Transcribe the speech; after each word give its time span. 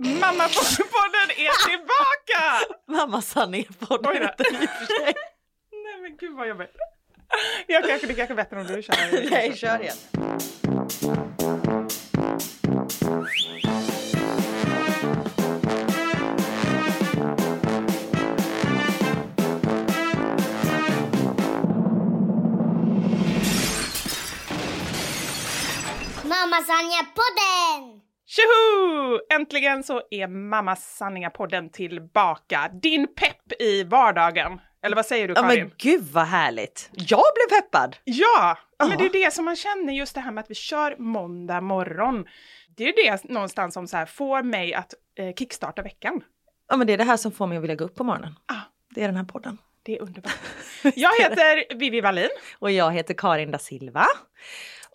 Mammapodden 0.00 1.30
är 1.36 1.68
tillbaka! 1.68 2.42
Mamma 2.88 3.22
då. 4.02 4.10
heter 4.12 4.44
den 4.52 4.62
i 4.62 4.66
och 4.66 4.70
för 4.70 4.86
sig. 4.86 5.14
Nej 5.72 6.00
men 6.02 6.16
gud 6.16 6.36
vad 6.36 6.48
jobbigt. 6.48 6.76
Jag 7.66 7.84
kanske, 7.84 8.06
det 8.06 8.14
kanske 8.14 8.32
är 8.32 8.36
bättre 8.36 8.60
om 8.60 8.66
du 8.66 8.82
kör. 8.82 9.30
Nej, 9.30 9.56
kör 9.56 9.82
igen. 9.82 9.96
Äntligen 29.50 29.82
så 29.82 30.02
är 30.10 30.26
Mamma 30.26 30.74
Sanningar-podden 30.76 31.70
tillbaka. 31.70 32.70
Din 32.82 33.06
pepp 33.14 33.52
i 33.62 33.84
vardagen. 33.84 34.60
Eller 34.82 34.96
vad 34.96 35.06
säger 35.06 35.28
du 35.28 35.34
Ja 35.34 35.42
Karin? 35.42 35.58
men 35.64 35.72
gud 35.78 36.02
vad 36.12 36.24
härligt. 36.26 36.90
Jag 36.92 37.22
blev 37.34 37.60
peppad. 37.60 37.96
Ja, 38.04 38.58
Ja. 38.78 38.86
men 38.88 38.98
det 38.98 39.04
är 39.04 39.24
det 39.24 39.34
som 39.34 39.44
man 39.44 39.56
känner 39.56 39.92
just 39.92 40.14
det 40.14 40.20
här 40.20 40.32
med 40.32 40.42
att 40.44 40.50
vi 40.50 40.54
kör 40.54 40.96
måndag 40.98 41.60
morgon. 41.60 42.24
Det 42.76 42.84
är 42.84 42.92
det 43.10 43.24
någonstans 43.24 43.74
som 43.74 43.86
så 43.86 43.96
här 43.96 44.06
får 44.06 44.42
mig 44.42 44.74
att 44.74 44.94
eh, 45.18 45.34
kickstarta 45.34 45.82
veckan. 45.82 46.22
Ja 46.68 46.76
men 46.76 46.86
det 46.86 46.92
är 46.92 46.98
det 46.98 47.04
här 47.04 47.16
som 47.16 47.32
får 47.32 47.46
mig 47.46 47.56
att 47.56 47.62
vilja 47.62 47.76
gå 47.76 47.84
upp 47.84 47.94
på 47.94 48.04
morgonen. 48.04 48.34
Ah, 48.46 48.54
Det 48.94 49.02
är 49.02 49.06
den 49.08 49.16
här 49.16 49.24
podden. 49.24 49.58
det 49.82 49.96
är 49.96 50.02
underbart. 50.02 50.32
Jag 50.94 51.10
heter 51.20 51.74
Vivi 51.74 52.00
Wallin. 52.00 52.28
Och 52.58 52.70
jag 52.70 52.92
heter 52.92 53.14
Karin 53.14 53.50
da 53.50 53.58
Silva. 53.58 54.06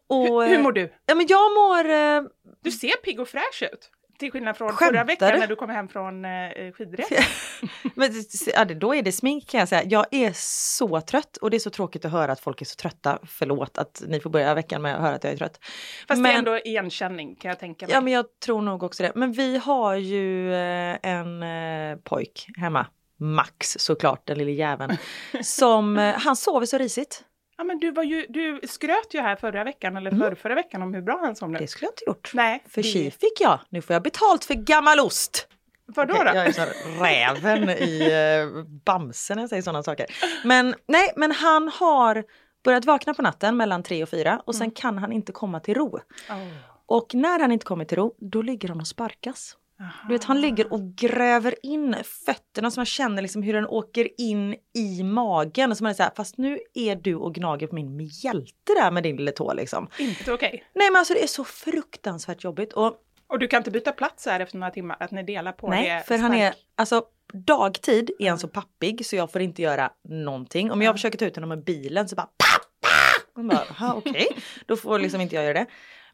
Och, 0.08 0.44
Hur, 0.44 0.48
hur 0.50 0.64
mår 0.64 0.72
du? 0.72 0.94
Ja 1.06 1.16
men 1.16 1.28
jag 1.30 1.54
mår... 1.54 1.90
eh, 1.90 2.22
Du 2.64 2.72
ser 2.72 2.96
pigg 3.04 3.20
och 3.20 3.28
fräsch 3.30 3.64
ut. 3.74 3.92
Till 4.20 4.32
skillnad 4.32 4.58
från 4.58 4.70
Skämtar 4.70 4.86
förra 4.86 5.04
veckan 5.04 5.32
du? 5.34 5.40
när 5.40 5.48
du 5.48 5.56
kom 5.56 5.70
hem 5.70 5.88
från 5.88 6.26
eh, 6.26 6.72
skidresan. 6.78 7.18
Men 7.96 8.12
ja, 8.54 8.66
det- 8.66 8.74
då 8.76 8.96
är 8.96 9.02
det 9.02 9.12
smink 9.12 9.50
kan 9.50 9.60
jag 9.60 9.70
säga. 9.70 9.84
Jag 9.86 10.06
är 10.12 10.32
så 10.36 11.02
trött 11.02 11.38
och 11.38 11.50
det 11.52 11.58
är 11.58 11.60
så 11.60 11.70
tråkigt 11.70 12.06
att 12.06 12.12
höra 12.12 12.32
att 12.32 12.40
folk 12.40 12.62
är 12.62 12.66
så 12.66 12.76
trötta. 12.76 13.20
Förlåt 13.28 13.78
att 13.78 14.04
ni 14.08 14.20
får 14.20 14.30
börja 14.30 14.54
veckan 14.54 14.82
med 14.82 14.96
att 14.96 15.02
höra 15.02 15.16
att 15.16 15.24
jag 15.24 15.34
är 15.34 15.38
trött. 15.38 15.60
Fast 16.08 16.18
det 16.20 16.22
Men- 16.22 16.32
är 16.32 16.38
ändå 16.38 16.58
igenkänning 16.58 17.36
kan 17.36 17.50
jag 17.50 17.60
tänka 17.60 17.86
mig. 17.86 17.94
Ja 17.94 18.02
men 18.02 18.14
jag 18.14 18.26
tror 18.46 18.62
nog 18.62 18.84
också 18.84 19.04
det. 19.04 19.12
Men 19.16 19.32
vi 19.32 19.58
har 19.58 19.96
ju 19.96 20.54
eh, 20.54 20.98
en 21.02 21.44
eh, 21.44 21.98
pojk 22.04 22.46
hemma. 22.58 22.86
Max 23.20 23.76
såklart, 23.80 24.28
den 24.28 24.38
lille 24.38 24.52
jäveln. 24.52 24.98
som, 25.44 25.98
eh, 25.98 26.16
han 26.18 26.36
sover 26.36 26.66
så 26.66 26.78
risigt. 26.78 27.24
Ja, 27.58 27.64
men 27.64 27.80
du, 27.80 27.92
var 27.92 28.04
ju, 28.04 28.26
du 28.30 28.60
skröt 28.68 29.08
ju 29.14 29.20
här 29.22 29.36
förra 29.36 29.64
veckan 29.64 29.98
eller 29.98 30.12
förra, 30.12 30.36
förra 30.36 30.56
veckan 30.56 30.82
om 30.82 30.94
hur 30.94 31.02
bra 31.02 31.20
han 31.24 31.36
som 31.36 31.52
nu. 31.52 31.58
Det 31.60 31.68
skulle 31.68 31.86
jag 31.86 31.92
inte 31.92 32.04
gjort. 32.08 32.32
Nej, 32.34 32.64
För 32.70 32.82
det- 32.82 32.88
tji 32.88 33.12
fick 33.12 33.42
jag. 33.42 33.60
Nu 33.70 33.82
får 33.82 33.94
jag 33.94 34.04
betalt 34.04 34.46
för 34.46 34.54
gammal 34.54 35.00
ost. 35.00 35.48
Vadå 35.88 36.14
Okej, 36.14 36.26
då? 36.32 36.38
Jag 36.38 36.46
är 36.48 36.52
så 36.52 36.66
räven 37.04 37.70
i 37.70 38.10
uh, 38.58 38.64
Bamse 38.86 39.36
när 39.36 39.42
jag 39.44 39.50
säger 39.50 39.62
sådana 39.62 39.84
saker. 39.84 40.06
Men 40.44 40.76
nej, 40.88 41.14
men 41.16 41.32
han 41.32 41.68
har 41.68 42.24
börjat 42.64 42.86
vakna 42.86 43.14
på 43.14 43.22
natten 43.22 43.58
mellan 43.58 43.84
tre 43.84 44.04
och 44.04 44.10
fyra 44.10 44.42
och 44.46 44.56
sen 44.56 44.72
kan 44.72 44.98
han 44.98 45.12
inte 45.12 45.32
komma 45.32 45.60
till 45.60 45.74
ro. 45.76 46.00
Åh, 46.30 46.38
Och 46.86 47.14
när 47.16 47.40
han 47.40 47.52
inte 47.52 47.66
kommer 47.66 47.86
till 47.86 47.98
ro, 47.98 48.16
då 48.18 48.42
ligger 48.42 48.70
han 48.70 48.80
och 48.80 48.88
sparkas. 48.88 49.58
Aha. 49.80 50.08
Du 50.08 50.14
vet, 50.14 50.24
han 50.24 50.42
ligger 50.42 50.74
och 50.74 50.96
gräver 50.96 51.56
in 51.66 51.96
fötterna 52.26 52.72
så 52.72 52.80
man 52.80 52.86
känner 52.86 53.22
liksom 53.22 53.44
hur 53.44 53.54
den 53.54 53.68
åker 53.68 54.08
in 54.22 54.56
i 54.76 55.04
magen. 55.04 55.76
Så 55.76 55.84
man 55.84 55.90
är 55.90 55.94
så 55.94 56.04
här, 56.04 56.12
fast 56.16 56.38
nu 56.38 56.60
är 56.74 56.96
du 56.96 57.16
och 57.16 57.36
gnager 57.36 57.68
på 57.68 57.76
min 57.76 57.96
mjälte 57.98 58.74
där 58.82 58.92
med 58.92 59.04
din 59.04 59.16
lilla 59.16 59.32
tå 59.32 59.54
liksom. 59.54 59.88
Inte 60.00 60.34
okej. 60.34 60.64
Nej 60.74 60.92
men 60.92 61.00
alltså 61.00 61.14
det 61.14 61.24
är 61.24 61.28
så 61.28 61.44
fruktansvärt 61.44 62.44
jobbigt. 62.44 62.74
Och 62.74 62.96
Och 63.28 63.40
du 63.40 63.48
kan 63.48 63.58
inte 63.58 63.72
byta 63.72 63.92
plats 63.92 64.26
här 64.26 64.40
efter 64.40 64.58
några 64.58 64.72
timmar, 64.72 64.98
att 65.00 65.12
ni 65.12 65.24
delar 65.24 65.52
på 65.52 65.70
Nej, 65.70 65.90
det? 65.90 66.04
för 66.08 66.18
han 66.18 66.34
är, 66.34 66.54
alltså 66.76 67.04
dagtid 67.34 68.12
är 68.20 68.30
han 68.30 68.40
så 68.40 68.48
pappig 68.48 69.06
så 69.06 69.16
jag 69.16 69.32
får 69.32 69.42
inte 69.42 69.62
göra 69.62 69.92
någonting. 70.10 70.72
Om 70.72 70.82
jag 70.82 70.96
försöker 70.96 71.18
ta 71.18 71.26
ut 71.26 71.36
honom 71.36 71.50
med 71.50 71.64
bilen 71.64 72.08
så 72.10 72.16
bara 72.16 72.26
pappa! 72.38 72.88
Man 73.36 73.48
bara, 73.48 73.64
"Jaha, 73.80 73.94
okej, 73.96 74.28
då 74.66 74.76
får 74.78 75.00
liksom 75.00 75.22
inte 75.22 75.36
jag 75.36 75.44
göra 75.44 75.54
det. 75.54 75.66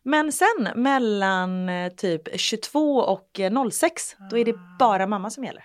Men 0.03 0.31
sen 0.31 0.69
mellan 0.75 1.69
eh, 1.69 1.91
typ 1.91 2.39
22 2.39 2.97
och 2.97 3.39
eh, 3.39 3.69
06, 3.71 4.15
då 4.29 4.37
är 4.37 4.45
det 4.45 4.53
bara 4.79 5.07
mamma 5.07 5.29
som 5.29 5.43
gäller. 5.43 5.63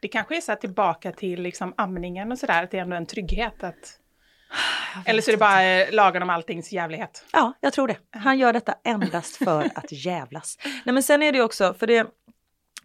Det 0.00 0.08
kanske 0.08 0.36
är 0.36 0.40
så 0.40 0.52
här 0.52 0.56
tillbaka 0.56 1.12
till 1.12 1.42
liksom 1.42 1.74
amningen 1.76 2.32
och 2.32 2.38
sådär, 2.38 2.62
att 2.62 2.70
det 2.70 2.78
är 2.78 2.82
ändå 2.82 2.96
en 2.96 3.06
trygghet 3.06 3.64
att... 3.64 3.98
Eller 5.06 5.22
så 5.22 5.30
är 5.30 5.32
det 5.32 5.38
bara 5.38 5.64
eh, 5.64 5.94
lagen 5.94 6.22
om 6.22 6.30
alltings 6.30 6.72
jävlighet. 6.72 7.24
Ja, 7.32 7.52
jag 7.60 7.72
tror 7.72 7.88
det. 7.88 7.96
Han 8.10 8.38
gör 8.38 8.52
detta 8.52 8.74
endast 8.84 9.36
för 9.36 9.64
att 9.74 9.92
jävlas. 9.92 10.58
Nej 10.84 10.92
men 10.92 11.02
sen 11.02 11.22
är 11.22 11.32
det 11.32 11.42
också, 11.42 11.74
för 11.74 11.86
det 11.86 12.06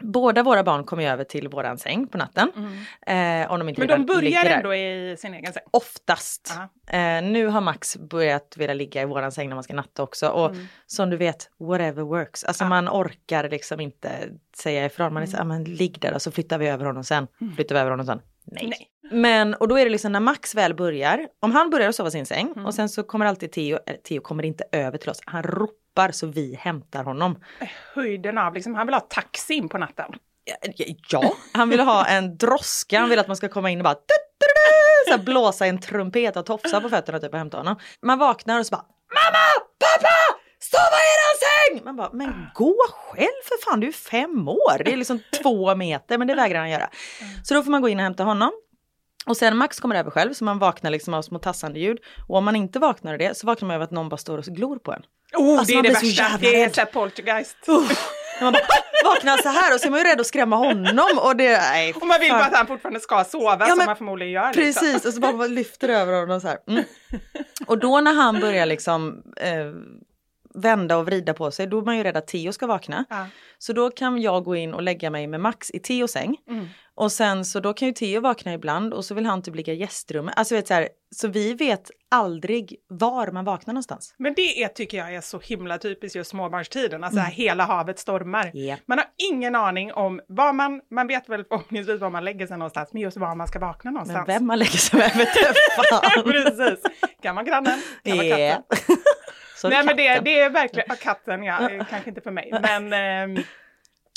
Båda 0.04 0.44
våra 0.44 0.64
barn 0.64 0.84
kommer 0.84 1.04
över 1.12 1.24
till 1.24 1.48
våran 1.48 1.78
säng 1.78 2.08
på 2.08 2.18
natten. 2.18 2.52
Eh, 3.08 3.52
om 3.52 3.60
de 3.60 3.70
inte 3.70 3.82
Men 3.82 3.88
de 3.88 4.06
börjar 4.06 4.46
ändå 4.46 4.76
i 4.76 5.16
sin 5.20 5.34
egen 5.34 5.54
säng. 5.54 5.64
Oftast. 5.72 6.54
Aha. 6.58 6.98
Eh, 7.00 7.24
nu 7.24 7.48
har 7.48 7.62
Max 7.62 7.98
börjat 7.98 8.54
vilja 8.58 8.74
ligga 8.74 9.02
i 9.02 9.06
våran 9.06 9.32
säng 9.32 9.50
när 9.50 9.56
man 9.56 9.64
ska 9.64 9.74
natta 9.74 10.04
också. 10.04 10.28
Och 10.28 10.50
Mm. 10.50 10.66
som 10.86 11.10
du 11.10 11.18
vet, 11.18 11.50
whatever 11.60 12.04
works. 12.04 12.44
Alltså 12.44 12.66
man 12.66 12.90
orkar 12.90 13.50
liksom 13.50 13.80
inte 13.80 14.10
säga 14.56 14.86
ifrån. 14.86 15.14
Man 15.14 15.24
är 15.24 15.28
så, 15.28 15.38
ah, 15.38 15.44
men 15.44 15.64
ligg 15.64 15.98
där 16.02 16.14
och 16.14 16.22
så 16.22 16.32
flyttar 16.32 16.58
vi 16.58 16.68
över 16.68 16.86
honom 16.86 17.04
sen. 17.04 17.28
Flyttar 17.56 17.76
vi 17.76 17.82
över 17.82 17.92
honom 17.92 18.06
sen. 18.06 18.22
Nej. 18.46 18.64
Mm. 18.64 18.70
Nej. 18.70 18.88
Men 19.22 19.54
och 19.54 19.68
då 19.68 19.80
är 19.80 19.86
det 19.86 19.92
liksom 19.92 20.12
när 20.12 20.20
Max 20.20 20.56
väl 20.56 20.74
börjar, 20.76 21.28
om 21.40 21.52
han 21.52 21.70
börjar 21.70 21.92
sova 21.92 22.08
i 22.10 22.12
sin 22.12 22.26
säng 22.26 22.48
Mm. 22.52 22.66
och 22.66 22.74
sen 22.74 22.90
så 22.90 23.04
kommer 23.04 23.26
alltid 23.26 23.52
Theo, 23.52 23.80
eller 23.86 24.00
Theo 24.00 24.22
kommer 24.22 24.44
inte 24.46 24.64
över 24.72 24.98
till 24.98 25.10
oss, 25.10 25.22
han 25.26 25.44
ropar 25.44 25.76
så 26.12 26.28
vi 26.28 26.56
hämtar 26.56 27.04
honom. 27.04 27.44
Höjden 27.94 28.38
av, 28.38 28.54
liksom, 28.54 28.76
han 28.76 28.88
vill 28.88 28.94
ha 28.94 29.00
taxi 29.00 29.54
in 29.54 29.70
på 29.70 29.78
natten. 29.78 30.14
Ja, 31.10 31.34
han 31.54 31.70
vill 31.70 31.80
ha 31.80 32.06
en 32.06 32.38
droska, 32.38 33.00
han 33.00 33.10
vill 33.10 33.20
att 33.20 33.28
man 33.28 33.38
ska 33.38 33.50
komma 33.50 33.70
in 33.70 33.80
och 33.80 33.84
bara 33.84 33.96
så 35.06 35.12
här 35.12 35.24
blåsa 35.24 35.66
en 35.66 35.80
trumpet 35.80 36.38
och 36.38 36.46
tofsa 36.46 36.82
på 36.82 36.90
fötterna 36.90 37.20
typ 37.20 37.34
och 37.34 37.38
hämta 37.38 37.58
honom. 37.58 37.76
Man 38.02 38.20
vaknar 38.20 38.60
och 38.60 38.66
så 38.66 38.72
bara 38.72 38.86
Mamma! 39.14 39.66
Pappa! 39.80 40.40
Sova 40.60 40.98
i 40.98 41.10
eran 41.16 41.38
säng! 41.44 41.86
Man 41.86 41.96
bara, 41.96 42.10
men 42.14 42.50
gå 42.54 42.76
själv 42.90 43.42
för 43.44 43.70
fan, 43.70 43.80
du 43.80 43.88
är 43.88 43.92
fem 43.92 44.48
år. 44.48 44.84
Det 44.86 44.94
är 44.94 44.98
liksom 44.98 45.20
två 45.42 45.76
meter, 45.76 46.18
men 46.18 46.28
det 46.28 46.36
vägrar 46.36 46.60
han 46.60 46.70
göra. 46.70 46.90
Så 47.44 47.54
då 47.54 47.64
får 47.64 47.72
man 47.72 47.82
gå 47.82 47.90
in 47.90 47.98
och 47.98 48.04
hämta 48.04 48.24
honom. 48.24 48.52
Och 49.26 49.38
sen 49.38 49.58
Max 49.58 49.80
kommer 49.80 49.96
över 49.96 50.12
själv 50.12 50.34
så 50.34 50.44
man 50.44 50.60
vaknar 50.60 50.92
liksom 50.92 51.14
av 51.14 51.22
små 51.22 51.40
tassande 51.40 51.80
ljud. 51.80 51.98
Och 52.28 52.38
om 52.38 52.46
man 52.46 52.56
inte 52.56 52.80
vaknar 52.80 53.12
av 53.14 53.18
det 53.20 53.38
så 53.38 53.48
vaknar 53.48 53.68
man 53.68 53.76
av 53.76 53.82
att 53.82 53.92
någon 53.92 54.10
bara 54.10 54.18
står 54.18 54.38
och 54.38 54.44
glor 54.44 54.78
på 54.80 54.94
en. 54.94 55.02
Oh, 55.34 55.60
Alltså, 55.60 55.74
det 55.74 55.80
är 55.80 55.84
det 55.84 55.90
värsta. 55.90 56.38
Det 56.42 56.56
är 56.56 56.66
rädd. 56.66 56.76
så 56.76 56.82
här 56.82 56.86
poltergeist. 56.86 57.58
När 57.68 58.44
man 58.44 58.54
bara 58.54 59.14
vaknar 59.14 59.38
så 59.38 59.50
här 59.50 59.74
och 59.74 59.80
så 59.80 59.88
är 59.88 59.92
man 59.92 60.00
ju 60.00 60.06
rädd 60.06 60.20
att 60.22 60.28
skrämma 60.28 60.56
honom 60.56 61.18
och 61.18 61.36
det, 61.36 61.58
nej. 61.58 61.94
Och 61.94 62.08
man 62.08 62.20
vill 62.20 62.32
bara 62.32 62.44
att 62.46 62.56
han 62.56 62.68
fortfarande 62.68 63.00
ska 63.00 63.24
sova, 63.24 63.58
Ja, 63.60 63.66
som 63.68 63.78
men 63.78 63.86
man 63.86 63.96
förmodligen 63.96 64.34
gör. 64.34 64.54
Liksom. 64.54 64.64
Precis, 64.64 65.06
och 65.06 65.14
så 65.14 65.20
bara 65.20 65.32
man 65.32 65.56
lyfter 65.56 65.90
över 65.90 66.14
honom 66.20 66.42
så 66.42 66.48
här. 66.48 66.58
Mm. 66.68 66.84
Och 67.68 67.78
då 67.78 68.02
när 68.02 68.14
han 68.14 68.40
börjar 68.40 68.66
liksom 68.66 69.24
eh, 69.38 69.52
vända 70.54 70.98
och 70.98 71.06
vrida 71.06 71.34
på 71.34 71.52
sig, 71.52 71.68
då 71.68 71.78
är 71.80 71.82
man 71.86 71.98
ju 71.98 72.04
rädd 72.04 72.18
att 72.18 72.28
Theo 72.28 72.52
ska 72.52 72.68
vakna. 72.68 73.06
Ja. 73.10 73.26
Så 73.58 73.74
då 73.74 73.90
kan 73.92 74.22
jag 74.22 74.44
gå 74.44 74.56
in 74.56 74.74
och 74.74 74.82
lägga 74.82 75.10
mig 75.10 75.28
med 75.28 75.40
Max 75.40 75.72
i 75.72 75.80
Theos 75.80 76.12
säng. 76.12 76.38
Mm. 76.50 76.68
Och 76.96 77.12
sen 77.12 77.46
så 77.46 77.60
då 77.60 77.74
kan 77.74 77.88
ju 77.88 77.94
Theo 77.94 78.22
vakna 78.22 78.54
ibland 78.54 78.94
och 78.94 79.06
så 79.06 79.14
vill 79.16 79.26
han 79.26 79.42
typ 79.42 79.56
ligga 79.56 79.74
i 79.74 79.78
gästrummet. 79.78 80.34
Alltså 80.38 80.56
vet 80.56 80.68
så 80.68 80.74
här, 80.74 80.90
så 81.16 81.28
vi 81.28 81.54
vet 81.54 81.92
aldrig 82.12 82.76
var 82.88 83.32
man 83.32 83.46
vaknar 83.46 83.74
någonstans. 83.74 84.16
Men 84.18 84.34
det 84.34 84.64
är, 84.64 84.68
tycker 84.68 84.98
jag 84.98 85.16
är 85.16 85.22
så 85.22 85.40
himla 85.40 85.78
typiskt 85.78 86.16
just 86.16 86.30
småbarnstiden, 86.30 87.04
alltså 87.04 87.20
här, 87.20 87.32
hela 87.32 87.66
havet 87.66 88.00
stormar. 88.00 88.44
Mm. 88.46 88.66
Ja. 88.66 88.76
Man 88.86 88.98
har 88.98 89.08
ingen 89.32 89.56
aning 89.56 89.94
om 89.94 90.22
var 90.28 90.54
man, 90.54 90.82
man 90.92 91.08
vet 91.08 91.30
väl 91.30 91.44
förhoppningsvis 91.44 92.02
var 92.02 92.10
man 92.10 92.26
lägger 92.26 92.48
sig 92.48 92.58
någonstans, 92.58 92.90
men 92.94 93.02
just 93.02 93.18
var 93.18 93.36
man 93.36 93.48
ska 93.48 93.60
vakna 93.60 93.92
Men 93.92 93.94
någonstans. 93.94 94.30
vem 94.30 94.46
man 94.46 94.60
lägger 94.60 94.78
sig 94.78 95.00
med 95.00 95.12
vet 95.18 95.30
jag 95.36 95.56
fan. 96.02 96.24
Precis. 96.24 96.80
Kan 97.22 97.36
vara 97.36 97.46
grannen, 97.46 97.82
kan 98.04 98.18
vara 98.18 98.28
Ja. 98.28 98.56
katten. 98.56 98.98
Så 99.62 99.70
Nej 99.70 99.86
men 99.86 99.98
det, 99.98 100.20
det 100.20 100.40
är 100.40 100.50
verkligen, 100.50 100.86
ja, 100.90 100.96
katten 101.02 101.44
ja, 101.44 101.70
eh, 101.72 101.86
kanske 101.90 102.10
inte 102.10 102.22
för 102.22 102.32
mig. 102.32 102.50
Men, 102.62 102.94
ehm, 102.94 103.44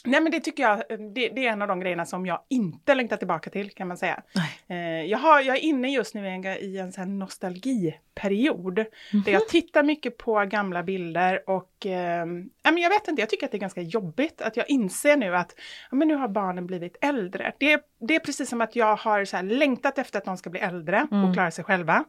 nej 0.05 0.21
men 0.21 0.33
det 0.33 0.41
tycker 0.41 0.63
jag, 0.63 0.79
det, 0.89 1.29
det 1.29 1.47
är 1.47 1.53
en 1.53 1.63
av 1.63 1.69
de 1.69 1.81
grejerna 1.81 2.07
som 2.07 2.27
jag 2.27 2.41
inte 2.51 2.95
längtar 2.95 3.17
tillbaka 3.17 3.51
till 3.51 3.71
kan 3.71 3.89
man 3.89 3.97
säga. 3.97 4.23
Eh, 4.69 4.77
jag, 5.11 5.19
har, 5.19 5.41
jag 5.41 5.57
är 5.57 5.61
inne 5.61 5.89
just 5.89 6.15
nu 6.15 6.27
i 6.27 6.31
en, 6.31 6.45
i 6.47 6.77
en 6.79 6.93
sån 6.93 7.19
nostalgiperiod. 7.19 8.75
Där 9.25 9.33
jag 9.33 9.49
tittar 9.49 9.83
mycket 9.83 10.17
på 10.19 10.45
gamla 10.45 10.83
bilder 10.83 11.51
och 11.51 11.71
ja, 12.63 12.71
men 12.71 12.79
jag 12.79 12.91
vet 12.91 13.09
inte, 13.09 13.23
jag 13.23 13.29
tycker 13.31 13.47
att 13.47 13.53
det 13.53 13.59
är 13.59 13.61
ganska 13.61 13.81
jobbigt 13.81 14.43
att 14.43 14.57
jag 14.57 14.71
inser 14.71 15.17
nu 15.17 15.37
att 15.37 15.55
ja, 15.91 15.97
men 15.97 16.09
nu 16.09 16.15
har 16.15 16.29
barnen 16.29 16.67
blivit 16.67 16.97
äldre. 17.01 17.53
Det, 17.59 17.73
är- 17.73 17.81
det 18.01 18.15
är 18.15 18.21
precis 18.21 18.49
som 18.49 18.61
att 18.61 18.77
jag 18.77 18.97
har 18.97 19.25
så 19.25 19.43
längtat 19.43 19.99
efter 19.99 20.19
att 20.19 20.25
de 20.25 20.37
ska 20.37 20.51
bli 20.51 20.61
äldre 20.61 21.07
och 21.29 21.35
klara 21.35 21.51
sig 21.51 21.65
själva. 21.65 22.05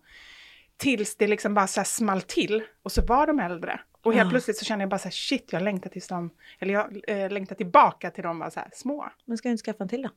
Tills 0.78 1.18
det 1.18 1.28
liksom 1.28 1.54
bara 1.54 1.68
så 1.68 1.80
här 1.80 1.86
small 1.86 2.22
till 2.22 2.64
och 2.84 2.92
så 2.92 3.02
var 3.02 3.28
de 3.28 3.40
äldre. 3.40 3.80
Och 4.04 4.14
helt 4.14 4.30
plötsligt 4.30 4.58
så 4.58 4.66
känner 4.66 4.82
jag 4.84 4.90
bara 4.90 5.00
så 5.00 5.04
här, 5.04 5.12
shit, 5.12 5.48
jag 5.52 5.62
längtar 5.62 5.90
tills 5.90 6.08
de, 6.08 6.30
eller 6.60 6.74
jag 6.74 7.02
eh, 7.08 7.30
längtar 7.32 7.56
tillbaka 7.56 8.12
till 8.12 8.24
de 8.24 8.40
var 8.40 8.50
så 8.50 8.60
här 8.60 8.70
små. 8.74 9.10
Men 9.26 9.38
ska 9.38 9.48
jag 9.48 9.54
inte 9.54 9.64
skaffa 9.64 9.84
en 9.84 9.90
till 9.90 10.02
då? 10.02 10.10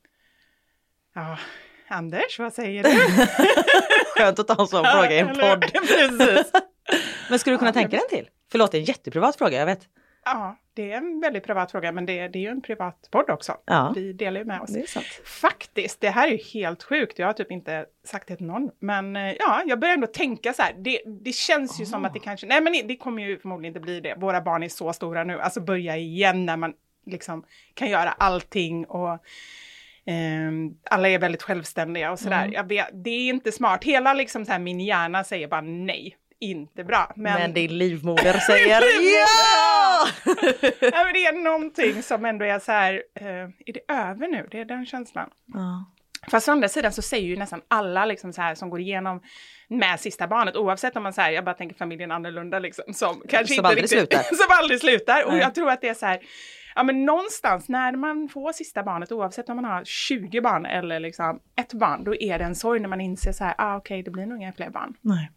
Ja, 1.15 1.39
Anders, 1.89 2.39
vad 2.39 2.55
säger 2.55 2.83
du? 2.83 2.91
Skönt 4.17 4.39
att 4.39 4.49
ta 4.49 4.63
en 4.63 4.67
sån 4.67 4.85
fråga 4.85 5.13
i 5.13 5.19
en 5.19 5.29
podd. 5.29 5.61
Precis. 5.73 6.53
Men 7.31 7.39
skulle 7.39 7.55
du 7.55 7.59
kunna 7.59 7.73
tänka 7.73 7.89
dig 7.91 8.01
en 8.11 8.19
till? 8.19 8.29
Förlåt, 8.51 8.73
det 8.73 8.79
är 8.79 8.81
en 8.81 8.85
jätteprivat 8.85 9.37
fråga, 9.37 9.59
jag 9.59 9.67
vet. 9.67 9.81
Ja, 10.25 10.57
det 10.79 10.93
är 10.93 10.97
en 10.97 11.21
väldigt 11.21 11.45
privat 11.45 11.71
fråga, 11.71 11.93
men 11.93 12.07
det, 12.07 12.29
det 12.29 12.39
är 12.39 12.41
ju 12.41 12.49
en 12.49 12.61
privat 12.61 13.09
podd 13.11 13.31
också. 13.31 13.57
Ja. 13.65 13.93
Vi 13.97 14.13
delar 14.13 14.41
ju 14.41 14.45
med 14.45 14.61
oss. 14.61 14.71
Det. 14.71 14.89
Faktiskt, 15.25 16.01
det 16.01 16.11
här 16.11 16.29
är 16.29 16.33
ju 16.33 16.39
helt 16.61 16.83
sjukt. 16.83 17.19
Jag 17.19 17.27
har 17.27 17.33
typ 17.33 17.51
inte 17.51 17.87
sagt 18.05 18.29
det 18.29 18.37
till 18.37 18.47
någon. 18.47 18.71
Men 18.79 19.17
eh, 19.17 19.33
ja, 19.39 19.63
jag 19.67 19.81
börjar 19.81 19.95
ändå 19.95 20.07
tänka 20.07 20.53
så 20.53 20.63
här. 20.63 20.73
Det, 20.79 21.03
det 21.07 21.33
känns 21.33 21.81
ju 21.81 21.87
som 21.87 22.05
att 22.05 22.15
det 22.15 22.21
kanske, 22.21 22.47
nej 22.47 22.61
men 22.61 22.73
det 22.87 22.97
kommer 22.97 23.23
ju 23.23 23.39
förmodligen 23.39 23.71
inte 23.71 23.81
bli 23.81 24.01
det. 24.01 24.15
Våra 24.15 24.41
barn 24.41 24.63
är 24.63 24.69
så 24.69 24.93
stora 24.93 25.25
nu. 25.25 25.41
Alltså 25.41 25.61
börja 25.61 25.97
igen 25.97 26.47
när 26.47 26.57
man 26.57 26.73
liksom 27.07 27.45
kan 27.75 27.91
göra 27.91 28.11
allting 28.11 28.85
och 28.85 29.19
ehm, 30.07 30.75
alla 30.91 31.09
är 31.09 31.19
väldigt 31.19 31.43
självständiga 31.43 32.13
och 32.13 32.19
sådär. 32.19 32.51
Jag 32.53 32.69
vet, 32.69 32.89
det 32.93 33.11
är 33.11 33.29
inte 33.29 33.53
smart. 33.53 33.85
Hela 33.85 34.15
liksom 34.15 34.45
så 34.45 34.53
här 34.53 34.59
min 34.59 34.81
hjärna 34.81 35.25
säger 35.25 35.49
bara 35.49 35.61
nej, 35.61 36.17
inte 36.41 36.85
bra. 36.85 37.13
Men, 37.17 37.35
Men 37.35 37.53
din 37.53 37.79
livmoder 37.79 38.39
säger 38.39 38.81
livmoder, 39.01 39.78
ja! 39.99 40.33
ja, 40.81 41.05
men 41.05 41.13
det 41.13 41.27
är 41.27 41.45
någonting 41.45 42.03
som 42.03 42.25
ändå 42.25 42.45
är 42.45 42.59
så 42.59 42.73
här, 42.73 43.03
eh, 43.15 43.27
är 43.27 43.73
det 43.73 43.93
över 43.93 44.29
nu? 44.29 44.49
Det 44.51 44.61
är 44.61 44.65
den 44.65 44.87
känslan. 44.87 45.31
ja. 45.55 45.93
Fast 46.31 46.49
å 46.49 46.53
andra 46.53 46.69
sidan 46.69 46.93
så 46.93 47.03
säger 47.03 47.29
ju 47.29 47.37
nästan 47.37 47.61
alla 47.69 48.05
liksom 48.05 48.33
så 48.33 48.43
här 48.43 48.55
som 48.55 48.71
går 48.71 48.81
igenom 48.81 49.21
med 49.69 50.01
sista 50.01 50.27
barnet, 50.27 50.57
oavsett 50.57 50.97
om 50.97 51.03
man 51.03 51.13
säger, 51.13 51.31
jag 51.31 51.45
bara 51.45 51.55
tänker 51.55 51.77
familjen 51.77 52.11
annorlunda 52.11 52.59
liksom, 52.59 52.85
som 52.95 53.23
kanske 53.29 53.47
Som 53.47 53.55
inte 53.55 53.69
aldrig 53.69 53.83
riktigt, 53.83 53.99
slutar. 53.99 54.23
som 54.23 54.47
aldrig 54.51 54.81
slutar. 54.81 55.25
Och 55.27 55.33
Nej. 55.33 55.41
jag 55.41 55.55
tror 55.55 55.71
att 55.71 55.81
det 55.81 55.89
är 55.89 55.95
så 55.95 56.07
här, 56.07 56.21
ja 56.75 56.83
men 56.83 57.05
någonstans 57.05 57.69
när 57.69 57.93
man 57.93 58.29
får 58.29 58.53
sista 58.53 58.83
barnet, 58.83 59.13
oavsett 59.13 59.49
om 59.49 59.57
man 59.57 59.65
har 59.65 59.85
20 59.85 60.41
barn 60.41 60.67
eller 60.67 61.01
liksom 61.01 61.41
ett 61.57 61.73
barn, 61.73 62.05
då 62.05 62.15
är 62.15 62.39
det 62.39 62.45
en 62.45 62.55
sorg 62.55 62.81
när 62.81 62.89
man 62.89 63.01
inser 63.01 63.33
så 63.33 63.45
här, 63.45 63.55
ah, 63.59 63.77
okej, 63.77 64.03
det 64.03 64.11
blir 64.11 64.27
nog 64.27 64.39
inga 64.39 64.53
fler 64.53 64.71
barn. 64.71 64.95
Nej. 65.01 65.31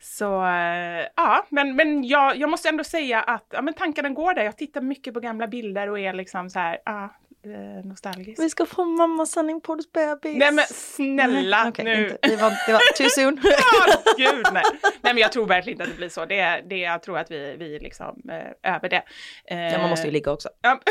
Så 0.00 0.44
eh, 0.44 1.06
ja, 1.16 1.46
men, 1.48 1.76
men 1.76 2.04
jag, 2.04 2.36
jag 2.36 2.50
måste 2.50 2.68
ändå 2.68 2.84
säga 2.84 3.22
att 3.22 3.46
ja, 3.50 3.62
men 3.62 3.74
tankarna 3.74 4.08
går 4.08 4.34
där. 4.34 4.42
Jag 4.44 4.56
tittar 4.56 4.80
mycket 4.80 5.14
på 5.14 5.20
gamla 5.20 5.46
bilder 5.46 5.90
och 5.90 5.98
är 5.98 6.12
liksom 6.12 6.50
så 6.50 6.58
här, 6.58 6.78
ah, 6.84 7.04
eh, 7.44 7.84
nostalgisk. 7.84 8.42
Vi 8.42 8.50
ska 8.50 8.66
få 8.66 8.84
mamma 8.84 9.26
sanning 9.26 9.60
på 9.60 9.78
bebis. 9.92 10.36
Nej 10.36 10.52
men 10.52 10.64
snälla 10.70 11.62
Nej, 11.62 11.68
okej, 11.68 11.84
nu. 11.84 12.04
Inte. 12.04 12.18
Det, 12.28 12.36
var, 12.36 12.52
det 12.66 12.72
var 12.72 12.96
too 12.96 13.08
soon. 13.08 13.40
Ja, 13.44 13.96
gud 14.18 14.46
nej. 14.52 14.62
nej 14.82 15.14
men 15.14 15.18
jag 15.18 15.32
tror 15.32 15.46
verkligen 15.46 15.74
inte 15.74 15.84
att 15.84 15.90
det 15.90 15.96
blir 15.96 16.08
så. 16.08 16.24
Det, 16.24 16.62
det, 16.68 16.78
jag 16.78 17.02
tror 17.02 17.18
att 17.18 17.30
vi, 17.30 17.56
vi 17.58 17.78
liksom 17.78 18.22
eh, 18.30 18.74
över 18.74 18.88
det. 18.88 19.02
Ja, 19.44 19.78
man 19.78 19.90
måste 19.90 20.06
ju 20.06 20.12
ligga 20.12 20.32
också. 20.32 20.48
Ja. 20.62 20.80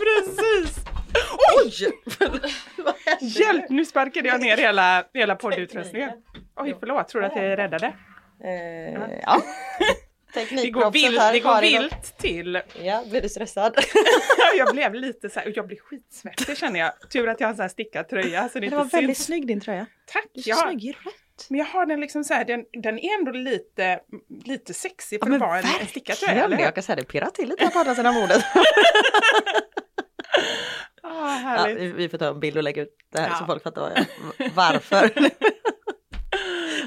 Precis! 0.00 0.99
Oj! 1.56 1.72
Hjälp, 3.20 3.64
nu 3.68 3.84
sparkade 3.84 4.28
jag 4.28 4.40
ner 4.40 4.56
hela, 4.56 5.04
hela 5.14 5.36
poddutrustningen. 5.36 6.10
Oj, 6.56 6.76
förlåt, 6.80 7.08
tror 7.08 7.20
du 7.20 7.26
att 7.26 7.36
jag 7.36 7.58
räddade? 7.58 7.86
Eh, 8.44 9.18
ja. 9.22 9.42
Det 10.34 10.70
går, 10.70 10.90
vilt, 10.90 11.20
det 11.32 11.40
går 11.40 11.60
vilt 11.60 12.18
till. 12.18 12.60
Ja, 12.82 13.04
blir 13.10 13.20
du 13.22 13.28
stressad? 13.28 13.74
jag 14.58 14.74
blev 14.74 14.94
lite 14.94 15.30
så 15.30 15.40
här, 15.40 15.52
jag 15.56 15.66
blir 15.66 15.78
skitsvettig 15.80 16.56
känner 16.58 16.80
jag. 16.80 16.92
Tur 17.12 17.28
att 17.28 17.40
jag 17.40 17.46
har 17.46 17.50
en 17.50 17.56
sån 17.56 17.62
här 17.62 17.68
stickad 17.68 18.08
tröja 18.08 18.48
så 18.48 18.58
det, 18.58 18.68
Det 18.68 18.76
var 18.76 18.84
väldigt 18.84 19.16
syns. 19.16 19.26
snygg 19.26 19.46
din 19.46 19.60
tröja. 19.60 19.86
Tack! 20.12 20.24
Du 20.34 20.40
är 20.40 20.48
Jag 20.48 20.58
snygg 20.58 20.84
i 20.84 20.92
rött. 20.92 21.46
men 21.48 21.58
jag 21.58 21.66
har 21.66 21.86
den 21.86 22.00
liksom 22.00 22.24
så 22.24 22.34
här, 22.34 22.44
den, 22.44 22.64
den 22.82 22.98
är 22.98 23.18
ändå 23.18 23.30
lite, 23.32 24.00
lite 24.44 24.74
sexig 24.74 25.20
för 25.20 25.28
Ja, 25.28 25.34
att 25.34 25.40
vara 25.40 25.58
en, 25.58 25.64
en 25.80 25.86
stickad 25.86 26.16
tröja. 26.16 26.44
eller? 26.44 26.58
Jag 26.58 26.74
kan 26.74 26.82
säga 26.82 26.96
det 26.96 27.04
pirrar 27.04 27.30
till 27.30 27.48
lite 27.48 27.66
på 27.68 27.78
andra 27.78 27.94
sidan 27.94 28.14
bordet. 28.14 28.44
Ah, 31.02 31.56
Ja, 31.68 31.74
vi- 31.74 31.92
vi 31.92 32.08
får 32.08 32.18
ta 32.18 32.28
en 32.28 32.40
bild 32.40 32.56
och 32.56 32.62
lägga 32.62 32.82
ut 32.82 32.96
det 33.12 33.20
här 33.20 33.28
Ja. 33.28 33.34
så 33.34 33.44
folk 33.46 33.62
fattar 33.62 33.80
vad 33.80 33.92
jag, 33.98 34.06
varför. 34.54 35.10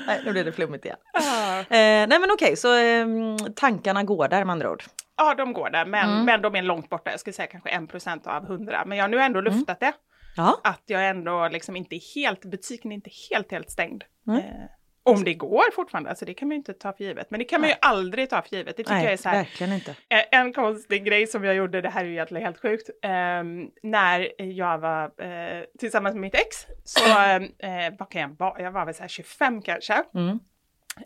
nej, 0.07 0.21
nu 0.25 0.31
blir 0.31 0.43
det 0.45 0.51
flummigt 0.51 0.85
igen. 0.85 0.97
Ah. 1.13 1.59
Eh, 1.59 2.07
nej 2.07 2.19
men 2.19 2.31
okej, 2.31 2.55
så 2.55 2.75
eh, 2.77 3.07
tankarna 3.55 4.03
går 4.03 4.27
där 4.27 4.45
med 4.45 4.53
andra 4.53 4.71
ord. 4.71 4.83
Ja, 5.17 5.35
de 5.35 5.53
går 5.53 5.69
där, 5.69 5.85
men, 5.85 6.09
Mm. 6.09 6.25
men 6.25 6.41
de 6.41 6.55
är 6.55 6.61
långt 6.61 6.89
borta. 6.89 7.11
Jag 7.11 7.19
skulle 7.19 7.33
säga 7.33 7.47
kanske 7.47 7.69
1% 7.69 8.27
av 8.27 8.43
100. 8.45 8.83
Men 8.85 8.97
jag 8.97 9.03
har 9.03 9.09
nu 9.09 9.19
ändå 9.19 9.39
Mm. 9.39 9.53
luftat 9.53 9.79
det. 9.79 9.93
Ja, 10.37 10.59
Att 10.63 10.81
jag 10.85 11.09
ändå 11.09 11.47
liksom 11.51 11.75
inte 11.75 11.95
är 11.95 12.15
helt, 12.15 12.45
butiken 12.45 12.91
är 12.91 12.95
inte 12.95 13.09
helt, 13.31 13.51
helt 13.51 13.69
stängd. 13.71 14.03
Nej. 14.25 14.37
Eh, 14.39 14.69
om 15.03 15.23
det 15.23 15.33
går 15.33 15.71
fortfarande, 15.75 16.09
alltså 16.09 16.25
det 16.25 16.33
kan 16.33 16.47
man 16.47 16.53
ju 16.55 16.57
inte 16.57 16.73
ta 16.73 16.93
för 16.93 17.03
givet. 17.03 17.31
Men 17.31 17.39
det 17.39 17.45
kan 17.45 17.61
man 17.61 17.69
ju 17.69 17.75
aldrig 17.81 18.29
ta 18.29 18.41
för 18.41 18.55
givet. 18.55 18.77
Det 18.77 18.83
tycker 18.83 18.93
jag 18.93 19.01
är 19.03 19.05
nej, 19.07 19.17
så 19.17 19.29
här, 19.29 19.37
verkligen 19.37 19.73
inte. 19.73 19.91
Eh, 20.09 20.23
En 20.39 20.53
konstig 20.53 21.05
grej 21.05 21.27
som 21.27 21.43
jag 21.43 21.55
gjorde, 21.55 21.81
det 21.81 21.89
här 21.89 22.01
är 22.01 22.05
ju 22.07 22.11
egentligen 22.13 22.43
helt 22.45 22.61
sjukt, 22.61 22.89
ehm, 23.03 23.69
när 23.83 24.41
jag 24.41 24.77
var 24.77 25.03
eh, 25.03 25.63
tillsammans 25.79 26.13
med 26.15 26.21
mitt 26.21 26.35
ex, 26.35 26.65
så 26.83 27.09
eh, 27.59 27.93
vad 27.99 28.09
kan 28.11 28.21
jag 28.21 28.35
vara, 28.39 28.61
jag 28.61 28.71
var 28.71 28.85
väl 28.85 28.93
så 28.95 29.01
här 29.01 29.07
25 29.07 29.61
kanske, 29.61 30.03
Mm. 30.15 30.39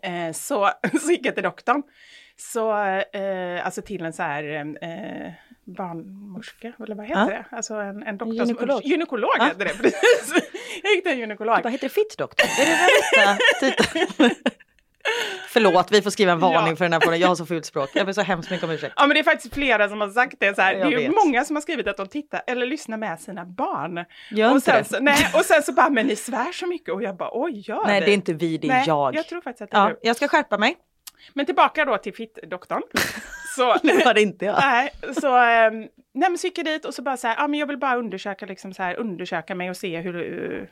eh, 0.02 0.32
så, 0.32 0.70
så 1.00 1.10
gick 1.10 1.26
jag 1.26 1.34
till 1.34 1.44
doktorn. 1.44 1.82
Så, 2.36 2.76
eh, 3.12 3.66
alltså 3.66 3.82
till 3.82 4.04
en 4.04 4.12
så 4.12 4.22
här 4.22 4.44
eh, 4.82 5.32
barnmorska, 5.64 6.72
eller 6.84 6.94
vad 6.94 7.06
heter 7.06 7.20
Ja. 7.20 7.26
det? 7.26 7.44
Alltså 7.56 7.74
en, 7.74 8.02
en 8.02 8.18
doktor 8.18 8.34
Gynekolog. 8.34 8.82
som... 8.82 8.90
Gynekolog 8.90 9.30
heter 9.40 9.64
det, 9.64 9.78
precis. 9.82 10.32
Gick 10.94 11.02
till 11.04 11.12
en 11.12 11.18
gynekolog. 11.18 11.60
Vad 11.62 11.72
heter 11.72 11.88
det? 11.88 11.94
Fittdoktor? 11.94 12.46
Är 12.60 12.66
det 12.66 12.78
den 13.24 13.38
titeln? 13.60 14.30
Förlåt, 15.48 15.90
vi 15.92 16.02
får 16.02 16.10
skriva 16.10 16.32
en 16.32 16.38
varning 16.38 16.70
Ja. 16.70 16.76
för 16.76 16.84
den 16.84 16.92
här 16.92 17.00
podden. 17.00 17.20
Jag 17.20 17.28
har 17.28 17.34
så 17.34 17.46
fult 17.46 17.64
språk. 17.66 17.90
Jag 17.94 18.06
ber 18.06 18.12
så 18.12 18.20
hemskt 18.20 18.50
mycket 18.50 18.64
om 18.64 18.70
ursäkt. 18.70 18.94
Ja 18.96 19.06
men 19.06 19.14
det 19.14 19.20
är 19.20 19.24
faktiskt 19.24 19.54
flera 19.54 19.88
som 19.88 20.00
har 20.00 20.08
sagt 20.10 20.34
det 20.40 20.54
så 20.54 20.62
här. 20.62 20.74
Det 20.74 20.80
är 20.80 21.00
ju 21.00 21.10
många 21.24 21.44
som 21.44 21.56
har 21.56 21.60
skrivit 21.60 21.86
att 21.88 21.96
de 21.96 22.08
tittar 22.08 22.42
eller 22.46 22.66
lyssnar 22.66 22.96
med 22.96 23.20
sina 23.20 23.44
barn. 23.44 24.04
Gör 24.30 24.48
och, 24.50 24.54
inte 24.56 24.70
sen 24.70 24.82
det. 24.82 24.88
så, 24.88 24.98
nej, 25.00 25.30
och 25.34 25.44
sen 25.44 25.62
så 25.62 25.72
bara, 25.72 25.90
men 25.90 26.06
ni 26.06 26.16
svär 26.16 26.52
så 26.52 26.66
mycket 26.66 26.94
och 26.94 27.02
jag 27.02 27.16
bara, 27.16 27.30
oj 27.32 27.62
gör 27.68 27.86
Nej, 27.86 28.00
det 28.00 28.10
är 28.10 28.14
inte 28.14 28.32
vi, 28.32 28.58
det 28.58 28.66
är 28.66 28.72
nej, 28.72 28.84
jag. 28.86 29.14
Jag 29.14 29.26
tror 29.28 29.40
faktiskt 29.40 29.62
att 29.62 29.70
det 29.70 29.76
är 29.76 29.80
Ja, 29.80 29.88
du. 29.88 29.98
jag 30.02 30.16
ska 30.16 30.28
skärpa 30.28 30.58
mig. 30.58 30.76
Men 31.32 31.46
tillbaka 31.46 31.84
då 31.84 31.98
till 31.98 32.14
fittdoktorn. 32.14 32.82
så, 33.56 33.76
Det 33.82 34.04
var 34.04 34.14
det 34.14 34.22
inte 34.22 34.44
jag. 34.44 34.58
nej, 34.60 34.90
så, 35.20 35.36
ähm, 35.36 35.78
nej 36.12 36.30
men 36.30 36.38
så 36.38 36.46
gick 36.46 36.58
jag 36.58 36.66
dit 36.66 36.84
och 36.84 36.94
så 36.94 37.02
bara 37.02 37.16
så 37.16 37.26
här, 37.28 37.36
ja 37.38 37.48
men 37.48 37.60
jag 37.60 37.66
vill 37.66 37.78
bara 37.78 37.96
undersöka, 37.96 38.46
liksom 38.46 38.74
så 38.74 38.82
här, 38.82 38.94
undersöka 38.94 39.54
mig 39.54 39.70
och 39.70 39.76
se 39.76 40.00
hur, 40.00 40.12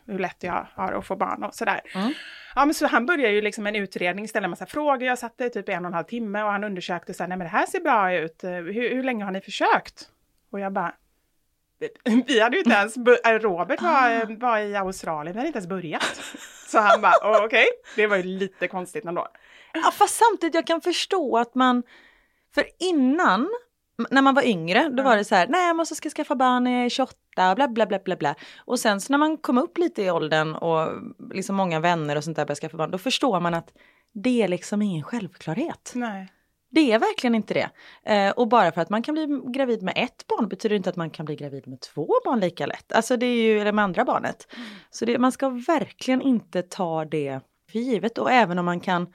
hur 0.06 0.18
lätt 0.18 0.42
jag 0.42 0.66
har 0.74 0.92
att 0.92 1.06
få 1.06 1.16
barn 1.16 1.42
och 1.44 1.54
sådär. 1.54 1.80
Mm. 1.94 2.12
Ja 2.54 2.64
men 2.64 2.74
så 2.74 2.86
han 2.86 3.06
började 3.06 3.34
ju 3.34 3.40
liksom 3.42 3.66
en 3.66 3.76
utredning, 3.76 4.28
ställa 4.28 4.44
en 4.44 4.50
massa 4.50 4.66
frågor, 4.66 5.02
jag 5.02 5.18
satt 5.18 5.38
där 5.38 5.46
i 5.46 5.50
typ 5.50 5.68
en 5.68 5.84
och 5.84 5.88
en 5.88 5.94
halv 5.94 6.04
timme 6.04 6.42
och 6.42 6.50
han 6.50 6.64
undersökte 6.64 7.14
så 7.14 7.22
här, 7.22 7.28
nej 7.28 7.38
men 7.38 7.44
det 7.44 7.50
här 7.50 7.66
ser 7.66 7.80
bra 7.80 8.14
ut, 8.14 8.44
hur, 8.44 8.94
hur 8.94 9.02
länge 9.02 9.24
har 9.24 9.30
ni 9.32 9.40
försökt? 9.40 10.08
Och 10.50 10.60
jag 10.60 10.72
bara, 10.72 10.92
vi 12.26 12.40
hade 12.40 12.56
ju 12.56 12.62
inte 12.62 12.74
ens, 12.76 12.96
äh, 12.96 13.30
Robert 13.38 13.82
var, 13.82 14.36
var 14.40 14.58
i 14.58 14.76
Australien, 14.76 15.32
vi 15.32 15.38
hade 15.38 15.46
inte 15.46 15.58
ens 15.58 15.68
börjat. 15.68 16.20
Så 16.66 16.78
han 16.78 17.00
bara, 17.00 17.12
"Åh, 17.22 17.44
okej, 17.44 17.66
det 17.96 18.06
var 18.06 18.16
ju 18.16 18.22
lite 18.22 18.68
konstigt 18.68 19.04
ändå. 19.04 19.28
Ja, 19.84 19.90
fast 19.90 20.16
samtidigt 20.16 20.54
jag 20.54 20.66
kan 20.66 20.80
förstå 20.80 21.38
att 21.38 21.54
man, 21.54 21.82
för 22.54 22.64
innan, 22.78 23.48
när 24.10 24.22
man 24.22 24.34
var 24.34 24.42
yngre, 24.42 24.88
då 24.88 25.02
var 25.02 25.16
det 25.16 25.24
så 25.24 25.34
här, 25.34 25.46
nej 25.48 25.86
så 25.86 25.94
ska 25.94 26.10
skaffa 26.10 26.34
barn 26.34 26.64
när 26.64 26.70
jag 26.70 26.84
är 26.84 26.88
28, 26.88 27.14
bla 27.36 27.68
bla 27.68 27.86
bla 27.86 27.98
bla 27.98 28.16
bla. 28.16 28.34
Och 28.58 28.80
sen 28.80 29.00
så 29.00 29.12
när 29.12 29.18
man 29.18 29.36
kom 29.36 29.58
upp 29.58 29.78
lite 29.78 30.02
i 30.02 30.10
åldern 30.10 30.54
och 30.54 30.88
liksom 31.34 31.56
många 31.56 31.80
vänner 31.80 32.16
och 32.16 32.24
sånt 32.24 32.36
där 32.36 32.44
började 32.44 32.60
skaffa 32.60 32.76
barn, 32.76 32.90
då 32.90 32.98
förstår 32.98 33.40
man 33.40 33.54
att 33.54 33.72
det 34.12 34.42
är 34.42 34.48
liksom 34.48 34.82
ingen 34.82 35.02
självklarhet. 35.02 35.92
Nej. 35.94 36.32
Det 36.70 36.92
är 36.92 36.98
verkligen 36.98 37.34
inte 37.34 37.54
det. 37.54 37.70
Eh, 38.12 38.30
och 38.30 38.48
bara 38.48 38.72
för 38.72 38.80
att 38.80 38.90
man 38.90 39.02
kan 39.02 39.14
bli 39.14 39.40
gravid 39.46 39.82
med 39.82 39.94
ett 39.96 40.26
barn 40.26 40.48
betyder 40.48 40.76
inte 40.76 40.90
att 40.90 40.96
man 40.96 41.10
kan 41.10 41.26
bli 41.26 41.36
gravid 41.36 41.68
med 41.68 41.80
två 41.80 42.08
barn 42.24 42.40
lika 42.40 42.66
lätt. 42.66 42.92
Alltså 42.92 43.16
det 43.16 43.26
är 43.26 43.42
ju, 43.42 43.60
eller 43.60 43.72
med 43.72 43.84
andra 43.84 44.04
barnet. 44.04 44.48
Så 44.90 45.04
det, 45.04 45.18
man 45.18 45.32
ska 45.32 45.48
verkligen 45.48 46.22
inte 46.22 46.62
ta 46.62 47.04
det 47.04 47.40
för 47.72 47.78
givet. 47.78 48.18
Och 48.18 48.30
även 48.30 48.58
om 48.58 48.64
man 48.64 48.80
kan 48.80 49.06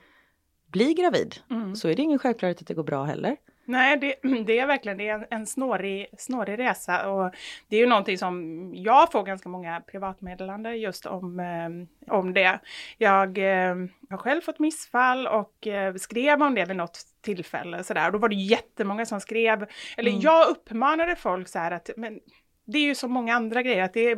bli 0.72 0.94
gravid 0.94 1.36
så 1.76 1.88
är 1.88 1.96
det 1.96 2.02
ingen 2.02 2.20
självklarhet 2.20 2.62
att 2.62 2.68
det 2.68 2.74
går 2.74 2.84
bra 2.84 3.04
heller. 3.04 3.38
Nej, 3.66 3.98
det, 3.98 4.16
det 4.46 4.60
är 4.60 4.68
verkligen 4.68 4.98
det 4.98 5.10
är 5.10 5.16
en, 5.16 5.26
en 5.30 5.48
snårig, 5.48 6.08
snårig 6.18 6.60
resa 6.60 7.10
och 7.10 7.34
det 7.68 7.76
är 7.76 7.80
ju 7.80 7.88
någonting 7.88 8.18
som 8.18 8.70
jag 8.76 9.12
får 9.12 9.24
ganska 9.24 9.50
många 9.50 9.82
privatmeddelanden 9.82 10.80
just 10.80 11.06
om, 11.06 11.40
eh, 11.40 12.14
om 12.16 12.34
det. 12.34 12.60
Jag 12.98 13.38
eh, 13.38 13.76
har 14.10 14.18
själv 14.18 14.42
fått 14.42 14.60
missfall 14.60 15.28
och 15.28 15.68
eh, 15.68 15.96
skrev 15.96 16.42
om 16.42 16.56
det 16.56 16.66
vid 16.66 16.78
något 16.78 17.00
tillfälle 17.22 17.84
sådär. 17.84 18.06
Och 18.06 18.12
då 18.12 18.18
var 18.18 18.30
det 18.30 18.36
jättemånga 18.36 19.06
som 19.06 19.22
skrev, 19.22 19.66
eller 19.98 20.24
jag 20.24 20.50
uppmanade 20.50 21.16
folk 21.16 21.48
så 21.48 21.60
här 21.60 21.72
att 21.72 21.90
men, 21.98 22.20
det 22.66 22.78
är 22.78 22.86
ju 22.86 22.96
så 22.96 23.08
många 23.08 23.36
andra 23.36 23.62
grejer 23.62 23.84
att 23.84 23.94
det 23.94 24.16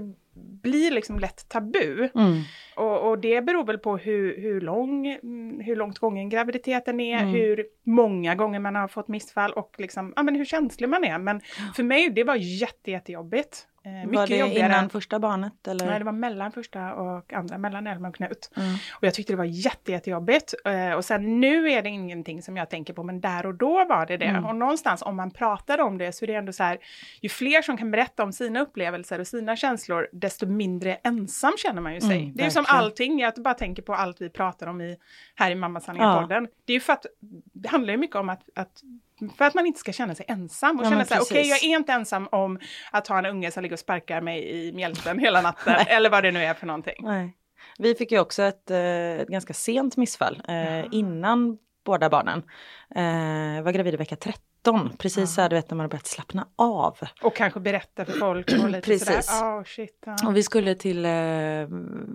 blir 0.64 0.92
liksom 0.92 1.20
lätt 1.20 1.50
tabu. 1.50 2.10
Och, 2.76 3.10
och 3.10 3.20
det 3.20 3.42
beror 3.42 3.66
väl 3.66 3.78
på 3.78 3.98
hur, 3.98 4.42
hur, 4.42 4.62
lång, 4.62 5.08
mm, 5.08 5.60
hur 5.60 5.76
långt 5.76 6.00
gången 6.00 6.30
graviditeten 6.30 7.00
är, 7.00 7.26
hur 7.26 7.66
många 7.84 8.36
gånger 8.36 8.60
man 8.60 8.76
har 8.76 8.88
fått 8.88 9.08
missfall 9.08 9.52
och 9.54 9.76
liksom, 9.78 10.14
ja, 10.16 10.24
men 10.24 10.36
hur 10.36 10.46
känslig 10.46 10.90
man 10.90 11.04
är. 11.04 11.20
Men 11.20 11.42
för 11.76 11.84
mig, 11.84 12.10
det 12.10 12.24
var 12.24 12.36
jätte, 12.36 12.92
jättejobbigt. 12.92 13.68
Eh, 13.86 13.92
mycket 13.92 14.16
var 14.16 14.28
det 14.28 14.38
jobbigare. 14.38 14.66
innan 14.66 14.90
första 14.90 15.20
barnet? 15.20 15.68
Eller? 15.68 15.86
Nej, 15.86 16.00
det 16.00 16.06
var 16.06 16.12
mellan 16.12 16.52
första 16.52 16.94
och 16.94 17.34
andra, 17.34 17.58
mellan 17.58 17.88
Elma 17.88 18.08
och 18.08 18.16
Knut. 18.16 18.52
Mm. 18.56 18.74
Och 18.92 19.04
jag 19.04 19.14
tyckte 19.14 19.34
det 19.34 19.38
var 19.38 19.46
jätte, 19.46 19.92
jättejobbigt. 19.92 20.54
Eh, 20.66 20.92
och 20.92 21.06
sen 21.06 21.40
nu 21.40 21.70
är 21.70 21.82
det 21.82 21.90
ingenting 21.90 22.42
som 22.42 22.58
jag 22.58 22.70
tänker 22.70 22.94
på, 22.94 23.04
men 23.04 23.22
där 23.22 23.46
och 23.46 23.56
då 23.56 23.86
var 23.86 24.06
det 24.06 24.18
det. 24.18 24.26
Mm. 24.26 24.46
Och 24.46 24.56
någonstans 24.56 25.02
om 25.02 25.16
man 25.16 25.32
pratar 25.32 25.82
om 25.82 25.98
det 25.98 26.12
så 26.12 26.26
är 26.26 26.28
det 26.28 26.34
ändå 26.34 26.54
så 26.54 26.64
här, 26.64 26.78
ju 27.22 27.30
fler 27.30 27.62
som 27.62 27.78
kan 27.78 27.92
berätta 27.92 28.24
om 28.24 28.34
sina 28.34 28.60
upplevelser 28.60 29.20
och 29.20 29.28
sina 29.28 29.56
känslor, 29.56 30.10
desto 30.12 30.46
mindre 30.46 30.96
ensam 30.96 31.54
känner 31.58 31.82
man 31.82 31.94
ju 31.94 32.02
sig. 32.02 32.20
Mm, 32.20 32.36
det 32.36 32.46
är 32.46 32.50
som 32.50 32.66
allting, 32.68 33.20
jag 33.20 33.34
bara 33.34 33.54
tänker 33.54 33.82
på 33.82 33.94
allt 33.94 34.22
vi 34.22 34.30
pratar 34.30 34.68
om 34.68 34.82
i, 34.82 34.98
här 35.36 35.52
i 35.52 35.56
Mamma 35.56 35.82
Ja. 35.88 36.28
Det 36.66 36.74
är 36.74 36.76
ju 36.76 36.80
för 36.80 36.94
att, 36.94 37.06
det 37.54 37.70
handlar 37.70 37.94
ju 37.94 37.98
mycket 37.98 38.16
om 38.16 38.30
att, 38.30 38.50
att 38.56 38.82
för 39.38 39.46
att 39.46 39.54
man 39.54 39.66
inte 39.66 39.80
ska 39.80 39.92
känna 39.94 40.16
sig 40.16 40.26
ensam 40.30 40.80
och 40.80 40.86
Ja, 40.86 40.90
känna 40.90 41.06
så 41.06 41.14
här, 41.14 41.22
okej 41.22 41.38
precis. 41.38 41.64
jag 41.64 41.72
är 41.72 41.78
inte 41.80 41.92
ensam 41.94 42.28
om 42.32 42.60
att 42.92 43.08
ha 43.08 43.18
en 43.20 43.26
unge 43.26 43.52
som 43.52 43.64
ligger 43.64 43.74
och 43.76 43.80
sparkar 43.80 44.22
mig 44.22 44.68
i 44.68 44.72
mjälten 44.74 45.20
hela 45.20 45.42
natten, 45.50 45.76
eller 45.88 46.10
vad 46.10 46.24
det 46.24 46.32
nu 46.32 46.44
är 46.44 46.54
för 46.54 46.66
någonting. 46.68 46.96
Nej. 47.00 47.38
Vi 47.78 47.96
fick 47.96 48.12
ju 48.12 48.20
också 48.20 48.44
ett, 48.44 48.72
eh, 48.72 48.78
ett 49.22 49.28
ganska 49.28 49.54
sent 49.54 49.98
missfall 49.98 50.42
eh, 50.48 50.86
innan 50.92 51.58
båda 51.86 52.10
barnen. 52.10 52.44
Eh, 52.96 53.64
var 53.64 53.72
gravid 53.72 53.94
i 53.94 53.98
vecka 53.98 54.16
13, 54.16 54.90
precis 54.98 55.36
så 55.36 55.42
här 55.42 55.50
du 55.50 55.56
vet 55.56 55.70
när 55.70 55.76
man 55.78 55.84
har 55.84 55.90
börjat 55.90 56.08
slappna 56.08 56.48
av. 56.56 56.98
Och 57.22 57.36
kanske 57.36 57.60
berätta 57.60 58.06
för 58.06 58.14
folk 58.14 58.52
och 58.64 58.70
lite 58.70 58.82
Precis. 58.86 59.06
sådär, 59.26 59.60
oh 59.60 59.64
shit. 59.64 60.04
ja. 60.06 60.16
Och 60.28 60.38
vi 60.38 60.44
skulle 60.44 60.76
till 60.76 61.06
eh, 61.06 61.12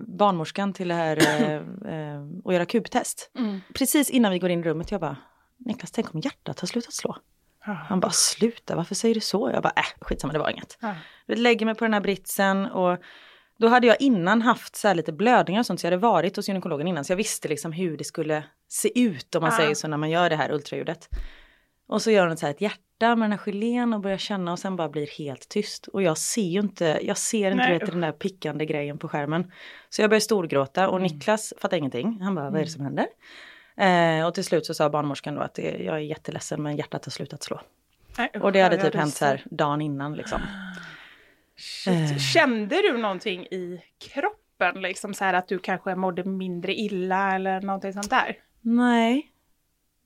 barnmorskan 0.07 0.73
till 0.73 0.87
det 0.87 0.93
här 0.93 1.17
eh, 1.17 1.53
eh, 1.53 2.21
och 2.43 2.53
göra 2.53 2.65
kubtest. 2.65 3.31
Mm. 3.37 3.61
Precis 3.73 4.09
innan 4.09 4.31
vi 4.31 4.39
går 4.39 4.49
in 4.49 4.59
i 4.59 4.63
rummet, 4.63 4.91
jag 4.91 5.01
bara 5.01 5.17
Niklas, 5.65 5.91
tänk 5.91 6.13
om 6.15 6.19
hjärtat 6.19 6.59
har 6.59 6.67
slutat 6.67 6.93
slå. 6.93 7.17
Han 7.59 7.99
bara 7.99 8.11
sluta, 8.11 8.75
varför 8.75 8.95
säger 8.95 9.15
du 9.15 9.21
så? 9.21 9.51
Jag 9.53 9.63
bara 9.63 9.73
äh, 9.75 9.83
skitsamma 10.01 10.33
det 10.33 10.39
var 10.39 10.49
inget. 10.49 10.77
Ja. 10.81 10.95
Jag 11.25 11.37
lägger 11.37 11.65
mig 11.65 11.75
på 11.75 11.83
den 11.85 11.93
här 11.93 12.01
britsen 12.01 12.65
och 12.65 12.97
Då 13.57 13.67
hade 13.67 13.87
jag 13.87 14.01
innan 14.01 14.41
haft 14.41 14.75
så 14.75 14.87
här 14.87 14.95
lite 14.95 15.11
blödningar 15.13 15.59
och 15.59 15.65
sånt 15.65 15.79
så 15.79 15.85
jag 15.87 15.91
hade 15.91 16.01
varit 16.01 16.35
hos 16.35 16.47
gynekologen 16.47 16.87
innan 16.87 17.05
så 17.05 17.11
jag 17.11 17.17
visste 17.17 17.47
liksom 17.47 17.71
hur 17.71 17.97
det 17.97 18.03
skulle 18.03 18.43
se 18.67 18.99
ut 19.01 19.35
om 19.35 19.41
man 19.41 19.51
Ah. 19.53 19.57
säger 19.57 19.75
så 19.75 19.87
när 19.87 19.97
man 19.97 20.09
gör 20.09 20.29
det 20.29 20.35
här 20.35 20.51
ultraljudet. 20.51 21.09
Och 21.87 22.01
så 22.01 22.11
gör 22.11 22.27
hon 22.27 22.37
så 22.37 22.45
här 22.45 22.53
ett 22.53 22.61
hjärta 22.61 23.15
med 23.15 23.29
den 23.29 23.31
här 23.31 23.37
gelén 23.45 23.93
och 23.93 23.99
börjar 24.01 24.17
känna 24.17 24.51
och 24.51 24.59
sen 24.59 24.75
bara 24.75 24.89
blir 24.89 25.07
helt 25.07 25.49
tyst. 25.49 25.87
Och 25.87 26.03
jag 26.03 26.17
ser 26.17 26.41
ju 26.41 26.59
inte, 26.59 26.99
jag 27.01 27.17
ser 27.17 27.51
inte 27.51 27.63
Nej, 27.63 27.79
vet, 27.79 27.91
den 27.91 28.01
där 28.01 28.11
pickande 28.11 28.65
grejen 28.65 28.97
på 28.97 29.07
skärmen. 29.09 29.51
Så 29.89 30.01
jag 30.01 30.09
börjar 30.09 30.19
storgråta 30.21 30.81
Mm. 30.83 30.93
och 30.93 31.01
Niklas 31.01 31.53
fattar 31.57 31.77
ingenting. 31.77 32.19
Han 32.21 32.35
bara, 32.35 32.49
vad 32.49 32.59
är 32.61 32.65
det 32.65 32.71
som 32.71 32.83
händer? 32.83 33.07
Eh, 33.79 34.25
och 34.25 34.33
till 34.33 34.43
slut 34.43 34.65
så 34.65 34.73
sa 34.73 34.89
barnmorskan 34.89 35.35
då 35.35 35.41
att 35.41 35.53
det, 35.53 35.83
jag 35.83 35.95
är 35.95 35.99
jätteledsen 35.99 36.63
men 36.63 36.77
hjärtat 36.77 37.05
har 37.05 37.11
slutat 37.11 37.43
slå. 37.43 37.61
Nej, 38.17 38.29
Och 38.41 38.51
det 38.51 38.61
hade 38.61 38.77
typ 38.77 38.95
hänt 38.95 39.13
så 39.13 39.25
här 39.25 39.43
dagen 39.45 39.81
innan 39.81 40.15
liksom. 40.15 40.41
Shit. 41.57 42.21
Kände 42.21 42.75
du 42.81 42.97
någonting 42.97 43.41
i 43.45 43.81
kroppen, 43.99 44.81
liksom 44.81 45.13
så 45.13 45.23
här 45.23 45.33
att 45.33 45.47
du 45.47 45.59
kanske 45.59 45.95
mådde 45.95 46.23
mindre 46.23 46.73
illa 46.73 47.35
eller 47.35 47.61
någonting 47.61 47.93
sånt 47.93 48.09
där? 48.09 48.37
Nej. 48.61 49.31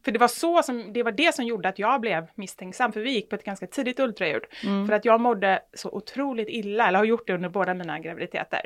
För 0.04 0.12
det 0.12 0.20
var, 0.20 0.28
så 0.28 0.64
som, 0.64 0.94
det 0.94 1.04
var 1.04 1.12
det 1.12 1.36
som 1.36 1.46
gjorde 1.46 1.70
att 1.70 1.80
jag 1.80 2.02
blev 2.02 2.28
misstänksam, 2.36 2.92
för 2.92 3.00
vi 3.02 3.12
gick 3.12 3.30
på 3.30 3.36
ett 3.36 3.44
ganska 3.44 3.68
tidigt 3.68 4.00
ultraljud. 4.00 4.44
För 4.88 4.92
att 4.94 5.06
jag 5.06 5.22
mådde 5.22 5.60
så 5.74 5.90
otroligt 5.90 6.50
illa, 6.50 6.88
eller 6.88 7.00
har 7.00 7.06
gjort 7.06 7.28
det 7.28 7.34
under 7.34 7.50
båda 7.50 7.74
mina 7.74 8.00
graviditeter. 8.00 8.62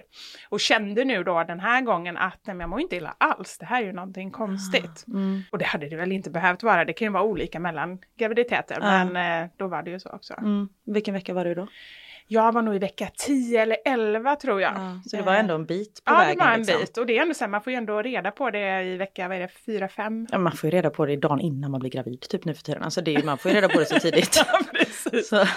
Och 0.49 0.59
kände 0.59 1.05
nu 1.05 1.23
då 1.23 1.43
den 1.43 1.59
här 1.59 1.81
gången 1.81 2.17
att 2.17 2.39
nej, 2.43 2.55
men 2.55 2.59
jag 2.59 2.69
mår 2.69 2.81
inte 2.81 2.95
illa 2.95 3.15
alls, 3.17 3.57
det 3.57 3.65
här 3.65 3.81
är 3.81 3.85
ju 3.85 3.93
någonting 3.93 4.31
konstigt. 4.31 5.05
Och 5.51 5.57
det 5.57 5.65
hade 5.65 5.89
det 5.89 5.95
väl 5.95 6.11
inte 6.11 6.29
behövt 6.29 6.63
vara, 6.63 6.85
det 6.85 6.93
kan 6.93 7.05
ju 7.05 7.11
vara 7.11 7.23
olika 7.23 7.59
mellan 7.59 7.99
graviditeter, 8.17 8.77
Ja. 8.81 9.05
men 9.05 9.43
eh, 9.43 9.49
då 9.57 9.67
var 9.67 9.83
det 9.83 9.91
ju 9.91 9.99
så 9.99 10.09
också. 10.09 10.33
Mm. 10.33 10.69
Vilken 10.85 11.13
vecka 11.13 11.33
var 11.33 11.45
du 11.45 11.55
då? 11.55 11.67
Jag 12.29 12.51
var 12.51 12.61
nog 12.61 12.75
i 12.75 12.79
vecka 12.79 13.09
10 13.17 13.61
eller 13.61 13.77
11 13.85 14.35
tror 14.35 14.61
jag. 14.61 14.73
Så 15.05 15.15
det 15.17 15.23
var 15.23 15.33
ändå 15.35 15.55
en 15.55 15.65
bit 15.65 16.01
på 16.05 16.11
Ja, 16.13 16.17
vägen. 16.17 16.37
det 16.37 16.43
var 16.45 16.51
en 16.51 16.59
liksom. 16.59 16.79
bit. 16.79 16.97
Och 16.97 17.05
det 17.05 17.17
är 17.17 17.21
ändå 17.21 17.33
så 17.33 17.43
här, 17.43 17.49
man 17.51 17.61
får 17.61 17.71
ju 17.73 17.77
ändå 17.77 18.01
reda 18.01 18.31
på 18.31 18.49
det 18.49 18.83
i 18.83 18.97
vecka, 18.97 19.27
vad 19.27 19.37
är 19.37 19.41
det, 19.41 19.49
4-5? 19.87 20.27
Ja, 20.31 20.37
man 20.37 20.51
får 20.51 20.69
ju 20.69 20.75
reda 20.77 20.89
på 20.89 21.05
det 21.05 21.15
dagen 21.17 21.39
innan 21.41 21.71
man 21.71 21.79
blir 21.79 21.89
gravid 21.91 22.21
typ 22.21 22.45
nu 22.45 22.53
för 22.53 22.63
tiden. 22.63 22.83
Alltså 22.83 23.01
det 23.01 23.15
är, 23.15 23.23
man 23.23 23.37
får 23.37 23.51
ju 23.51 23.57
reda 23.57 23.69
på 23.69 23.79
det 23.79 23.85
så 23.85 23.99
tidigt. 23.99 24.41
Ja, 25.31 25.47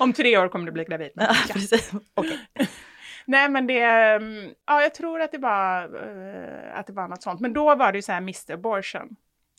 Om 0.00 0.12
tre 0.12 0.38
år 0.38 0.48
kommer 0.48 0.66
du 0.66 0.72
bli 0.72 0.84
gravid. 0.84 1.10
ja, 1.14 1.34
precis. 1.52 1.90
Okej. 2.14 2.38
Nej 3.26 3.48
men 3.48 3.66
det, 3.66 3.80
mm, 3.82 4.50
ja 4.66 4.82
jag 4.82 4.94
tror 4.94 5.20
att 5.20 5.32
det 5.32 5.38
var, 5.38 5.82
eh, 5.82 6.78
att 6.78 6.86
det 6.86 6.92
var 6.92 7.08
något 7.08 7.22
sånt. 7.22 7.40
Men 7.40 7.52
då 7.52 7.74
var 7.74 7.92
det 7.92 7.98
ju 7.98 8.02
så 8.02 8.12
här 8.12 8.20
missed 8.20 8.54
abortion. 8.54 9.08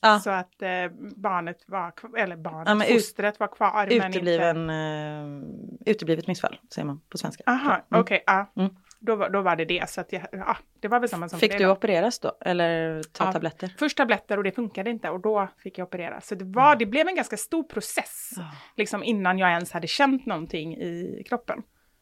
Ja. 0.03 0.19
Så 0.19 0.29
att 0.29 0.61
eh, 0.61 0.69
barnet 1.15 1.57
var, 1.67 1.93
eller 2.17 2.35
barnet, 2.35 2.67
Ja, 2.67 2.75
men 2.75 2.87
ut- 2.87 2.93
fostret 2.93 3.39
var 3.39 3.47
kvar. 3.47 3.85
men 3.87 3.91
inte- 3.91 4.07
Utebliven, 4.07 4.69
uh, 4.69 5.43
uteblivet 5.85 6.27
missfall 6.27 6.59
säger 6.73 6.85
man 6.85 7.01
på 7.09 7.17
svenska. 7.17 7.43
Aha, 7.47 7.71
Mm. 7.91 8.01
okej, 8.01 8.23
ja. 8.27 8.51
Mm. 8.57 8.75
Då, 8.99 9.15
då 9.27 9.41
var 9.41 9.55
det 9.55 9.65
det. 9.65 9.89
Så 9.89 10.01
att 10.01 10.13
jag, 10.13 10.25
ja, 10.31 10.57
det 10.79 10.87
var 10.87 10.99
väl 10.99 11.09
samma 11.09 11.29
som 11.29 11.39
Fick 11.39 11.57
du 11.57 11.63
då. 11.63 11.71
opereras 11.71 12.19
då? 12.19 12.37
Eller 12.41 13.03
ta 13.03 13.25
Ja. 13.25 13.31
tabletter? 13.31 13.75
Först 13.79 13.97
tabletter 13.97 14.37
och 14.37 14.43
det 14.43 14.51
funkade 14.51 14.89
inte 14.89 15.09
och 15.09 15.19
då 15.21 15.47
fick 15.57 15.77
jag 15.77 15.85
operera. 15.87 16.21
Så 16.21 16.35
det, 16.35 16.45
var, 16.45 16.75
det 16.75 16.85
blev 16.85 17.07
en 17.07 17.15
ganska 17.15 17.37
stor 17.37 17.63
process. 17.63 18.29
Liksom 18.77 19.03
innan 19.03 19.37
jag 19.37 19.49
ens 19.49 19.71
hade 19.71 19.87
känt 19.87 20.25
någonting 20.25 20.75
i 20.77 21.23
kroppen. 21.29 21.61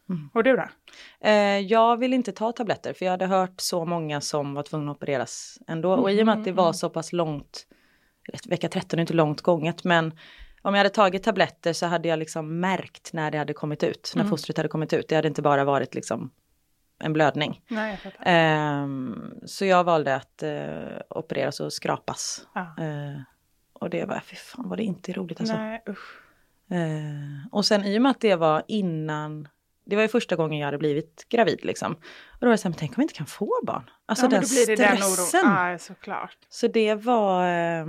Mm. 0.10 0.30
Och 0.34 0.44
du 0.44 0.56
då? 0.56 0.64
Eh, 1.28 1.60
jag 1.60 1.98
vill 1.98 2.14
inte 2.14 2.32
ta 2.32 2.52
tabletter 2.52 2.94
för 2.94 3.06
jag 3.06 3.12
hade 3.12 3.26
hört 3.26 3.54
så 3.62 3.86
många 3.86 4.22
som 4.22 4.54
var 4.54 4.64
tvungna 4.64 4.92
att 4.92 4.98
opereras 4.98 5.58
ändå. 5.68 5.94
Och 5.94 6.12
i 6.12 6.22
och 6.22 6.26
med 6.26 6.38
att 6.38 6.44
det 6.46 6.52
var 6.52 6.74
så 6.74 6.90
pass 6.90 7.14
långt, 7.14 7.68
vecka 8.48 8.70
13 8.70 9.00
är 9.00 9.02
inte 9.02 9.14
långt 9.14 9.42
gånget 9.42 9.84
men 9.84 10.14
om 10.62 10.74
jag 10.74 10.80
hade 10.80 10.90
tagit 10.90 11.24
tabletter 11.24 11.74
så 11.74 11.86
hade 11.86 12.08
jag 12.08 12.20
liksom 12.20 12.60
märkt 12.60 13.14
när 13.14 13.32
det 13.32 13.38
hade 13.38 13.54
kommit 13.54 13.84
ut, 13.84 14.14
när 14.16 14.24
fostret 14.24 14.58
hade 14.58 14.70
kommit 14.70 14.94
ut. 14.94 15.08
Det 15.08 15.16
hade 15.16 15.28
inte 15.28 15.42
bara 15.42 15.64
varit 15.64 15.96
liksom 15.96 16.32
en 17.00 17.14
blödning. 17.14 17.62
Nej, 17.68 18.00
jag. 18.04 18.14
Ehm, 18.20 19.34
så 19.46 19.66
jag 19.66 19.84
valde 19.84 20.16
att 20.16 20.44
eh, 20.44 21.02
opereras 21.10 21.60
och 21.60 21.74
skrapas. 21.74 22.48
Ja. 22.54 22.62
Eh, 22.62 23.22
och 23.74 23.90
det 23.90 24.06
var, 24.06 24.20
fy 24.20 24.36
fan 24.36 24.70
var 24.70 24.78
det 24.78 24.84
inte 24.84 25.14
roligt 25.14 25.40
alltså. 25.40 25.56
Nej. 25.56 25.84
Eh, 26.72 27.48
och 27.52 27.66
sen 27.66 27.86
i 27.86 27.98
och 27.98 28.02
med 28.02 28.10
att 28.10 28.22
det 28.22 28.36
var 28.36 28.64
innan, 28.68 29.48
det 29.86 29.96
var 29.96 30.04
ju 30.04 30.08
första 30.08 30.36
gången 30.36 30.60
jag 30.60 30.68
hade 30.68 30.78
blivit 30.78 31.26
gravid 31.30 31.60
liksom. 31.66 31.94
Och 31.94 32.40
då 32.40 32.46
var 32.46 32.52
det 32.52 32.58
så 32.58 32.64
här, 32.64 32.70
men 32.70 32.80
tänk 32.80 32.92
om 32.92 32.96
jag 33.02 33.04
inte 33.04 33.14
kan 33.14 33.26
få 33.28 33.60
barn. 33.64 33.90
Alltså 34.06 34.26
ja, 34.26 34.30
den 34.30 34.42
då 34.42 34.48
blir 34.48 34.68
det 34.68 34.76
den 34.76 34.98
stressen. 34.98 35.40
Ja, 35.44 35.78
såklart. 35.78 36.38
Så 36.50 36.68
det 36.68 36.96
var, 36.96 37.48
eh, 37.48 37.86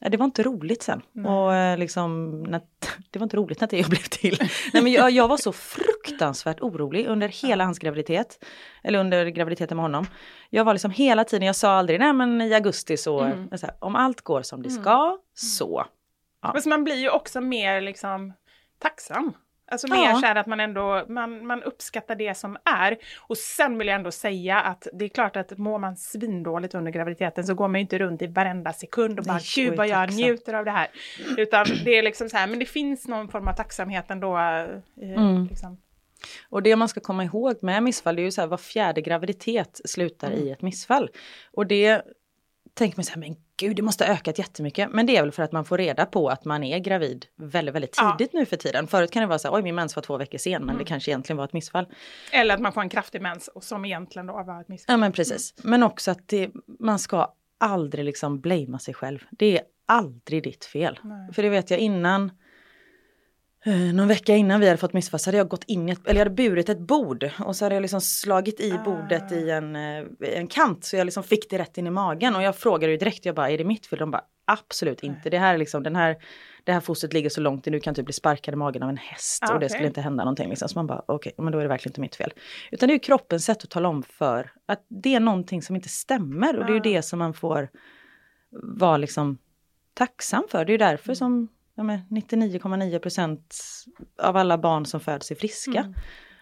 ja, 0.00 0.08
det 0.08 0.16
var 0.16 0.24
inte 0.24 0.42
roligt 0.42 0.82
sen. 0.82 1.02
Och 1.26 1.54
eh, 1.54 1.78
liksom, 1.78 2.42
när, 2.42 2.60
det 3.10 3.18
var 3.18 3.26
inte 3.26 3.36
roligt 3.36 3.60
när 3.60 3.68
det 3.68 3.88
blev 3.88 3.98
till. 4.02 4.38
Nej 4.72 4.82
men 4.82 4.92
jag, 4.92 5.10
jag 5.10 5.28
var 5.28 5.36
så 5.36 5.52
fruktansvärt 5.52 6.60
orolig 6.60 7.06
under 7.06 7.28
hela 7.28 7.64
hans 7.64 7.78
graviditet. 7.78 8.44
Eller 8.82 8.98
under 8.98 9.26
graviditeten 9.26 9.76
med 9.76 9.84
honom. 9.84 10.06
Jag 10.50 10.64
var 10.64 10.72
liksom 10.74 10.90
hela 10.90 11.24
tiden, 11.24 11.46
jag 11.46 11.56
sa 11.56 11.70
aldrig, 11.72 12.00
nej 12.00 12.12
men 12.12 12.40
i 12.40 12.54
augusti 12.54 12.96
så, 12.96 13.20
Mm. 13.20 13.58
så 13.58 13.66
här, 13.66 13.74
om 13.80 13.96
allt 13.96 14.20
går 14.20 14.42
som 14.42 14.62
det 14.62 14.70
ska, 14.70 15.18
så. 15.34 15.86
Ja. 16.42 16.52
Men 16.54 16.62
man 16.66 16.84
blir 16.84 16.94
ju 16.96 17.10
också 17.10 17.40
mer 17.40 17.80
liksom 17.80 18.32
tacksam. 18.78 19.32
Alltså 19.70 19.86
Ja. 19.86 19.94
mer 19.94 20.14
så 20.14 20.26
här 20.26 20.36
att 20.36 20.46
man 20.46 20.60
ändå 20.60 21.04
man, 21.08 21.46
man 21.46 21.62
uppskattar 21.62 22.14
det 22.14 22.36
som 22.36 22.56
är. 22.64 22.96
Och 23.18 23.36
sen 23.38 23.78
vill 23.78 23.86
jag 23.88 23.94
ändå 23.96 24.10
säga 24.10 24.60
att 24.60 24.86
det 24.92 25.04
är 25.04 25.08
klart 25.08 25.36
att 25.36 25.58
mår 25.58 25.78
man 25.78 25.96
svindåligt 25.96 26.74
under 26.74 26.92
graviditeten 26.92 27.44
så 27.46 27.54
går 27.54 27.68
man 27.68 27.74
ju 27.74 27.80
inte 27.82 27.98
runt 27.98 28.22
i 28.22 28.26
varenda 28.26 28.72
sekund 28.72 29.18
och 29.18 29.24
bara 29.24 29.40
gud 29.56 29.76
vad 29.76 29.88
jag 29.88 30.08
tacksam." 30.08 30.16
njuter 30.26 30.54
av 30.54 30.64
det 30.64 30.70
här. 30.70 30.88
Utan 31.36 31.66
det 31.84 31.98
är 31.98 32.02
liksom 32.02 32.28
så 32.28 32.36
här, 32.36 32.46
men 32.46 32.58
det 32.58 32.66
finns 32.66 33.08
någon 33.08 33.28
form 33.28 33.48
av 33.48 33.52
tacksamhet 33.52 34.10
ändå. 34.10 34.36
Eh, 34.38 34.66
Mm. 35.16 35.44
liksom. 35.50 35.78
Och 36.48 36.62
det 36.62 36.76
man 36.76 36.88
ska 36.88 37.00
komma 37.00 37.24
ihåg 37.24 37.56
med 37.62 37.82
missfall 37.82 38.18
är 38.18 38.22
ju 38.22 38.30
så 38.30 38.40
här 38.40 38.48
var 38.48 38.56
fjärde 38.56 39.00
graviditet 39.00 39.80
slutar 39.84 40.30
i 40.32 40.50
ett 40.50 40.62
missfall. 40.62 41.10
Och 41.52 41.66
det 41.66 42.02
tänker 42.74 42.98
man 42.98 43.04
så 43.04 43.12
här, 43.12 43.20
men 43.20 43.36
gud 43.58 43.76
det 43.76 43.82
måste 43.82 44.04
ha 44.06 44.12
ökat 44.12 44.38
jättemycket. 44.38 44.88
Men 44.92 45.06
det 45.06 45.16
är 45.16 45.22
väl 45.22 45.32
för 45.32 45.42
att 45.42 45.52
man 45.52 45.64
får 45.64 45.78
reda 45.78 46.06
på 46.06 46.28
att 46.28 46.44
man 46.44 46.64
är 46.64 46.78
gravid 46.78 47.26
väldigt, 47.36 47.74
väldigt 47.74 47.94
Ja. 47.96 48.16
tidigt 48.18 48.32
nu 48.32 48.46
för 48.46 48.56
tiden. 48.56 48.86
Förut 48.86 49.10
kan 49.10 49.20
det 49.20 49.26
vara 49.26 49.38
så 49.38 49.48
här, 49.48 49.54
oj 49.54 49.62
min 49.62 49.74
mens 49.74 49.96
var 49.96 50.02
två 50.02 50.16
veckor 50.16 50.38
sen 50.38 50.64
men 50.64 50.78
det 50.78 50.84
kanske 50.84 51.10
egentligen 51.10 51.36
var 51.36 51.44
ett 51.44 51.52
missfall. 51.52 51.86
Eller 52.32 52.54
att 52.54 52.60
man 52.60 52.72
får 52.72 52.80
en 52.80 52.88
kraftig 52.88 53.22
mens 53.22 53.48
och 53.48 53.64
som 53.64 53.84
egentligen 53.84 54.26
då 54.26 54.32
var 54.32 54.60
ett 54.60 54.68
missfall. 54.68 54.92
Ja 54.92 54.96
men 54.96 55.12
precis. 55.12 55.54
Men 55.62 55.82
också 55.82 56.10
att 56.10 56.28
det, 56.28 56.50
man 56.78 56.98
ska 56.98 57.34
aldrig 57.60 58.04
liksom 58.04 58.40
blamea 58.40 58.78
sig 58.78 58.94
själv. 58.94 59.18
Det 59.30 59.58
är 59.58 59.64
aldrig 59.86 60.42
ditt 60.42 60.64
fel. 60.64 60.98
Nej. 61.02 61.32
För 61.34 61.42
det 61.42 61.48
vet 61.48 61.70
jag 61.70 61.80
innan, 61.80 62.30
någon 63.76 64.08
vecka 64.08 64.36
innan 64.36 64.60
vi 64.60 64.66
hade 64.66 64.76
fått 64.78 64.92
missfall 64.92 65.20
så 65.20 65.28
hade 65.28 65.38
jag 65.38 65.48
gått 65.48 65.64
in 65.64 65.88
i 65.88 65.92
ett, 65.92 65.98
eller 66.06 66.20
jag 66.20 66.26
hade 66.26 66.34
burit 66.34 66.68
ett 66.68 66.78
bord 66.78 67.30
och 67.44 67.56
så 67.56 67.64
hade 67.64 67.74
jag 67.74 67.82
liksom 67.82 68.00
slagit 68.00 68.60
i 68.60 68.72
bordet 68.84 69.32
i 69.32 69.50
en, 69.50 69.76
eh, 69.76 70.04
en 70.20 70.46
kant 70.46 70.84
så 70.84 70.96
jag 70.96 71.04
liksom 71.04 71.22
fick 71.22 71.50
det 71.50 71.58
rätt 71.58 71.78
in 71.78 71.86
i 71.86 71.90
magen 71.90 72.36
och 72.36 72.42
jag 72.42 72.56
frågade 72.56 72.92
ju 72.92 72.98
direkt, 72.98 73.24
jag 73.24 73.34
bara 73.34 73.50
är 73.50 73.58
det 73.58 73.64
mitt 73.64 73.86
fel? 73.86 73.98
De 73.98 74.10
bara 74.10 74.22
absolut 74.46 75.02
inte, 75.02 75.30
det 75.30 75.38
här 75.38 75.54
är 75.54 75.58
liksom 75.58 75.82
den 75.82 75.96
här, 75.96 76.16
det 76.64 76.72
här 76.72 76.80
fostret 76.80 77.12
ligger 77.12 77.30
så 77.30 77.40
långt 77.40 77.66
in, 77.66 77.72
du 77.72 77.80
kan 77.80 77.94
typ 77.94 78.04
bli 78.04 78.12
sparkad 78.12 78.54
i 78.54 78.56
magen 78.56 78.82
av 78.82 78.88
en 78.88 78.96
häst 78.96 79.42
Ah, 79.42 79.54
och 79.54 79.60
det 79.60 79.68
skulle 79.68 79.86
inte 79.86 80.00
hända 80.00 80.24
någonting 80.24 80.48
liksom. 80.48 80.68
Så 80.68 80.78
man 80.78 80.86
bara 80.86 81.02
okej, 81.06 81.32
men 81.38 81.52
då 81.52 81.58
är 81.58 81.62
det 81.62 81.68
verkligen 81.68 81.90
inte 81.90 82.00
mitt 82.00 82.16
fel. 82.16 82.32
Utan 82.70 82.86
det 82.86 82.90
är 82.92 82.94
ju 82.94 82.98
kroppens 83.00 83.44
sätt 83.44 83.64
att 83.64 83.70
tala 83.70 83.88
om 83.88 84.02
för 84.02 84.50
att 84.66 84.84
det 84.88 85.14
är 85.14 85.20
någonting 85.20 85.62
som 85.62 85.76
inte 85.76 85.88
stämmer 85.88 86.58
och 86.58 86.66
det 86.66 86.72
är 86.72 86.74
ju 86.74 86.80
Ah. 86.80 86.94
det 86.96 87.02
som 87.02 87.18
man 87.18 87.34
får 87.34 87.68
vara 88.62 88.96
liksom 88.96 89.38
tacksam 89.94 90.42
för. 90.50 90.64
Det 90.64 90.70
är 90.72 90.78
ju 90.78 90.82
Mm. 90.82 90.90
därför 90.90 91.14
som 91.14 91.48
ja, 91.78 91.82
men 91.84 91.98
99,9 92.10 92.98
procent 92.98 93.54
av 94.22 94.36
alla 94.36 94.58
barn 94.58 94.86
som 94.86 95.00
föds 95.00 95.30
är 95.30 95.34
friska. 95.34 95.78
Mm. 95.80 95.94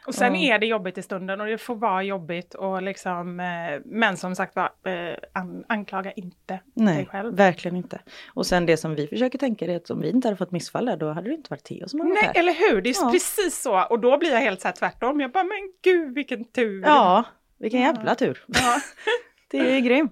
Och 0.07 0.15
sen 0.15 0.35
Ja. 0.43 0.55
är 0.55 0.59
det 0.59 0.67
jobbigt 0.67 0.99
i 0.99 1.03
stunden 1.03 1.41
och 1.41 1.47
det 1.47 1.59
får 1.59 1.75
vara 1.77 2.03
jobbigt 2.03 2.55
och 2.55 2.83
liksom, 2.83 3.41
eh, 3.41 3.81
men 3.85 4.17
som 4.17 4.35
sagt 4.37 4.57
var, 4.57 4.65
eh, 4.65 5.17
an, 5.33 5.65
anklaga 5.69 6.13
inte 6.13 6.37
dig 6.49 6.61
Nej, 6.75 7.07
själv. 7.07 7.37
verkligen 7.37 7.77
inte. 7.77 8.01
Och 8.35 8.47
sen 8.47 8.67
det 8.67 8.77
som 8.77 8.95
vi 8.95 9.07
försöker 9.07 9.39
tänka 9.39 9.65
är 9.65 9.77
att 9.77 9.91
om 9.91 10.01
vi 10.01 10.11
inte 10.11 10.29
hade 10.29 10.37
fått 10.37 10.51
missfall 10.51 10.87
där, 10.87 10.97
då 10.97 11.13
hade 11.13 11.29
det 11.29 11.35
inte 11.35 11.51
varit 11.51 11.65
Theo 11.65 11.89
som 11.89 12.01
hade 12.01 12.11
varit 12.11 12.23
Nej, 12.23 12.33
här. 12.35 12.41
eller 12.41 12.53
hur? 12.71 12.81
Det 12.83 12.91
är 12.91 12.95
Ja. 13.03 13.11
precis 13.13 13.63
så. 13.63 13.83
Och 13.85 14.01
då 14.01 14.19
blir 14.19 14.31
jag 14.33 14.41
helt 14.41 14.61
så 14.61 14.69
här 14.69 14.73
tvärtom. 14.75 15.21
Jag 15.21 15.33
bara, 15.33 15.45
men 15.45 15.73
gud 15.83 16.15
vilken 16.15 16.45
tur. 16.45 16.83
Ja, 16.83 17.25
vilken 17.59 17.81
jävla 17.81 18.15
tur. 18.15 18.45
Ja. 18.47 18.81
Det 19.51 19.59
är 19.77 19.81
grym. 19.81 20.09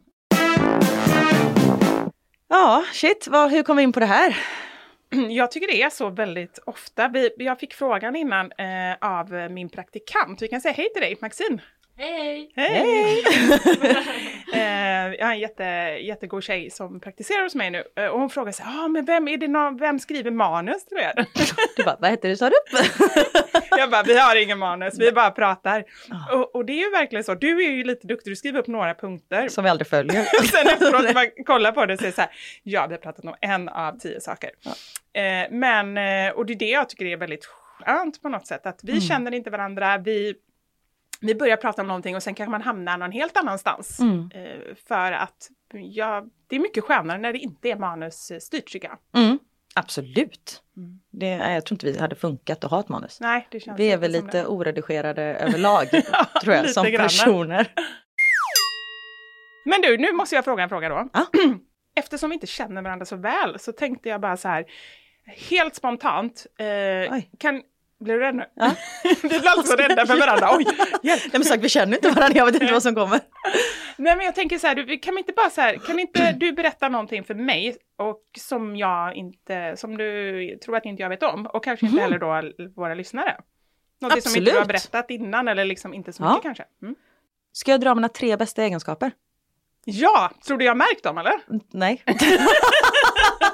Ja, 2.49 2.85
shit, 2.93 3.29
vad, 3.31 3.51
hur 3.51 3.63
kom 3.63 3.77
vi 3.77 3.83
in 3.83 3.93
på 3.93 4.01
det 4.01 4.07
här? 4.07 4.37
Jag 5.31 5.51
tycker 5.51 5.67
det 5.67 5.83
är 5.83 5.91
så 5.91 6.11
väldigt 6.11 6.59
ofta. 6.65 7.09
Vi, 7.09 7.31
jag 7.37 7.61
fick 7.61 7.75
frågan 7.75 8.17
innan 8.17 8.53
eh, 8.53 8.97
av 9.01 9.51
min 9.51 9.69
praktikant. 9.69 10.43
Vi 10.43 10.49
kan 10.49 10.61
säga 10.61 10.75
hej 10.75 10.93
till 10.93 11.03
dig, 11.03 11.17
Maxine. 11.21 11.59
Hej! 11.97 12.53
Hej! 12.57 13.25
eh, 14.53 15.15
jag 15.19 15.27
har 15.27 15.33
en 15.33 15.39
jätte, 15.39 15.65
jättegod 16.01 16.43
tjej 16.43 16.71
som 16.71 17.01
praktiserar 17.01 17.43
hos 17.43 17.55
mig 17.55 17.71
nu. 17.71 17.85
Eh, 17.97 18.07
och 18.07 18.21
hon 18.21 18.31
frågar 18.31 18.53
sig, 18.53 18.67
ah, 18.69 18.89
men 18.89 19.05
vem, 19.05 19.29
är 19.29 19.37
det 19.37 19.49
någon, 19.49 19.77
vem 19.77 19.99
skriver 19.99 20.31
manus 20.31 20.87
till 20.87 20.99
er? 20.99 21.27
Du 21.77 21.85
bara, 21.85 21.97
vad 22.01 22.11
hette 22.11 22.29
det 22.29 22.37
sa 22.37 22.51
du? 22.51 22.57
jag 23.79 23.91
bara, 23.91 24.03
vi 24.03 24.19
har 24.19 24.43
ingen 24.43 24.59
manus, 24.59 24.99
vi 24.99 25.13
bara 25.13 25.31
pratar. 25.31 25.85
Och, 26.33 26.55
och 26.55 26.65
det 26.65 26.73
är 26.73 26.85
ju 26.85 26.91
verkligen 26.91 27.25
så. 27.25 27.35
Du 27.35 27.65
är 27.65 27.71
ju 27.71 27.85
lite 27.85 28.07
duktig, 28.07 28.33
du 28.33 28.37
skriver 28.37 28.61
upp 28.61 28.67
några 28.67 28.95
punkter. 28.95 29.49
Som 29.49 29.65
vi 29.65 29.71
aldrig 29.71 29.87
följer. 29.87 30.21
Och 30.41 30.45
sen 30.45 30.67
efteråt 30.67 31.05
när 31.05 31.15
man 31.15 31.45
kollar 31.47 31.73
på 31.73 31.87
det 31.87 31.97
så 31.97 32.05
är 32.05 32.09
det 32.09 32.15
så 32.15 32.21
här, 32.21 32.31
ja 32.63 32.87
vi 32.87 32.95
har 32.95 33.01
pratat 33.01 33.25
om 33.25 33.35
en 33.41 33.69
av 33.69 33.99
tio 33.99 34.21
saker. 34.21 34.51
Eh, 35.13 35.51
men, 35.51 35.89
och 36.35 36.47
det 36.47 36.53
är 36.53 36.59
det 36.59 36.71
jag 36.71 36.89
tycker 36.89 37.05
är 37.05 37.17
väldigt 37.17 37.45
skönt 37.45 38.23
på 38.23 38.29
något 38.29 38.47
sätt, 38.47 38.67
att 38.67 38.81
vi 38.83 39.01
känner 39.01 39.35
inte 39.35 39.51
varandra, 39.51 39.99
vi 39.99 40.35
vi 41.27 41.35
börjar 41.35 41.57
prata 41.57 41.83
om 41.83 41.89
någonting 41.89 42.17
och 42.17 42.23
sen 42.23 42.35
kanske 42.35 42.51
man 42.51 42.63
hamnar 42.63 42.99
någon 42.99 43.13
helt 43.13 43.37
annanstans. 43.37 44.01
Mm. 44.01 44.31
Eh, 44.35 44.75
för 44.89 45.13
att 45.13 45.49
ja, 45.73 46.25
det 46.47 46.57
är 46.57 46.61
mycket 46.61 46.85
skönare 46.85 47.19
när 47.19 47.33
det 47.33 47.39
inte 47.39 47.71
är 47.71 47.77
manusstyrt 47.77 48.67
tycker 48.73 48.89
jag. 48.89 49.23
Mm. 49.23 49.39
Absolut. 49.75 50.63
Det, 51.11 51.27
jag 51.27 51.67
tror 51.67 51.75
inte 51.75 51.87
vi 51.87 51.99
hade 51.99 52.17
funkat 52.17 52.65
att 52.65 52.71
ha 52.71 52.81
ett 52.81 52.89
manus. 52.89 53.21
Nej, 53.21 53.49
det 53.51 53.61
känns 53.61 53.81
Vi 53.81 53.93
är 53.93 53.99
väl 53.99 54.13
lite 54.13 54.27
det. 54.39 54.47
oredigerade 54.47 55.23
överlag, 55.23 55.89
tror 56.43 56.55
jag, 56.55 56.71
som 56.71 56.87
grann. 56.87 57.03
personer. 57.03 57.73
Men 59.65 59.81
du, 59.81 59.99
nu 59.99 60.13
måste 60.13 60.35
jag 60.35 60.45
fråga 60.45 60.63
en 60.63 60.69
fråga 60.69 60.89
då. 60.89 61.09
Ja. 61.13 61.27
Eftersom 61.97 62.31
vi 62.31 62.35
inte 62.35 62.47
känner 62.47 62.83
varandra 62.83 63.07
så 63.07 63.17
väl 63.17 63.59
så 63.59 63.73
tänkte 63.73 64.09
jag 64.09 64.21
bara 64.21 64.37
så 64.37 64.49
här, 64.49 64.65
helt 65.51 65.75
spontant, 65.75 66.47
eh, 66.59 67.19
kan... 67.39 67.63
Blir 68.05 68.15
du 68.15 68.21
rädd 68.21 68.35
nu? 68.35 68.45
Ja. 68.55 68.71
vi 69.23 69.29
blir 69.29 69.49
alltid 69.49 69.67
så 69.71 69.77
rädda 69.77 70.07
för 70.07 70.17
varandra. 70.21 70.49
Oj, 70.57 70.65
hjälp. 71.03 71.23
Nej 71.23 71.31
men 71.33 71.45
sagt, 71.45 71.63
vi 71.65 71.69
känner 71.69 71.97
inte 71.97 72.11
varandra, 72.11 72.39
jag 72.39 72.47
vet 72.47 72.55
inte 72.55 72.73
vad 72.73 72.83
som 72.83 72.95
kommer. 72.95 73.21
Nej 73.97 74.17
men 74.17 74.27
jag 74.27 74.35
tänker 74.35 74.59
så 74.59 74.67
här, 74.67 74.75
du, 74.75 74.99
kan 74.99 75.15
vi 75.15 75.19
inte 75.21 75.33
bara 75.33 75.51
så 75.51 75.61
här, 75.61 75.77
kan 75.87 75.99
inte 75.99 76.33
du 76.37 76.53
berätta 76.53 76.89
någonting 76.89 77.25
för 77.25 77.35
mig 77.35 77.77
och 77.99 78.21
som 78.39 78.77
jag 78.77 79.15
inte, 79.15 79.77
som 79.77 79.97
du 79.97 80.59
tror 80.65 80.77
att 80.77 80.85
inte 80.85 81.03
jag 81.03 81.09
vet 81.09 81.23
om 81.23 81.47
och 81.47 81.65
kanske 81.65 81.87
inte 81.87 82.01
heller 82.01 82.19
då 82.19 82.43
våra 82.77 82.95
lyssnare? 82.95 83.37
Någonting 84.01 84.23
som 84.23 84.39
inte 84.39 84.51
du 84.51 84.57
har 84.57 84.63
Absolut. 84.63 84.91
berättat 84.91 85.11
innan 85.11 85.49
eller 85.49 85.65
liksom 85.65 85.95
inte 85.95 86.13
så 86.13 86.23
Ja. 86.23 86.29
mycket 86.29 86.43
kanske? 86.43 86.65
Mm. 86.83 86.95
Ska 87.53 87.71
jag 87.71 87.81
dra 87.81 87.95
mina 87.95 88.09
tre 88.09 88.37
bästa 88.37 88.63
egenskaper? 88.63 89.13
Ja, 89.85 90.31
tror 90.47 90.59
du 90.59 90.65
jag 90.65 90.77
märkt 90.77 91.03
dem 91.03 91.19
eller? 91.19 91.35
Nej. 91.73 92.03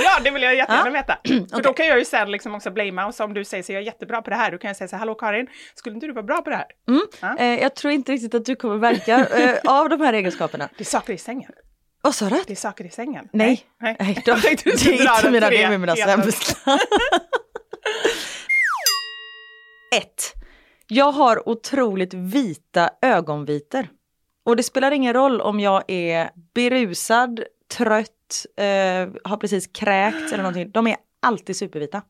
Ja, 0.04 0.20
det 0.24 0.30
vill 0.30 0.42
jag 0.42 0.54
jättegärna 0.54 0.86
Ja. 0.86 0.92
veta. 0.92 1.18
För 1.56 1.62
då 1.62 1.72
kan 1.72 1.86
jag 1.86 1.98
ju 1.98 2.04
sen 2.04 2.30
liksom 2.30 2.54
också 2.54 2.70
blamea 2.70 3.06
och 3.06 3.14
så 3.14 3.24
om 3.24 3.34
du 3.34 3.44
säger 3.44 3.62
så 3.62 3.72
jag 3.72 3.80
är 3.82 3.86
jättebra 3.86 4.22
på 4.22 4.30
det 4.30 4.36
här, 4.36 4.50
då 4.52 4.58
kan 4.58 4.68
jag 4.68 4.76
säga 4.76 4.88
så 4.88 4.96
här, 4.96 4.98
hallå 4.98 5.14
Karin, 5.14 5.46
skulle 5.74 5.94
inte 5.94 6.06
du 6.06 6.12
vara 6.12 6.22
bra 6.22 6.42
på 6.42 6.50
det 6.50 6.56
här? 6.56 6.66
Ja. 7.20 7.36
Eh, 7.38 7.60
jag 7.62 7.74
tror 7.76 7.92
inte 7.92 8.12
riktigt 8.12 8.34
att 8.34 8.44
du 8.44 8.56
kommer 8.56 8.76
verka 8.76 9.26
eh, 9.26 9.58
av 9.64 9.88
de 9.88 10.00
här 10.00 10.12
egenskaperna. 10.12 10.68
Det 10.78 10.82
är 10.82 10.84
saker 10.84 11.12
i 11.12 11.18
sängen. 11.18 11.52
Vad 12.02 12.14
sa 12.14 12.28
du? 12.28 12.42
Det 12.46 12.52
är 12.52 12.56
saker 12.56 12.84
i 12.84 12.90
sängen. 12.90 13.28
Nej. 13.32 13.62
Nej. 13.80 13.96
Nej, 14.00 14.22
de, 14.24 14.30
Jag 14.30 14.42
tänkte 14.42 14.70
du 14.70 14.78
skulle 14.78 14.96
är 14.96 15.04
dra 15.04 15.16
inte 15.16 15.30
mina, 15.30 15.46
tre 15.46 15.56
det 15.56 15.62
är 15.64 15.78
mina 15.78 15.96
sämsta. 15.96 16.78
Ett. 19.96 20.32
Jag 20.86 21.12
har 21.12 21.48
otroligt 21.48 22.14
vita 22.14 22.90
ögonvitor. 23.02 23.86
Och 24.44 24.56
det 24.56 24.62
spelar 24.62 24.90
ingen 24.92 25.12
roll 25.12 25.40
om 25.40 25.60
jag 25.60 25.82
är 25.88 26.30
berusad, 26.54 27.40
trött, 27.76 28.10
eh, 28.56 28.64
har 29.24 29.36
precis 29.36 29.66
kräkt 29.66 30.32
eller 30.32 30.42
någonting. 30.42 30.70
De 30.70 30.86
är 30.86 30.96
alltid 31.22 31.56
supervita. 31.56 32.02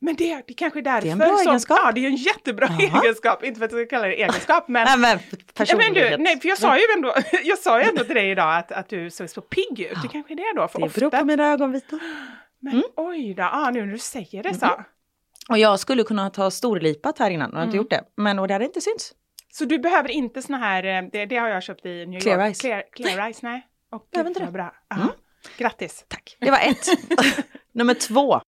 Men 0.00 0.16
det, 0.16 0.42
det 0.46 0.54
kanske 0.54 0.78
är 0.78 0.82
därför 0.82 1.02
Det 1.02 1.08
är 1.08 1.12
en 1.12 1.18
bra 1.18 1.36
som, 1.38 1.48
egenskap. 1.48 1.78
Ja, 1.82 1.92
det 1.92 2.00
är 2.00 2.06
en 2.06 2.16
jättebra 2.16 2.68
Jaha. 2.78 3.02
egenskap. 3.02 3.44
Inte 3.44 3.58
för 3.58 3.66
att 3.66 3.72
jag 3.72 3.80
ska 3.88 3.96
kalla 3.96 4.06
det 4.08 4.22
egenskap, 4.22 4.68
men... 4.68 4.84
Nej 4.84 4.98
men 4.98 5.10
Ja, 5.10 5.18
men 5.38 5.66
personlighet. 5.66 6.18
du, 6.18 6.22
nej, 6.22 6.40
för 6.40 6.48
jag 6.48 6.58
sa 6.58 6.76
ju 6.76 6.82
ändå, 6.96 7.14
jag 7.44 7.58
sa 7.58 7.80
ju 7.82 7.88
ändå 7.88 8.04
till 8.04 8.14
dig 8.14 8.30
idag 8.30 8.56
att, 8.56 8.72
att 8.72 8.88
du 8.88 9.10
såg 9.10 9.30
så 9.30 9.40
pigg 9.40 9.80
ut. 9.80 10.02
Det 10.02 10.08
kanske 10.08 10.34
är 10.34 10.36
det 10.36 10.60
då, 10.60 10.68
för 10.68 10.78
Det 10.78 10.84
ofta... 10.86 11.00
beror 11.00 11.10
på 11.10 11.24
mina 11.24 11.52
ögonvitor. 11.52 12.00
Men 12.60 12.82
oj 12.96 13.34
då, 13.34 13.42
ah, 13.42 13.70
nu 13.70 13.84
när 13.86 13.92
du 13.92 13.98
säger 13.98 14.42
det 14.42 14.54
så. 14.54 14.66
Mm. 14.66 14.84
Och 15.48 15.58
jag 15.58 15.80
skulle 15.80 16.02
kunna 16.02 16.30
ta 16.30 16.50
storlipat 16.50 17.18
här 17.18 17.30
innan 17.30 17.50
och 17.50 17.56
har 17.56 17.64
inte 17.64 17.76
gjort 17.76 17.90
det. 17.90 18.04
Men 18.16 18.38
och 18.38 18.48
det 18.48 18.54
hade 18.54 18.64
inte 18.64 18.80
synts. 18.80 19.14
Så 19.52 19.64
du 19.64 19.78
behöver 19.78 20.08
inte 20.08 20.42
såna 20.42 20.58
här, 20.58 20.84
eh, 20.84 21.08
det, 21.12 21.26
det 21.26 21.36
har 21.36 21.48
jag 21.48 21.62
köpt 21.62 21.86
i 21.86 22.06
New 22.06 22.20
Clear 22.20 22.36
York. 22.38 22.44
eyes. 22.46 22.60
Clear, 22.60 22.82
clear 22.92 23.24
eyes, 23.24 23.42
nej. 23.42 23.66
Och 23.90 24.06
det. 24.10 24.52
bra. 24.52 24.74
Ja. 24.88 24.96
Mm. 24.96 25.08
Grattis. 25.56 26.04
Tack. 26.08 26.36
Det 26.40 26.50
var 26.50 26.58
ett. 26.58 26.86
Nummer 27.72 27.94
två. 27.94 28.40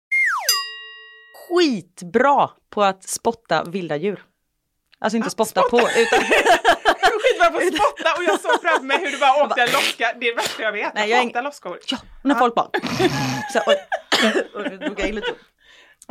Skitbra 1.48 2.51
på 2.70 2.83
att 2.83 3.09
spotta 3.09 3.64
vilda 3.64 3.96
djur. 3.96 4.22
Alltså 5.01 5.16
inte 5.16 5.31
spotta, 5.31 5.62
på 5.62 5.79
utan 5.81 6.20
Skitbra 7.20 7.51
på 7.51 7.57
att 7.59 7.74
spotta 7.74 8.14
och 8.18 8.24
jag 8.24 8.40
såg 8.40 8.62
framför 8.62 8.85
mig 8.85 8.98
hur 8.98 9.11
du 9.11 9.18
bara 9.18 9.44
åkte 9.44 9.62
en 9.62 9.72
loska. 9.72 10.12
Det 10.20 10.29
är 10.29 10.31
det 10.31 10.37
värsta 10.37 10.62
jag 10.62 10.72
vet. 10.72 10.94
Nej, 10.94 11.11
jag 11.11 11.24
hatar 11.24 11.42
loskor. 11.42 11.79
ja, 11.87 11.98
när 12.24 12.35
folk 12.35 12.55
bara 12.55 12.70
så, 13.53 13.61
oj. 13.66 13.77
Nu 14.70 14.77
drog 14.77 15.01
jag 15.01 15.09
in 15.09 15.14
lite. 15.14 15.35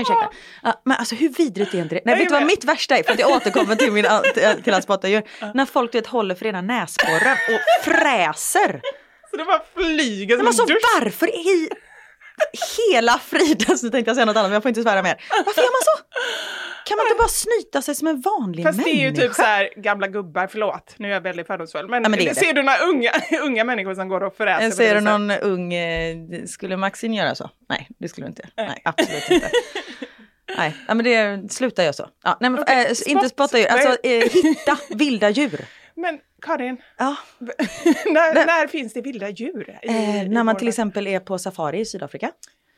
Ursäkta. 0.01 0.29
Ja, 0.63 0.81
men 0.85 0.97
alltså 0.97 1.15
hur 1.15 1.29
vidrigt 1.29 1.73
är 1.73 1.77
inte 1.81 1.95
det? 1.95 2.01
Nej, 2.05 2.13
Jag 2.13 2.19
vet 2.19 2.27
du 2.27 2.33
vad 2.33 2.45
mitt 2.45 2.63
värsta 2.63 2.97
är? 2.97 3.03
För 3.03 3.13
att 3.13 3.19
jag 3.19 3.31
återkommer 3.31 3.75
till, 3.75 3.91
min, 3.91 4.05
till, 4.33 4.43
till 4.63 4.73
att 4.73 4.83
spotta 4.83 5.07
djur. 5.07 5.23
När 5.53 5.65
folk 5.65 5.91
du 5.91 5.97
vet, 5.97 6.07
håller 6.07 6.35
för 6.35 6.45
ena 6.45 6.61
näsborren 6.61 7.37
och 7.49 7.83
fräser. 7.83 8.81
Så 9.37 9.43
det 9.43 9.45
bara 9.45 9.63
flyger 9.75 10.35
som 10.35 10.37
Men 10.37 10.47
alltså 10.47 10.61
en 10.63 10.67
dusch. 10.67 10.77
varför 10.99 11.27
i 11.35 11.69
hela 12.77 13.19
friden, 13.19 13.77
så 13.77 13.89
tänkte 13.89 14.09
jag 14.09 14.15
säga 14.15 14.25
något 14.25 14.35
annat 14.37 14.49
men 14.49 14.53
jag 14.53 14.63
får 14.63 14.69
inte 14.69 14.83
svära 14.83 15.03
mer. 15.03 15.21
Varför 15.45 15.61
gör 15.61 15.67
man 15.71 15.81
så? 15.83 16.03
Kan 16.85 16.97
man 16.97 17.05
inte 17.07 17.17
bara 17.17 17.27
snyta 17.27 17.81
sig 17.81 17.95
som 17.95 18.07
en 18.07 18.21
vanlig 18.21 18.65
Fast 18.65 18.83
det 18.83 18.89
är 18.89 18.93
ju 18.95 19.01
människa? 19.03 19.21
typ 19.27 19.33
så 19.35 19.41
här 19.41 19.69
gamla 19.75 20.07
gubbar, 20.07 20.47
förlåt, 20.51 20.95
nu 20.97 21.07
är 21.07 21.13
jag 21.13 21.21
väldigt 21.21 21.47
fördomsfull. 21.47 21.89
Men, 21.89 22.03
Ja, 22.03 22.09
men 22.09 22.19
det 22.19 22.25
det. 22.29 22.35
ser 22.35 22.53
du 22.53 22.63
några 22.63 22.77
unga, 22.77 23.11
unga 23.43 23.63
människor 23.63 23.95
som 23.95 24.07
går 24.09 24.23
och? 24.23 24.33
Jag 24.37 24.69
på 24.71 24.75
ser 24.75 24.95
du 24.95 25.01
någon 25.01 25.31
ung, 25.31 25.73
eh, 25.73 26.17
skulle 26.47 26.77
Maxine 26.77 27.17
göra 27.17 27.35
så? 27.35 27.49
Nej, 27.69 27.87
det 27.99 28.09
skulle 28.09 28.25
du 28.27 28.29
inte. 28.29 28.49
Nej, 28.57 28.81
absolut 28.85 29.29
inte. 29.31 29.51
Nej, 30.57 30.73
men 30.87 31.03
det, 31.03 31.51
sluta 31.53 31.83
göra 31.83 31.93
så. 31.93 32.09
Ja, 32.23 32.37
nej, 32.39 32.49
men, 32.49 32.63
eh, 32.63 32.85
spott. 32.93 33.07
inte 33.07 33.29
spotta 33.29 33.57
djur, 33.59 33.67
alltså 33.67 33.97
eh, 34.03 34.29
hitta 34.43 34.77
vilda 34.89 35.29
djur. 35.29 35.65
Men 35.95 36.19
Karin, 36.41 36.77
Ja, 36.97 37.15
när, 38.05 38.45
när 38.45 38.67
finns 38.67 38.93
det 38.93 39.01
vilda 39.01 39.29
djur? 39.29 39.79
I, 39.83 39.87
eh, 39.87 40.23
i 40.23 40.29
när 40.29 40.43
man 40.43 40.57
till 40.57 40.67
exempel 40.67 41.07
är 41.07 41.19
på 41.19 41.37
safari 41.39 41.79
i 41.79 41.85
Sydafrika. 41.85 42.31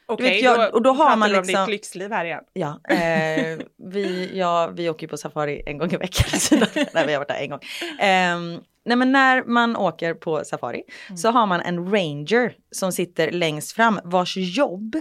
Okej, 0.06 0.44
jag- 0.44 0.58
då, 0.60 0.64
och 0.78 0.82
då 0.82 0.92
har 0.92 1.16
man 1.18 1.30
du 1.30 1.38
om 1.38 1.44
liksom- 1.44 1.66
ditt 1.66 1.72
lyxliv 1.72 2.12
här 2.12 2.26
igen. 2.26 2.44
Ja, 2.54 2.80
eh, 2.90 3.60
vi, 3.92 4.32
ja, 4.34 4.72
vi 4.74 4.90
åker 4.90 5.04
ju 5.04 5.08
på 5.10 5.18
safari 5.18 5.64
en 5.66 5.78
gång 5.78 5.92
i 5.92 5.98
veckan. 5.98 6.40
Nej, 6.94 7.06
vi 7.08 7.14
har 7.14 7.20
varit 7.20 7.28
där 7.28 7.36
en 7.42 7.50
gång. 7.50 7.60
Ehm, 8.00 8.60
nej, 8.90 8.98
men 8.98 9.12
när 9.12 9.44
man 9.44 9.76
åker 9.76 10.14
på 10.14 10.44
safari 10.46 10.84
så 11.16 11.30
har 11.32 11.46
man 11.46 11.62
en 11.62 11.92
ranger 11.92 12.54
som 12.72 12.92
sitter 12.92 13.32
längst 13.32 13.72
fram 13.72 14.00
vars 14.04 14.38
jobb 14.38 14.96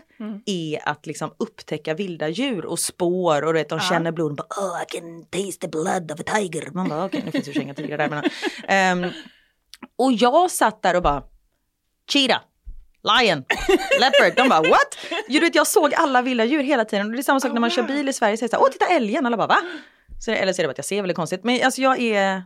är 0.46 0.88
att 0.88 1.07
liksom 1.07 1.31
upptäcka 1.38 1.94
vilda 1.94 2.29
djur 2.29 2.64
och 2.66 2.79
spår 2.79 3.42
och 3.44 3.53
du 3.53 3.59
vet, 3.59 3.68
de 3.68 3.81
känner 3.81 4.12
blod. 4.12 4.31
Och 4.31 4.37
bara, 4.37 4.61
oh, 4.61 4.83
I 4.83 4.85
can 4.88 5.24
taste 5.31 5.61
the 5.61 5.68
blood 5.68 6.12
of 6.12 6.20
a 6.20 6.22
tiger. 6.37 6.70
Man 6.72 6.88
bara, 6.88 7.05
okej, 7.05 7.22
nu 7.24 7.31
finns 7.31 7.44
det 7.44 7.51
ju 7.53 7.62
inga 7.62 7.74
tigrar 7.74 7.98
där. 7.98 8.09
Men, 8.09 8.24
Ehm, 8.68 9.11
och 9.98 10.12
jag 10.12 10.51
satt 10.51 10.83
där 10.83 10.96
och 10.96 11.03
bara, 11.03 11.22
cheetah. 12.12 12.40
Lion, 13.03 13.44
leopard, 14.01 14.37
de 14.37 14.48
bara 14.48 14.62
what? 14.62 14.98
Du 15.29 15.40
vet, 15.40 15.55
jag 15.55 15.66
såg 15.66 15.94
alla 15.94 16.22
vilda 16.22 16.44
djur 16.44 16.62
hela 16.62 16.85
tiden. 16.85 17.07
Och 17.07 17.12
det 17.12 17.18
är 17.18 17.22
samma 17.22 17.40
sak 17.40 17.53
när 17.53 17.61
man 17.61 17.70
kör 17.70 17.83
bil 17.83 18.09
i 18.09 18.12
Sverige. 18.12 18.37
Så 18.37 18.44
är 18.44 18.48
det 18.48 18.51
så 18.51 18.57
här, 18.57 18.62
Åh, 18.64 18.70
titta 18.72 18.87
älgen! 18.87 19.27
Alla 19.27 19.37
bara 19.37 19.46
va? 19.46 19.59
Så, 20.20 20.31
eller 20.31 20.53
så 20.53 20.61
är 20.61 20.62
det 20.62 20.68
bara 20.68 20.70
att 20.70 20.79
jag 20.79 20.85
ser 20.85 21.03
väldigt 21.03 21.16
konstigt. 21.16 21.44
Men 21.44 21.64
alltså 21.64 21.81
jag 21.81 22.01
är, 22.01 22.42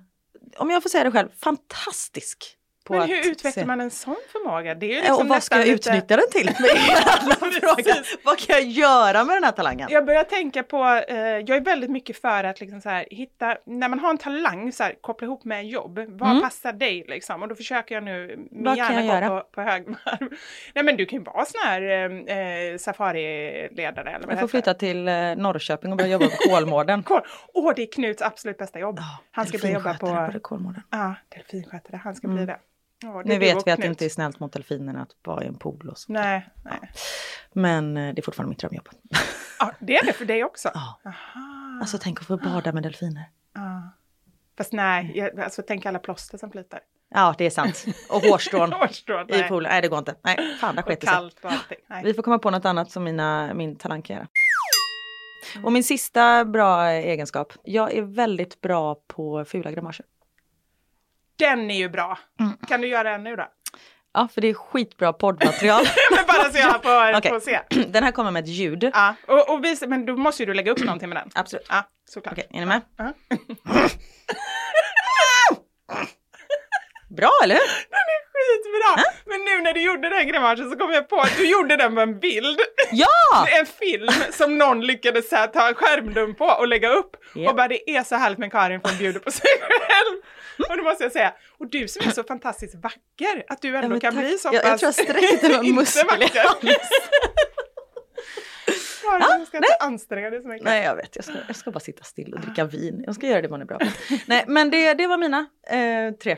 om 0.56 0.70
jag 0.70 0.82
får 0.82 0.90
säga 0.90 1.04
det 1.04 1.10
själv, 1.10 1.28
fantastisk. 1.40 2.56
På 2.92 2.98
Men 2.98 3.08
hur 3.08 3.30
utvecklar 3.30 3.50
se. 3.62 3.64
man 3.64 3.80
en 3.80 3.90
sån 3.90 4.16
förmåga? 4.32 4.74
Det 4.74 4.86
är 4.86 4.96
Ja, 4.96 5.00
liksom 5.02 5.20
och 5.20 5.28
vad 5.28 5.42
ska 5.42 5.58
jag 5.58 5.66
lite- 5.68 5.90
utnyttja 5.90 6.16
den 6.16 6.30
till? 6.32 6.50
Vad 8.24 8.38
kan 8.38 8.56
jag 8.56 8.62
göra 8.64 9.24
med 9.24 9.36
den 9.36 9.44
här 9.44 9.52
talangen? 9.52 9.88
Jag 9.90 10.06
börjar 10.06 10.24
tänka 10.24 10.62
på, 10.62 10.84
eh, 11.08 11.16
jag 11.18 11.50
är 11.50 11.60
väldigt 11.60 11.90
mycket 11.90 12.20
för 12.20 12.44
att 12.44 12.60
liksom 12.60 12.80
så 12.80 12.88
här, 12.88 13.06
hitta, 13.10 13.56
när 13.66 13.88
man 13.88 13.98
har 13.98 14.10
en 14.10 14.18
talang, 14.18 14.72
så 14.72 14.82
här, 14.82 14.94
koppla 15.00 15.24
ihop 15.26 15.44
med 15.44 15.66
jobb. 15.68 15.98
Vad 16.08 16.42
passar 16.42 16.72
dig 16.72 17.04
liksom? 17.08 17.42
Och 17.42 17.48
då 17.48 17.54
försöker 17.54 17.94
jag 17.94 18.04
nu 18.04 18.36
min 18.50 18.66
Mm. 18.66 18.76
Hjärna 18.76 18.94
jag 19.04 19.06
gå 19.22 19.26
göra? 19.28 19.40
på, 19.40 19.46
på 19.54 19.60
högvarv. 19.62 20.28
Nej 20.74 20.84
men 20.84 20.96
du 20.96 21.06
kan 21.06 21.18
ju 21.18 21.24
vara 21.24 21.44
sån 21.44 21.60
här 21.64 21.82
eh, 21.82 22.36
eh, 22.72 22.76
safariledare 22.78 24.10
eller 24.10 24.26
vad 24.26 24.32
Jag 24.34 24.40
får 24.40 24.48
flytta 24.48 24.74
till 24.74 25.08
eh, 25.08 25.14
Norrköping 25.36 25.90
och 25.92 25.96
börja 25.98 26.10
jobba 26.10 26.26
på 26.26 26.36
Kolmården. 26.50 27.02
Kol- 27.06 27.22
Åh, 27.54 27.72
det 27.76 27.82
är 27.82 27.92
Knuts 27.92 28.22
absolut 28.22 28.58
bästa 28.58 28.78
jobb. 28.78 29.00
Han 29.30 29.46
ska 29.46 29.58
börja 29.58 29.74
jobba 29.74 29.94
på, 29.94 30.32
på 30.32 30.40
Kolmården. 30.40 30.82
ja, 30.90 31.14
delfinskötare, 31.28 32.00
han 32.04 32.14
ska 32.14 32.28
bli 32.28 32.46
det. 32.46 32.56
Ja, 33.02 33.22
det 33.22 33.28
Nu 33.28 33.38
vet 33.38 33.56
vi 33.56 33.58
att 33.58 33.64
det 33.64 33.76
Knut. 33.76 33.84
inte 33.88 34.04
är 34.04 34.08
snällt 34.08 34.40
mot 34.40 34.52
delfinerna 34.52 35.02
att 35.02 35.10
vara 35.26 35.44
i 35.44 35.46
en 35.46 35.58
pool 35.58 35.88
och 35.88 35.98
så. 35.98 36.12
Nej, 36.12 36.48
nej. 36.64 36.90
Men 37.52 37.96
eh, 37.96 38.14
det 38.14 38.20
är 38.20 38.22
fortfarande 38.22 38.48
mitt 38.48 38.58
drömjobb. 38.58 38.88
Ja, 39.58 39.72
det 39.78 39.96
är 39.96 40.06
det 40.06 40.12
för 40.12 40.24
dig 40.24 40.44
också. 40.44 40.70
Ja. 40.74 41.00
Aha. 41.04 41.78
Alltså 41.80 41.98
tänk 42.00 42.20
att 42.20 42.26
få 42.26 42.36
bada 42.36 42.72
med 42.72 42.82
delfiner. 42.82 43.24
Ja. 43.54 43.90
Fast 44.58 44.72
nej, 44.72 45.12
jag, 45.14 45.40
alltså 45.40 45.62
tänk 45.66 45.86
alla 45.86 45.98
plåster 45.98 46.38
som 46.38 46.50
flyter. 46.50 46.80
Ja, 47.14 47.34
det 47.38 47.44
är 47.46 47.50
sant. 47.50 47.84
Och 48.10 48.22
hårstrån 48.22 48.72
Hårstrån, 48.80 49.30
i 49.30 49.42
poolen. 49.42 49.70
Nej, 49.70 49.82
det 49.82 49.88
går 49.88 49.98
inte. 49.98 50.14
Nej, 50.22 50.56
fan, 50.60 50.76
sket 50.76 51.00
det 51.00 51.06
sig. 51.06 51.14
kallt 51.14 51.44
och 51.44 51.52
allting. 51.52 51.78
Nej. 51.86 52.02
Vi 52.04 52.14
får 52.14 52.22
komma 52.22 52.38
på 52.38 52.50
något 52.50 52.64
annat 52.64 52.90
som 52.90 53.04
mina, 53.04 53.54
min 53.54 53.76
talang 53.76 54.02
kan 54.02 54.16
göra. 54.16 54.28
Och 55.64 55.72
min 55.72 55.84
sista 55.84 56.44
bra 56.44 56.90
egenskap. 56.90 57.52
Jag 57.62 57.92
är 57.92 58.02
väldigt 58.02 58.60
bra 58.60 58.94
på 58.94 59.44
fula 59.44 59.70
grimaser. 59.70 60.06
Den 61.42 61.70
är 61.70 61.78
ju 61.78 61.88
bra. 61.88 62.18
Mm. 62.40 62.56
Kan 62.68 62.80
du 62.80 62.88
göra 62.88 63.14
en 63.14 63.24
nu 63.24 63.36
då? 63.36 63.48
Ja, 64.14 64.28
för 64.34 64.40
det 64.40 64.48
är 64.48 64.54
skitbra 64.54 65.12
poddmaterial. 65.12 65.84
Men 66.10 66.26
bara 66.26 66.52
så 66.52 66.58
jag 66.58 66.82
får, 66.82 67.28
får 67.28 67.40
se. 67.40 67.60
Den 67.88 68.04
här 68.04 68.12
kommer 68.12 68.30
med 68.30 68.44
ett 68.44 68.50
ljud. 68.50 68.90
Ja, 68.94 69.14
och, 69.26 69.50
och 69.50 69.64
visa, 69.64 69.86
men 69.86 70.06
då 70.06 70.16
måste 70.16 70.42
ju 70.42 70.46
du 70.46 70.54
lägga 70.54 70.72
upp 70.72 70.84
någonting 70.84 71.08
med 71.08 71.18
den. 71.18 71.30
Absolut. 71.34 71.66
Ja, 71.68 71.84
såklart. 72.08 72.32
Okej, 72.32 72.46
är 72.50 72.60
ni 72.60 72.66
med? 72.66 72.80
Ja. 72.96 73.12
Bra, 77.16 77.30
eller 77.44 77.54
hur? 77.54 77.62
Skitbra! 78.32 79.04
Men 79.24 79.44
nu 79.44 79.60
när 79.60 79.71
gjorde 79.94 80.08
den 80.08 80.28
grimasen 80.28 80.70
så 80.70 80.76
kom 80.76 80.90
jag 80.90 81.08
på 81.08 81.20
att 81.20 81.36
du 81.36 81.50
gjorde 81.50 81.76
den 81.76 81.94
med 81.94 82.02
en 82.02 82.18
bild. 82.20 82.60
Ja! 82.92 83.46
En 83.60 83.66
film 83.66 84.08
som 84.30 84.58
någon 84.58 84.80
lyckades 84.86 85.28
så 85.28 85.36
här, 85.36 85.46
ta 85.46 85.68
en 85.68 85.74
skärmdump 85.74 86.38
på 86.38 86.44
och 86.44 86.68
lägga 86.68 86.88
upp. 86.88 87.16
Japp. 87.34 87.50
Och 87.50 87.56
bara 87.56 87.68
det 87.68 87.90
är 87.90 88.02
så 88.02 88.14
härligt 88.16 88.38
med 88.38 88.52
Karin 88.52 88.80
för 88.80 88.88
hon 88.88 88.98
bjuder 88.98 89.20
på 89.20 89.30
sig 89.30 89.50
själv. 89.60 90.18
Och 90.70 90.76
det 90.76 90.82
måste 90.82 91.02
jag 91.04 91.12
säga. 91.12 91.34
Och 91.58 91.70
du 91.70 91.88
som 91.88 92.06
är 92.08 92.10
så 92.12 92.24
fantastiskt 92.24 92.74
vacker, 92.74 93.44
att 93.48 93.62
du 93.62 93.76
ändå 93.76 93.88
men 93.88 94.00
kan 94.00 94.14
tack. 94.14 94.24
bli 94.24 94.38
så 94.38 94.48
Jag- 94.52 94.64
jag 94.64 94.78
tror 94.78 94.86
jag 94.86 94.94
sträckte 94.94 95.48
någon 95.48 95.74
muskel 95.74 96.06
vacker. 96.06 96.42
Karin, 99.02 99.40
du 99.40 99.46
ska 99.46 99.56
inte 99.56 99.76
anstränga 99.80 100.30
dig 100.30 100.42
så 100.42 100.48
mycket. 100.48 100.64
Nej 100.64 100.84
jag 100.84 100.96
vet, 100.96 101.16
jag 101.16 101.24
ska, 101.24 101.34
jag 101.46 101.56
ska 101.56 101.70
bara 101.70 101.80
sitta 101.80 102.04
still 102.04 102.34
och 102.34 102.40
dricka 102.40 102.64
vin. 102.64 103.02
Jag 103.06 103.14
ska 103.14 103.26
göra 103.26 103.42
det 103.42 103.48
man 103.48 103.60
är 103.60 103.64
bra 103.64 103.78
på. 103.78 103.86
Nej 104.26 104.44
men 104.46 104.70
det, 104.70 104.94
det 104.94 105.06
var 105.06 105.18
mina 105.18 105.46
eh, 105.70 106.14
tre 106.22 106.36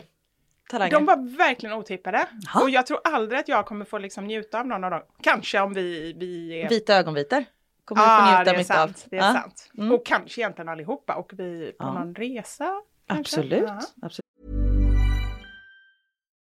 talanger. 0.71 0.91
De 0.93 1.05
var 1.05 1.37
verkligen 1.37 1.75
otippade. 1.77 2.27
Jaha. 2.55 2.63
Och 2.63 2.71
jag 2.71 2.87
tror 2.87 3.01
aldrig 3.05 3.41
att 3.41 3.49
jag 3.49 3.67
kommer 3.67 3.85
få 3.85 3.99
liksom 3.99 4.25
njuta 4.25 4.61
av 4.61 4.67
någon 4.67 4.85
av 4.85 4.91
dem. 4.91 5.03
Kanske 5.23 5.61
om 5.61 5.75
vi, 5.75 6.13
vi 6.19 6.61
är... 6.63 6.69
Vita 6.69 6.95
ögonvitor. 6.97 7.45
Kommer 7.85 8.03
Ja, 8.03 8.27
du 8.29 8.33
få 8.33 8.39
njuta 8.39 8.53
mycket 8.53 8.67
sant. 8.67 9.03
av. 9.05 9.11
Det 9.11 9.17
är 9.19 9.27
Ja, 9.27 9.33
sant. 9.33 9.71
Mm. 9.79 9.93
Och 9.93 10.07
kanske 10.07 10.41
egentligen 10.41 10.69
allihopa. 10.69 11.15
Och 11.15 11.33
vi 11.37 11.73
på 11.79 11.85
Ja. 11.85 11.93
någon 11.93 12.15
resa. 12.15 12.75
kanske. 13.09 13.41
Absolut. 13.41 13.71
Absolut. 14.03 14.24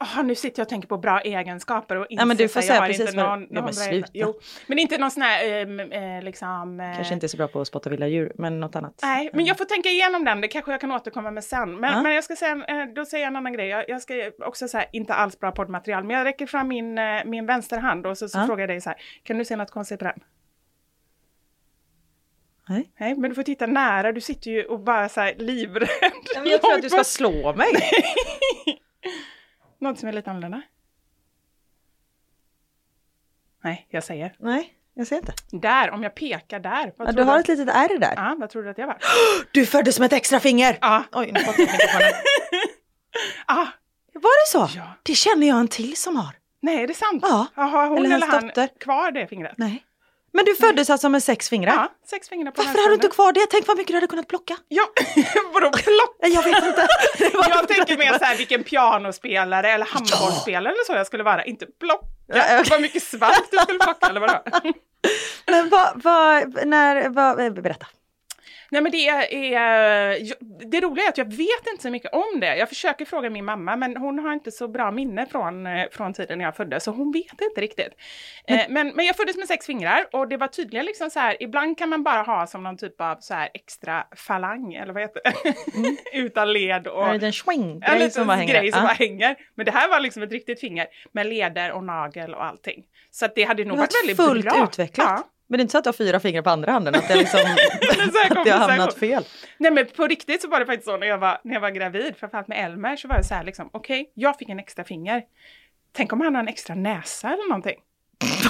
Oh, 0.00 0.22
nu 0.24 0.34
sitter 0.34 0.60
jag 0.60 0.64
och 0.64 0.68
tänker 0.68 0.88
på 0.88 0.98
bra 0.98 1.20
egenskaper 1.20 1.96
och 1.96 2.06
Ja, 2.10 2.24
men 2.24 2.36
du 2.36 2.42
inser 2.42 2.54
får 2.54 2.60
så 2.60 2.66
säga 2.66 2.74
jag 2.76 2.82
har 2.82 2.86
precis 2.88 3.00
inte 3.06 3.16
vad- 3.16 3.26
någon, 3.30 3.40
Ja, 3.42 3.54
någon 3.54 3.64
men 3.64 3.74
sluta. 3.74 4.08
Jo, 4.12 4.40
men 4.66 4.78
inte 4.78 4.98
någon 4.98 5.10
sån 5.10 5.22
här 5.22 5.44
eh, 5.44 6.16
eh, 6.16 6.22
liksom... 6.22 6.80
eh, 6.80 6.94
Kanske 6.96 7.14
inte 7.14 7.28
så 7.28 7.36
bra 7.36 7.48
på 7.48 7.60
att 7.60 7.68
spotta 7.68 7.90
vilda 7.90 8.06
djur, 8.06 8.32
men 8.38 8.60
något 8.60 8.76
annat. 8.76 9.00
Nej, 9.02 9.30
men 9.32 9.44
jag 9.44 9.58
får 9.58 9.64
tänka 9.64 9.88
igenom 9.88 10.24
den. 10.24 10.40
Det 10.40 10.48
kanske 10.48 10.70
jag 10.70 10.80
kan 10.80 10.92
återkomma 10.92 11.30
med 11.30 11.44
sen. 11.44 11.76
Men, 11.80 11.92
Ja. 11.92 12.02
men 12.02 12.14
jag 12.14 12.24
ska 12.24 12.36
säga, 12.36 12.52
eh, 12.68 12.84
då 12.94 13.04
säger 13.04 13.24
jag 13.24 13.30
en 13.30 13.36
annan 13.36 13.52
grej. 13.52 13.68
Jag, 13.68 13.84
jag 13.88 14.02
ska 14.02 14.30
också 14.46 14.68
säga 14.68 14.84
inte 14.92 15.14
alls 15.14 15.38
bra 15.40 15.52
poddmaterial, 15.52 16.04
men 16.04 16.16
jag 16.16 16.24
räcker 16.24 16.46
fram 16.46 16.68
min, 16.68 16.98
eh, 16.98 17.24
min 17.24 17.46
vänsterhand 17.46 18.06
och 18.06 18.18
så, 18.18 18.28
så 18.28 18.38
Ja. 18.38 18.46
frågar 18.46 18.62
jag 18.62 18.68
dig 18.68 18.80
så 18.80 18.90
här. 18.90 18.98
Kan 19.22 19.38
du 19.38 19.44
se 19.44 19.56
något 19.56 19.70
konstigt 19.70 19.98
på 19.98 20.04
den? 20.04 20.20
Nej. 22.68 22.90
Nej, 23.00 23.14
men 23.14 23.30
du 23.30 23.34
får 23.34 23.42
titta 23.42 23.66
nära. 23.66 24.12
Du 24.12 24.20
sitter 24.20 24.50
ju 24.50 24.64
och 24.64 24.80
bara 24.80 25.08
så 25.08 25.20
här 25.20 25.34
livrädd. 25.38 25.88
Ja, 26.34 26.42
jag 26.44 26.60
tror 26.62 26.74
att 26.74 26.82
du 26.82 26.90
ska 26.90 27.04
slå 27.04 27.52
mig. 27.54 27.66
Något 29.78 29.98
som 29.98 30.08
är 30.08 30.12
lite 30.12 30.30
annorlunda. 30.30 30.62
Nej, 33.64 33.86
jag 33.90 34.04
säger. 34.04 34.34
Nej, 34.38 34.74
jag 34.94 35.06
ser 35.06 35.16
inte. 35.16 35.32
Där, 35.50 35.90
om 35.90 36.02
jag 36.02 36.14
pekar 36.14 36.60
där. 36.60 36.92
Ja, 36.98 37.12
du 37.12 37.22
har 37.22 37.34
du? 37.34 37.40
ett 37.40 37.48
litet 37.48 37.68
ärr 37.68 37.98
där. 37.98 38.14
Ja, 38.16 38.36
vad 38.38 38.50
tror 38.50 38.62
du 38.62 38.70
att 38.70 38.78
jag 38.78 38.86
var? 38.86 38.98
Du 39.52 39.66
föddes 39.66 39.94
som 39.96 40.04
ett 40.04 40.12
extra 40.12 40.40
finger! 40.40 40.78
Ja. 40.80 41.04
Oj, 41.12 41.32
nu 41.32 41.40
spottade 41.40 41.62
jag 41.62 41.72
mikrofonen. 41.72 42.12
Ah, 43.46 43.66
Var 44.12 44.44
det 44.46 44.68
så? 44.72 44.78
Ja. 44.78 44.92
Det 45.02 45.14
känner 45.14 45.46
jag 45.48 45.60
en 45.60 45.68
till 45.68 45.96
som 45.96 46.16
har. 46.16 46.34
nej, 46.60 46.82
är 46.82 46.86
det 46.86 46.94
sant? 46.94 47.24
Ja. 47.26 47.46
Har 47.54 47.88
hon 47.88 47.98
Eller 47.98 48.14
eller, 48.16 48.26
han 48.26 48.46
dotter. 48.46 48.68
kvar 48.80 49.10
det 49.10 49.26
fingret? 49.26 49.54
Nej. 49.58 49.84
Men 50.32 50.44
du 50.44 50.54
föddes 50.54 50.90
alltså 50.90 51.08
med 51.08 51.22
sex 51.22 51.48
fingrar? 51.48 51.72
Ja, 51.72 51.92
sex 52.10 52.28
fingrar 52.28 52.50
på 52.52 52.62
Varför 52.62 52.78
har 52.78 52.88
du 52.88 52.94
inte 52.94 53.08
kvar 53.08 53.32
det? 53.32 53.46
Tänk 53.50 53.66
vad 53.66 53.76
mycket 53.76 53.88
du 53.92 53.94
hade 53.96 54.06
kunnat 54.06 54.28
plocka. 54.28 54.56
Ja, 54.68 54.82
vadå 55.54 55.70
plocka? 55.70 56.26
Jag 56.28 56.42
vet 56.42 56.64
inte. 56.64 56.86
Jag 57.50 57.68
tänker 57.68 57.96
mer 57.96 58.18
så 58.18 58.24
här 58.24 58.36
vilken 58.36 58.64
pianospelare 58.64 59.70
eller 59.72 59.86
handbollsspelare 59.86 60.72
eller 60.72 60.84
så 60.84 60.92
jag 60.92 61.06
skulle 61.06 61.22
vara. 61.22 61.44
Inte 61.44 61.66
plocka. 61.66 62.06
Ja, 62.26 62.42
okej. 62.60 62.66
Vad 62.70 62.80
mycket 62.80 63.02
svalk 63.02 63.50
du 63.50 63.58
skulle 63.58 63.78
plocka 63.78 64.06
eller 64.06 64.20
vadå? 64.20 64.42
Men 65.46 65.68
vad, 65.68 66.02
vad, 66.02 66.66
när, 66.66 67.08
vad, 67.08 67.40
eh, 67.40 67.50
berätta. 67.50 67.86
Nej 68.70 68.82
men 68.82 68.92
det 68.92 69.08
är, 69.08 70.70
det 70.70 70.80
roliga 70.80 71.04
är 71.04 71.08
att 71.08 71.18
jag 71.18 71.24
vet 71.32 71.66
inte 71.70 71.82
så 71.82 71.90
mycket 71.90 72.12
om 72.12 72.40
det. 72.40 72.56
Jag 72.56 72.68
försöker 72.68 73.04
fråga 73.04 73.30
min 73.30 73.44
mamma 73.44 73.76
men 73.76 73.96
hon 73.96 74.18
har 74.18 74.32
inte 74.32 74.50
så 74.52 74.68
bra 74.68 74.90
minne 74.90 75.26
från, 75.26 75.66
eh, 75.66 75.86
från 75.92 76.12
tiden 76.14 76.40
jag 76.40 76.56
föddes 76.56 76.84
så 76.84 76.90
hon 76.90 77.12
vet 77.12 77.40
inte 77.40 77.60
riktigt. 77.60 77.92
Men, 78.48 78.60
men, 78.72 78.92
men 78.96 79.06
jag 79.06 79.16
föddes 79.16 79.36
med 79.36 79.48
sex 79.48 79.66
fingrar 79.66 80.06
och 80.12 80.28
det 80.28 80.36
var 80.36 80.46
tydligen 80.48 80.86
liksom 80.86 81.10
så 81.10 81.18
här, 81.20 81.36
ibland 81.42 81.78
kan 81.78 81.88
man 81.88 82.02
bara 82.02 82.22
ha 82.22 82.46
som 82.46 82.62
någon 82.62 82.76
typ 82.76 83.00
av 83.00 83.16
så 83.20 83.34
här 83.34 83.48
extra 83.54 84.04
falang 84.16 84.74
eller 84.74 84.92
vad 84.92 85.02
heter 85.02 85.20
det? 85.24 85.54
Utan 86.18 86.52
led 86.52 86.86
och... 86.86 87.06
En 87.08 87.14
liten 87.14 87.32
swing 87.32 87.82
En 87.86 87.94
liten 87.94 88.10
som 88.10 88.26
bara 88.26 88.36
hänger. 88.36 88.54
grej 88.60 88.72
som 88.72 88.80
Ja. 88.80 88.86
bara 88.86 88.94
hänger. 88.94 89.36
Men 89.54 89.66
det 89.66 89.72
här 89.72 89.88
var 89.88 90.00
liksom 90.00 90.22
ett 90.22 90.32
riktigt 90.32 90.60
finger 90.60 90.86
med 91.12 91.26
leder 91.26 91.72
och 91.72 91.84
nagel 91.84 92.34
och 92.34 92.44
allting. 92.44 92.84
Så 93.10 93.24
att 93.24 93.34
det 93.34 93.42
hade 93.44 93.64
nog 93.64 93.76
Det 93.76 93.80
var 93.80 93.86
varit 93.86 94.02
väldigt 94.02 94.16
fullt 94.26 94.44
bra. 94.44 94.64
utvecklat. 94.64 95.08
Ja. 95.08 95.24
Men 95.50 95.58
det 95.58 95.60
är 95.60 95.62
inte 95.62 95.72
så 95.72 95.78
att 95.78 95.84
du 95.84 95.88
har 95.88 95.92
fyra 95.92 96.20
fingrar 96.20 96.42
på 96.42 96.50
andra 96.50 96.72
handen? 96.72 96.94
Att 96.94 97.08
det, 97.08 97.16
liksom, 97.16 97.40
att 98.30 98.44
det 98.44 98.50
har 98.50 98.68
hamnat 98.68 98.98
fel? 98.98 99.24
Nej 99.58 99.70
men 99.70 99.86
på 99.86 100.06
riktigt 100.06 100.42
så 100.42 100.48
var 100.48 100.60
det 100.60 100.66
faktiskt 100.66 100.88
så 100.88 100.96
när 100.96 101.06
jag 101.06 101.18
var, 101.18 101.40
när 101.44 101.54
jag 101.54 101.60
var 101.60 101.70
gravid, 101.70 102.14
framförallt 102.16 102.48
med 102.48 102.64
Elmer, 102.64 102.96
så 102.96 103.08
var 103.08 103.16
det 103.16 103.24
så 103.24 103.34
här 103.34 103.44
liksom, 103.44 103.70
okej, 103.72 104.12
jag 104.14 104.38
fick 104.38 104.48
en 104.48 104.58
extra 104.58 104.84
finger. 104.84 105.22
Tänk 105.92 106.12
om 106.12 106.20
han 106.20 106.34
har 106.34 106.42
en 106.42 106.48
extra 106.48 106.74
näsa 106.74 107.28
eller 107.28 107.48
någonting. 107.48 107.76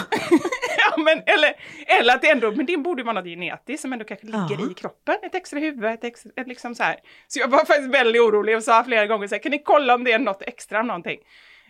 ja, 0.78 1.02
men, 1.02 1.22
eller, 1.26 1.54
eller 2.00 2.14
att 2.14 2.22
det 2.22 2.30
ändå, 2.30 2.52
men 2.52 2.66
det 2.66 2.76
borde 2.76 3.02
vara 3.02 3.12
något 3.14 3.24
genetiskt 3.24 3.82
som 3.82 3.92
ändå 3.92 4.04
kanske 4.04 4.26
ligger 4.26 4.56
Ja. 4.64 4.70
i 4.70 4.74
kroppen. 4.74 5.14
Ett 5.22 5.34
extra 5.34 5.58
huvud, 5.58 5.84
ett 5.84 6.04
extra, 6.04 6.30
ett 6.36 6.48
liksom 6.48 6.74
så 6.74 6.82
här. 6.82 6.96
Så 7.28 7.38
jag 7.38 7.48
var 7.48 7.58
faktiskt 7.58 7.90
väldigt 7.94 8.22
orolig 8.22 8.56
och 8.56 8.62
sa 8.62 8.84
flera 8.84 9.06
gånger 9.06 9.28
så 9.28 9.34
här, 9.34 9.42
kan 9.42 9.50
ni 9.50 9.62
kolla 9.62 9.94
om 9.94 10.04
det 10.04 10.12
är 10.12 10.18
något 10.18 10.42
extra 10.42 10.82
någonting? 10.82 11.18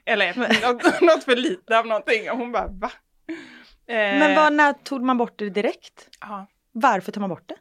Eller 0.06 0.34
något, 0.72 1.00
något 1.00 1.24
för 1.24 1.36
lite 1.36 1.78
av 1.78 1.86
någonting. 1.86 2.30
Och 2.30 2.36
hon 2.36 2.52
bara, 2.52 2.66
va? 2.68 2.90
Eh, 3.88 3.94
Men 3.96 4.35
vad, 4.37 4.53
när 4.53 4.72
tog 4.72 5.03
man 5.03 5.18
bort 5.18 5.38
det 5.38 5.51
direkt? 5.51 6.09
ja. 6.20 6.46
Varför 6.72 7.12
tar 7.12 7.20
man 7.20 7.31
bort 7.31 7.48
det? 7.48 7.55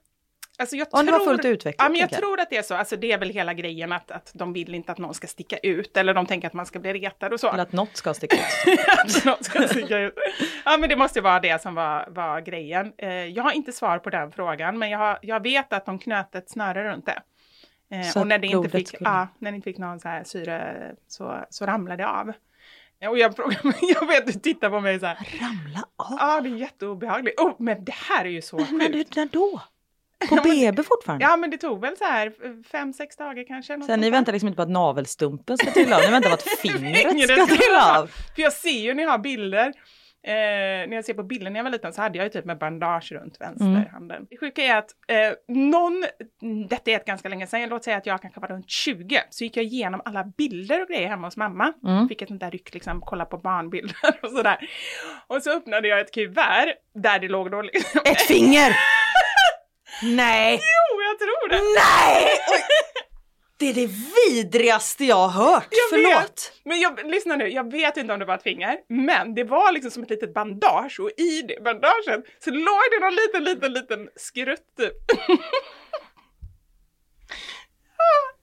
Alltså 0.60 0.76
jag 0.76 0.88
Om 0.92 1.06
det 1.06 1.12
tror, 1.12 1.20
var 1.20 1.26
fullt 1.26 1.46
utvecklat, 1.46 1.86
Ja, 1.86 1.90
men 1.90 2.00
jag 2.00 2.12
jag. 2.12 2.20
tror 2.20 2.40
att 2.40 2.50
det 2.50 2.58
är 2.58 2.62
så. 2.62 2.76
Alltså 2.76 2.96
det 2.96 3.12
är 3.12 3.18
väl 3.18 3.30
hela 3.30 3.54
grejen 3.54 3.92
att, 3.92 4.12
att 4.12 4.32
de 4.36 4.54
vill 4.54 4.76
inte 4.76 4.92
att 4.92 4.98
någon 4.98 5.14
ska 5.14 5.28
sticka 5.28 5.58
ut 5.58 5.98
eller 5.98 6.14
de 6.14 6.26
tänker 6.26 6.48
att 6.48 6.54
man 6.54 6.66
ska 6.66 6.80
bli 6.80 6.94
retad 6.94 7.34
och 7.34 7.40
så. 7.40 7.50
Eller 7.52 7.64
att 7.64 7.72
något 7.72 7.98
ska 7.98 8.14
sticka 8.14 8.36
ut? 8.36 8.80
att 9.06 9.26
någon 9.26 9.44
ska 9.44 9.68
sticka 9.68 9.98
ut. 10.00 10.14
Ja, 10.66 10.78
men 10.78 10.90
det 10.90 10.96
måste 10.96 11.20
ju 11.20 11.24
vara 11.24 11.40
det 11.40 11.62
som 11.62 11.76
var, 11.76 12.06
var 12.10 12.42
grejen. 12.42 12.94
Eh, 12.98 13.10
jag 13.14 13.44
har 13.44 13.52
inte 13.52 13.72
svar 13.72 14.00
på 14.00 14.10
den 14.10 14.32
frågan, 14.32 14.78
men 14.80 14.90
jag, 14.90 15.00
har, 15.00 15.20
jag 15.22 15.44
vet 15.44 15.74
att 15.74 15.86
de 15.86 16.00
knöt 16.00 16.36
ett 16.36 16.50
snöre 16.50 16.92
runt 16.94 17.06
det. 17.06 17.22
Eh, 17.96 18.22
och 18.22 18.28
när 18.28 18.38
det, 18.40 18.48
inte 18.48 18.70
fick, 18.70 18.88
skulle- 18.88 19.10
ja, 19.10 19.28
när 19.40 19.52
det 19.52 19.56
inte 19.56 19.66
fick 19.66 19.78
någon 19.78 20.00
så 20.00 20.08
här 20.08 20.24
syre 20.24 20.78
så, 21.08 21.46
så 21.50 21.66
ramlade 21.66 22.04
det 22.04 22.10
av. 22.10 22.34
Eh, 23.02 23.10
Och 23.10 23.18
jag, 23.18 23.34
jag 23.82 24.08
vet, 24.08 24.28
du 24.28 24.34
tittar 24.34 24.70
på 24.70 24.80
mig 24.80 25.00
så 25.00 25.06
här. 25.06 25.18
Ramla 25.42 25.84
av? 25.96 26.18
Ja, 26.20 26.42
det 26.42 26.50
är 26.50 26.56
jätteobehagligt. 26.56 27.40
Oh, 27.40 27.56
men 27.60 27.86
det 27.86 27.94
här 27.96 28.26
är 28.26 28.30
ju 28.30 28.42
så 28.42 28.58
sjukt. 28.58 28.70
du, 28.94 29.06
när 29.22 29.26
då? 29.26 29.62
På 30.30 30.36
BB 30.36 30.84
fortfarande? 30.84 31.26
Ja, 31.26 31.38
men 31.38 31.50
det 31.50 31.58
tog 31.58 31.82
väl 31.82 31.98
så 31.98 32.04
här 32.04 32.34
fem, 32.64 32.94
sex 32.94 33.16
dagar 33.16 33.44
kanske. 33.48 33.82
Så 33.82 33.96
ni 33.96 34.10
väntar 34.10 34.34
liksom 34.34 34.48
inte 34.48 34.56
på 34.56 34.62
att 34.62 34.70
navelstumpen 34.70 35.58
ska 35.58 35.72
trilla 35.72 35.96
av, 35.96 36.02
ni 36.02 36.12
väntar 36.12 36.30
på 36.30 36.34
att 36.34 36.42
fingret 36.62 37.24
ska 37.24 37.46
ska 37.46 37.56
trilla 37.56 38.00
av. 38.00 38.08
För 38.36 38.42
jag 38.42 38.54
ser 38.54 38.80
ju 38.80 38.94
när 38.94 39.04
jag 39.04 39.10
har 39.10 39.18
bilder 39.18 39.74
Eh, 40.24 40.34
när 40.90 40.94
jag 40.96 41.06
ser 41.06 41.14
på 41.14 41.24
bilden 41.24 41.54
när 41.54 41.60
jag 41.60 41.64
var 41.64 41.72
liten 41.72 41.94
så 41.94 42.02
hade 42.02 42.18
jag 42.18 42.26
ju 42.26 42.30
typ 42.30 42.46
med 42.46 42.58
bandage 42.58 43.12
runt 43.12 43.38
Mm. 43.42 43.54
vänsterhanden. 43.74 44.28
Det 44.30 44.38
sjuka 44.38 44.62
är 44.62 44.78
att 44.78 44.90
eh, 45.08 45.34
någon, 45.48 46.06
detta 46.70 46.92
är 46.92 46.96
ett 46.96 47.06
ganska 47.06 47.30
länge 47.30 47.48
sedan, 47.48 47.70
låt 47.70 47.84
säga 47.84 47.98
att 47.98 48.06
jag 48.06 48.22
kanske 48.22 48.40
var 48.40 48.48
runt 48.48 48.70
20, 48.70 49.22
så 49.30 49.44
gick 49.44 49.58
jag 49.58 49.66
igenom 49.66 50.02
alla 50.06 50.24
bilder 50.38 50.82
och 50.82 50.88
grejer 50.88 51.08
hemma 51.08 51.28
hos 51.28 51.38
mamma. 51.38 51.74
Mm. 51.88 52.08
Fick 52.10 52.22
ett 52.22 52.28
sånt 52.28 52.40
där 52.40 52.52
ryck 52.52 52.74
liksom, 52.74 53.02
kolla 53.02 53.26
på 53.26 53.38
barnbilder 53.38 54.20
och 54.24 54.30
sådär. 54.30 54.70
Och 55.28 55.44
så 55.44 55.52
öppnade 55.58 55.88
jag 55.88 56.00
ett 56.00 56.14
kuvert 56.14 56.74
där 56.96 57.20
det 57.20 57.28
låg 57.28 57.52
då 57.52 57.62
liksom... 57.62 58.02
Ett 58.06 58.22
finger! 58.22 58.76
Nej! 60.16 60.54
Jo, 60.62 61.02
jag 61.02 61.20
tror 61.20 61.50
det! 61.50 61.62
Nej! 61.80 62.24
Oj. 62.52 62.62
Det 63.60 63.70
är 63.70 63.74
det 63.74 63.90
vidrigaste 64.28 65.06
jag 65.06 65.28
har 65.28 65.46
hört. 65.46 65.68
Jag 65.72 65.90
Förlåt. 65.90 66.24
Vet. 66.24 66.54
Men 66.64 66.80
jag, 66.80 67.06
lyssna 67.12 67.36
nu, 67.36 67.48
jag 67.48 67.72
vet 67.72 67.98
inte 67.98 68.14
om 68.14 68.20
det 68.20 68.26
var 68.26 68.36
ett 68.36 68.44
finger, 68.44 68.78
men 68.90 69.36
det 69.36 69.44
var 69.44 69.72
liksom 69.72 69.92
som 69.92 70.04
ett 70.04 70.10
litet 70.10 70.34
bandage 70.34 71.00
och 71.00 71.12
i 71.18 71.42
det 71.42 71.64
bandaget 71.64 72.26
så 72.44 72.50
låg 72.52 72.84
det 72.92 73.00
någon 73.00 73.16
liten, 73.16 73.44
liten, 73.44 73.74
liten 73.74 74.10
skrutt 74.16 74.76
typ. 74.78 74.94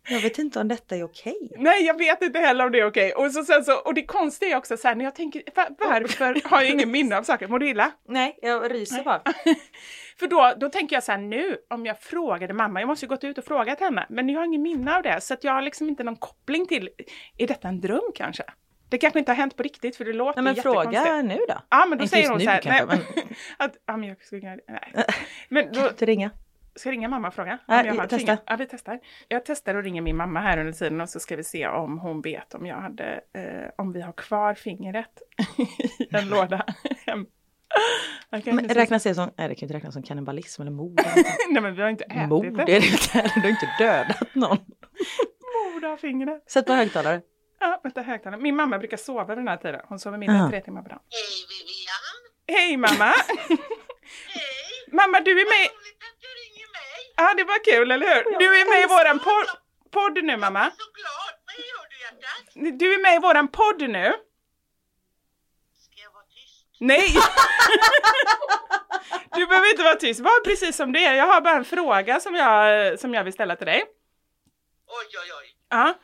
Jag 0.08 0.20
vet 0.20 0.38
inte 0.38 0.60
om 0.60 0.68
detta 0.68 0.96
är 0.96 1.02
okej. 1.04 1.52
Nej, 1.58 1.84
jag 1.84 1.98
vet 1.98 2.22
inte 2.22 2.38
heller 2.38 2.64
om 2.66 2.72
det 2.72 2.78
är 2.80 2.86
okej. 2.86 3.12
Och, 3.14 3.32
så, 3.32 3.44
sen 3.44 3.64
så, 3.64 3.74
och 3.78 3.94
det 3.94 4.04
konstiga 4.04 4.52
är 4.52 4.56
också 4.56 4.76
så 4.76 4.88
här, 4.88 4.94
när 4.94 5.04
jag 5.04 5.14
tänker, 5.14 5.42
va- 5.54 5.68
varför 5.78 6.48
har 6.48 6.62
jag 6.62 6.70
ingen 6.70 6.90
minne 6.90 7.18
av 7.18 7.22
saker? 7.22 7.48
Mår 7.48 7.58
du 7.58 7.68
illa? 7.68 7.92
Nej, 8.08 8.38
jag 8.42 8.74
ryser 8.74 9.02
bara. 9.02 9.22
För 10.18 10.26
då, 10.26 10.54
då 10.56 10.68
tänker 10.68 10.96
jag 10.96 11.02
så 11.02 11.12
här 11.12 11.18
nu, 11.18 11.56
om 11.70 11.86
jag 11.86 11.98
frågade 12.00 12.54
mamma, 12.54 12.80
jag 12.80 12.86
måste 12.86 13.04
ju 13.06 13.08
gått 13.08 13.24
ut 13.24 13.38
och 13.38 13.44
frågat 13.44 13.80
henne, 13.80 14.06
men 14.08 14.28
jag 14.28 14.40
har 14.40 14.44
ingen 14.46 14.62
minne 14.62 14.96
av 14.96 15.02
det, 15.02 15.20
så 15.20 15.34
att 15.34 15.44
jag 15.44 15.52
har 15.52 15.62
liksom 15.62 15.88
inte 15.88 16.04
någon 16.04 16.16
koppling 16.16 16.66
till, 16.66 16.88
är 17.38 17.46
detta 17.46 17.68
en 17.68 17.80
dröm 17.80 18.12
kanske? 18.14 18.44
Det 18.88 18.98
kanske 18.98 19.18
inte 19.18 19.30
har 19.32 19.36
hänt 19.36 19.56
på 19.56 19.62
riktigt 19.62 19.96
för 19.96 20.04
det 20.04 20.12
låter 20.12 20.42
Nej, 20.42 20.54
men 20.54 20.62
fråga 20.62 21.22
nu 21.22 21.38
då. 21.48 21.54
Ja 21.70 21.86
men 21.88 21.98
då 21.98 22.04
Inte 22.04 22.16
säger 22.16 22.30
hon 22.30 22.40
så 22.40 22.50
här, 22.50 22.60
kanske, 22.60 22.86
nej, 22.86 22.98
men- 23.16 23.34
att, 23.66 23.76
ja 23.86 23.96
men 23.96 24.08
jag 24.08 24.24
ska 24.24 24.36
ringa, 24.36 24.58
nej. 24.68 25.04
Men 25.48 25.72
då, 25.72 25.80
Kan 25.80 25.92
du 25.98 26.06
ringa? 26.06 26.30
ska 26.76 26.88
jag 26.88 26.92
ringa 26.92 27.08
mamma 27.08 27.28
och 27.28 27.34
fråga? 27.34 27.58
Om 27.68 27.74
jag 27.86 27.96
testa. 27.96 28.18
finger? 28.18 28.38
Ja 28.46 28.56
vi 28.56 28.66
testar. 28.66 29.00
Jag 29.28 29.44
testar 29.44 29.74
och 29.74 29.82
ringer 29.82 30.02
min 30.02 30.16
mamma 30.16 30.40
här 30.40 30.58
under 30.58 30.72
tiden 30.72 31.00
och 31.00 31.08
så 31.08 31.20
ska 31.20 31.36
vi 31.36 31.44
se 31.44 31.66
om 31.68 31.98
hon 31.98 32.20
vet 32.20 32.54
om 32.54 32.66
jag 32.66 32.76
hade, 32.76 33.20
eh, 33.32 33.70
om 33.78 33.92
vi 33.92 34.00
har 34.00 34.12
kvar 34.12 34.54
fingret 34.54 35.22
i 35.98 36.16
en 36.16 36.28
låda 36.28 36.64
hem. 37.06 37.26
Jag 38.44 38.54
Men 38.54 38.64
inte- 38.64 38.74
räknas 38.74 39.02
det 39.02 39.14
som, 39.14 39.30
nej 39.38 39.48
det 39.48 39.54
kan 39.54 39.60
ju 39.60 39.64
inte 39.64 39.74
räknas 39.76 39.94
som 39.94 40.02
kannibalism 40.02 40.62
eller 40.62 40.70
mord. 40.72 41.00
Nej 41.50 41.62
men 41.62 41.74
vi 41.74 41.82
har 41.82 41.88
inte 41.88 42.04
ätit 42.04 42.28
mord 42.28 42.46
är 42.46 42.50
det. 42.50 42.64
det 42.64 42.86
inte, 42.86 43.30
du 43.34 43.40
har 43.40 43.48
inte 43.48 43.70
dödat 43.78 44.34
någon. 44.34 44.58
Mord 45.74 45.84
av 45.84 45.96
fingret. 45.96 46.50
Sätt 46.50 46.66
på 46.66 46.72
högtalare. 46.72 47.20
Ja, 47.60 47.80
vänta 47.82 48.02
högtalaren. 48.02 48.42
Min 48.42 48.56
mamma 48.56 48.78
brukar 48.78 48.96
sova 48.96 49.24
vid 49.24 49.38
den 49.38 49.48
här 49.48 49.56
tiden. 49.56 49.80
Hon 49.88 49.98
sover 49.98 50.18
mindre 50.18 50.36
Ja. 50.36 50.44
än 50.44 50.50
tre 50.50 50.60
timmar 50.60 50.82
per 50.82 50.90
dag. 50.90 51.00
Hej 51.10 51.36
Vivian! 51.50 52.58
Hej 52.58 52.76
mamma! 52.76 53.12
Hej! 54.34 54.72
mamma 54.92 55.20
du 55.20 55.30
är 55.30 55.34
med... 55.54 55.64
Roligt 55.70 56.02
att 56.08 56.18
du 56.24 56.30
ringer 56.42 56.66
mig! 56.78 57.00
Ja 57.16 57.34
det 57.38 57.44
var 57.44 57.64
kul 57.64 57.90
eller 57.90 58.06
hur? 58.14 58.38
Du 58.38 58.46
är 58.60 58.64
med 58.72 58.80
i 58.84 58.86
våran 58.96 59.18
podd, 59.18 59.48
podd 59.90 60.24
nu 60.24 60.36
mamma. 60.36 60.64
Så 60.64 60.86
glad! 61.00 61.34
Vad 61.46 61.56
gör 61.70 61.84
du 61.92 61.96
hjärtat? 62.04 62.78
Du 62.80 62.94
är 62.94 63.02
med 63.02 63.14
i 63.16 63.18
våran 63.18 63.48
podd 63.48 63.80
nu. 63.96 64.06
Ska 65.84 65.96
jag 66.02 66.12
vara 66.12 66.24
tyst? 66.24 66.73
Nej! 66.86 67.14
Du 69.34 69.46
behöver 69.46 69.70
inte 69.70 69.82
vara 69.82 69.94
tyst, 69.94 70.20
var 70.20 70.44
precis 70.44 70.76
som 70.76 70.92
det 70.92 71.04
är. 71.04 71.14
Jag 71.14 71.26
har 71.26 71.40
bara 71.40 71.56
en 71.56 71.64
fråga 71.64 72.20
som 72.20 72.34
jag, 72.34 72.98
som 73.00 73.14
jag 73.14 73.24
vill 73.24 73.32
ställa 73.32 73.56
till 73.56 73.66
dig. 73.66 73.82
Oj, 74.86 75.18
oj, 75.22 75.32
oj. 75.40 75.56
Ja, 75.70 75.94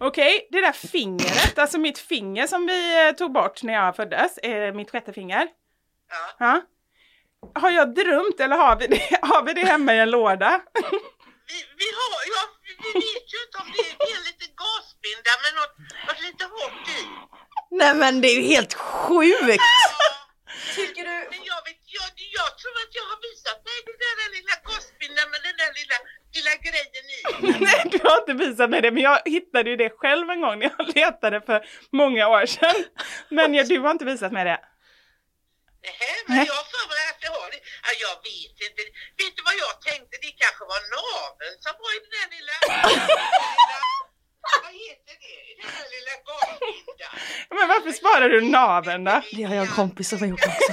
okej. 0.00 0.48
Det 0.50 0.60
där 0.60 0.72
fingret, 0.72 1.58
alltså 1.58 1.78
mitt 1.78 1.98
finger 1.98 2.46
som 2.46 2.66
vi 2.66 3.08
eh, 3.08 3.12
tog 3.14 3.32
bort 3.32 3.62
när 3.62 3.74
jag 3.74 3.96
föddes, 3.96 4.38
eh, 4.38 4.74
mitt 4.74 4.90
sjätte 4.90 5.12
finger. 5.12 5.48
Ja. 6.10 6.46
Ja. 6.46 6.60
Har 7.60 7.70
jag 7.70 7.94
drömt 7.94 8.40
eller 8.40 8.56
har 8.56 8.76
vi 8.76 8.86
det, 8.86 9.18
har 9.22 9.42
vi 9.42 9.52
det 9.52 9.64
hemma 9.64 9.94
i 9.94 9.98
en 9.98 10.10
låda? 10.10 10.60
Vi, 11.48 11.58
vi 11.80 11.88
har, 11.98 12.10
ja, 12.34 12.42
vi 12.62 12.72
vet 13.00 13.32
ju 13.34 13.38
inte 13.46 13.58
om 13.58 13.72
det 13.72 13.80
är, 13.80 13.96
det 13.98 14.12
är 14.12 14.16
en 14.16 14.24
liten 14.30 14.52
gasbinda 14.62 15.32
med 15.44 15.52
något, 15.58 15.76
något 16.08 16.22
lite 16.22 16.44
hårt 16.44 16.88
i. 16.88 17.00
Nej 17.70 17.94
men 17.94 18.20
det 18.20 18.28
är 18.28 18.34
ju 18.34 18.42
helt 18.42 18.74
sjukt! 18.74 19.62
Tycker 20.74 21.02
du? 21.10 21.16
Men 21.32 21.40
jag 21.52 21.60
vet, 21.66 21.80
jag, 21.98 22.10
jag 22.38 22.50
tror 22.60 22.76
att 22.84 22.92
jag 22.98 23.06
har 23.10 23.18
visat 23.28 23.58
dig 23.68 23.78
den 23.86 24.16
där 24.20 24.30
lilla 24.36 24.54
gasbindan 24.68 25.26
med 25.32 25.40
den 25.46 25.56
där 25.62 25.72
lilla, 25.78 25.98
lilla 26.36 26.52
grejen 26.66 27.06
i. 27.16 27.20
Nej, 27.66 27.82
du 27.92 27.98
har 28.08 28.18
inte 28.22 28.34
visat 28.44 28.70
mig 28.70 28.80
det, 28.82 28.90
men 28.90 29.02
jag 29.02 29.18
hittade 29.36 29.70
ju 29.70 29.76
det 29.76 29.90
själv 29.90 30.30
en 30.30 30.40
gång 30.40 30.58
när 30.58 30.70
jag 30.78 30.86
letade 30.96 31.40
för 31.48 31.58
många 32.00 32.28
år 32.28 32.46
sedan. 32.46 32.78
Men 33.28 33.54
jag, 33.54 33.68
du 33.68 33.78
har 33.78 33.90
inte 33.90 34.04
visat 34.04 34.32
mig 34.32 34.44
det. 34.44 34.60
Nähä, 35.84 36.12
men 36.28 36.36
jag 36.48 36.54
har 36.60 36.66
för 36.74 36.86
mig 36.92 37.04
att 37.12 37.22
jag 37.26 37.32
har 37.40 37.48
det. 37.54 37.60
Ja, 37.86 37.90
jag 38.06 38.16
vet 38.28 38.56
inte. 38.66 38.82
Vet 39.20 39.32
du 39.36 39.42
vad 39.48 39.56
jag 39.66 39.74
tänkte? 39.88 40.14
Det 40.24 40.32
kanske 40.42 40.64
var 40.72 40.80
naveln 40.96 41.56
som 41.64 41.74
var 41.82 41.90
i 41.96 42.00
den 42.04 42.12
där 42.16 42.28
lilla... 42.36 42.56
lilla 43.58 43.80
vad 44.64 44.72
heter 44.84 45.14
det? 45.24 45.36
Den 45.60 45.70
där 45.78 45.88
lilla 45.96 46.14
gasbindan. 46.28 47.14
Men 47.58 47.68
varför 47.68 47.92
sparar 47.92 48.28
du 48.28 48.40
naveln 48.40 49.04
då? 49.04 49.22
Det 49.32 49.42
har 49.42 49.54
jag 49.54 49.64
en 49.66 49.72
kompis 49.72 50.08
som 50.08 50.18
har 50.18 50.26
gjort 50.26 50.46
också. 50.46 50.72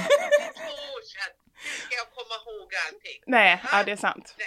Ska 1.86 1.94
jag 1.96 2.10
komma 2.14 2.34
ihåg 2.46 2.68
allting? 2.86 3.22
Nej, 3.26 3.62
ja 3.72 3.82
det 3.84 3.92
är 3.92 3.96
sant. 3.96 4.34
Nej, 4.38 4.46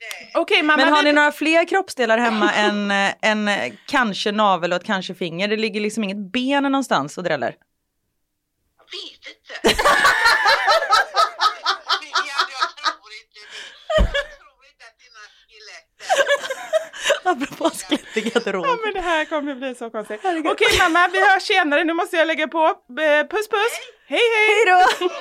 nej. 0.00 0.32
Okej 0.34 0.62
mamma, 0.62 0.84
Men 0.84 0.92
har 0.92 1.02
ni 1.02 1.12
några 1.12 1.32
fler 1.32 1.68
kroppsdelar 1.68 2.18
hemma 2.18 2.52
än, 2.52 2.90
eh, 2.90 3.14
än 3.22 3.48
eh, 3.48 3.72
kanske 3.86 4.32
navel 4.32 4.72
och 4.72 4.76
ett 4.80 4.84
kanske 4.86 5.14
finger? 5.14 5.48
Det 5.48 5.56
ligger 5.56 5.80
liksom 5.80 6.04
inget 6.04 6.32
ben 6.32 6.62
någonstans 6.62 7.18
och 7.18 7.24
dräller? 7.24 7.54
Jag 8.78 8.84
vet 8.84 9.26
inte. 9.36 9.54
Vivian, 12.00 12.46
jag 12.56 12.68
tror 12.76 13.10
inte 13.20 13.40
det. 13.40 13.62
Jag 13.96 14.06
tror 14.38 14.60
inte 14.70 14.84
att 14.86 14.96
det 14.98 15.06
är 15.06 15.12
några 15.16 15.30
skelett 15.38 15.88
där. 15.98 16.06
Apropå 17.30 17.70
skelett 17.70 18.16
i 18.16 18.20
Ja 18.20 18.30
garderob. 18.34 18.66
men 18.84 18.92
det 18.94 19.00
här 19.00 19.24
kommer 19.24 19.54
bli 19.54 19.74
så 19.74 19.90
konstigt. 19.90 20.20
Okej 20.24 20.68
mamma, 20.82 21.08
vi 21.12 21.20
hörs 21.32 21.42
senare. 21.42 21.84
Nu 21.84 21.92
måste 21.94 22.16
jag 22.16 22.26
lägga 22.26 22.48
på. 22.48 22.74
Puss 23.30 23.48
puss! 23.48 23.74
Hej 24.06 24.20
hej! 24.36 24.48
Hej 24.56 24.64
då! 24.66 25.08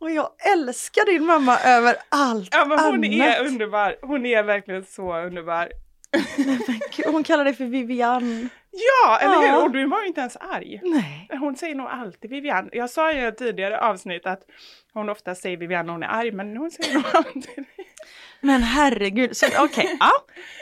Och 0.00 0.10
jag 0.10 0.28
älskar 0.52 1.06
din 1.06 1.24
mamma 1.26 1.58
över 1.58 1.96
allt 2.08 2.48
Ja 2.52 2.64
men 2.64 2.78
hon 2.78 3.04
är 3.04 3.36
annat. 3.38 3.50
underbar. 3.52 3.96
Hon 4.02 4.26
är 4.26 4.42
verkligen 4.42 4.84
så 4.84 5.16
underbar. 5.18 5.68
Hon 7.12 7.24
kallar 7.24 7.44
dig 7.44 7.54
för 7.54 7.64
Vivian. 7.64 8.48
Ja, 8.70 9.18
eller 9.18 9.32
Ja. 9.34 9.40
hur? 9.40 9.62
Och 9.64 9.70
du 9.70 9.86
var 9.86 10.00
ju 10.00 10.06
inte 10.06 10.20
ens 10.20 10.36
arg. 10.36 10.80
Nej. 10.82 11.28
Hon 11.40 11.56
säger 11.56 11.74
nog 11.74 11.86
alltid 11.86 12.30
Vivian. 12.30 12.68
Jag 12.72 12.90
sa 12.90 13.12
ju 13.12 13.18
i 13.20 13.24
ett 13.24 13.38
tidigare 13.38 13.80
avsnitt 13.80 14.26
att 14.26 14.40
hon 14.92 15.08
ofta 15.08 15.34
säger 15.34 15.56
Vivian 15.56 15.86
när 15.86 15.92
hon 15.92 16.02
är 16.02 16.06
arg, 16.08 16.32
men 16.32 16.56
hon 16.56 16.70
säger 16.70 16.94
nog 16.94 17.04
alltid 17.12 17.64
Men 18.40 18.62
herregud, 18.62 19.36
så 19.36 19.46
okej, 19.58 19.96
ja. 20.00 20.10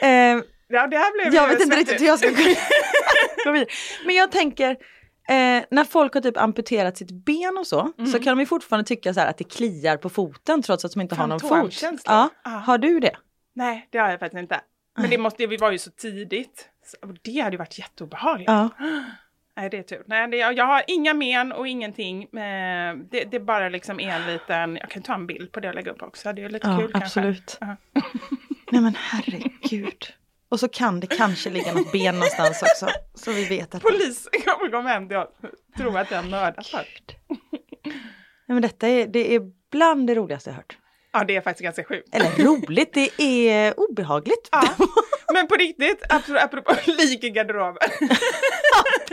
Eh, 0.07 0.41
Ja, 0.71 0.87
det 0.87 0.97
här 0.97 1.13
blev 1.23 1.33
jag 1.35 1.47
vet 1.47 1.61
inte 1.61 1.75
riktigt 1.77 2.01
hur 2.01 2.05
jag 2.07 2.19
ska 2.19 2.29
gå- 3.45 3.51
vidare. 3.51 3.65
Men 4.05 4.15
jag 4.15 4.31
tänker, 4.31 4.69
eh, 5.29 5.63
när 5.71 5.83
folk 5.83 6.13
har 6.13 6.21
typ 6.21 6.37
amputerat 6.37 6.97
sitt 6.97 7.11
ben 7.11 7.57
och 7.59 7.67
så, 7.67 7.91
Mm. 7.97 8.11
så 8.11 8.19
kan 8.19 8.37
de 8.37 8.39
ju 8.39 8.45
fortfarande 8.45 8.87
tycka 8.87 9.13
så 9.13 9.19
att 9.21 9.37
det 9.37 9.43
kliar 9.43 9.97
på 9.97 10.09
foten 10.09 10.61
trots 10.61 10.85
att 10.85 10.91
de 10.91 11.01
inte 11.01 11.15
har 11.15 11.27
någon 11.27 11.39
fot. 11.39 11.83
Ja. 12.05 12.29
Ah. 12.43 12.49
Har 12.49 12.77
du 12.77 12.99
det? 12.99 13.15
Nej, 13.55 13.87
det 13.91 13.97
har 13.97 14.09
jag 14.09 14.19
faktiskt 14.19 14.39
inte. 14.41 14.61
Men 14.97 15.09
det 15.09 15.17
måste, 15.17 15.47
vi 15.47 15.57
var 15.57 15.71
ju 15.71 15.77
så 15.77 15.91
tidigt. 15.91 16.69
Så, 16.85 16.97
det 17.21 17.39
hade 17.39 17.51
ju 17.53 17.57
varit 17.57 17.79
jätteobehagligt. 17.79 18.49
Ja. 18.51 18.69
Nej, 19.59 19.69
det 19.69 19.77
är 19.77 19.83
tur. 19.83 20.03
Nej, 20.05 20.27
det, 20.27 20.37
jag 20.37 20.65
har 20.65 20.83
inga 20.87 21.13
men 21.13 21.51
och 21.51 21.67
ingenting. 21.67 22.23
Eh, 22.23 22.95
Det, 23.11 23.23
det 23.23 23.35
är 23.35 23.39
bara 23.39 23.69
liksom 23.69 23.99
en 23.99 24.27
liten, 24.27 24.75
jag 24.81 24.89
kan 24.89 25.03
ta 25.03 25.13
en 25.13 25.27
bild 25.27 25.51
på 25.51 25.59
det 25.59 25.69
och 25.69 25.75
lägga 25.75 25.91
upp 25.91 26.01
också. 26.01 26.33
Det 26.33 26.43
är 26.43 26.49
lite 26.49 26.67
Ja, 26.67 26.77
kul 26.77 26.91
absolut. 26.93 27.57
kanske. 27.59 27.77
Nej 28.71 28.81
men 28.81 28.95
herregud. 28.97 30.05
Och 30.49 30.59
så 30.59 30.67
kan 30.67 30.99
det 30.99 31.07
kanske 31.07 31.49
ligga 31.49 31.73
något 31.73 31.91
ben 31.91 32.15
någonstans 32.15 32.61
också. 32.63 32.87
Så 33.13 33.31
vi 33.31 33.45
vet 33.45 33.75
att... 33.75 33.81
Polisen 33.81 34.31
kommer 34.45 34.71
komma 34.71 34.89
hem 34.89 35.07
till 35.07 35.17
oss 35.17 35.29
och 35.43 35.77
tro 35.77 35.97
att 35.97 36.11
jag 36.11 36.25
mördat 36.29 36.67
folk. 36.67 37.17
Nej 38.47 38.53
men 38.55 38.61
detta 38.61 38.87
är, 38.87 39.07
det 39.07 39.35
är 39.35 39.41
bland 39.71 40.07
det 40.07 40.15
roligaste 40.15 40.49
jag 40.49 40.55
hört. 40.55 40.77
Ja, 41.11 41.23
det 41.23 41.35
är 41.35 41.41
faktiskt 41.41 41.63
ganska 41.63 41.83
sjukt. 41.83 42.15
Eller 42.15 42.43
roligt, 42.45 42.93
det 42.93 43.21
är 43.23 43.79
obehagligt. 43.79 44.49
Ja. 44.51 44.63
Men 45.33 45.47
på 45.47 45.55
riktigt, 45.55 46.03
apropå, 46.09 46.39
apropå 46.39 46.73
lik 46.91 47.23
i 47.23 47.29
garderoben. 47.29 47.89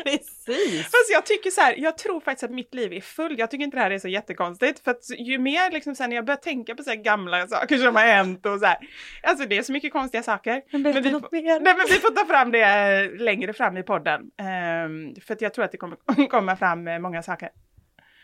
Precis. 0.04 0.82
Fast 0.82 1.10
jag 1.12 1.26
tycker 1.26 1.50
så 1.50 1.60
här, 1.60 1.74
jag 1.78 1.98
tror 1.98 2.20
faktiskt 2.20 2.44
att 2.44 2.50
mitt 2.50 2.74
liv 2.74 2.92
är 2.92 3.00
fullt. 3.00 3.38
Jag 3.38 3.50
tycker 3.50 3.64
inte 3.64 3.76
det 3.76 3.82
här 3.82 3.90
är 3.90 3.98
så 3.98 4.08
jättekonstigt. 4.08 4.84
För 4.84 4.90
att 4.90 5.04
ju 5.18 5.38
mer 5.38 5.70
liksom 5.70 5.94
sen 5.94 6.10
när 6.10 6.16
jag 6.16 6.24
börjar 6.24 6.36
tänka 6.38 6.74
på 6.74 6.82
så 6.82 6.90
här 6.90 6.96
gamla 6.96 7.46
saker 7.48 7.78
som 7.78 7.96
har 7.96 8.02
hänt 8.02 8.46
och 8.46 8.60
så 8.60 8.66
här. 8.66 8.78
Alltså 9.22 9.46
det 9.48 9.58
är 9.58 9.62
så 9.62 9.72
mycket 9.72 9.92
konstiga 9.92 10.22
saker. 10.22 10.62
Men 10.70 10.82
berätta 10.82 11.00
vi, 11.00 11.10
får- 11.10 11.28
nej, 11.32 11.60
men 11.60 11.86
vi 11.88 11.94
får 11.94 12.10
ta 12.14 12.26
fram 12.26 12.52
det 12.52 12.60
eh, 12.62 13.10
längre 13.24 13.52
fram 13.52 13.76
i 13.76 13.82
podden. 13.82 14.20
Ehm, 14.40 15.14
för 15.26 15.34
att 15.34 15.40
jag 15.40 15.54
tror 15.54 15.64
att 15.64 15.72
det 15.72 15.78
kommer 15.78 16.26
komma 16.28 16.56
fram 16.56 16.88
eh, 16.88 16.98
många 16.98 17.22
saker. 17.22 17.48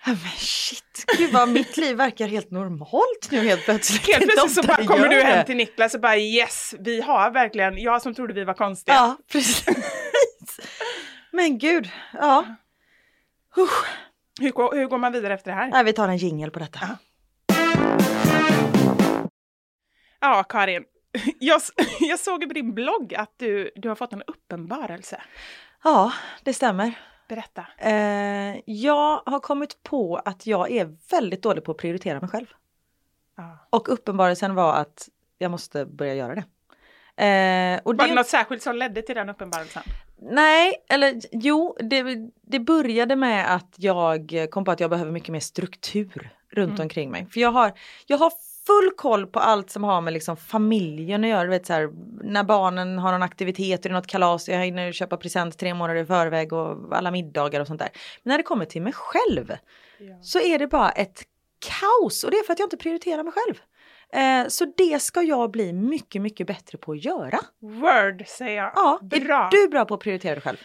Ja, 0.06 0.12
Men 0.12 0.30
shit, 0.38 1.04
gud 1.18 1.32
vad 1.32 1.48
mitt 1.48 1.76
liv 1.76 1.96
verkar 1.96 2.26
helt 2.26 2.50
normalt 2.50 3.28
nu 3.30 3.38
helt 3.38 3.64
plötsligt. 3.64 4.06
Helt 4.14 4.24
plötsligt 4.32 4.54
så 4.54 4.62
bara 4.62 4.84
kommer 4.86 5.08
du 5.08 5.22
hem 5.22 5.46
till 5.46 5.56
Niklas 5.56 5.94
och 5.94 6.00
bara 6.00 6.16
yes, 6.16 6.74
vi 6.80 7.00
har 7.00 7.30
verkligen, 7.30 7.78
jag 7.78 8.02
som 8.02 8.14
trodde 8.14 8.32
vi 8.34 8.44
var 8.44 8.54
konstiga. 8.54 8.94
Ja, 8.96 9.16
precis. 9.32 9.64
Men 11.32 11.58
gud, 11.58 11.90
ja. 12.12 12.44
Hur, 14.40 14.50
går- 14.50 14.74
hur 14.76 14.86
går 14.86 14.98
man 14.98 15.12
vidare 15.12 15.34
efter 15.34 15.50
det 15.50 15.56
här? 15.56 15.70
Nej, 15.70 15.84
vi 15.84 15.92
tar 15.92 16.08
en 16.08 16.16
jingel 16.16 16.50
på 16.50 16.58
detta. 16.58 16.80
Ja, 20.20 20.42
Karin. 20.48 20.84
Jag, 21.38 21.60
jag 22.00 22.18
såg 22.18 22.48
på 22.48 22.54
din 22.54 22.74
blogg 22.74 23.14
att 23.14 23.34
du, 23.36 23.70
du 23.76 23.88
har 23.88 23.96
fått 23.96 24.12
en 24.12 24.22
uppenbarelse. 24.22 25.22
Ja, 25.84 26.12
det 26.42 26.54
stämmer. 26.54 26.92
Berätta. 27.28 27.66
Eh, 27.78 28.60
jag 28.64 29.22
har 29.26 29.40
kommit 29.40 29.82
på 29.82 30.16
att 30.16 30.46
jag 30.46 30.70
är 30.70 30.96
väldigt 31.10 31.42
dålig 31.42 31.64
på 31.64 31.72
att 31.72 31.78
prioritera 31.78 32.20
mig 32.20 32.28
själv. 32.28 32.46
Ja. 33.36 33.58
Och 33.70 33.92
uppenbarelsen 33.92 34.54
var 34.54 34.74
att 34.74 35.08
jag 35.38 35.50
måste 35.50 35.86
börja 35.86 36.14
göra 36.14 36.34
det. 36.34 36.44
Eh, 37.24 37.80
och 37.84 37.96
Var 37.96 38.04
det 38.04 38.10
det 38.10 38.14
något 38.14 38.26
särskilt 38.26 38.62
som 38.62 38.76
ledde 38.76 39.02
till 39.02 39.14
den 39.14 39.28
uppenbarelsen? 39.28 39.82
Nej, 40.30 40.74
eller 40.88 41.20
jo, 41.32 41.76
det, 41.80 42.04
det 42.42 42.60
började 42.60 43.16
med 43.16 43.54
att 43.54 43.74
jag 43.76 44.46
kom 44.50 44.64
på 44.64 44.70
att 44.70 44.80
jag 44.80 44.90
behöver 44.90 45.12
mycket 45.12 45.28
mer 45.28 45.40
struktur 45.40 46.30
runt 46.48 46.70
Mm. 46.70 46.82
omkring 46.82 47.10
mig. 47.10 47.26
För 47.32 47.40
jag 47.40 47.52
har, 47.52 47.72
jag 48.06 48.18
har 48.18 48.32
full 48.66 48.90
koll 48.96 49.26
på 49.26 49.40
allt 49.40 49.70
som 49.70 49.84
har 49.84 50.00
med 50.00 50.12
liksom 50.12 50.36
familjen 50.36 51.24
att 51.24 51.30
göra. 51.30 51.44
Du 51.44 51.50
vet, 51.50 51.66
så 51.66 51.72
här, 51.72 51.90
när 52.22 52.44
barnen 52.44 52.98
har 52.98 53.12
någon 53.12 53.22
aktivitet 53.22 53.86
eller 53.86 53.94
något 53.94 54.06
kalas, 54.06 54.48
jag 54.48 54.64
hinner 54.64 54.92
köpa 54.92 55.16
present 55.16 55.58
tre 55.58 55.74
månader 55.74 56.00
i 56.00 56.06
förväg 56.06 56.52
och 56.52 56.96
alla 56.96 57.10
middagar 57.10 57.60
och 57.60 57.66
sånt 57.66 57.78
där. 57.80 57.90
Men 58.22 58.30
när 58.30 58.38
det 58.38 58.44
kommer 58.44 58.64
till 58.64 58.82
mig 58.82 58.92
själv 58.92 59.52
så 60.22 60.38
är 60.40 60.58
det 60.58 60.66
bara 60.66 60.90
ett 60.90 61.22
kaos 61.58 62.24
och 62.24 62.30
det 62.30 62.36
är 62.36 62.44
för 62.44 62.52
att 62.52 62.58
jag 62.58 62.66
inte 62.66 62.76
prioriterar 62.76 63.22
mig 63.22 63.32
själv. 63.32 63.54
Eh, 64.12 64.48
så 64.48 64.72
det 64.76 65.02
ska 65.02 65.22
jag 65.22 65.50
bli 65.50 65.72
mycket, 65.72 66.22
mycket 66.22 66.46
bättre 66.46 66.78
på 66.78 66.92
att 66.92 67.04
göra. 67.04 67.38
Word 67.60 68.24
säger 68.26 68.56
jag. 68.56 68.72
Ja, 68.74 68.98
bra. 69.02 69.46
är 69.46 69.50
du 69.50 69.68
bra 69.68 69.84
på 69.84 69.94
att 69.94 70.00
prioritera 70.00 70.34
dig 70.34 70.42
själv? 70.42 70.56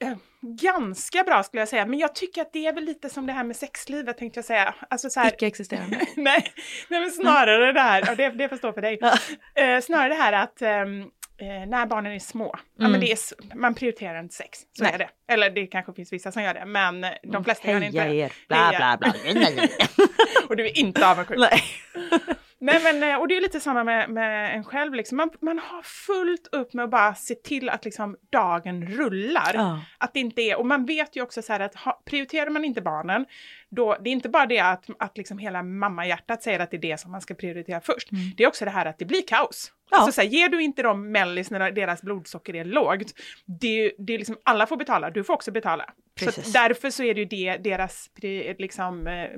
Ganska 0.40 1.22
bra 1.22 1.42
skulle 1.42 1.60
jag 1.60 1.68
säga, 1.68 1.86
men 1.86 1.98
jag 1.98 2.14
tycker 2.14 2.42
att 2.42 2.52
det 2.52 2.66
är 2.66 2.72
väl 2.72 2.84
lite 2.84 3.08
som 3.08 3.26
det 3.26 3.32
här 3.32 3.44
med 3.44 3.56
sexlivet 3.56 4.18
tänkte 4.18 4.38
jag 4.38 4.44
säga. 4.44 4.74
Alltså 4.90 5.10
så 5.10 5.20
här, 5.20 5.32
Icke-existerande. 5.32 5.96
nej, 6.16 6.52
nej, 6.88 7.00
men 7.00 7.10
snarare 7.10 7.72
det 7.72 7.80
här, 7.80 8.04
ja, 8.06 8.14
det, 8.14 8.28
det 8.28 8.48
får 8.48 8.56
stå 8.56 8.72
för 8.72 8.82
dig. 8.82 9.00
Eh, 9.54 9.80
snarare 9.80 10.08
det 10.08 10.14
här 10.14 10.32
att 10.32 10.62
ehm, 10.62 11.00
eh, 11.38 11.68
när 11.68 11.86
barnen 11.86 12.12
är 12.12 12.18
små, 12.18 12.56
ja, 12.78 12.88
men 12.88 13.00
det 13.00 13.12
är, 13.12 13.18
man 13.56 13.74
prioriterar 13.74 14.20
inte 14.20 14.34
sex, 14.34 14.58
så 14.72 14.84
Nej. 14.84 14.92
är 14.94 14.98
det. 14.98 15.08
Eller 15.28 15.50
det 15.50 15.66
kanske 15.66 15.92
finns 15.92 16.12
vissa 16.12 16.32
som 16.32 16.42
gör 16.42 16.54
det, 16.54 16.64
men 16.66 17.04
eh, 17.04 17.10
de 17.22 17.44
flesta 17.44 17.70
gör 17.70 17.80
inte 17.80 18.00
Heja 18.00 18.26
er, 18.26 18.32
bla 18.48 18.72
bla 18.76 18.96
bla. 19.00 19.12
Och 20.48 20.56
du 20.56 20.66
är 20.66 20.78
inte 20.78 21.08
avundsjuk. 21.10 21.38
Nej. 22.60 22.80
Men 22.82 23.10
eh, 23.10 23.20
och 23.20 23.28
det 23.28 23.36
är 23.36 23.40
lite 23.40 23.60
samma 23.60 23.84
med, 23.84 24.10
med 24.10 24.56
en 24.56 24.64
själv 24.64 24.94
liksom. 24.94 25.16
Man, 25.16 25.30
man 25.40 25.58
har 25.58 25.82
fullt 25.82 26.48
upp 26.52 26.72
med 26.72 26.84
att 26.84 26.90
bara 26.90 27.14
se 27.14 27.34
till 27.34 27.68
att 27.68 27.84
liksom 27.84 28.16
dagen 28.30 28.86
rullar. 28.86 29.50
Ja. 29.54 29.80
Att 29.98 30.14
det 30.14 30.20
inte 30.20 30.42
är, 30.42 30.58
och 30.58 30.66
man 30.66 30.86
vet 30.86 31.16
ju 31.16 31.22
också 31.22 31.42
så 31.42 31.52
här 31.52 31.60
att 31.60 31.74
ha, 31.74 32.02
prioriterar 32.04 32.50
man 32.50 32.64
inte 32.64 32.80
barnen, 32.80 33.26
då, 33.68 33.96
det 34.00 34.10
är 34.10 34.12
inte 34.12 34.28
bara 34.28 34.46
det 34.46 34.58
att, 34.58 34.84
att 34.98 35.16
liksom 35.18 35.38
hela 35.38 35.62
mammahjärtat 35.62 36.42
säger 36.42 36.60
att 36.60 36.70
det 36.70 36.76
är 36.76 36.80
det 36.80 37.00
som 37.00 37.10
man 37.10 37.20
ska 37.20 37.34
prioritera 37.34 37.80
först. 37.80 38.08
Det 38.36 38.44
är 38.44 38.48
också 38.48 38.64
det 38.64 38.70
här 38.70 38.86
att 38.86 38.98
det 38.98 39.04
blir 39.04 39.22
kaos. 39.26 39.70
Mm. 39.70 39.78
Ja. 39.90 39.96
Alltså 39.96 40.12
så 40.12 40.20
här, 40.20 40.28
ger 40.28 40.48
du 40.48 40.62
inte 40.62 40.82
dem 40.82 41.12
mellis 41.12 41.50
när 41.50 41.70
deras 41.70 42.02
blodsocker 42.02 42.54
är 42.54 42.64
lågt, 42.64 43.14
det, 43.60 43.92
det 43.98 44.14
är 44.14 44.18
liksom, 44.18 44.36
alla 44.44 44.66
får 44.66 44.76
betala, 44.76 45.10
du 45.10 45.24
får 45.24 45.34
också 45.34 45.50
betala. 45.50 45.84
Så 46.18 46.24
Precis. 46.24 46.52
därför 46.52 46.90
så 46.90 47.02
är 47.02 47.14
det 47.14 47.20
ju 47.20 47.26
det, 47.26 47.56
deras, 47.56 48.10
liksom, 48.58 49.06
eh, 49.06 49.30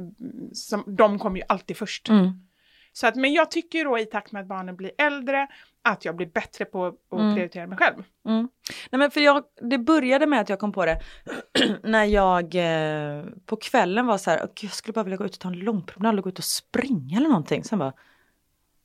som, 0.53 0.97
de 0.97 1.19
kommer 1.19 1.37
ju 1.37 1.45
alltid 1.49 1.77
först. 1.77 2.09
Mm. 2.09 2.50
Så 2.93 3.07
att, 3.07 3.17
men 3.17 3.33
jag 3.33 3.51
tycker 3.51 3.85
då 3.85 3.99
i 3.99 4.07
takt 4.07 4.33
med 4.33 4.43
att 4.43 4.49
barnen 4.49 4.77
blir 4.77 4.91
äldre 4.99 5.47
att 5.83 6.05
jag 6.05 6.17
blir 6.17 6.27
bättre 6.27 6.65
på 6.65 6.87
att 6.87 7.13
Mm. 7.13 7.35
prioritera 7.35 7.67
mig 7.67 7.79
själv. 7.79 8.03
Mm. 8.29 8.49
Nej 8.91 8.99
men 8.99 9.11
för 9.11 9.21
jag, 9.21 9.45
det 9.71 9.79
började 9.79 10.27
med 10.27 10.41
att 10.41 10.49
jag 10.49 10.59
kom 10.59 10.73
på 10.73 10.85
det 10.87 11.01
när 11.83 12.05
jag 12.05 12.55
eh, 12.55 13.25
på 13.47 13.57
kvällen 13.57 14.07
var 14.07 14.19
så 14.19 14.31
här, 14.31 14.41
"Åh, 14.43 14.49
gud, 14.55 14.71
jag 14.71 14.73
skulle 14.75 14.93
bara 14.93 15.05
vilja 15.05 15.17
gå 15.17 15.25
ut 15.25 15.33
och 15.35 15.39
ta 15.41 15.49
en 15.49 15.59
långpromenad 15.59 16.23
gå 16.23 16.29
ut 16.29 16.39
och 16.39 16.45
springa 16.45 17.17
eller 17.17 17.29
någonting. 17.29 17.65
Sen 17.65 17.79
bara, 17.79 17.93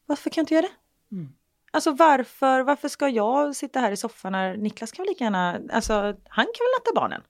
varför 0.06 0.30
kan 0.30 0.41
jag 0.41 0.43
inte 0.43 0.53
göra 0.53 0.66
det? 1.10 1.16
Mm. 1.16 1.30
Alltså 1.72 1.91
varför, 1.91 2.62
varför 2.64 2.88
ska 2.88 3.10
jag 3.10 3.56
sitta 3.56 3.80
här 3.80 3.91
i 3.91 3.97
soffan 3.97 4.32
när 4.32 4.58
Niklas 4.58 4.91
kan 4.91 5.03
väl 5.03 5.10
lika 5.10 5.24
gärna, 5.24 5.60
alltså 5.72 5.93
han 6.30 6.45
kan 6.45 6.64
väl 6.66 6.74
natta 6.80 6.91
barnen? 6.95 7.22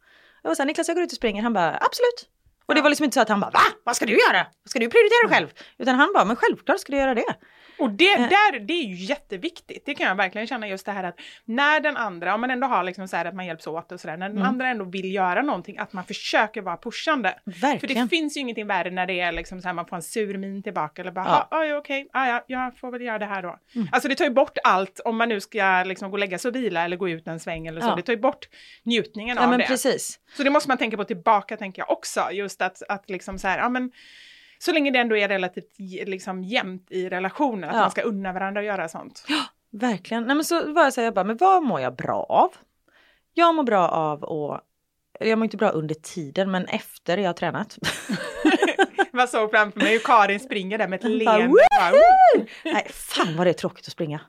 Jag 0.42 0.50
var 0.50 0.56
så 0.56 0.62
här, 0.62 0.68
Niklas 0.68 0.88
jag 0.88 0.98
går 0.98 1.04
ut 1.04 1.12
och 1.12 1.16
springer, 1.16 1.42
han 1.44 1.54
bara 1.54 1.70
absolut. 1.76 2.30
Och 2.66 2.76
det 2.76 2.82
var 2.82 2.90
liksom 2.90 3.04
inte 3.04 3.14
så 3.14 3.22
att 3.22 3.30
han 3.30 3.40
bara 3.40 3.52
va? 3.52 3.62
Vad 3.84 3.96
ska 3.96 4.06
du 4.06 4.14
göra? 4.14 4.48
Vad 4.64 4.70
ska 4.70 4.80
du 4.80 4.90
prioritera 4.90 5.30
själv? 5.30 5.48
Utan 5.78 5.96
han 5.96 6.14
bara 6.14 6.26
men 6.26 6.36
självklart 6.36 6.80
ska 6.80 6.92
du 6.92 6.98
göra 6.98 7.16
det. 7.16 7.36
Och 7.80 7.90
det, 7.92 8.14
Eh. 8.14 8.30
där, 8.30 8.60
det 8.60 8.74
är 8.74 8.84
ju 8.84 8.96
jätteviktigt, 8.96 9.86
det 9.86 9.94
kan 9.96 10.08
jag 10.08 10.16
verkligen 10.16 10.48
känna 10.48 10.68
just 10.68 10.86
det 10.86 10.92
här 10.92 11.04
att 11.04 11.20
när 11.46 11.80
den 11.80 11.98
andra, 11.98 12.36
om 12.36 12.42
man 12.42 12.52
ändå 12.52 12.68
har 12.68 12.84
liksom 12.84 13.08
så 13.08 13.16
här 13.18 13.26
att 13.26 13.36
man 13.36 13.46
hjälps 13.46 13.68
åt 13.68 13.92
och 13.92 14.00
sådär, 14.00 14.18
när 14.18 14.28
den 14.30 14.38
Mm. 14.38 14.50
andra 14.50 14.68
ändå 14.68 14.86
vill 14.86 15.14
göra 15.14 15.42
någonting, 15.42 15.78
att 15.78 15.94
man 15.94 16.04
försöker 16.04 16.62
vara 16.62 16.78
pushande. 16.78 17.36
För 17.44 17.52
det 17.52 17.58
Verkligen. 17.60 18.10
finns 18.10 18.38
ju 18.38 18.42
ingenting 18.42 18.68
värre 18.68 18.92
när 18.92 19.06
det 19.06 19.20
är 19.20 19.32
liksom 19.32 19.62
så 19.62 19.68
här, 19.68 19.74
man 19.74 19.86
får 19.86 19.96
en 19.96 20.02
sur 20.02 20.38
min 20.38 20.64
tillbaka 20.64 21.02
eller 21.02 21.12
bara, 21.12 21.48
Ja. 21.52 21.66
ja 21.66 21.78
okej, 21.78 22.10
ja, 22.14 22.28
ja, 22.28 22.44
jag 22.48 22.78
får 22.78 22.92
väl 22.92 23.02
göra 23.02 23.20
det 23.20 23.26
här 23.26 23.42
då. 23.44 23.60
Mm. 23.76 23.88
Alltså 23.92 24.10
det 24.10 24.16
tar 24.16 24.26
ju 24.26 24.32
bort 24.32 24.58
allt, 24.64 25.00
om 25.06 25.18
man 25.18 25.30
nu 25.30 25.42
ska 25.42 25.84
liksom 25.86 26.10
gå 26.12 26.16
och 26.16 26.20
lägga 26.20 26.38
sig 26.38 26.50
och 26.50 26.56
vila 26.56 26.84
eller 26.86 26.98
gå 26.98 27.10
ut 27.10 27.28
en 27.28 27.40
sväng 27.40 27.68
eller 27.68 27.82
så, 27.82 27.88
Ja. 27.88 27.96
det 27.96 28.02
tar 28.02 28.14
ju 28.14 28.20
bort 28.20 28.50
njutningen 28.84 29.38
Ja 29.38 29.44
av 29.44 29.50
men 29.50 29.60
det. 29.60 29.66
precis. 29.66 30.20
Så 30.38 30.44
det 30.44 30.50
måste 30.50 30.70
man 30.70 30.78
tänka 30.78 30.98
på 30.98 31.04
tillbaka, 31.04 31.58
tänker 31.58 31.82
jag 31.82 31.92
också. 31.92 32.28
Just 32.32 32.62
att, 32.62 32.82
att 32.90 33.10
liksom 33.10 33.40
så 33.40 33.48
här, 33.48 33.58
ja 33.60 33.70
men 33.70 33.92
så 34.66 34.72
länge 34.72 34.92
det 34.92 35.00
ändå 35.00 35.18
är 35.18 35.28
relativt 35.28 35.80
liksom 36.08 36.44
jämnt 36.44 36.92
i 36.92 37.10
relationen, 37.10 37.70
att 37.70 37.76
Ja. 37.76 37.82
man 37.82 37.92
ska 37.92 38.02
unna 38.02 38.34
varandra 38.34 38.60
att 38.62 38.66
göra 38.68 38.88
sånt. 38.90 39.26
Verkligen. 39.72 40.24
Nej, 40.24 40.36
men 40.36 40.46
så 40.46 40.74
var 40.74 40.84
jag 40.84 40.94
så 40.94 41.02
här, 41.02 41.06
jag 41.06 41.14
bara, 41.14 41.24
men 41.26 41.38
vad 41.38 41.64
mår 41.64 41.82
jag 41.82 41.96
bra 41.96 42.24
av? 42.30 42.54
Jag 43.34 43.56
mår 43.56 43.64
bra 43.64 43.90
av 43.90 44.26
att, 44.26 44.62
jag 45.20 45.38
mår 45.40 45.44
inte 45.44 45.58
bra 45.58 45.70
under 45.70 45.96
tiden 45.96 46.52
men 46.52 46.66
efter 46.66 47.18
jag 47.18 47.30
har 47.30 47.34
tränat. 47.34 47.78
Jag 49.18 49.30
såg 49.30 49.52
framför 49.52 49.80
mig 49.80 49.92
hur 49.92 50.00
Karin 50.00 50.40
springer 50.40 50.78
där 50.78 50.88
med 50.88 51.00
ett 51.00 51.12
leende. 51.12 51.54
Nej, 52.66 52.88
fan 52.90 53.36
vad 53.38 53.48
det 53.48 53.52
är 53.52 53.54
tråkigt 53.54 53.86
att 53.88 53.92
springa. 53.92 54.22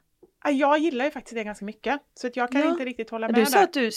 Ja, 0.45 0.51
Jag 0.51 0.79
gillar 0.79 1.05
ju 1.05 1.11
faktiskt 1.11 1.35
det 1.35 1.45
ganska 1.45 1.65
mycket, 1.65 2.01
så 2.15 2.27
att 2.27 2.37
jag 2.37 2.53
kan 2.53 2.61
Ja. 2.61 2.69
inte 2.71 2.85
riktigt 2.85 3.11
hålla 3.11 3.27
med 3.29 3.35
Du 3.35 3.47
sa 3.47 3.57
där. 3.59 3.65
att 3.65 3.73
du 3.73 3.91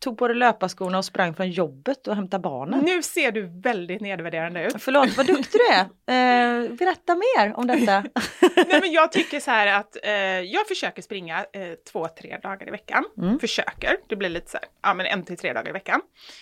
tog 0.00 0.18
på 0.18 0.28
dig 0.28 0.36
löparskorna 0.36 0.98
och 0.98 1.04
sprang 1.04 1.34
från 1.34 1.50
jobbet 1.50 2.06
och 2.06 2.16
hämtade 2.16 2.42
barnen. 2.42 2.80
Nu 2.84 3.02
ser 3.02 3.32
du 3.32 3.46
väldigt 3.46 4.00
nedvärderande 4.00 4.66
ut. 4.66 4.82
Förlåt, 4.82 5.16
vad 5.16 5.26
duktig 5.26 5.60
du 5.60 5.74
är. 5.74 5.86
Eh, 6.08 6.70
berätta 6.70 7.14
mer 7.14 7.58
om 7.58 7.66
detta. 7.66 8.00
Nej, 8.56 8.80
men 8.80 8.92
jag 8.92 9.12
tycker 9.12 9.40
så 9.40 9.50
här 9.50 9.80
att 9.80 9.96
eh, 10.02 10.12
jag 10.40 10.68
försöker 10.68 11.02
springa 11.02 11.38
eh, 11.38 11.72
två, 11.92 12.08
tre 12.08 12.38
dagar 12.42 12.68
i 12.68 12.70
veckan. 12.70 13.04
Mm. 13.18 13.38
Försöker, 13.38 13.96
det 14.06 14.16
blir 14.16 14.28
lite 14.28 14.50
så 14.50 14.56
här, 14.56 14.66
ja 14.82 14.94
men 14.94 15.06
en 15.06 15.24
till 15.24 15.36
tre 15.36 15.52
dagar 15.52 15.68
i 15.68 15.72
veckan. 15.72 16.00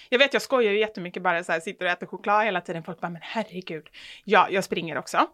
Jag 0.08 0.18
vet, 0.18 0.32
jag 0.32 0.42
skojar 0.42 0.72
ju 0.72 0.78
jättemycket 0.78 1.22
bara 1.22 1.44
så 1.44 1.52
här, 1.52 1.60
sitter 1.60 1.84
och 1.84 1.90
äter 1.90 2.06
choklad 2.06 2.44
hela 2.44 2.60
tiden. 2.60 2.82
Folk 2.82 3.00
bara, 3.00 3.10
men 3.10 3.22
herregud. 3.22 3.86
Ja, 4.24 4.48
jag 4.50 4.64
springer 4.64 4.98
också. 4.98 5.26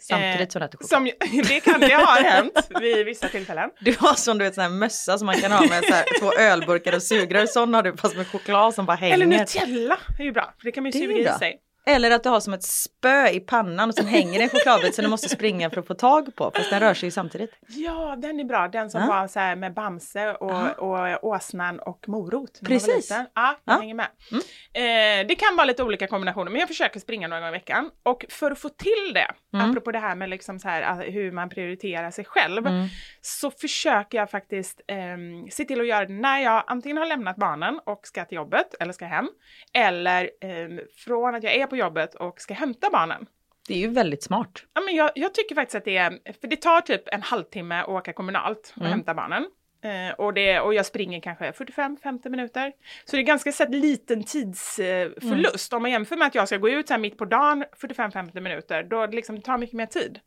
Samtidigt 0.00 0.52
som 0.52 0.60
du 0.60 0.64
äter 0.64 0.78
choklad. 0.78 0.88
Som, 0.88 1.04
det, 1.48 1.60
kan, 1.60 1.80
det 1.80 1.92
har 1.92 2.22
hänt 2.22 2.68
vid 2.80 3.06
vissa 3.06 3.28
tillfällen. 3.28 3.70
Du 3.80 3.96
har 3.98 4.14
sån 4.14 4.38
du 4.38 4.44
vet, 4.44 4.54
sån 4.54 4.62
här 4.62 4.70
mössa 4.70 5.18
som 5.18 5.26
man 5.26 5.34
kan 5.34 5.52
ha 5.52 5.60
med 5.60 5.84
så 5.84 5.94
här, 5.94 6.04
två 6.20 6.32
ölburkar 6.32 6.94
och 6.94 7.02
sugrör. 7.02 7.46
Sån 7.46 7.74
har 7.74 7.82
du 7.82 7.96
fast 7.96 8.16
med 8.16 8.26
choklad 8.26 8.74
som 8.74 8.86
bara 8.86 8.96
hänger. 8.96 9.14
Eller 9.14 9.26
Nutella 9.26 9.98
är 10.18 10.24
ju 10.24 10.32
bra, 10.32 10.54
för 10.58 10.64
det 10.64 10.72
kan 10.72 10.82
man 10.82 10.90
ju 10.92 11.00
suga 11.00 11.34
i 11.34 11.38
sig. 11.38 11.60
Eller 11.94 12.10
att 12.10 12.22
du 12.22 12.28
har 12.28 12.40
som 12.40 12.52
ett 12.52 12.62
spö 12.62 13.28
i 13.28 13.40
pannan 13.40 13.88
och 13.88 13.94
sen 13.94 14.06
hänger 14.06 14.38
det 14.38 14.44
en 14.44 14.48
chokladbit 14.50 14.94
som 14.94 15.02
du 15.04 15.10
måste 15.10 15.28
springa 15.28 15.70
för 15.70 15.80
att 15.80 15.86
få 15.86 15.94
tag 15.94 16.36
på. 16.36 16.50
Fast 16.54 16.70
den 16.70 16.80
rör 16.80 16.94
sig 16.94 17.06
ju 17.06 17.10
samtidigt. 17.10 17.50
Ja, 17.68 18.16
den 18.18 18.40
är 18.40 18.44
bra. 18.44 18.68
Den 18.68 18.90
som 18.90 19.00
Ja. 19.00 19.06
var 19.06 19.28
så 19.28 19.56
med 19.60 19.74
Bamse 19.74 20.34
och, 20.34 20.50
Ja. 20.50 20.72
och 21.18 21.24
åsnan 21.28 21.78
och 21.80 22.08
morot. 22.08 22.60
Precis. 22.66 23.10
Ja, 23.10 23.16
jag 23.16 23.26
Ja. 23.64 23.72
Mm. 23.72 23.80
hänger 23.80 23.94
med. 23.94 24.06
Eh, 24.72 25.26
det 25.26 25.34
kan 25.34 25.56
vara 25.56 25.64
lite 25.64 25.82
olika 25.82 26.06
kombinationer, 26.06 26.50
men 26.50 26.60
jag 26.60 26.68
försöker 26.68 27.00
springa 27.00 27.28
några 27.28 27.40
gånger 27.40 27.52
i 27.52 27.58
veckan. 27.58 27.90
Och 28.02 28.24
för 28.28 28.50
att 28.50 28.58
få 28.58 28.68
till 28.68 29.12
det, 29.14 29.30
Mm. 29.52 29.70
apropå 29.70 29.92
det 29.92 29.98
här 29.98 30.14
med 30.14 30.28
liksom 30.30 30.58
så 30.58 30.68
här, 30.68 30.82
ah, 30.82 30.94
hur 30.94 31.32
man 31.32 31.48
prioriterar 31.48 32.10
sig 32.10 32.24
själv, 32.24 32.66
Mm. 32.66 32.86
så 33.20 33.50
försöker 33.50 34.18
jag 34.18 34.30
faktiskt 34.30 34.80
ehm, 34.86 35.50
se 35.50 35.64
till 35.64 35.80
att 35.80 35.86
göra 35.86 36.06
det 36.06 36.12
när 36.12 36.38
jag 36.40 36.64
antingen 36.66 36.96
har 36.96 37.06
lämnat 37.06 37.36
barnen 37.36 37.80
och 37.86 38.00
ska 38.06 38.24
till 38.24 38.36
jobbet 38.36 38.74
eller 38.80 38.92
ska 38.92 39.04
hem, 39.04 39.28
eller 39.72 40.30
ehm, 40.40 40.80
från 40.96 41.34
att 41.34 41.42
jag 41.42 41.54
är 41.54 41.66
på 41.66 41.76
jobbet 41.80 42.14
och 42.14 42.40
ska 42.40 42.54
hämta 42.54 42.90
barnen. 42.90 43.26
Det 43.68 43.74
är 43.74 43.78
ju 43.78 43.88
väldigt 43.88 44.22
smart. 44.22 44.62
Ja, 44.74 44.80
men 44.80 44.94
jag, 44.94 45.10
jag 45.14 45.34
tycker 45.34 45.54
faktiskt 45.54 45.74
att 45.74 45.84
det 45.84 45.96
är, 45.96 46.10
för 46.40 46.48
det 46.48 46.56
tar 46.56 46.80
typ 46.80 47.02
en 47.06 47.22
halvtimme 47.22 47.80
att 47.80 47.88
åka 47.88 48.12
kommunalt 48.12 48.72
och 48.76 48.80
Mm. 48.82 48.92
hämta 48.92 49.14
barnen. 49.14 49.46
Eh, 49.82 50.14
och, 50.18 50.34
det, 50.34 50.60
och 50.60 50.74
jag 50.74 50.86
springer 50.86 51.20
kanske 51.20 51.50
45-50 51.50 52.28
minuter. 52.28 52.72
Så 53.04 53.16
det 53.16 53.22
är 53.22 53.24
ganska 53.24 53.50
här, 53.58 53.68
liten 53.68 54.24
tidsförlust. 54.24 55.72
Om 55.72 55.82
man 55.82 55.90
jämför 55.90 56.16
med 56.16 56.26
att 56.26 56.34
jag 56.34 56.46
ska 56.48 56.56
gå 56.56 56.68
ut 56.68 56.88
så 56.88 56.98
mitt 56.98 57.18
på 57.18 57.24
dagen 57.24 57.64
45-50 57.80 58.40
minuter, 58.40 58.82
då 58.82 59.06
liksom, 59.06 59.36
det 59.36 59.42
tar 59.42 59.58
mycket 59.58 59.76
mer 59.76 59.86
tid. 59.86 60.20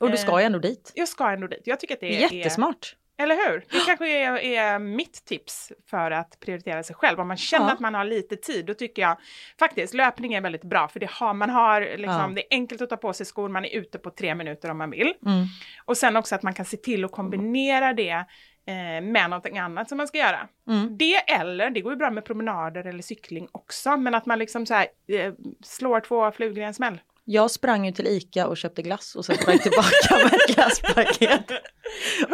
Och 0.00 0.10
du 0.10 0.16
ska 0.16 0.40
ju 0.40 0.46
ändå 0.46 0.58
dit. 0.58 0.92
Jag 0.94 1.08
ska 1.08 1.30
ändå 1.30 1.46
dit. 1.46 1.62
Jag 1.64 1.80
tycker 1.80 1.94
att 1.94 2.00
det 2.00 2.24
är... 2.24 2.32
Jättesmart. 2.32 2.96
Eller 3.16 3.34
hur? 3.34 3.64
Det 3.70 3.80
kanske 3.86 4.08
är, 4.08 4.36
är 4.38 4.78
mitt 4.78 5.24
tips 5.24 5.72
för 5.90 6.10
att 6.10 6.40
prioritera 6.40 6.82
sig 6.82 6.96
själv. 6.96 7.20
Om 7.20 7.28
man 7.28 7.36
känner 7.36 7.66
Ja. 7.66 7.72
att 7.72 7.80
man 7.80 7.94
har 7.94 8.04
lite 8.04 8.36
tid, 8.36 8.66
då 8.66 8.74
tycker 8.74 9.02
jag 9.02 9.16
faktiskt 9.58 9.94
löpning 9.94 10.34
är 10.34 10.40
väldigt 10.40 10.64
bra. 10.64 10.88
För 10.88 11.00
det 11.00 11.10
har, 11.10 11.34
man 11.34 11.50
har 11.50 11.80
liksom, 11.80 12.06
Ja. 12.08 12.30
det 12.34 12.40
är 12.40 12.46
enkelt 12.56 12.82
att 12.82 12.90
ta 12.90 12.96
på 12.96 13.12
sig 13.12 13.26
skor, 13.26 13.48
man 13.48 13.64
är 13.64 13.76
ute 13.78 13.98
på 13.98 14.10
tre 14.10 14.34
minuter 14.34 14.70
om 14.70 14.78
man 14.78 14.90
vill. 14.90 15.14
Mm. 15.26 15.44
Och 15.84 15.96
sen 15.96 16.16
också 16.16 16.34
att 16.34 16.42
man 16.42 16.54
kan 16.54 16.64
se 16.64 16.76
till 16.76 17.04
att 17.04 17.12
kombinera 17.12 17.92
det 17.92 18.24
eh, 18.66 19.02
med 19.02 19.30
någonting 19.30 19.58
annat 19.58 19.88
som 19.88 19.98
man 19.98 20.08
ska 20.08 20.18
göra. 20.18 20.48
Mm. 20.68 20.96
Det 20.98 21.16
eller, 21.32 21.70
det 21.70 21.80
går 21.80 21.92
ju 21.92 21.96
bra 21.96 22.10
med 22.10 22.24
promenader 22.24 22.84
eller 22.86 23.02
cykling 23.02 23.48
också, 23.52 23.96
men 23.96 24.14
att 24.14 24.26
man 24.26 24.38
liksom 24.38 24.66
så 24.66 24.74
här, 24.74 24.86
eh, 25.08 25.32
slår 25.64 26.00
två 26.00 26.30
flugor 26.32 26.58
i 26.58 26.62
en 26.66 26.74
smäll. 26.74 27.00
Jag 27.24 27.50
sprang 27.50 27.86
ju 27.86 27.92
till 27.92 28.06
Ica 28.06 28.46
och 28.46 28.56
köpte 28.56 28.82
glass 28.82 29.14
och 29.14 29.24
sen 29.24 29.36
sprang 29.36 29.58
tillbaka 29.58 29.90
med 30.24 30.34
ett 30.34 30.54
glasspaket. 30.54 31.50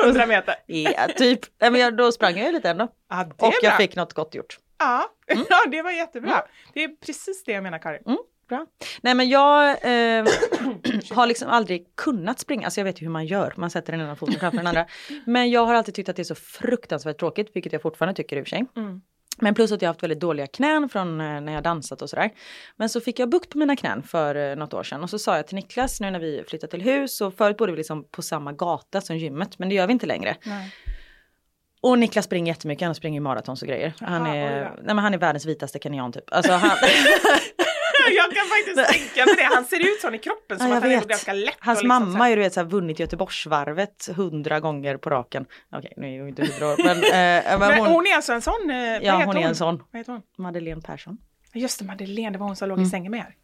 100 0.05 0.27
meter. 0.27 0.55
Ja, 0.67 1.09
typ. 1.17 1.41
Men 1.59 1.75
jag, 1.75 1.97
då 1.97 2.13
sprang 2.13 2.37
jag 2.37 2.47
ju 2.47 2.53
lite 2.53 2.71
ändå. 2.71 2.89
Ja, 3.11 3.27
Och 3.37 3.55
jag 3.63 3.71
bra. 3.73 3.77
fick 3.77 3.97
något 3.97 4.13
gott 4.13 4.35
gjort. 4.35 4.59
Ja, 4.79 5.05
ja 5.49 5.59
det 5.71 5.83
var 5.83 5.91
jättebra. 5.91 6.45
Det 6.75 6.85
är 6.85 6.89
precis 6.89 7.45
det 7.45 7.53
jag 7.53 7.63
menar 7.63 7.79
Karin. 7.79 8.03
Mm, 8.07 8.19
bra. 8.49 8.67
Nej 9.01 9.15
men 9.15 9.29
jag 9.29 9.69
eh, 9.71 10.25
har 11.11 11.27
liksom 11.27 11.49
aldrig 11.49 11.87
kunnat 11.97 12.39
springa, 12.41 12.67
alltså 12.67 12.81
jag 12.81 12.85
vet 12.85 13.01
ju 13.03 13.05
hur 13.05 13.13
man 13.13 13.27
gör, 13.27 13.55
man 13.57 13.71
sätter 13.71 13.93
den 13.93 14.01
ena 14.01 14.17
foten 14.17 14.41
framför 14.41 14.57
den 14.59 14.67
andra. 14.67 14.87
Men 15.27 15.51
jag 15.51 15.67
har 15.67 15.75
alltid 15.75 15.95
tyckt 15.95 16.09
att 16.09 16.17
det 16.17 16.23
är 16.23 16.25
så 16.25 16.35
fruktansvärt 16.35 17.19
tråkigt, 17.19 17.51
vilket 17.55 17.73
jag 17.73 17.83
fortfarande 17.83 18.17
tycker 18.17 18.37
i 18.37 18.41
och 18.41 18.45
för 18.47 18.51
sig. 18.51 18.67
Men 19.41 19.55
plus 19.55 19.73
att 19.73 19.83
jag 19.83 19.89
haft 19.89 20.03
väldigt 20.03 20.21
dåliga 20.21 20.47
knän 20.47 20.89
från 20.89 21.21
eh, 21.21 21.41
när 21.41 21.53
jag 21.53 21.63
dansat 21.63 22.03
och 22.03 22.11
sådär. 22.11 22.31
Men 22.77 22.89
så 22.89 23.01
fick 23.01 23.19
jag 23.19 23.31
bukt 23.31 23.51
på 23.51 23.59
mina 23.59 23.77
knän 23.77 24.03
för 24.03 24.51
eh, 24.51 24.57
något 24.57 24.75
år 24.75 24.83
sedan 24.83 25.03
och 25.03 25.11
så 25.11 25.19
sa 25.19 25.37
jag 25.37 25.47
till 25.47 25.57
Niklas 25.57 26.01
nu 26.01 26.11
när 26.11 26.21
vi 26.21 26.45
flyttade 26.49 26.71
till 26.71 26.83
hus 26.83 27.21
och 27.21 27.35
förut 27.35 27.57
bodde 27.57 27.73
vi 27.73 27.79
liksom 27.79 28.05
på 28.05 28.23
samma 28.23 28.53
gata 28.53 29.01
som 29.01 29.17
gymmet 29.17 29.59
men 29.59 29.69
det 29.69 29.75
gör 29.75 29.87
vi 29.87 29.93
inte 29.93 30.07
längre. 30.07 30.37
Nej. 30.43 30.75
Och 31.83 31.99
Niklas 31.99 32.25
springer 32.25 32.53
jättemycket, 32.53 32.87
han 32.87 32.95
springer 32.95 33.17
ju 33.17 33.21
maratons 33.21 33.63
och 33.63 33.69
grejer. 33.69 33.93
Han 34.01 34.27
är, 34.27 34.61
nej, 34.61 34.95
men 34.95 34.99
han 34.99 35.15
är 35.15 35.19
världens 35.19 35.47
vitaste 35.47 35.79
kenyan 35.79 36.13
typ. 36.13 36.25
Alltså 36.33 36.53
han, 36.53 36.71
Jag 38.23 38.31
kan 38.37 38.47
faktiskt 38.47 38.93
tänka 38.93 39.27
mig 39.27 39.35
det. 39.37 39.55
Han 39.55 39.65
ser 39.65 39.81
ut 39.81 40.01
så 40.01 40.15
i 40.15 40.19
kroppen 40.19 40.59
som 40.59 40.69
Ja, 40.71 40.77
att 40.77 40.83
han 40.83 40.93
är 40.93 40.99
vet. 40.99 41.09
ganska 41.09 41.33
lätt. 41.33 41.55
Hans 41.61 41.77
liksom 41.79 41.89
mamma 41.89 42.19
har 42.19 42.29
ju 42.29 42.37
vet, 42.37 42.53
så 42.55 42.61
här, 42.61 42.67
vunnit 42.67 42.99
Göteborgsvarvet 43.01 44.09
hundra 44.17 44.61
gånger 44.61 44.97
på 44.97 45.11
raken. 45.11 45.47
Okej, 45.73 45.93
nu 45.97 46.15
är 46.15 46.19
hon 46.21 46.29
inte 46.29 46.43
hundra 46.47 46.67
år, 46.67 46.77
men, 46.85 46.97
eh, 46.97 47.59
men 47.59 47.69
Men 47.69 47.79
hon, 47.79 47.87
hon 47.89 48.07
är 48.07 48.15
alltså 48.15 48.33
en 48.33 48.43
sån? 48.43 48.71
Eh, 48.71 48.77
ja, 48.77 49.17
heter 49.17 49.27
hon 49.27 49.37
är 49.37 49.49
en 49.49 49.55
sån. 49.55 49.83
Vad 49.91 50.01
heter 50.01 50.13
hon? 50.13 50.23
Madeleine 50.39 50.83
Persson. 50.83 51.19
Just 51.55 51.79
det, 51.79 51.85
Madeleine, 51.85 52.31
det 52.31 52.39
var 52.39 52.47
hon 52.47 52.57
som 52.57 52.69
låg 52.69 52.79
Mm. 52.79 52.87
i 52.87 52.91
sängen 52.91 53.11
med 53.11 53.21
er. 53.21 53.35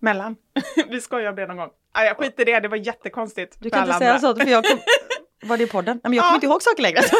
Mellan. 0.00 0.36
Vi 0.88 1.00
skojar 1.00 1.30
om 1.30 1.36
det 1.36 1.46
någon 1.46 1.56
gång. 1.56 1.70
Ah, 1.94 2.02
jag 2.04 2.16
skiter 2.16 2.48
i 2.48 2.52
det, 2.52 2.60
det 2.60 2.68
var 2.68 2.76
jättekonstigt. 2.76 3.56
Du 3.60 3.70
kan 3.70 3.82
inte 3.86 3.98
säga 3.98 4.14
andra. 4.14 4.28
så, 4.34 4.36
för 4.40 4.50
jag 4.50 4.64
kom, 4.64 4.78
var 5.42 5.56
det 5.56 5.64
i 5.64 5.66
podden? 5.66 6.00
Men 6.02 6.12
jag 6.12 6.22
kommer 6.22 6.32
Ja. 6.32 6.34
inte 6.34 6.46
ihåg 6.46 6.62
saker 6.62 6.82
längre. 6.82 7.00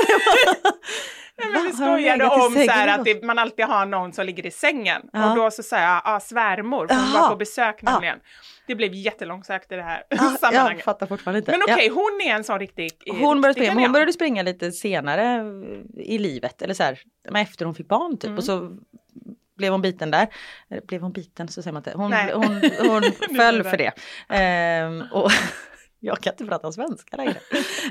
Nej, 1.38 1.50
men 1.52 1.62
vi 1.66 1.72
skojade 1.72 2.24
om 2.26 2.52
så 2.54 2.70
här 2.70 2.98
att 2.98 3.04
det, 3.04 3.22
man 3.24 3.38
alltid 3.38 3.64
har 3.64 3.86
någon 3.86 4.12
som 4.12 4.26
ligger 4.26 4.46
i 4.46 4.50
sängen. 4.50 5.02
Ja. 5.12 5.30
Och 5.30 5.36
då 5.36 5.50
så 5.50 5.62
säger 5.62 5.86
jag, 5.88 6.02
ah, 6.04 6.20
svärmor, 6.20 6.86
för 6.86 6.94
hon 6.94 7.12
var 7.12 7.28
på 7.28 7.36
besök 7.36 7.76
Ja. 7.82 7.92
nämligen. 7.92 8.18
Det 8.66 8.74
blev 8.74 8.94
jättelångsökt 8.94 9.72
i 9.72 9.74
det 9.74 9.82
här 9.82 10.02
Ja, 10.08 10.16
jag 10.20 10.32
sammanhanget. 10.40 10.84
fattar 10.84 11.06
fortfarande 11.06 11.38
inte. 11.38 11.50
Men 11.50 11.60
Ja. 11.68 11.74
okej, 11.74 11.88
hon 11.88 12.20
är 12.24 12.34
en 12.34 12.44
sån 12.44 12.58
riktig... 12.58 12.90
eh, 13.06 13.16
Hon 13.20 13.40
började, 13.40 13.54
springa, 13.60 13.80
hon 13.80 13.92
började 13.92 14.12
springa 14.12 14.42
lite 14.42 14.72
senare 14.72 15.44
i 15.96 16.18
livet, 16.18 16.62
eller 16.62 16.74
så 16.74 16.82
här, 16.82 16.98
efter 17.34 17.64
hon 17.64 17.74
fick 17.74 17.88
barn 17.88 18.16
typ. 18.16 18.24
Mm. 18.24 18.38
Och 18.38 18.44
så 18.44 18.70
blev 19.56 19.72
hon 19.72 19.82
biten 19.82 20.10
där. 20.10 20.26
Blev 20.88 21.00
hon 21.00 21.12
biten 21.12 21.48
så 21.48 21.62
säger 21.62 21.72
man 21.72 21.80
inte. 21.80 21.92
Hon, 21.96 22.12
hon, 22.12 22.60
hon 22.90 23.02
Nu 23.30 23.36
föll 23.36 23.64
för 23.64 23.76
det. 23.76 23.92
Ehm, 24.28 25.02
och 25.12 25.30
jag 26.04 26.20
kan 26.20 26.32
inte 26.32 26.44
prata 26.44 26.72
svenska 26.72 27.16
längre. 27.16 27.36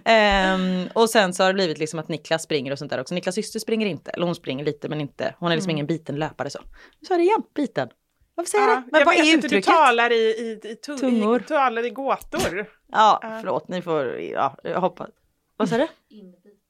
Ehm, 0.05 0.87
och 0.93 1.09
sen 1.09 1.33
så 1.33 1.43
har 1.43 1.47
det 1.49 1.53
blivit 1.53 1.77
liksom 1.77 1.99
att 1.99 2.07
Niklas 2.07 2.43
springer 2.43 2.71
och 2.71 2.79
sånt 2.79 2.91
där 2.91 3.01
också. 3.01 3.13
Niklas 3.15 3.35
syster 3.35 3.59
springer 3.59 3.87
inte, 3.87 4.11
eller 4.11 4.25
hon 4.25 4.35
springer 4.35 4.65
lite 4.65 4.89
men 4.89 5.01
inte. 5.01 5.35
Hon 5.39 5.51
är 5.51 5.55
liksom 5.55 5.69
ingen 5.71 5.85
biten 5.85 6.15
löpare 6.15 6.49
så. 6.49 6.59
Nu 6.99 7.05
sa 7.07 7.13
jag 7.13 7.19
det 7.19 7.23
igen, 7.23 7.43
biten. 7.55 7.89
Varför 8.35 8.49
säger 8.49 8.63
jag 8.67 8.71
Ja, 8.71 8.75
det? 8.81 8.87
Men 8.91 8.99
jag 8.99 9.05
vad 9.05 9.15
vet 9.15 9.25
är 9.25 9.33
inte, 9.33 9.45
uttrycket? 9.47 9.65
du 9.67 9.71
talar 9.73 10.11
i, 10.11 10.15
i, 10.15 10.59
i, 10.63 10.75
tu- 10.75 10.97
Tungor. 10.97 11.41
i, 11.41 11.43
talar 11.43 11.85
i 11.85 11.89
gåtor. 11.89 12.69
Ja, 12.91 13.19
Ja. 13.21 13.37
förlåt, 13.41 13.67
ni 13.67 13.81
får, 13.81 14.19
ja, 14.19 14.57
jag 14.63 14.81
hoppas. 14.81 15.09
Vad 15.57 15.69
sa 15.69 15.77
du? 15.77 15.87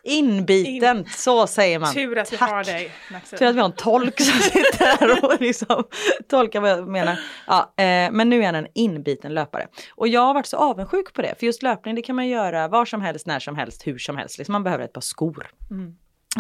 Inbiten, 0.04 1.06
så 1.06 1.48
säger 1.48 1.80
man. 1.80 1.94
Tur 1.94 2.18
att 2.18 2.34
vi 2.34 2.38
Tack. 2.38 2.50
har 2.50 2.64
dig, 2.64 2.92
Maxine. 3.12 3.40
Tur 3.40 3.46
att 3.46 3.56
vi 3.56 3.60
har 3.60 3.66
en 3.66 3.76
tolk 3.76 4.22
som 4.22 4.40
sitter 4.40 4.86
här 4.86 5.24
och 5.24 5.42
liksom 5.42 5.84
tolkar 6.30 6.62
vad 6.62 6.70
jag 6.70 6.88
menar. 6.88 7.20
Ja, 7.48 7.74
eh, 7.78 8.12
men 8.12 8.30
nu 8.30 8.42
är 8.42 8.46
han 8.46 8.56
en 8.56 8.68
inbiten 8.74 9.34
löpare. 9.34 9.68
Och 9.96 10.08
jag 10.08 10.22
har 10.22 10.34
varit 10.34 10.46
så 10.46 10.58
avundsjuk 10.58 11.14
på 11.14 11.22
det. 11.22 11.36
För 11.40 11.46
just 11.46 11.64
löpning 11.64 11.96
det 11.96 12.02
kan 12.02 12.16
man 12.16 12.28
göra 12.28 12.68
var 12.68 12.86
som 12.86 13.02
helst, 13.02 13.28
när 13.28 13.40
som 13.40 13.56
helst, 13.56 13.88
hur 13.88 13.98
som 13.98 14.18
helst. 14.18 14.38
Liksom 14.38 14.54
man 14.54 14.64
behöver 14.64 14.84
ett 14.84 14.94
par 14.94 15.02
skor. 15.02 15.48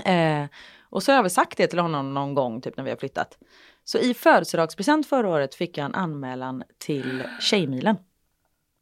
Eh, 0.05 0.45
och 0.89 1.03
så 1.03 1.11
har 1.11 1.15
jag 1.15 1.23
väl 1.23 1.31
sagt 1.31 1.57
det 1.57 1.67
till 1.67 1.79
honom 1.79 2.13
någon 2.13 2.33
gång 2.33 2.61
typ 2.61 2.77
när 2.77 2.83
vi 2.83 2.89
har 2.89 2.97
flyttat. 2.97 3.37
Så 3.83 3.97
i 3.97 4.13
födelsedagspresent 4.13 5.07
förra 5.07 5.29
året 5.29 5.55
fick 5.55 5.77
jag 5.77 5.85
en 5.85 5.95
anmälan 5.95 6.63
till 6.77 7.23
Tjejmilen. 7.39 7.95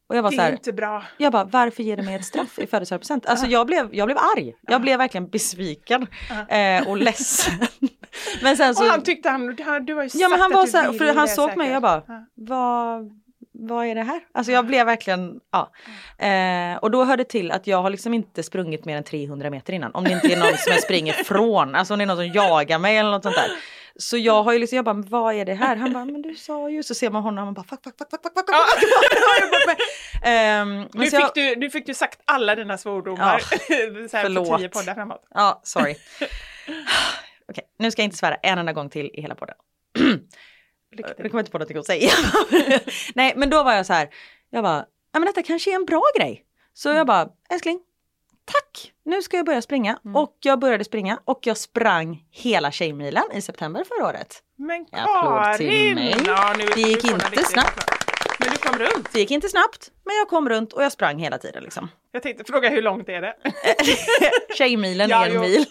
Och 0.09 0.15
jag 0.15 0.23
var 0.23 0.31
det 0.31 0.35
så 0.35 0.41
är 0.41 0.45
här, 0.45 0.51
inte 0.51 0.73
bra. 0.73 1.03
jag 1.17 1.31
bara, 1.31 1.43
varför 1.43 1.83
ger 1.83 1.97
du 1.97 2.03
mig 2.03 2.15
ett 2.15 2.25
straff 2.25 2.59
i 2.59 2.67
födelsedagspresent? 2.67 3.25
Alltså 3.25 3.45
jag 3.45 3.67
blev, 3.67 3.95
jag 3.95 4.07
blev 4.07 4.17
arg. 4.17 4.55
Jag 4.61 4.81
blev 4.81 4.97
verkligen 4.97 5.29
besviken 5.29 6.07
eh, 6.49 6.87
och 6.87 6.97
ledsen. 6.97 7.53
Men 8.41 8.57
sen 8.57 8.75
så... 8.75 8.83
och 8.83 8.89
han 8.89 9.03
tyckte 9.03 9.29
han, 9.29 9.55
du 9.55 9.63
har 9.63 10.03
ju 10.03 10.09
ja 10.13 10.29
men 10.29 10.39
sagt 10.39 10.41
han 10.41 10.51
att 10.51 10.55
var 10.55 10.65
du 10.65 10.71
så 10.71 10.77
här, 10.77 10.93
för 10.93 11.13
han 11.13 11.27
såg 11.27 11.45
säkert. 11.45 11.57
mig 11.57 11.67
och 11.67 11.75
jag 11.75 11.81
bara, 11.81 12.03
vad, 12.35 13.11
vad 13.51 13.85
är 13.85 13.95
det 13.95 14.03
här? 14.03 14.21
Alltså 14.31 14.51
jag 14.51 14.65
blev 14.65 14.85
verkligen, 14.85 15.39
ja. 15.51 15.71
Eh, 16.25 16.77
och 16.77 16.91
då 16.91 17.03
hörde 17.03 17.23
till 17.23 17.51
att 17.51 17.67
jag 17.67 17.81
har 17.81 17.89
liksom 17.89 18.13
inte 18.13 18.43
sprungit 18.43 18.85
mer 18.85 18.97
än 18.97 19.03
300 19.03 19.49
meter 19.49 19.73
innan. 19.73 19.91
Om 19.91 20.03
det 20.03 20.11
inte 20.11 20.27
är 20.27 20.39
någon 20.39 20.57
som 20.57 20.71
jag 20.71 20.83
springer 20.83 21.13
från, 21.13 21.75
alltså 21.75 21.93
om 21.93 21.97
det 21.97 22.03
är 22.03 22.07
någon 22.07 22.17
som 22.17 22.27
jagar 22.27 22.79
mig 22.79 22.97
eller 22.97 23.11
något 23.11 23.23
sånt 23.23 23.35
där. 23.35 23.51
Så 24.01 24.17
jag 24.17 24.43
har 24.43 24.53
ju 24.53 24.59
liksom, 24.59 24.75
jag 24.75 24.85
bara, 24.85 25.03
vad 25.07 25.35
är 25.35 25.45
det 25.45 25.53
här? 25.53 25.75
Han 25.75 25.93
bara, 25.93 26.05
men 26.05 26.21
du 26.21 26.35
sa 26.35 26.69
ju, 26.69 26.83
så 26.83 26.95
ser 26.95 27.09
man 27.09 27.23
honom 27.23 27.39
och 27.39 27.45
man 27.45 27.53
bara, 27.53 27.63
fuck, 27.63 27.83
fuck, 27.83 27.97
fuck, 27.97 28.09
fuck, 28.09 28.21
fuck, 28.21 28.33
fuck, 28.33 28.49
fuck. 29.69 29.79
um, 30.27 30.87
nu, 30.93 31.05
fick 31.05 31.13
jag, 31.13 31.31
du, 31.35 31.55
nu 31.55 31.69
fick 31.69 31.85
du 31.85 31.93
sagt 31.93 32.21
alla 32.25 32.55
dina 32.55 32.77
svordomar. 32.77 33.41
Ja, 33.41 33.57
så 34.09 34.17
här 34.17 34.23
förlåt. 34.23 34.47
För 34.47 34.57
tio 34.57 34.69
poddar 34.69 34.93
framåt. 34.93 35.27
Ja, 35.29 35.61
sorry. 35.63 35.95
Okej, 37.49 37.63
nu 37.79 37.91
ska 37.91 38.01
jag 38.01 38.05
inte 38.05 38.17
svära 38.17 38.35
en 38.35 38.57
enda 38.57 38.73
gång 38.73 38.89
till 38.89 39.11
i 39.13 39.21
hela 39.21 39.35
podden. 39.35 39.55
Nu 39.97 41.03
kommer 41.03 41.29
jag 41.31 41.41
inte 41.41 41.51
på 41.51 41.57
någonting 41.57 41.77
att 41.77 41.85
säga. 41.85 42.11
Nej, 43.15 43.33
men 43.35 43.49
då 43.49 43.63
var 43.63 43.73
jag 43.73 43.85
så 43.85 43.93
här, 43.93 44.09
jag 44.49 44.63
bara, 44.63 44.85
ja 45.13 45.19
men 45.19 45.25
detta 45.25 45.43
kanske 45.43 45.71
är 45.71 45.75
en 45.75 45.85
bra 45.85 46.01
grej. 46.19 46.45
Så 46.73 46.89
jag 46.89 47.07
bara, 47.07 47.29
älskling, 47.49 47.79
tack, 48.51 48.91
nu 49.05 49.21
ska 49.21 49.37
jag 49.37 49.45
börja 49.45 49.61
springa. 49.61 49.99
Och 50.15 50.37
jag 50.41 50.59
började 50.59 50.83
springa 50.83 51.19
och 51.25 51.39
jag 51.43 51.57
sprang 51.57 52.23
hela 52.31 52.71
Tjejmilen 52.71 53.23
i 53.33 53.41
september 53.41 53.83
förra 53.83 54.07
året. 54.07 54.43
Men 54.55 54.85
Karin! 54.85 56.13
Ja, 56.25 56.55
Det 56.75 56.81
gick 56.81 57.03
inte 57.05 57.43
snabbt. 57.45 57.89
Men 58.39 58.49
du 58.51 58.57
kom 58.57 58.77
runt. 58.79 59.13
Det 59.13 59.19
gick 59.19 59.31
inte 59.31 59.49
snabbt, 59.49 59.91
men 60.05 60.15
jag 60.15 60.27
kom 60.27 60.49
runt 60.49 60.73
och 60.73 60.83
jag 60.83 60.91
sprang 60.91 61.19
hela 61.19 61.37
tiden 61.37 61.63
liksom. 61.63 61.89
Jag 62.11 62.23
tänkte 62.23 62.43
fråga 62.43 62.69
hur 62.69 62.81
långt 62.81 63.09
är 63.09 63.21
det? 63.21 63.35
Tjejmilen 64.57 65.09
Ja, 65.09 65.25
är 65.25 65.29
en 65.29 65.35
jo. 65.35 65.41
mil. 65.41 65.65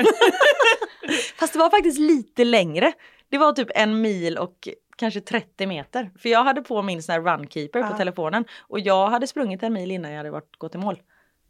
Fast 1.39 1.53
det 1.53 1.59
var 1.59 1.71
faktiskt 1.71 1.99
lite 1.99 2.45
längre. 2.45 2.93
Det 3.31 3.39
var 3.39 3.53
typ 3.53 3.69
en 3.75 4.01
mil 4.01 4.39
och 4.39 4.69
kanske 4.97 5.21
30 5.21 5.67
meter. 5.67 6.11
För 6.19 6.29
jag 6.29 6.45
hade 6.45 6.63
på 6.63 6.83
min 6.83 7.03
sån 7.03 7.13
här 7.13 7.21
runkeeper 7.21 7.83
på 7.83 7.89
Ja. 7.93 7.97
telefonen. 7.99 8.45
Och 8.61 8.81
jag 8.81 9.07
hade 9.11 9.27
sprungit 9.27 9.63
en 9.63 9.73
mil 9.73 9.91
innan 9.91 10.11
jag 10.11 10.17
hade 10.19 10.31
varit, 10.31 10.57
gått 10.59 10.75
i 10.75 10.79
mål. 10.79 10.99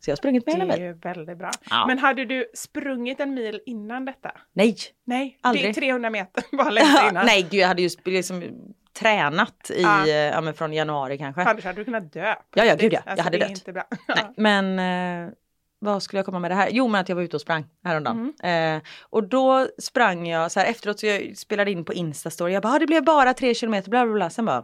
Så 0.01 0.11
jag 0.11 0.13
har 0.13 0.17
sprungit 0.17 0.45
Det 0.47 0.53
mer 0.57 0.61
än 0.65 0.71
en 0.71 0.71
är 0.71 0.79
mil. 0.79 0.87
ju 0.87 0.93
väldigt 0.93 1.39
bra. 1.39 1.51
Ja. 1.71 1.85
Men 1.87 1.99
hade 1.99 2.25
du 2.25 2.51
sprungit 2.55 3.21
en 3.21 3.35
mil 3.35 3.61
innan 3.67 4.05
detta? 4.05 4.31
Nej! 4.53 4.77
Nej, 5.07 5.39
Aldrig. 5.41 5.65
det 5.65 5.69
är 5.69 5.73
300 5.73 6.11
meter 6.11 6.45
bara 6.57 6.71
längre 6.71 7.09
innan. 7.11 7.27
Nej, 7.27 7.43
gud, 7.43 7.61
jag 7.61 7.69
hade 7.69 7.83
ju 7.83 7.89
liksom 8.05 8.43
tränat 8.99 9.71
i, 9.71 9.83
Ja. 9.83 10.03
eh, 10.07 10.11
ja, 10.15 10.41
men 10.41 10.55
från 10.55 10.73
januari 10.73 11.19
kanske. 11.19 11.43
Annars 11.43 11.65
hade 11.65 11.81
du 11.81 11.85
kunnat 11.85 12.13
dö. 12.13 12.35
Ja, 12.55 12.65
ja, 12.65 12.75
gud 12.75 12.93
ja. 12.93 13.01
Jag 13.05 13.11
Alltså, 13.11 13.25
hade 13.25 13.39
det 13.39 13.45
är 13.45 13.49
dött. 13.49 13.59
inte 13.59 13.73
bra. 13.73 13.85
Nej, 14.09 14.25
men 14.37 14.79
eh, 15.27 15.33
vad 15.79 16.03
skulle 16.03 16.19
jag 16.19 16.27
komma 16.27 16.39
med 16.39 16.51
det 16.51 16.55
här? 16.55 16.69
Jo 16.73 16.89
men 16.89 17.01
att 17.01 17.09
jag 17.09 17.17
var 17.17 17.23
ute 17.23 17.37
och 17.37 17.41
sprang 17.41 17.65
häromdagen. 17.85 18.35
Eh, 18.43 18.83
och 19.03 19.29
då 19.29 19.67
sprang 19.83 20.29
jag 20.29 20.53
så 20.53 20.61
här 20.61 20.67
efteråt 20.67 21.01
så 21.01 21.07
jag 21.07 21.37
spelade 21.37 21.71
in 21.71 21.85
på 21.85 21.93
Instastory. 21.95 22.53
Jag 22.53 22.63
bara 22.63 22.73
ah, 22.75 22.79
det 22.79 22.87
blev 22.87 23.05
bara 23.05 23.35
tre 23.35 23.55
kilometer 23.55 23.91
bla 23.91 24.05
bla 24.05 24.15
bla. 24.15 24.31
Sen 24.31 24.45
bara 24.45 24.63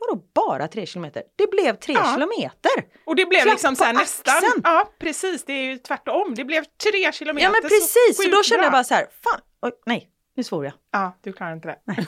vadå 0.00 0.22
bara 0.34 0.68
tre 0.68 0.86
kilometer? 0.86 1.22
Det 1.36 1.50
blev 1.50 1.76
tre 1.76 1.94
Ja. 1.94 2.12
kilometer! 2.14 2.70
Och 3.04 3.16
det 3.16 3.26
blev 3.26 3.40
Klapp 3.40 3.52
liksom 3.54 3.76
så 3.76 3.84
här 3.84 3.92
nästan. 3.92 4.34
axeln. 4.36 4.60
Ja, 4.64 4.90
precis. 4.98 5.44
Det 5.44 5.52
är 5.52 5.64
ju 5.64 5.78
tvärtom. 5.78 6.34
Det 6.34 6.44
blev 6.44 6.64
tre 6.64 7.12
kilometer. 7.12 7.46
Ja 7.46 7.50
men 7.52 7.62
precis! 7.62 8.16
Så, 8.16 8.22
sjukt 8.22 8.34
då 8.36 8.42
kände 8.42 8.64
jag 8.64 8.72
bara 8.72 8.84
så 8.84 8.94
här, 8.94 9.06
fan, 9.24 9.40
oj, 9.62 9.72
nej, 9.86 10.10
nu 10.36 10.42
svor 10.42 10.64
jag. 10.64 10.74
Ja, 10.92 11.16
du 11.22 11.32
klarar 11.32 11.52
inte 11.52 11.68
det. 11.68 11.78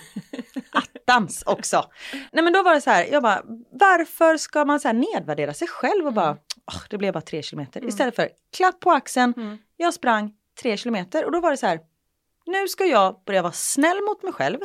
Attans 0.73 1.43
också. 1.47 1.91
Nej 2.33 2.45
men 2.45 2.53
då 2.53 2.63
var 2.63 2.75
det 2.75 2.81
så 2.81 2.91
här, 2.91 3.07
jag 3.13 3.23
bara, 3.23 3.43
varför 3.71 4.37
ska 4.37 4.65
man 4.65 4.81
så 4.81 4.89
här 4.89 4.93
nedvärdera 4.95 5.55
sig 5.55 5.69
själv 5.69 6.07
och 6.07 6.13
bara, 6.13 6.31
"Åh, 6.73 6.83
det 6.91 6.99
blev 6.99 7.13
bara 7.13 7.21
tre 7.21 7.43
kilometer. 7.43 7.85
Istället 7.89 8.17
för 8.17 8.29
klapp 8.57 8.81
på 8.81 8.91
axeln, 8.91 9.59
jag 9.77 9.95
sprang 9.95 10.33
tre 10.63 10.77
kilometer 10.77 11.25
och 11.25 11.33
då 11.33 11.41
var 11.41 11.51
det 11.51 11.57
så 11.57 11.67
här, 11.67 11.81
nu 12.47 12.69
ska 12.69 12.85
jag 12.85 13.21
börja 13.27 13.43
vara 13.43 13.53
snäll 13.53 14.01
mot 14.09 14.23
mig 14.23 14.33
själv, 14.33 14.59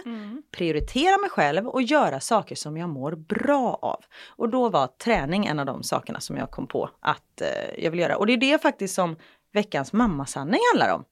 prioritera 0.51 1.17
mig 1.17 1.29
själv 1.29 1.67
och 1.67 1.81
göra 1.81 2.19
saker 2.19 2.55
som 2.55 2.77
jag 2.77 2.89
mår 2.89 3.11
bra 3.11 3.79
av. 3.81 4.03
Och 4.27 4.49
då 4.49 4.69
var 4.69 4.87
träning 4.87 5.45
en 5.45 5.59
av 5.59 5.65
de 5.65 5.83
sakerna 5.83 6.19
som 6.19 6.37
jag 6.37 6.51
kom 6.51 6.67
på 6.67 6.89
att 6.99 7.41
eh, 7.41 7.83
jag 7.83 7.91
vill 7.91 7.99
göra. 7.99 8.17
Och 8.17 8.27
det 8.27 8.33
är 8.33 8.37
det 8.37 8.61
faktiskt 8.61 8.95
som 8.95 9.15
veckans 9.53 9.93
mammasanning 9.93 10.59
handlar 10.73 10.95
om. 10.95 11.03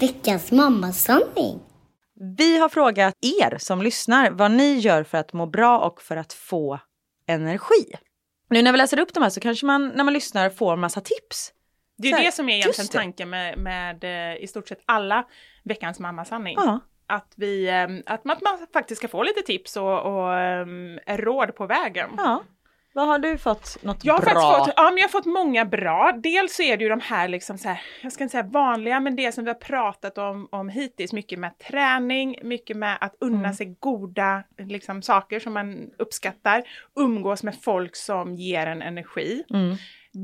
Veckans 0.00 0.52
mammasanning. 0.52 1.60
Vi 2.38 2.58
har 2.58 2.68
frågat 2.68 3.14
er 3.20 3.58
som 3.58 3.82
lyssnar 3.82 4.30
vad 4.30 4.50
ni 4.50 4.78
gör 4.78 5.02
för 5.02 5.18
att 5.18 5.32
må 5.32 5.46
bra 5.46 5.78
och 5.78 6.02
för 6.02 6.16
att 6.16 6.32
få 6.32 6.78
energi. 7.26 7.94
Nu 8.54 8.62
när 8.62 8.72
vi 8.72 8.78
läser 8.78 8.98
upp 8.98 9.14
de 9.14 9.22
här 9.22 9.30
så 9.30 9.40
kanske 9.40 9.66
man 9.66 9.88
när 9.88 10.04
man 10.04 10.14
lyssnar 10.14 10.50
får 10.50 10.76
massa 10.76 11.00
tips. 11.00 11.52
Det 11.98 12.10
är 12.10 12.18
ju 12.18 12.24
det 12.24 12.32
som 12.32 12.48
är 12.48 12.54
egentligen 12.54 12.88
tanken 12.88 13.30
med, 13.30 13.58
med 13.58 14.04
eh, 14.04 14.42
i 14.42 14.46
stort 14.46 14.68
sett 14.68 14.82
alla 14.84 15.24
veckans 15.64 15.98
mammasanning. 15.98 16.56
Ja. 16.56 16.80
Att, 17.06 17.32
vi, 17.36 17.68
eh, 17.68 18.14
att, 18.14 18.24
man, 18.24 18.36
att 18.36 18.42
man 18.42 18.66
faktiskt 18.72 18.98
ska 18.98 19.08
få 19.08 19.22
lite 19.22 19.42
tips 19.42 19.76
och, 19.76 20.00
och 20.00 20.30
um, 20.62 20.98
råd 21.06 21.54
på 21.54 21.66
vägen. 21.66 22.10
ja. 22.16 22.42
Vad 22.96 23.06
har 23.06 23.18
du 23.18 23.38
fått 23.38 23.82
något 23.82 24.04
Jag 24.04 24.14
har 24.14 24.20
bra? 24.34 24.58
fått, 24.58 24.74
ja, 24.76 24.82
men 24.84 24.96
jag 24.96 25.04
har 25.04 25.08
fått 25.08 25.26
många 25.26 25.64
bra. 25.64 26.12
Dels 26.22 26.56
så 26.56 26.62
är 26.62 26.76
det 26.76 26.82
ju 26.84 26.88
de 26.90 27.00
här, 27.00 27.28
liksom 27.28 27.58
så 27.58 27.68
här, 27.68 27.80
jag 28.02 28.12
ska 28.12 28.24
inte 28.24 28.32
säga 28.32 28.42
vanliga, 28.42 29.00
men 29.00 29.16
det 29.16 29.32
som 29.32 29.44
vi 29.44 29.50
har 29.50 29.58
pratat 29.58 30.18
om, 30.18 30.48
om 30.52 30.68
hittills. 30.68 31.12
Mycket 31.12 31.38
med 31.38 31.58
träning, 31.58 32.38
mycket 32.42 32.76
med 32.76 32.98
att 33.00 33.14
unna 33.20 33.38
Mm. 33.38 33.54
sig 33.54 33.76
goda 33.80 34.42
liksom, 34.58 35.02
saker 35.02 35.40
som 35.40 35.52
man 35.52 35.90
uppskattar. 35.98 36.62
Umgås 36.96 37.42
med 37.42 37.54
folk 37.62 37.96
som 37.96 38.34
ger 38.34 38.66
en 38.66 38.82
energi. 38.82 39.44
Mm. 39.50 39.76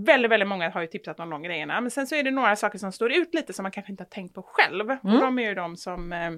Väldigt, 0.06 0.30
väldigt 0.30 0.48
många 0.48 0.70
har 0.70 0.80
ju 0.80 0.86
tipsat 0.86 1.20
om 1.20 1.30
de 1.30 1.42
grejerna. 1.42 1.80
Men 1.80 1.90
sen 1.90 2.06
så 2.06 2.14
är 2.14 2.22
det 2.22 2.30
några 2.30 2.56
saker 2.56 2.78
som 2.78 2.92
står 2.92 3.12
ut 3.12 3.34
lite 3.34 3.52
som 3.52 3.62
man 3.62 3.72
kanske 3.72 3.92
inte 3.92 4.02
har 4.02 4.08
tänkt 4.08 4.34
på 4.34 4.42
själv. 4.42 4.90
Mm. 4.90 5.14
Och 5.14 5.20
de 5.20 5.38
är 5.38 5.48
ju 5.48 5.54
de 5.54 5.76
som, 5.76 6.12
eh, 6.12 6.30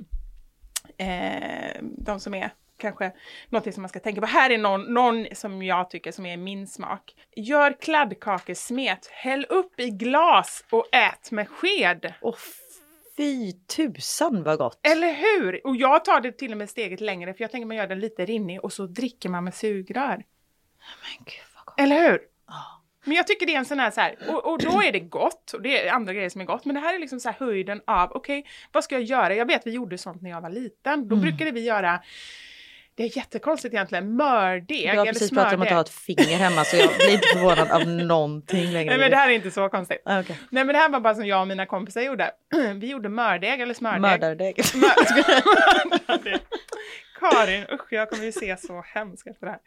eh, 1.09 1.77
de 1.83 2.21
som 2.21 2.35
är 2.35 2.51
kanske 2.83 3.13
något 3.49 3.75
som 3.75 3.83
man 3.83 3.89
ska 3.89 4.01
tänka 4.01 4.21
på. 4.21 4.27
Här 4.27 4.51
är 4.51 4.59
någon, 4.59 4.95
någon 4.95 5.27
som 5.33 5.63
jag 5.63 5.91
tycker 5.91 6.13
som 6.13 6.27
är 6.27 6.37
min 6.37 6.67
smak. 6.67 7.15
Gör 7.37 7.81
kladdkakesmet, 7.81 9.07
häll 9.07 9.47
upp 9.49 9.81
i 9.81 9.91
glas 9.91 10.65
och 10.71 10.95
ät 10.95 11.31
med 11.31 11.49
sked. 11.49 12.15
Åh 12.21 12.37
fy 13.17 13.53
tusan 13.53 14.43
vad 14.43 14.59
gott. 14.59 14.87
Eller 14.87 15.15
hur? 15.15 15.67
Och 15.67 15.77
jag 15.77 16.05
tar 16.05 16.21
det 16.21 16.33
till 16.33 16.53
och 16.53 16.59
med 16.59 16.71
steget 16.71 17.01
längre 17.01 17.35
för 17.35 17.45
jag 17.45 17.51
tänker 17.51 17.67
man 17.67 17.77
gör 17.77 17.87
den 17.87 18.01
lite 18.01 18.25
rinnig 18.25 18.65
och 18.65 18.73
så 18.73 18.87
dricker 18.87 19.29
man 19.29 19.45
med 19.45 19.55
sugrör. 19.55 20.17
Men 21.03 21.25
gud 21.25 21.45
vad 21.55 21.65
gott. 21.65 21.81
Eller 21.81 22.11
hur? 22.11 22.21
Men 23.05 23.17
jag 23.17 23.27
tycker 23.27 23.47
det 23.47 23.55
är 23.55 23.59
en 23.59 23.65
sån 23.65 23.79
här 23.79 23.91
så 23.91 24.01
här, 24.01 24.17
och, 24.29 24.53
och 24.53 24.59
då 24.59 24.83
är 24.83 24.93
det 24.93 25.01
gott, 25.01 25.53
och 25.53 25.63
det 25.63 25.87
är 25.87 25.93
andra 25.93 26.13
grejer 26.13 26.29
som 26.29 26.41
är 26.41 26.45
gott, 26.45 26.65
men 26.65 26.75
det 26.75 26.81
här 26.81 26.95
är 26.95 26.99
liksom 26.99 27.21
så 27.21 27.29
här 27.29 27.47
höjden 27.47 27.81
av, 27.87 28.13
okej, 28.13 28.47
vad 28.73 28.85
ska 28.85 28.95
jag 28.95 29.05
göra? 29.05 29.35
Jag 29.35 29.47
vet 29.47 29.67
vi 29.67 29.71
gjorde 29.71 29.99
sånt 29.99 30.23
när 30.23 30.31
jag 30.31 30.41
var 30.41 30.51
liten, 30.51 31.09
då 31.09 31.17
brukade 31.17 31.51
vi 31.51 31.61
göra, 31.61 32.03
det 32.95 33.03
är 33.03 33.17
jättekonstigt 33.17 33.75
egentligen, 33.75 34.17
mördeg 34.17 34.83
Du 34.83 34.89
har 34.89 34.95
eller 34.95 35.13
precis 35.13 35.31
pratat 35.31 35.53
om 35.55 35.63
att 35.63 35.69
smördeg. 35.69 35.75
har 35.75 35.81
ett 35.81 35.89
finger 35.89 36.39
hemma 36.39 36.65
så 36.65 36.77
jag 36.77 36.89
blir 36.89 37.13
inte 37.13 37.29
förvånad 37.29 37.71
av 37.71 37.87
någonting 38.07 38.73
längre. 38.73 38.91
Nej 38.91 38.99
men 38.99 39.11
det 39.11 39.17
här 39.17 39.29
är 39.29 39.33
inte 39.33 39.51
så 39.51 39.69
konstigt. 39.69 40.03
Ah, 40.05 40.21
okej. 40.21 40.39
Nej 40.51 40.65
men 40.65 40.73
det 40.75 40.79
här 40.79 40.89
var 40.89 41.01
bara 41.01 41.15
som 41.15 41.27
jag 41.27 41.41
och 41.41 41.49
mina 41.49 41.67
kompisar 41.67 42.01
gjorde. 42.01 42.31
Vi 42.75 42.87
gjorde 42.87 43.09
mördeg 43.09 43.61
eller 43.61 43.75
smördeg. 43.75 44.01
Mördardeg. 44.01 44.57
Mördardeg. 44.75 46.41
Karin, 47.21 47.65
usch 47.73 47.93
jag 47.93 48.11
kommer 48.11 48.25
ju 48.25 48.33
se 48.33 48.57
så 48.57 48.83
hemskt 48.87 49.27
efter 49.27 49.47
det 49.47 49.53
här. 49.53 49.61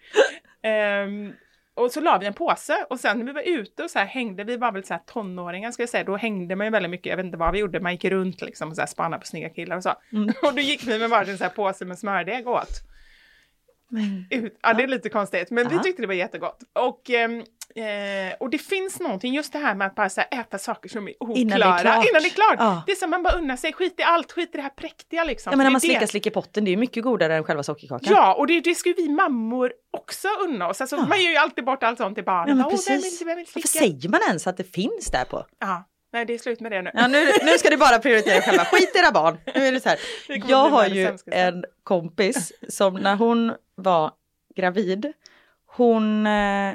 Ehm, 1.03 1.33
och 1.73 1.91
så 1.91 2.01
la 2.01 2.17
vi 2.17 2.25
en 2.25 2.33
påse 2.33 2.85
och 2.89 2.99
sen 2.99 3.19
när 3.19 3.25
vi 3.25 3.31
var 3.31 3.41
ute 3.41 3.83
och 3.83 3.91
så 3.91 3.99
här 3.99 4.05
hängde, 4.05 4.43
vi 4.43 4.57
var 4.57 4.71
väl 4.71 4.83
så 4.83 4.93
här 4.93 5.01
tonåringar 5.05 5.71
ska 5.71 5.81
jag 5.81 5.89
säga, 5.89 6.03
då 6.03 6.17
hängde 6.17 6.55
man 6.55 6.67
ju 6.67 6.71
väldigt 6.71 6.89
mycket, 6.89 7.09
jag 7.09 7.17
vet 7.17 7.25
inte 7.25 7.37
vad 7.37 7.51
vi 7.53 7.59
gjorde, 7.59 7.79
man 7.79 7.91
gick 7.91 8.05
runt 8.05 8.41
liksom 8.41 8.69
och 8.69 8.75
så 8.75 8.81
här 8.81 8.87
spanade 8.87 9.19
på 9.19 9.25
snygga 9.25 9.49
killar 9.49 9.77
och 9.77 9.83
så. 9.83 9.93
Och 10.41 10.53
då 10.53 10.61
gick 10.61 10.87
vi 10.87 10.99
med 10.99 11.09
varsin 11.09 11.37
så 11.37 11.43
här 11.43 11.51
påse 11.51 11.85
med 11.85 11.99
smördeg 11.99 12.47
och 12.47 12.59
åt. 13.97 14.43
Ut, 14.45 14.57
ja, 14.63 14.73
det 14.73 14.83
är 14.83 14.87
lite 14.87 15.09
konstigt, 15.09 15.51
men 15.51 15.67
vi 15.69 15.75
Ja. 15.75 15.81
tyckte 15.83 16.01
det 16.01 16.07
var 16.07 16.13
jättegott. 16.13 16.63
Och, 16.79 17.09
ehm, 17.09 17.39
eh, 17.75 18.35
och 18.39 18.49
det 18.49 18.57
finns 18.57 18.99
någonting, 18.99 19.33
just 19.33 19.53
det 19.53 19.59
här 19.59 19.75
med 19.75 19.87
att 19.87 19.95
bara 19.95 20.09
så 20.09 20.21
här, 20.21 20.39
äta 20.41 20.57
saker 20.57 20.89
som 20.89 21.07
är 21.07 21.13
oklara 21.19 21.39
Innan 21.39 21.59
det 21.59 21.65
är 21.65 21.79
klart. 21.79 22.05
Innan 22.09 22.21
det 22.21 22.27
är 22.27 22.29
klart. 22.29 22.55
Ja. 22.59 22.83
Det 22.85 22.91
är 22.91 22.95
som 22.95 23.09
man 23.09 23.23
bara 23.23 23.33
unnar 23.37 23.55
sig, 23.57 23.73
skit 23.73 23.99
i 23.99 24.03
allt, 24.03 24.31
skit 24.31 24.49
i 24.53 24.57
det 24.57 24.61
här 24.63 24.69
präktiga 24.69 25.23
liksom. 25.23 25.51
Ja 25.51 25.57
men 25.57 25.63
när 25.63 25.71
man 25.71 25.81
slickar 25.81 26.05
slick 26.05 26.27
i 26.27 26.29
potten 26.29 26.65
det 26.65 26.69
är 26.69 26.71
ju 26.71 26.77
mycket 26.77 27.03
godare 27.03 27.35
än 27.35 27.43
själva 27.43 27.63
sockerkakan. 27.63 28.13
Ja, 28.13 28.33
och 28.33 28.47
det, 28.47 28.59
det 28.61 28.75
ska 28.75 28.89
ju 28.89 28.95
vi 28.97 29.09
mammor 29.09 29.73
också 29.97 30.27
unna 30.47 30.67
oss. 30.67 30.81
Alltså, 30.81 30.95
Ja. 30.95 31.05
Man 31.05 31.21
ger 31.21 31.29
ju 31.29 31.37
alltid 31.37 31.65
bort 31.65 31.83
allt 31.83 31.97
sånt 31.97 32.15
till 32.15 32.23
barnen. 32.23 32.49
Ja, 32.49 32.55
men 32.55 32.65
Åh, 32.65 32.79
vem 32.87 33.01
vill, 33.01 33.11
vem 33.25 33.35
vill 33.37 33.45
Varför 33.55 33.67
säger 33.67 34.09
man 34.09 34.19
ens 34.27 34.47
att 34.47 34.57
det 34.57 34.63
finns 34.75 35.11
där 35.11 35.25
på? 35.25 35.45
Ja, 35.59 35.83
nej 36.15 36.25
det 36.25 36.33
är 36.33 36.37
slut 36.37 36.59
med 36.59 36.71
det 36.71 36.81
nu. 36.81 36.91
Ja, 36.93 37.07
nu, 37.07 37.25
nu 37.43 37.57
ska 37.57 37.69
ni 37.69 37.77
bara 37.77 37.99
prioritera 37.99 38.41
själva, 38.41 38.65
skit 38.65 38.91
i 38.95 38.97
era 38.97 39.11
barn. 39.11 39.37
Nu 39.55 39.67
är 39.67 39.71
det 39.71 39.79
så 39.79 39.89
här. 39.89 39.99
Jag 40.47 40.69
har 40.69 40.87
ju 40.87 41.17
en 41.25 41.65
kompis 41.83 42.51
som 42.69 42.93
när 42.93 43.15
hon 43.15 43.53
var 43.75 44.11
gravid, 44.55 45.13
hon 45.65 46.27
eh, 46.27 46.69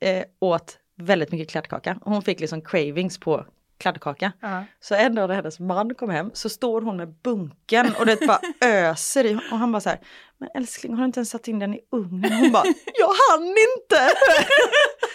eh, 0.00 0.24
åt 0.38 0.78
väldigt 0.96 1.32
mycket 1.32 1.50
kladdkaka. 1.50 1.98
Hon 2.02 2.22
fick 2.22 2.40
liksom 2.40 2.62
cravings 2.62 3.18
på 3.18 3.46
kladdkaka. 3.78 4.32
Ja. 4.40 4.64
Så 4.80 4.94
en 4.94 5.14
dag 5.14 5.28
när 5.28 5.34
hennes 5.34 5.60
man 5.60 5.94
kom 5.94 6.10
hem 6.10 6.30
så 6.34 6.48
står 6.48 6.82
hon 6.82 6.96
med 6.96 7.08
bunken 7.08 7.94
och 7.98 8.06
det 8.06 8.26
bara 8.26 8.40
öser 8.68 9.24
i 9.24 9.34
och 9.50 9.58
han 9.58 9.72
bara 9.72 9.80
så 9.80 9.88
här, 9.88 10.00
men 10.38 10.48
älskling 10.54 10.94
har 10.94 11.00
du 11.00 11.06
inte 11.06 11.20
ens 11.20 11.30
satt 11.30 11.48
in 11.48 11.58
den 11.58 11.74
i 11.74 11.80
ugnen? 11.92 12.32
Hon 12.32 12.52
bara, 12.52 12.64
jag 12.94 13.12
hann 13.30 13.46
inte! 13.46 14.14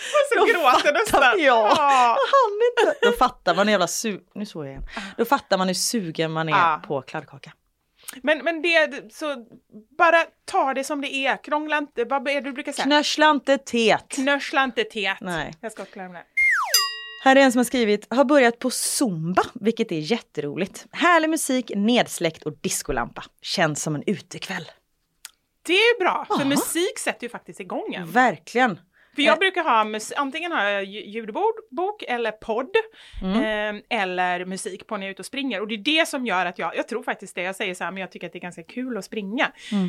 Och 0.01 0.33
så 0.33 0.39
Då 0.39 0.45
gråter 0.45 0.71
fattar- 0.71 0.93
nästan. 0.93 1.21
Ja, 1.23 1.73
Ja. 1.77 2.17
jag 2.31 2.87
inte! 2.91 3.05
Då 3.05 3.11
fattar 3.11 3.55
man 3.55 3.67
hur 3.67 3.71
jävla 3.71 3.85
su- 3.85 4.21
nu 4.35 4.45
såg 4.45 4.65
jag 4.65 4.69
igen. 4.71 4.83
Då 5.17 5.25
fattar 5.25 5.57
man 5.57 5.67
hur 5.67 5.73
sugen 5.75 6.31
man 6.31 6.49
är 6.49 6.53
Ja. 6.53 6.81
på 6.87 7.01
kladdkaka. 7.01 7.51
Men, 8.23 8.37
men 8.43 8.61
det, 8.61 9.13
så 9.13 9.45
bara 9.97 10.25
ta 10.45 10.73
det 10.73 10.83
som 10.83 11.01
det 11.01 11.13
är. 11.15 11.43
Krångla 11.43 11.77
inte, 11.77 12.05
vad 12.05 12.27
är 12.27 12.33
det 12.33 12.41
du 12.41 12.51
brukar 12.53 12.71
säga? 12.71 12.83
Knörsla 12.85 13.29
inte 13.31 13.57
teet. 13.57 14.05
Knörsla 14.09 14.63
inte 14.63 14.83
teet. 14.83 15.17
Nej. 15.21 15.53
Jag 15.61 15.71
ska 15.71 15.85
klara 15.85 16.07
det. 16.07 16.23
Här 17.23 17.35
är 17.35 17.39
en 17.41 17.51
som 17.51 17.59
har 17.59 17.63
skrivit, 17.63 18.13
har 18.13 18.23
börjat 18.25 18.59
på 18.59 18.69
zumba, 18.71 19.43
vilket 19.53 19.91
är 19.91 19.99
jätteroligt. 19.99 20.85
Härlig 20.91 21.29
musik, 21.29 21.71
nedsläckt 21.75 22.43
och 22.43 22.53
discolampa. 22.61 23.23
Känns 23.41 23.83
som 23.83 23.95
en 23.95 24.03
utekväll. 24.05 24.71
Det 25.65 25.73
är 25.73 25.99
bra, 25.99 26.25
för 26.27 26.39
Ja. 26.39 26.45
musik 26.45 26.99
sätter 26.99 27.23
ju 27.23 27.29
faktiskt 27.29 27.59
igång 27.59 27.93
en. 27.93 28.11
Verkligen. 28.11 28.79
För 29.15 29.21
jag 29.21 29.33
Eh. 29.33 29.39
brukar 29.39 29.63
ha, 29.63 29.99
antingen 30.17 30.51
har 30.51 30.63
jag 30.63 30.83
lj- 30.83 31.05
ljudbok 31.05 31.55
bok 31.71 32.03
eller 32.07 32.31
podd 32.31 32.69
Mm. 33.23 33.75
eh, 33.75 33.99
eller 34.01 34.45
musik 34.45 34.87
på 34.87 34.97
när 34.97 35.03
jag 35.03 35.07
är 35.07 35.11
ute 35.11 35.21
och 35.21 35.25
springer. 35.25 35.61
Och 35.61 35.67
det 35.67 35.75
är 35.75 35.77
det 35.99 36.07
som 36.07 36.25
gör 36.25 36.45
att 36.45 36.59
jag, 36.59 36.75
jag 36.77 36.87
tror 36.87 37.03
faktiskt 37.03 37.35
det, 37.35 37.41
jag 37.41 37.55
säger 37.55 37.73
så 37.73 37.83
här, 37.83 37.91
men 37.91 38.01
jag 38.01 38.11
tycker 38.11 38.27
att 38.27 38.33
det 38.33 38.39
är 38.39 38.41
ganska 38.41 38.63
kul 38.63 38.97
att 38.97 39.05
springa. 39.05 39.51
Mm. 39.71 39.85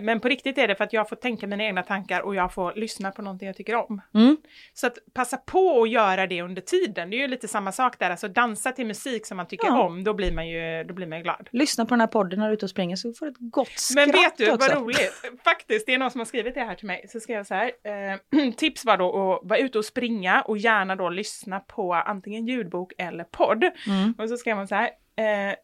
Eh, 0.00 0.04
men 0.04 0.20
på 0.20 0.28
riktigt 0.28 0.58
är 0.58 0.68
det 0.68 0.74
för 0.74 0.84
att 0.84 0.92
jag 0.92 1.08
får 1.08 1.16
tänka 1.16 1.46
mina 1.46 1.64
egna 1.64 1.82
tankar 1.82 2.20
och 2.20 2.34
jag 2.34 2.54
får 2.54 2.72
lyssna 2.76 3.10
på 3.10 3.22
någonting 3.22 3.46
jag 3.46 3.56
tycker 3.56 3.74
om. 3.74 4.00
Mm. 4.14 4.36
Så 4.74 4.86
att 4.86 4.98
passa 5.14 5.36
på 5.36 5.82
att 5.82 5.90
göra 5.90 6.26
det 6.26 6.42
under 6.42 6.62
tiden, 6.62 7.10
det 7.10 7.16
är 7.16 7.18
ju 7.18 7.28
lite 7.28 7.48
samma 7.48 7.72
sak 7.72 7.98
där, 7.98 8.10
alltså 8.10 8.28
dansa 8.28 8.72
till 8.72 8.86
musik 8.86 9.26
som 9.26 9.36
man 9.36 9.46
tycker 9.46 9.66
Ja. 9.66 9.82
om, 9.82 10.04
då 10.04 10.14
blir 10.14 10.32
man 10.32 10.48
ju, 10.48 10.84
då 10.84 10.94
blir 10.94 11.06
man 11.06 11.18
ju 11.18 11.22
glad. 11.24 11.48
Lyssna 11.52 11.84
på 11.84 11.90
den 11.90 12.00
här 12.00 12.06
podden 12.06 12.38
när 12.38 12.46
du 12.46 12.50
är 12.52 12.56
ute 12.56 12.66
och 12.66 12.70
springer 12.70 12.96
så 12.96 13.12
får 13.12 13.26
du 13.26 13.32
ett 13.32 13.36
gott 13.38 13.68
skratt 13.68 14.06
Men 14.06 14.12
vet 14.22 14.36
du 14.36 14.50
också. 14.52 14.68
vad 14.68 14.82
roligt? 14.82 15.12
Faktiskt, 15.44 15.86
det 15.86 15.94
är 15.94 15.98
någon 15.98 16.10
som 16.10 16.20
har 16.20 16.24
skrivit 16.26 16.54
det 16.54 16.60
här 16.60 16.74
till 16.74 16.86
mig. 16.86 17.04
Så 17.08 17.20
skrev 17.20 17.36
jag 17.36 17.46
så 17.46 17.54
här. 17.54 17.66
Eh, 17.84 18.50
tips 18.66 18.84
var 18.84 18.96
då 18.96 19.06
att 19.08 19.48
vara 19.48 19.58
ute 19.58 19.78
och 19.78 19.84
springa 19.84 20.40
och 20.40 20.58
gärna 20.58 20.96
då 20.96 21.08
lyssna 21.08 21.60
på 21.60 21.94
antingen 21.94 22.46
ljudbok 22.46 22.92
eller 22.98 23.24
podd. 23.24 23.64
Mm. 23.86 24.14
Och 24.18 24.28
så 24.28 24.36
skrev 24.36 24.56
man 24.56 24.68
så 24.68 24.74
här. 24.74 24.90
Eh, 25.16 25.56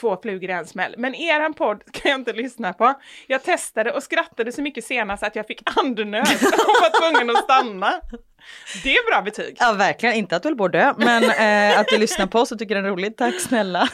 två 0.00 0.18
flugor 0.22 0.50
i 0.50 0.52
en 0.52 0.66
smäll. 0.66 0.94
Men 0.98 1.14
eran 1.14 1.54
podd 1.54 1.82
kan 1.92 2.10
jag 2.10 2.20
inte 2.20 2.32
lyssna 2.32 2.72
på. 2.72 2.94
Jag 3.26 3.42
testade 3.42 3.92
och 3.92 4.02
skrattade 4.02 4.52
så 4.52 4.62
mycket 4.62 4.84
senast 4.84 5.22
att 5.22 5.36
jag 5.36 5.46
fick 5.46 5.62
andnöd 5.78 6.22
och 6.42 6.76
var 6.82 7.00
tvungen 7.00 7.36
att 7.36 7.44
stanna. 7.44 8.00
Det 8.82 8.96
är 8.96 9.10
bra 9.12 9.22
betyg. 9.22 9.56
Ja 9.58 9.72
verkligen, 9.72 10.14
inte 10.14 10.36
att 10.36 10.42
du 10.42 10.48
höll 10.48 10.56
på 10.56 10.64
att 10.64 10.72
dö, 10.72 10.94
men 10.96 11.24
eh, 11.24 11.80
att 11.80 11.86
du 11.88 11.98
lyssnar 11.98 12.26
på 12.26 12.38
oss 12.38 12.52
och 12.52 12.58
tycker 12.58 12.74
den 12.74 12.84
är 12.84 12.88
rolig. 12.90 13.16
Tack 13.16 13.40
snälla. 13.40 13.88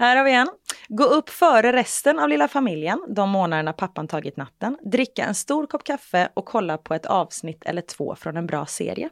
Här 0.00 0.16
har 0.16 0.24
vi 0.24 0.32
en. 0.32 0.48
Gå 0.88 1.04
upp 1.04 1.28
före 1.28 1.72
resten 1.72 2.18
av 2.18 2.28
lilla 2.28 2.48
familjen 2.48 3.04
de 3.08 3.30
månaderna 3.30 3.72
pappan 3.72 4.08
tagit 4.08 4.36
natten. 4.36 4.78
Dricka 4.92 5.24
en 5.24 5.34
stor 5.34 5.66
kopp 5.66 5.84
kaffe 5.84 6.28
och 6.34 6.44
kolla 6.44 6.78
på 6.78 6.94
ett 6.94 7.06
avsnitt 7.06 7.62
eller 7.64 7.82
två 7.82 8.14
från 8.14 8.36
en 8.36 8.46
bra 8.46 8.66
serie. 8.66 9.10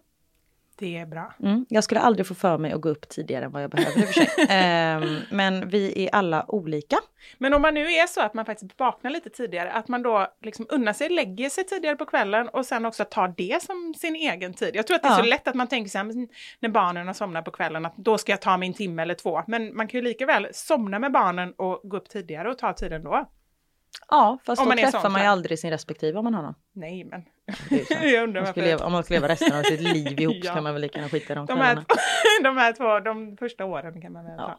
Det 0.78 0.96
är 0.98 1.06
bra. 1.06 1.34
Mm. 1.42 1.66
Jag 1.68 1.84
skulle 1.84 2.00
aldrig 2.00 2.26
få 2.26 2.34
för 2.34 2.58
mig 2.58 2.72
att 2.72 2.80
gå 2.80 2.88
upp 2.88 3.08
tidigare 3.08 3.44
än 3.44 3.52
vad 3.52 3.62
jag 3.62 3.70
behöver 3.70 3.98
i 4.00 4.04
och 4.04 4.08
för 4.08 4.12
sig. 4.12 4.28
Ehm, 4.48 5.16
men 5.30 5.68
vi 5.68 6.04
är 6.06 6.14
alla 6.14 6.44
olika. 6.48 6.96
Men 7.38 7.54
om 7.54 7.62
man 7.62 7.74
nu 7.74 7.80
är 7.92 8.06
så 8.06 8.20
att 8.20 8.34
man 8.34 8.44
faktiskt 8.44 8.78
vaknar 8.80 9.10
lite 9.10 9.30
tidigare, 9.30 9.72
att 9.72 9.88
man 9.88 10.02
då 10.02 10.26
liksom 10.42 10.66
unnar 10.68 10.92
sig, 10.92 11.08
lägger 11.08 11.50
sig 11.50 11.64
tidigare 11.64 11.96
på 11.96 12.06
kvällen 12.06 12.48
och 12.48 12.66
sen 12.66 12.84
också 12.84 13.04
tar 13.04 13.34
det 13.36 13.62
som 13.62 13.94
sin 13.98 14.16
egen 14.16 14.54
tid. 14.54 14.70
Jag 14.76 14.86
tror 14.86 14.94
att 14.94 15.02
det 15.02 15.08
är 15.08 15.12
Ja. 15.12 15.18
så 15.18 15.24
lätt 15.30 15.48
att 15.48 15.54
man 15.54 15.66
tänker 15.66 15.90
så 15.90 15.98
här, 15.98 16.06
när 16.60 16.68
barnen 16.68 17.06
har 17.06 17.14
somnat 17.14 17.44
på 17.44 17.50
kvällen, 17.50 17.86
att 17.86 17.96
då 17.96 18.18
ska 18.18 18.32
jag 18.32 18.40
ta 18.40 18.56
min 18.56 18.74
timme 18.74 19.02
eller 19.02 19.14
två. 19.14 19.42
Men 19.46 19.76
man 19.76 19.88
kan 19.88 19.98
ju 19.98 20.04
lika 20.04 20.26
väl 20.26 20.48
somna 20.52 20.98
med 20.98 21.12
barnen 21.12 21.52
och 21.56 21.80
gå 21.84 21.96
upp 21.96 22.08
tidigare 22.08 22.50
och 22.50 22.58
ta 22.58 22.72
tiden 22.72 23.04
då. 23.04 23.28
Ja, 24.10 24.38
fast 24.46 24.60
Om 24.60 24.64
då 24.64 24.68
man 24.68 24.78
träffar 24.78 25.00
sån 25.00 25.12
man 25.12 25.20
ju 25.20 25.24
klar. 25.24 25.32
aldrig 25.32 25.58
sin 25.58 25.70
respektive 25.70 26.18
om 26.18 26.24
man 26.24 26.34
har 26.34 26.42
någon. 26.42 26.54
Nej, 26.72 27.04
men 27.04 27.22
så. 27.86 27.94
jag 28.04 28.22
undrar 28.22 28.40
Om 28.40 28.44
man, 28.44 28.52
ska 28.52 28.60
varför. 28.60 28.62
leva, 28.62 28.84
om 28.86 28.92
man 28.92 29.04
ska 29.04 29.14
leva 29.14 29.28
resten 29.28 29.52
av 29.58 29.62
sitt 29.62 29.80
liv 29.80 30.20
ihop 30.20 30.34
så 30.34 30.46
Ja. 30.46 30.54
kan 30.54 30.62
man 30.62 30.72
väl 30.72 30.82
lika 30.82 30.98
gärna 30.98 31.08
skita 31.10 31.32
i 31.32 31.36
de 31.36 31.46
De 31.46 31.58
här, 31.60 31.84
de 32.42 32.56
här 32.56 32.72
två, 32.72 33.00
de 33.00 33.36
första 33.36 33.64
åren 33.64 34.02
kan 34.02 34.12
man 34.12 34.24
väl 34.24 34.36
ta. 34.36 34.42
Ja. 34.42 34.58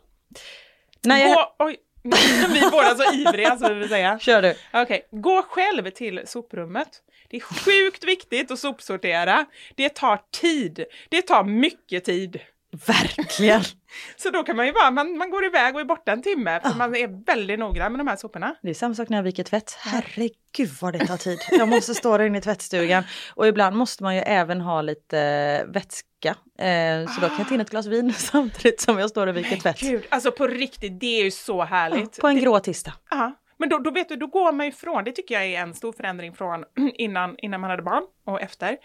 Nej, 1.05 1.27
jag... 1.29 1.35
Gå, 1.35 1.55
oj, 1.65 1.77
vi 2.03 2.59
är 2.59 2.71
båda 2.71 2.95
så 2.95 3.13
ivriga 3.13 3.57
så 3.57 3.67
vi 3.73 3.79
vill 3.79 3.89
säga. 3.89 4.19
Kör 4.19 4.41
du. 4.41 4.55
Okej, 4.73 5.07
gå 5.11 5.41
själv 5.49 5.89
till 5.89 6.21
soprummet. 6.25 6.87
Det 7.29 7.37
är 7.37 7.41
sjukt 7.41 8.03
viktigt 8.03 8.51
att 8.51 8.59
sopsortera. 8.59 9.45
Det 9.75 9.89
tar 9.89 10.19
tid. 10.31 10.85
Det 11.09 11.21
tar 11.21 11.43
mycket 11.43 12.05
tid. 12.05 12.39
Verkligen. 12.87 13.61
Så 14.17 14.29
då 14.29 14.43
kan 14.43 14.55
man 14.55 14.65
ju 14.65 14.73
bara, 14.73 14.91
man, 14.91 15.17
man 15.17 15.29
går 15.29 15.45
iväg 15.45 15.75
och 15.75 15.81
är 15.81 15.85
borta 15.85 16.11
en 16.11 16.21
timme 16.21 16.59
för 16.63 16.77
man 16.77 16.95
är 16.95 17.25
väldigt 17.25 17.59
noggrann 17.59 17.91
med 17.91 17.99
de 17.99 18.07
här 18.07 18.15
soporna. 18.15 18.55
Det 18.61 18.69
är 18.69 18.73
samma 18.73 18.95
sak 18.95 19.09
när 19.09 19.17
jag 19.17 19.23
viker 19.23 19.43
tvätt. 19.43 19.77
Herregud 19.79 20.69
vad 20.81 20.93
det 20.93 21.07
tar 21.07 21.17
tid. 21.17 21.39
Jag 21.51 21.67
måste 21.67 21.93
stå 21.95 22.17
där 22.17 22.25
inne 22.25 22.37
i 22.37 22.41
tvättstugan. 22.41 23.03
Och 23.35 23.47
ibland 23.47 23.75
måste 23.75 24.03
man 24.03 24.15
ju 24.15 24.21
även 24.21 24.61
ha 24.61 24.81
lite 24.81 25.19
eh, 25.19 25.71
vätska. 25.73 26.35
Eh, 26.59 27.07
så 27.13 27.21
då 27.21 27.27
kan 27.27 27.37
jag 27.37 27.47
ta 27.47 27.53
in 27.53 27.61
ett 27.61 27.69
glas 27.69 27.85
vin 27.85 28.13
samtidigt 28.17 28.81
som 28.81 28.99
jag 28.99 29.09
står 29.09 29.27
och 29.27 29.37
viker 29.37 29.57
tvätt. 29.57 29.79
Gud, 29.79 30.03
alltså 30.09 30.31
på 30.31 30.47
riktigt, 30.47 30.99
det 30.99 31.19
är 31.19 31.23
ju 31.23 31.31
så 31.31 31.63
härligt. 31.63 32.19
På 32.19 32.27
en 32.27 32.35
Det- 32.35 32.41
grå 32.41 32.59
tisdag. 32.59 32.93
Ja, 33.09 33.31
men 33.57 33.69
då, 33.69 33.77
då 33.79 33.91
vet 33.91 34.09
du, 34.09 34.15
då 34.15 34.27
går 34.27 34.51
man 34.51 34.65
ju 34.65 34.71
ifrån, 34.71 35.03
det 35.03 35.11
tycker 35.11 35.35
jag 35.35 35.45
är 35.45 35.59
en 35.61 35.73
stor 35.73 35.91
förändring 35.93 36.33
från 36.33 36.63
innan, 36.93 37.35
innan 37.37 37.61
man 37.61 37.69
hade 37.69 37.83
barn 37.83 38.03
och 38.25 38.41
efter. 38.41 38.77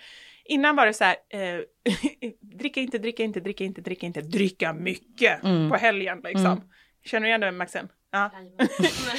Innan 0.44 0.76
var 0.76 0.86
det 0.86 0.92
så 0.94 1.04
här, 1.04 1.16
eh, 1.30 1.60
dricka 2.58 2.80
inte, 2.80 2.98
dricka 2.98 3.22
inte, 3.22 3.40
dricka 3.40 3.64
inte, 3.64 3.80
dricka 3.80 4.06
inte, 4.06 4.20
dricka 4.20 4.72
mycket 4.72 5.44
Mm. 5.44 5.70
på 5.70 5.76
helgen 5.76 6.20
liksom. 6.24 6.46
Mm. 6.46 6.60
Känner 7.04 7.20
du 7.20 7.28
igen 7.28 7.40
det 7.40 7.52
Maxen? 7.52 7.88
Ja. 8.12 8.24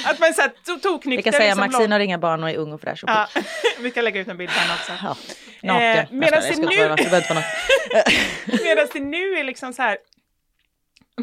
att 0.06 0.18
man 0.18 0.28
är 0.28 0.32
så 0.32 0.40
här 0.42 0.48
to- 0.66 0.80
toknykter. 0.80 1.16
Vi 1.16 1.22
kan 1.22 1.32
säga 1.32 1.54
liksom 1.54 1.60
Maxine 1.70 1.94
har 1.94 2.00
inga 2.00 2.18
barn 2.18 2.42
och 2.44 2.50
är 2.50 2.56
ung 2.56 2.72
och 2.72 2.80
fräsch 2.80 3.04
och 3.04 3.10
Ja, 3.10 3.28
vi 3.80 3.90
kan 3.90 4.04
lägga 4.04 4.20
ut 4.20 4.28
en 4.28 4.36
bild 4.36 4.50
på 4.50 4.58
henne 4.58 4.74
också. 4.74 4.92
Ja, 5.02 5.16
naken. 5.62 5.98
Eh, 5.98 6.06
medan 6.10 6.42
Jag 6.42 6.50
det 6.50 6.56
skojar, 6.56 6.88
nu-. 6.88 8.64
Medan 8.64 8.86
det 8.92 9.00
nu 9.00 9.32
är 9.38 9.44
liksom 9.44 9.72
så 9.72 9.82
här, 9.82 9.98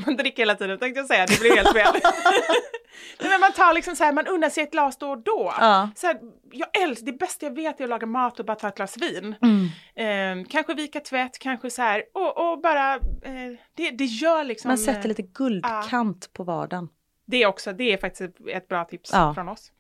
man 0.06 0.18
dricker 0.18 0.42
hela 0.42 0.56
tiden 0.56 0.80
tänkte 0.80 1.00
jag 1.00 1.08
säga, 1.08 1.26
det 1.26 1.40
blir 1.40 1.56
helt 1.56 1.74
fel. 1.74 1.94
Nej, 3.20 3.30
men 3.30 3.40
man 3.40 3.52
tar 3.54 3.74
liksom 3.74 3.96
så 3.96 4.04
här, 4.04 4.14
man 4.14 4.28
unnar 4.28 4.50
sig 4.50 4.64
ett 4.64 4.72
glas 4.72 4.98
då 4.98 5.10
och 5.10 5.24
då. 5.24 5.54
Ja. 5.60 5.90
Så 5.96 6.08
här, 6.08 6.20
jag 6.52 6.82
älskar, 6.82 7.06
det 7.06 7.12
bästa 7.14 7.46
jag 7.46 7.56
vet 7.56 7.80
är 7.80 7.84
att 7.84 7.90
laga 7.90 8.08
mat 8.08 8.40
och 8.40 8.46
bara 8.46 8.56
ta 8.56 8.68
ett 8.68 8.76
glas 8.76 8.98
vin. 8.98 9.36
Mm. 9.42 10.42
Eh, 10.42 10.48
kanske 10.50 10.74
vika 10.74 11.00
tvätt, 11.00 11.40
kanske 11.40 11.70
så 11.70 11.82
här, 11.82 12.04
och, 12.14 12.52
och 12.52 12.62
bara, 12.62 12.94
eh, 12.96 13.58
det, 13.74 13.90
det 13.92 14.06
gör 14.06 14.44
liksom... 14.44 14.70
Man 14.70 14.78
sätter 14.78 15.00
eh, 15.00 15.08
lite 15.08 15.22
guldkant 15.22 16.34
på 16.34 16.44
vardagen. 16.44 16.90
Det 17.26 17.44
är 17.44 17.48
också, 17.48 17.74
det 17.74 17.94
är 17.94 17.98
faktiskt 17.98 18.22
ett, 18.22 18.48
ett 18.48 18.68
bra 18.68 18.86
tips 18.86 19.10
Ja. 19.14 19.34
från 19.34 19.50
oss. 19.50 19.72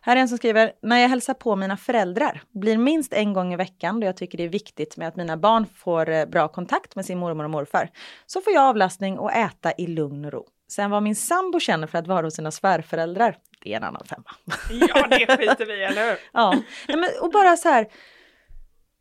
Här 0.00 0.16
är 0.16 0.20
en 0.20 0.28
som 0.28 0.38
skriver, 0.38 0.72
när 0.82 0.98
jag 0.98 1.08
hälsar 1.08 1.34
på 1.34 1.56
mina 1.56 1.76
föräldrar 1.76 2.42
blir 2.52 2.78
minst 2.78 3.12
en 3.12 3.32
gång 3.32 3.52
i 3.52 3.56
veckan 3.56 4.00
då 4.00 4.06
jag 4.06 4.16
tycker 4.16 4.38
det 4.38 4.44
är 4.44 4.48
viktigt 4.48 4.96
med 4.96 5.08
att 5.08 5.16
mina 5.16 5.36
barn 5.36 5.66
får 5.74 6.10
eh, 6.10 6.26
bra 6.26 6.48
kontakt 6.48 6.96
med 6.96 7.04
sin 7.04 7.18
mormor 7.18 7.44
och 7.44 7.50
morfar. 7.50 7.90
Så 8.26 8.40
får 8.40 8.52
jag 8.52 8.62
avlastning 8.62 9.18
och 9.18 9.32
äta 9.32 9.72
i 9.72 9.86
lugn 9.86 10.24
och 10.24 10.32
ro. 10.32 10.46
Sen 10.68 10.90
vad 10.90 11.02
min 11.02 11.16
sambo 11.16 11.60
känner 11.60 11.86
för 11.86 11.98
att 11.98 12.06
vara 12.06 12.26
hos 12.26 12.34
sina 12.34 12.50
svärföräldrar, 12.50 13.36
det 13.62 13.72
är 13.72 13.76
en 13.76 13.84
annan 13.84 14.04
femma. 14.04 14.30
Ja, 14.88 15.06
det 15.08 15.36
skiter 15.36 15.66
vi 15.66 15.72
i, 15.72 15.82
eller 15.82 16.10
hur? 16.10 16.18
Ja, 16.32 16.62
men, 16.88 17.08
och 17.20 17.30
bara 17.30 17.56
så 17.56 17.68
här, 17.68 17.88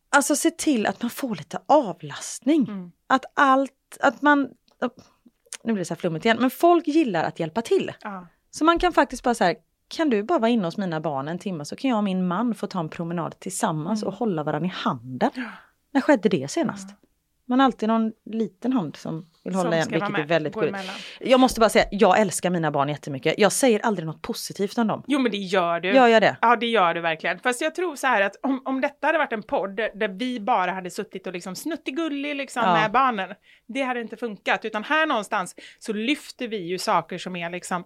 alltså 0.10 0.36
se 0.36 0.52
till 0.52 0.86
att 0.86 1.02
man 1.02 1.10
får 1.10 1.36
lite 1.36 1.62
avlastning. 1.66 2.66
Mm. 2.68 2.92
Att 3.08 3.26
allt, 3.34 3.98
att 4.00 4.22
man, 4.22 4.50
nu 5.64 5.74
blir 5.74 5.82
det 5.82 5.86
så 5.86 5.94
här 5.94 6.00
flummigt 6.00 6.26
igen, 6.26 6.38
men 6.40 6.50
folk 6.50 6.88
gillar 6.88 7.24
att 7.24 7.40
hjälpa 7.40 7.62
till. 7.62 7.92
Ja. 8.02 8.28
Så 8.52 8.66
man 8.66 8.80
kan 8.80 8.94
faktiskt 8.94 9.24
bara 9.24 9.34
så 9.34 9.44
här, 9.44 9.56
kan 9.92 10.10
du 10.10 10.24
bara 10.24 10.40
vara 10.40 10.50
inne 10.52 10.68
hos 10.68 10.78
mina 10.78 11.02
barn 11.02 11.28
en 11.28 11.40
timme 11.40 11.66
så 11.66 11.76
kan 11.76 11.90
jag 11.90 11.98
och 11.98 12.04
min 12.04 12.28
man 12.28 12.56
få 12.56 12.68
ta 12.68 12.80
en 12.80 12.90
promenad 12.90 13.40
tillsammans 13.40 14.04
och 14.04 14.14
hålla 14.14 14.44
varandra 14.44 14.68
i 14.68 14.72
handen. 14.76 15.32
När 15.94 16.02
skedde 16.02 16.30
det 16.30 16.52
senast? 16.52 16.90
Man 17.46 17.60
har 17.60 17.66
alltid 17.66 17.90
någon 17.90 18.12
liten 18.26 18.74
hand 18.74 18.96
som 18.96 19.26
vill 19.44 19.56
hålla 19.56 19.70
Som 19.70 19.74
igen, 19.74 19.88
vilket 19.92 20.20
är 20.20 20.28
väldigt 20.28 20.54
gulligt. 20.54 20.78
Jag 21.20 21.40
måste 21.40 21.60
bara 21.60 21.70
säga, 21.70 21.86
jag 21.92 22.20
älskar 22.20 22.50
mina 22.50 22.72
barn 22.72 22.90
jättemycket. 22.90 23.36
Jag 23.38 23.52
säger 23.52 23.80
aldrig 23.80 24.06
något 24.06 24.22
positivt 24.22 24.78
om 24.78 24.88
dem. 24.88 25.04
Jo 25.08 25.20
men 25.20 25.32
det 25.32 25.38
gör 25.38 25.80
du. 25.80 25.94
Gör 25.94 26.08
jag 26.08 26.22
det? 26.22 26.38
Ja 26.42 26.56
det 26.56 26.66
gör 26.68 26.94
du 26.94 27.02
verkligen. 27.02 27.40
Fast 27.40 27.62
jag 27.62 27.76
tror 27.76 27.96
så 27.96 28.08
här 28.08 28.22
att 28.22 28.36
om, 28.44 28.62
om 28.66 28.82
detta 28.82 29.08
hade 29.08 29.18
varit 29.18 29.34
en 29.34 29.44
podd 29.44 29.76
där, 29.76 29.90
där 29.96 30.08
vi 30.08 30.40
bara 30.40 30.72
hade 30.72 30.90
suttit 30.92 31.28
och 31.28 31.34
liksom 31.34 31.56
snuttigullig 31.56 32.36
liksom 32.36 32.64
Ja. 32.66 32.74
med 32.74 32.92
barnen. 32.92 33.30
Det 33.68 33.82
hade 33.82 34.02
inte 34.02 34.18
funkat. 34.18 34.66
Utan 34.66 34.84
här 34.84 35.06
någonstans 35.06 35.56
så 35.80 35.94
lyfter 35.94 36.48
vi 36.48 36.58
ju 36.58 36.78
saker 36.78 37.18
som 37.18 37.36
är 37.36 37.50
liksom 37.50 37.84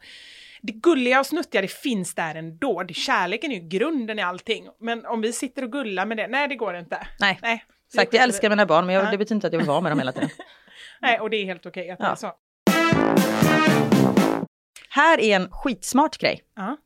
det 0.66 0.74
gulliga 0.74 1.20
och 1.20 1.26
snuttiga 1.26 1.62
det 1.62 1.68
finns 1.72 2.16
där 2.16 2.36
ändå. 2.36 2.84
Det, 2.84 2.94
kärleken 2.94 3.52
är 3.52 3.56
ju 3.56 3.68
grunden 3.68 4.20
i 4.20 4.22
allting. 4.22 4.68
Men 4.80 5.06
om 5.06 5.22
vi 5.22 5.34
sitter 5.34 5.64
och 5.64 5.72
gullar 5.72 6.06
med 6.06 6.18
det, 6.18 6.28
nej 6.28 6.48
det 6.48 6.56
går 6.56 6.76
inte. 6.78 7.08
Nej, 7.20 7.40
Nej, 7.42 7.66
det 7.92 7.98
sagt 7.98 8.14
jag 8.14 8.24
älskar 8.24 8.50
mina 8.50 8.66
barn 8.66 8.86
men 8.86 8.96
jag, 8.96 9.06
Ja. 9.06 9.12
det 9.12 9.18
betyder 9.18 9.36
inte 9.36 9.48
att 9.48 9.54
jag 9.54 9.60
vill 9.60 9.68
vara 9.68 9.82
med 9.82 9.92
dem 9.92 10.00
hela 10.00 10.12
tiden. 10.12 10.30
Nej, 11.02 11.20
och 11.20 11.30
det 11.30 11.38
är 11.38 11.46
helt 11.46 11.66
okej 11.66 11.90
att 11.92 12.00
det 12.00 12.06
Ja. 12.06 12.12
är 12.12 12.16
så. 12.16 12.32
Här 14.90 15.20
är 15.20 15.36
en 15.36 15.52
skitsmart 15.52 16.18
grej. 16.18 16.42
Ja. 16.56 16.78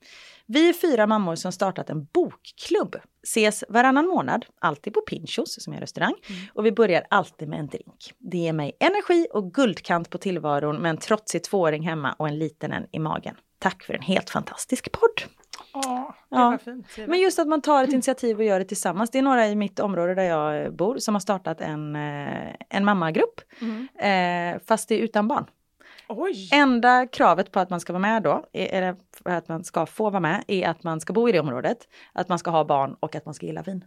Vi 0.46 0.70
är 0.70 0.74
fyra 0.74 1.08
mammor 1.08 1.36
som 1.36 1.52
startat 1.52 1.90
en 1.90 2.06
bokklubb. 2.06 2.96
Ses 3.24 3.64
varannan 3.70 4.08
månad, 4.08 4.46
alltid 4.62 4.94
på 4.94 5.02
Pinchos 5.02 5.64
som 5.64 5.74
är 5.74 5.80
restaurang. 5.80 6.14
Och 6.54 6.66
vi 6.66 6.72
börjar 6.72 7.04
alltid 7.10 7.48
med 7.48 7.60
en 7.60 7.68
drink. 7.68 8.14
Det 8.18 8.38
ger 8.38 8.54
mig 8.54 8.72
energi 8.80 9.28
och 9.34 9.54
guldkant 9.54 10.10
på 10.10 10.18
tillvaron 10.18 10.78
med 10.78 10.90
en 10.90 10.98
trotsig 10.98 11.44
tvååring 11.44 11.84
hemma 11.88 12.14
och 12.20 12.28
en 12.28 12.40
liten 12.40 12.72
en 12.72 12.86
i 12.92 13.00
magen. 13.00 13.36
Tack 13.60 13.84
för 13.84 13.93
en 13.93 14.01
helt 14.01 14.30
fantastisk 14.30 14.91
podd. 14.91 15.32
Åh, 15.74 16.12
Ja. 16.30 16.57
fint. 16.66 16.88
Men 17.07 17.20
just 17.20 17.39
att 17.39 17.47
man 17.47 17.62
tar 17.62 17.84
ett 17.84 17.93
initiativ 17.93 18.38
och 18.38 18.43
gör 18.43 18.60
det 18.60 18.66
tillsammans. 18.66 19.10
Det 19.12 19.18
är 19.18 19.22
några 19.24 19.47
i 19.47 19.55
mitt 19.55 19.80
område 19.80 20.16
där 20.16 20.24
jag 20.24 20.74
bor 20.76 20.97
som 20.97 21.16
har 21.16 21.20
startat 21.20 21.62
en, 21.62 21.95
eh, 21.95 22.55
en 22.70 22.86
mammagrupp. 22.86 23.41
Eh, 23.95 24.62
fast 24.66 24.89
det 24.89 24.95
är 24.95 24.99
utan 24.99 25.28
barn. 25.28 25.45
Oj! 26.07 26.49
Enda 26.53 27.07
kravet 27.07 27.51
på 27.51 27.60
att 27.60 27.70
man 27.70 27.80
ska 27.80 27.93
vara 27.93 28.01
med 28.01 28.24
då, 28.24 28.45
eller 28.53 28.95
att 29.26 29.47
man 29.47 29.64
ska 29.64 29.86
få 29.86 30.10
vara 30.10 30.20
med, 30.20 30.43
är 30.47 30.68
att 30.70 30.84
man 30.84 30.99
ska 31.01 31.14
bo 31.14 31.30
i 31.30 31.32
det 31.32 31.39
området, 31.39 31.78
att 32.14 32.30
man 32.30 32.39
ska 32.39 32.51
ha 32.51 32.64
barn 32.66 32.95
och 32.99 33.16
att 33.16 33.26
man 33.26 33.34
ska 33.34 33.45
gilla 33.45 33.62
vin. 33.62 33.86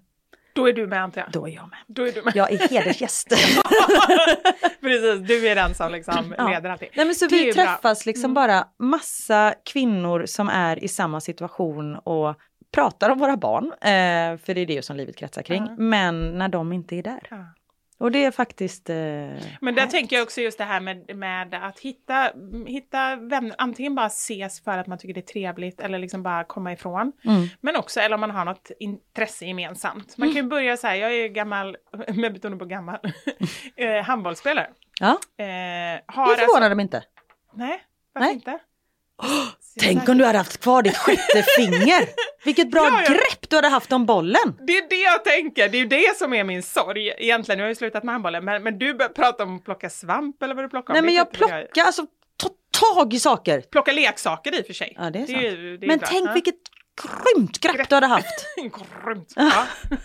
Då 0.54 0.68
är 0.68 0.72
du 0.72 0.86
med 0.86 1.02
antar 1.02 1.20
jag. 1.20 1.30
Då 1.32 1.46
är 1.48 1.52
jag 1.52 1.68
med. 1.68 1.78
Då 1.86 2.06
är 2.08 2.12
du 2.12 2.22
med. 2.22 2.36
Jag 2.36 2.52
är 2.52 2.58
hedersgäst. 2.68 3.28
Precis, 4.80 5.28
du 5.28 5.48
är 5.48 5.54
den 5.54 5.74
som 5.74 5.92
liksom 5.92 6.34
Ja. 6.38 6.48
leder 6.48 6.70
allting. 6.70 6.88
Nej, 6.94 7.06
men 7.06 7.14
så 7.14 7.26
Det 7.26 7.34
vi 7.36 7.46
ju 7.46 7.52
bra. 7.52 7.64
träffas 7.64 8.06
liksom 8.06 8.24
Mm. 8.24 8.34
bara 8.34 8.64
massa 8.78 9.54
kvinnor 9.72 10.26
som 10.26 10.48
är 10.48 10.84
i 10.84 10.88
samma 10.88 11.20
situation 11.20 11.96
och 11.96 12.36
pratar 12.74 13.10
om 13.10 13.18
våra 13.18 13.36
barn, 13.36 13.64
eh, 13.80 14.38
för 14.44 14.54
det 14.54 14.60
är 14.60 14.66
det 14.66 14.84
som 14.84 14.96
livet 14.96 15.16
kretsar 15.16 15.42
kring, 15.42 15.66
Ja. 15.68 15.74
men 15.78 16.38
när 16.38 16.48
de 16.48 16.72
inte 16.72 16.96
är 16.96 17.02
där. 17.02 17.26
Ja. 17.30 17.36
Och 18.02 18.12
det 18.12 18.24
är 18.24 18.30
faktiskt... 18.30 18.90
Eh, 18.90 18.96
Men 19.60 19.74
där 19.74 19.86
tänker 19.86 20.16
jag 20.16 20.22
också 20.22 20.40
just 20.40 20.58
det 20.58 20.64
här 20.64 20.80
med, 20.80 21.16
med 21.16 21.54
att 21.54 21.78
hitta, 21.78 22.32
hitta 22.66 23.16
vänner, 23.16 23.54
antingen 23.58 23.94
bara 23.94 24.06
ses 24.06 24.64
för 24.64 24.78
att 24.78 24.86
man 24.86 24.98
tycker 24.98 25.14
det 25.14 25.20
är 25.20 25.32
trevligt 25.32 25.80
eller 25.80 25.98
liksom 25.98 26.22
bara 26.22 26.44
komma 26.44 26.72
ifrån. 26.72 27.12
Mm. 27.24 27.48
Men 27.60 27.76
också, 27.76 28.00
eller 28.00 28.14
om 28.14 28.20
man 28.20 28.30
har 28.30 28.44
något 28.44 28.70
intresse 28.78 29.44
gemensamt. 29.46 30.16
Man 30.18 30.28
kan 30.28 30.36
ju 30.36 30.42
börja 30.42 30.76
så 30.76 30.86
här, 30.86 30.94
jag 30.94 31.14
är 31.14 31.28
gammal, 31.28 31.76
med 32.14 32.32
betoning 32.32 32.58
på 32.58 32.64
gammal, 32.64 32.98
eh, 33.76 34.02
handbollsspelare. 34.04 34.70
Ja, 35.00 35.18
Eh, 35.36 36.00
har 36.06 36.36
det 36.36 36.42
förvånar 36.42 36.74
mig 36.74 36.82
inte. 36.82 37.04
Nej, 37.54 37.82
varför 38.12 38.26
Nej. 38.26 38.34
inte? 38.34 38.58
Tänk 39.80 40.08
om 40.08 40.18
du 40.18 40.24
hade 40.24 40.38
haft 40.38 40.60
kvar 40.60 40.82
ditt 40.82 40.96
sjätte 40.96 41.42
finger! 41.56 42.08
Vilket 42.44 42.70
bra 42.70 42.84
Ja, 42.92 43.02
ja. 43.02 43.08
grepp 43.12 43.50
du 43.50 43.56
hade 43.56 43.68
haft 43.68 43.92
om 43.92 44.06
bollen! 44.06 44.56
Det 44.66 44.76
är 44.76 44.88
det 44.88 44.96
jag 44.96 45.24
tänker, 45.24 45.68
det 45.68 45.76
är 45.76 45.78
ju 45.78 45.86
det 45.86 46.16
som 46.18 46.32
är 46.34 46.44
min 46.44 46.62
sorg 46.62 47.08
egentligen. 47.18 47.56
Nu 47.58 47.62
har 47.62 47.66
jag 47.66 47.70
ju 47.70 47.74
slutat 47.74 48.04
med 48.04 48.12
handbollen, 48.14 48.44
men, 48.44 48.62
men 48.62 48.78
du 48.78 48.94
börjar 48.94 49.08
prata 49.12 49.42
om 49.42 49.56
att 49.56 49.64
plocka 49.64 49.90
svamp 49.90 50.42
eller 50.42 50.54
vad 50.54 50.64
du 50.64 50.68
plockar. 50.68 50.92
Nej 50.94 51.02
men 51.02 51.08
Det 51.10 51.14
är 51.14 51.18
jag 51.18 51.32
plockar, 51.32 51.68
alltså 51.86 52.06
ta 52.36 52.48
tag 52.94 53.14
i 53.14 53.20
saker! 53.20 53.60
Plocka 53.60 53.92
leksaker 53.92 54.58
i 54.58 54.62
och 54.62 54.66
för 54.66 54.74
sig. 54.74 54.94
Ja 54.98 55.10
det 55.10 55.18
är 55.18 55.26
sant. 55.26 55.42
ju- 55.42 55.76
det 55.76 55.86
är 55.86 55.88
men 55.88 55.98
bra. 55.98 56.08
tänk 56.10 56.34
vilket 56.34 56.54
grymt 57.34 57.58
grepp 57.60 57.88
du 57.88 57.94
hade 57.94 58.06
haft! 58.06 58.46
Grymt. 59.04 59.32
Ja. 59.36 59.66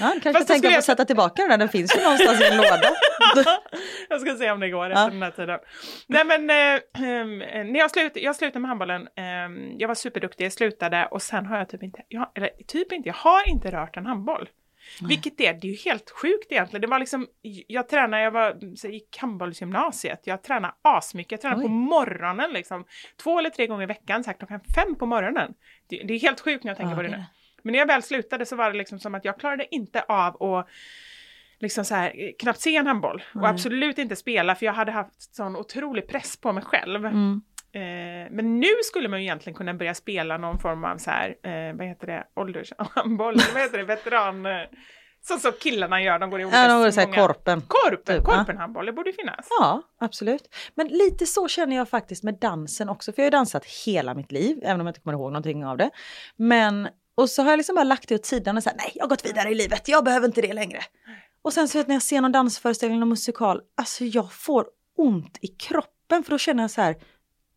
Ja, 0.00 0.10
kanske 0.12 0.32
Fast 0.32 0.46
tänka 0.48 0.68
på 0.68 0.72
jag- 0.72 0.78
att 0.78 0.84
sätta 0.84 1.04
tillbaka 1.04 1.42
den, 1.48 1.58
den 1.58 1.68
finns 1.68 1.96
ju 1.96 2.02
någonstans 2.02 2.40
i 2.40 2.44
en 2.44 2.56
låda. 2.56 2.90
jag 4.08 4.20
ska 4.20 4.34
se 4.36 4.50
om 4.50 4.60
det 4.60 4.70
går 4.70 4.90
Ja. 4.90 4.92
efter 4.92 5.10
den 5.10 5.22
här 5.22 5.30
tiden. 5.30 5.58
Nej 6.06 6.24
men, 6.24 6.50
eh, 6.50 6.80
ehm, 7.10 7.38
när 7.72 7.78
jag, 7.78 7.90
slut, 7.90 8.12
jag 8.14 8.36
slutade 8.36 8.60
med 8.60 8.68
handbollen, 8.68 9.08
ehm, 9.16 9.78
jag 9.78 9.88
var 9.88 9.94
superduktig, 9.94 10.44
jag 10.44 10.52
slutade 10.52 11.06
och 11.10 11.22
sen 11.22 11.46
har 11.46 11.58
jag 11.58 11.68
typ 11.68 11.82
inte, 11.82 12.02
jag, 12.08 12.30
eller 12.34 12.50
typ 12.66 12.92
inte, 12.92 13.08
jag 13.08 13.14
har 13.14 13.48
inte 13.48 13.70
rört 13.70 13.96
en 13.96 14.06
handboll. 14.06 14.48
Vilket 15.08 15.40
är, 15.40 15.52
det 15.54 15.66
är 15.66 15.70
ju 15.70 15.76
helt 15.90 16.10
sjukt 16.10 16.52
egentligen. 16.52 16.80
Det 16.80 16.86
var 16.86 16.98
liksom, 16.98 17.26
jag 17.66 17.88
tränade, 17.88 18.22
jag 18.22 18.30
var, 18.30 18.76
så 18.76 18.88
gick 18.88 19.18
handbollsgymnasiet, 19.18 20.20
jag 20.24 20.42
tränade 20.42 20.74
asmycket, 20.82 21.32
jag 21.32 21.40
tränade 21.40 21.60
Oj. 21.60 21.64
på 21.64 21.68
morgonen 21.68 22.50
liksom. 22.52 22.84
Två 23.22 23.38
eller 23.38 23.50
tre 23.50 23.66
gånger 23.66 23.82
i 23.82 23.86
veckan, 23.86 24.24
så 24.24 24.30
här, 24.30 24.38
klockan 24.38 24.60
fem 24.74 24.94
på 24.94 25.06
morgonen. 25.06 25.54
Det, 25.88 26.02
det 26.04 26.14
är 26.14 26.18
helt 26.20 26.40
sjukt 26.40 26.64
när 26.64 26.70
jag 26.70 26.76
tänker 26.76 26.90
Ja, 26.90 26.96
på 26.96 27.02
det 27.02 27.08
det 27.08 27.16
nu. 27.16 27.24
Men 27.64 27.72
när 27.72 27.78
jag 27.78 27.86
väl 27.86 28.02
slutade 28.02 28.46
så 28.46 28.56
var 28.56 28.70
det 28.70 28.78
liksom 28.78 28.98
som 28.98 29.14
att 29.14 29.24
jag 29.24 29.38
klarade 29.40 29.74
inte 29.74 30.02
av 30.02 30.42
att 30.42 30.68
liksom 31.58 31.84
så 31.84 31.94
här, 31.94 32.32
knappt 32.38 32.60
se 32.60 32.76
en 32.76 32.86
handboll 32.86 33.22
och 33.34 33.48
absolut 33.48 33.98
inte 33.98 34.16
spela 34.16 34.54
för 34.54 34.66
jag 34.66 34.72
hade 34.72 34.92
haft 34.92 35.34
sån 35.34 35.56
otrolig 35.56 36.08
press 36.08 36.36
på 36.36 36.52
mig 36.52 36.64
själv. 36.64 37.06
Mm. 37.06 37.42
Eh, 37.72 38.30
men 38.30 38.60
nu 38.60 38.66
skulle 38.84 39.08
man 39.08 39.18
ju 39.20 39.24
egentligen 39.24 39.56
kunna 39.56 39.74
börja 39.74 39.94
spela 39.94 40.38
någon 40.38 40.58
form 40.58 40.84
av 40.84 40.96
så 40.98 41.10
här, 41.10 41.28
eh, 41.28 41.76
vad 41.76 41.86
heter 41.86 42.06
det, 42.06 42.24
åldershandboll, 42.36 43.34
vad 43.54 43.62
heter 43.62 43.78
det, 43.78 43.84
veteran, 43.84 44.46
eh, 44.46 44.52
så 45.22 45.36
som 45.38 45.52
killarna 45.60 46.02
gör, 46.02 46.18
de 46.18 46.30
går 46.30 46.40
i 46.40 46.44
olika 46.44 46.58
Ja, 46.58 46.68
de 46.68 46.82
går 46.82 46.90
så 46.90 47.00
här 47.00 47.06
många- 47.06 47.26
korpen. 47.26 47.62
Korpen, 47.68 48.16
Typ, 48.16 48.24
korpenhandboll, 48.24 48.86
det 48.86 48.92
borde 48.92 49.12
finnas. 49.12 49.48
Ja, 49.60 49.82
absolut. 50.00 50.54
Men 50.74 50.88
lite 50.88 51.26
så 51.26 51.48
känner 51.48 51.76
jag 51.76 51.88
faktiskt 51.88 52.22
med 52.24 52.34
dansen 52.34 52.88
också, 52.88 53.12
för 53.12 53.22
jag 53.22 53.26
har 53.26 53.30
dansat 53.30 53.64
hela 53.86 54.14
mitt 54.14 54.32
liv, 54.32 54.58
även 54.62 54.80
om 54.80 54.86
jag 54.86 54.90
inte 54.90 55.00
kommer 55.00 55.14
ihåg 55.18 55.32
någonting 55.32 55.64
av 55.66 55.76
det. 55.76 55.90
Men, 56.36 56.88
och 57.20 57.30
så 57.30 57.42
har 57.42 57.50
jag 57.50 57.56
liksom 57.56 57.74
bara 57.74 57.84
lagt 57.84 58.08
det 58.08 58.14
åt 58.14 58.26
sidan 58.26 58.56
och 58.56 58.62
sagt, 58.62 58.76
nej, 58.78 58.92
jag 58.94 59.02
har 59.02 59.08
gått 59.08 59.24
vidare 59.24 59.48
i 59.48 59.54
livet, 59.54 59.88
jag 59.88 60.04
behöver 60.04 60.26
inte 60.26 60.40
det 60.40 60.52
längre. 60.52 60.80
Och 61.42 61.52
sen 61.52 61.68
så 61.68 61.78
vet, 61.78 61.88
när 61.88 61.94
jag 61.94 62.02
ser 62.02 62.20
någon 62.20 62.32
dansföreställning 62.32 63.02
och 63.02 63.08
musikal, 63.08 63.60
alltså 63.76 64.04
jag 64.04 64.32
får 64.32 64.66
ont 64.96 65.38
i 65.40 65.48
kroppen 65.48 66.24
för 66.24 66.30
då 66.30 66.38
känner 66.38 66.62
jag 66.62 66.70
så 66.70 66.82
här, 66.82 66.96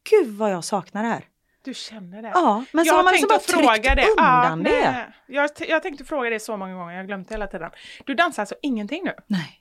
gud 0.09 0.27
vad 0.27 0.51
jag 0.51 0.63
saknar 0.63 1.03
det 1.03 1.09
här. 1.09 1.25
Du 1.63 1.73
känner 1.73 2.21
det? 2.21 2.31
Ja, 2.33 2.65
men 2.71 2.85
så 2.85 2.89
jag 2.89 2.95
har 2.95 3.03
man 3.03 3.13
liksom 3.13 3.27
bara 3.27 3.35
att 3.35 3.43
tryckt 3.43 4.09
undan 4.19 4.63
det. 4.63 4.91
nej. 4.91 5.13
Jag, 5.27 5.49
jag 5.67 5.83
tänkte 5.83 6.05
fråga 6.05 6.29
det 6.29 6.39
så 6.39 6.57
många 6.57 6.73
gånger, 6.75 6.93
jag 6.93 7.07
det 7.07 7.25
hela 7.29 7.47
tiden. 7.47 7.71
Du 8.05 8.13
dansar 8.13 8.41
alltså 8.41 8.55
ingenting 8.61 9.03
nu? 9.03 9.13
Nej. 9.27 9.59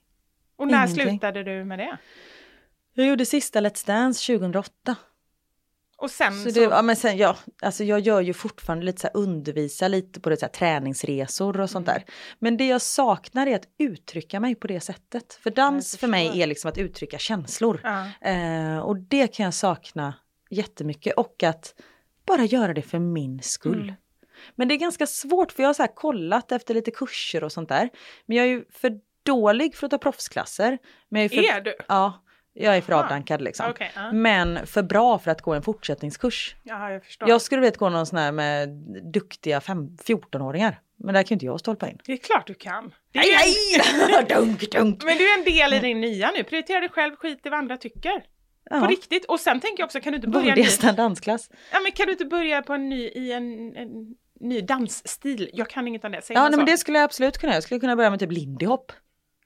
Och 0.56 0.66
när 0.66 0.84
ingenting. 0.86 1.06
slutade 1.06 1.42
du 1.42 1.64
med 1.64 1.78
det? 1.78 1.98
Jag 2.94 3.06
gjorde 3.06 3.26
sista 3.26 3.60
Let's 3.60 3.86
Dance 3.86 4.32
2008. 4.32 4.96
Och 6.02 6.10
sen 6.10 6.32
Så 6.32 6.50
så... 6.50 6.60
det, 6.60 6.64
ja, 6.64 6.82
men 6.82 6.96
sen, 6.96 7.16
ja, 7.16 7.36
alltså 7.62 7.84
jag 7.84 8.00
gör 8.00 8.20
ju 8.20 8.32
fortfarande 8.32 8.86
lite 8.86 9.00
så 9.00 9.06
här, 9.06 9.16
undervisa 9.16 9.88
lite 9.88 10.20
på 10.20 10.30
det, 10.30 10.36
så 10.36 10.46
här, 10.46 10.52
träningsresor 10.52 11.60
och 11.60 11.70
sånt 11.70 11.86
där. 11.86 12.04
Men 12.38 12.56
det 12.56 12.66
jag 12.66 12.82
saknar 12.82 13.46
är 13.46 13.56
att 13.56 13.68
uttrycka 13.78 14.40
mig 14.40 14.54
på 14.54 14.66
det 14.66 14.80
sättet. 14.80 15.34
För 15.42 15.50
dans 15.50 15.96
för 15.96 16.08
mig 16.08 16.42
är 16.42 16.46
liksom 16.46 16.68
att 16.68 16.78
uttrycka 16.78 17.18
känslor. 17.18 17.80
Ja. 17.82 18.30
Eh, 18.30 18.78
och 18.78 18.96
det 18.96 19.26
kan 19.26 19.44
jag 19.44 19.54
sakna 19.54 20.14
jättemycket 20.50 21.14
och 21.14 21.42
att 21.42 21.74
bara 22.26 22.44
göra 22.44 22.74
det 22.74 22.82
för 22.82 22.98
min 22.98 23.42
skull. 23.42 23.82
Mm. 23.82 23.94
Men 24.54 24.68
det 24.68 24.74
är 24.74 24.78
ganska 24.78 25.06
svårt 25.06 25.52
för 25.52 25.62
jag 25.62 25.68
har 25.68 25.74
så 25.74 25.86
kollat 25.86 26.52
efter 26.52 26.74
lite 26.74 26.90
kurser 26.90 27.44
och 27.44 27.52
sånt 27.52 27.68
där. 27.68 27.90
Men 28.26 28.36
jag 28.36 28.46
är 28.46 28.50
ju 28.50 28.64
för 28.70 29.00
dålig 29.22 29.76
för 29.76 29.86
att 29.86 29.90
ta 29.90 29.98
proffsklasser. 29.98 30.78
Men 31.08 31.22
jag 31.22 31.32
är, 31.32 31.42
för, 31.42 31.56
Är 31.56 31.60
du? 31.60 31.74
Ja, 31.88 32.22
jag 32.54 32.76
är 32.76 32.80
för 32.80 32.92
Aha. 32.92 33.02
avdankad 33.02 33.42
liksom. 33.42 33.70
Okej, 33.70 33.90
ja. 33.94 34.12
Men 34.12 34.66
för 34.66 34.82
bra 34.82 35.18
för 35.18 35.30
att 35.30 35.42
gå 35.42 35.54
en 35.54 35.62
fortsättningskurs. 35.62 36.56
Ja, 36.62 36.90
jag 36.92 37.04
förstår. 37.04 37.28
Jag 37.28 37.42
skulle 37.42 37.60
vilja 37.60 37.76
gå 37.78 37.88
någon 37.88 38.06
sån 38.06 38.18
här 38.18 38.32
med 38.32 38.68
duktiga 39.12 39.60
fem- 39.60 39.96
14-åringar. 40.04 40.80
Men 40.96 41.14
där 41.14 41.22
kan 41.22 41.28
ju 41.28 41.34
inte 41.34 41.46
jag 41.46 41.60
stolpa 41.60 41.88
in. 41.90 41.98
Det 42.06 42.12
är 42.12 42.16
klart 42.16 42.46
du 42.46 42.54
kan. 42.54 42.92
Ju 43.12 43.20
en... 44.20 44.26
dunk, 44.28 44.70
dunk. 44.72 45.04
Men 45.04 45.18
du 45.18 45.30
är 45.32 45.38
en 45.38 45.44
del 45.44 45.74
i 45.74 45.78
din 45.78 46.00
nya 46.00 46.30
nu. 46.30 46.44
Prioritera 46.44 46.80
dig 46.80 46.88
själv, 46.88 47.16
skit 47.16 47.46
i 47.46 47.48
vad 47.48 47.58
andra 47.58 47.76
tycker. 47.76 48.18
På 48.70 48.76
Ja. 48.76 48.86
riktigt. 48.90 49.24
Och 49.24 49.40
sen 49.40 49.60
tänker 49.60 49.80
jag 49.82 49.86
också, 49.86 50.00
kan 50.00 50.12
du 50.12 50.16
inte 50.16 50.28
börja, 50.28 50.44
Borde 50.44 50.54
ny... 50.56 50.62
jag 50.62 50.70
stanna 50.70 50.92
dansklass? 50.92 51.50
ja, 51.72 51.80
men 51.80 51.92
kan 51.92 52.06
du 52.06 52.12
inte 52.12 52.24
börja 52.24 52.62
på 52.62 52.72
en 52.72 52.88
ny, 52.88 53.02
i 53.08 53.32
en, 53.32 53.76
en 53.76 53.88
ny 54.40 54.60
dansstil? 54.60 55.50
Jag 55.52 55.68
kan 55.70 55.88
inget 55.88 56.04
om 56.04 56.12
det. 56.12 56.22
Säger 56.22 56.40
Ja, 56.40 56.48
nej, 56.48 56.56
men 56.56 56.66
det 56.66 56.78
skulle 56.78 56.98
jag 56.98 57.04
absolut 57.04 57.38
kunna. 57.38 57.54
Jag 57.54 57.62
skulle 57.62 57.80
kunna 57.80 57.96
börja 57.96 58.10
med 58.10 58.20
typ 58.20 58.32
lindy 58.32 58.66
hop. 58.66 58.92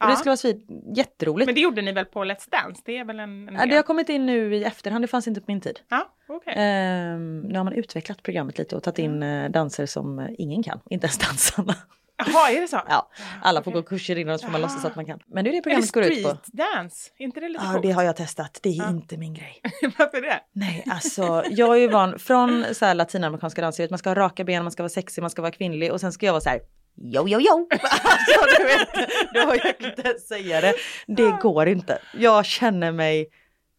Ja. 0.01 0.07
det 0.07 0.17
skulle 0.17 0.31
vara 0.31 0.37
svin, 0.37 0.67
jätteroligt. 0.97 1.47
Men 1.47 1.55
det 1.55 1.61
gjorde 1.61 1.83
ni 1.83 1.93
väl 1.93 2.05
på 2.05 2.25
Let's 2.25 2.51
Dance? 2.51 2.83
Det 2.85 2.97
är 2.99 3.05
väl 3.05 3.21
en, 3.21 3.49
en 3.49 3.55
Ja, 3.55 3.67
det 3.67 3.77
har 3.77 3.83
kommit 3.83 4.09
in 4.09 4.27
nu 4.27 4.57
i 4.57 4.65
efterhand, 4.65 5.05
det 5.05 5.09
fanns 5.09 5.29
inte 5.29 5.41
på 5.41 5.45
min 5.49 5.61
tid. 5.61 5.81
Ja, 5.89 6.15
okej. 6.29 6.53
Ehm, 6.57 7.41
nu 7.41 7.57
har 7.59 7.65
man 7.65 7.73
utvecklat 7.73 8.23
programmet 8.23 8.59
lite 8.59 8.77
och 8.77 8.83
tagit 8.83 8.99
in 8.99 9.23
eh, 9.23 9.51
danser 9.51 9.87
som 9.87 10.19
eh, 10.19 10.27
ingen 10.39 10.63
kan, 10.63 10.81
inte 10.91 11.07
ens 11.07 11.19
dansarna. 11.19 11.75
Jaha, 12.19 12.51
är 12.51 12.61
det 12.61 12.69
så? 12.69 12.81
Ja, 12.89 13.11
alla 13.43 13.63
får 13.63 13.71
okej. 13.71 13.83
gå 13.83 13.89
kurser 13.89 14.19
innan 14.19 14.39
så 14.39 14.45
får 14.47 14.53
man 14.53 14.61
låtsas 14.61 14.85
att 14.85 14.97
man 14.97 15.07
kan. 15.07 15.21
Men 15.27 15.45
det 15.45 15.51
är 15.51 15.53
det 15.53 15.57
Är 15.57 15.61
det 15.61 15.63
programmet 15.63 15.93
går 15.93 16.05
ut 16.05 16.23
på. 16.23 16.37
dance? 16.53 17.11
Inte 17.19 17.41
det 17.41 17.49
lite 17.49 17.65
Ja, 17.65 17.73
coolt? 17.73 17.83
det 17.83 17.91
har 17.93 18.03
jag 18.03 18.17
testat. 18.17 18.61
Det 18.63 18.69
är 18.69 18.75
Ja. 18.75 18.89
inte 18.91 19.17
min 19.17 19.35
grej. 19.35 19.61
Varför 19.99 20.21
det? 20.21 20.41
Nej, 20.53 20.85
alltså 20.91 21.43
jag 21.51 21.75
är 21.77 21.81
ju 21.81 21.89
van 21.89 22.19
från 22.19 22.65
så 22.73 22.85
här 22.85 22.95
latinamerikanska 22.95 23.63
danser, 23.63 23.87
man 23.91 23.99
ska 23.99 24.11
ha 24.11 24.15
raka 24.15 24.45
ben, 24.45 24.63
man 24.65 24.73
ska 24.73 24.83
vara 24.83 24.89
sexig, 24.89 25.23
man 25.23 25.31
ska 25.31 25.43
vara 25.43 25.53
kvinnlig 25.53 25.93
och 25.93 26.01
sen 26.01 26.13
ska 26.13 26.27
jag 26.27 26.33
vara 26.33 26.41
så 26.41 26.49
här 26.49 26.61
Jo, 26.97 27.25
jo, 27.29 27.39
jo! 27.41 27.69
Alltså, 27.71 28.57
du 28.59 28.65
vet, 28.65 29.47
har 29.47 29.55
jag 29.65 29.91
inte 29.91 30.03
ens 30.03 30.29
säga 30.29 30.61
det. 30.61 30.75
Det 31.07 31.37
går 31.43 31.69
inte. 31.69 31.99
Jag 32.19 32.45
känner 32.47 32.93
mig 32.93 33.29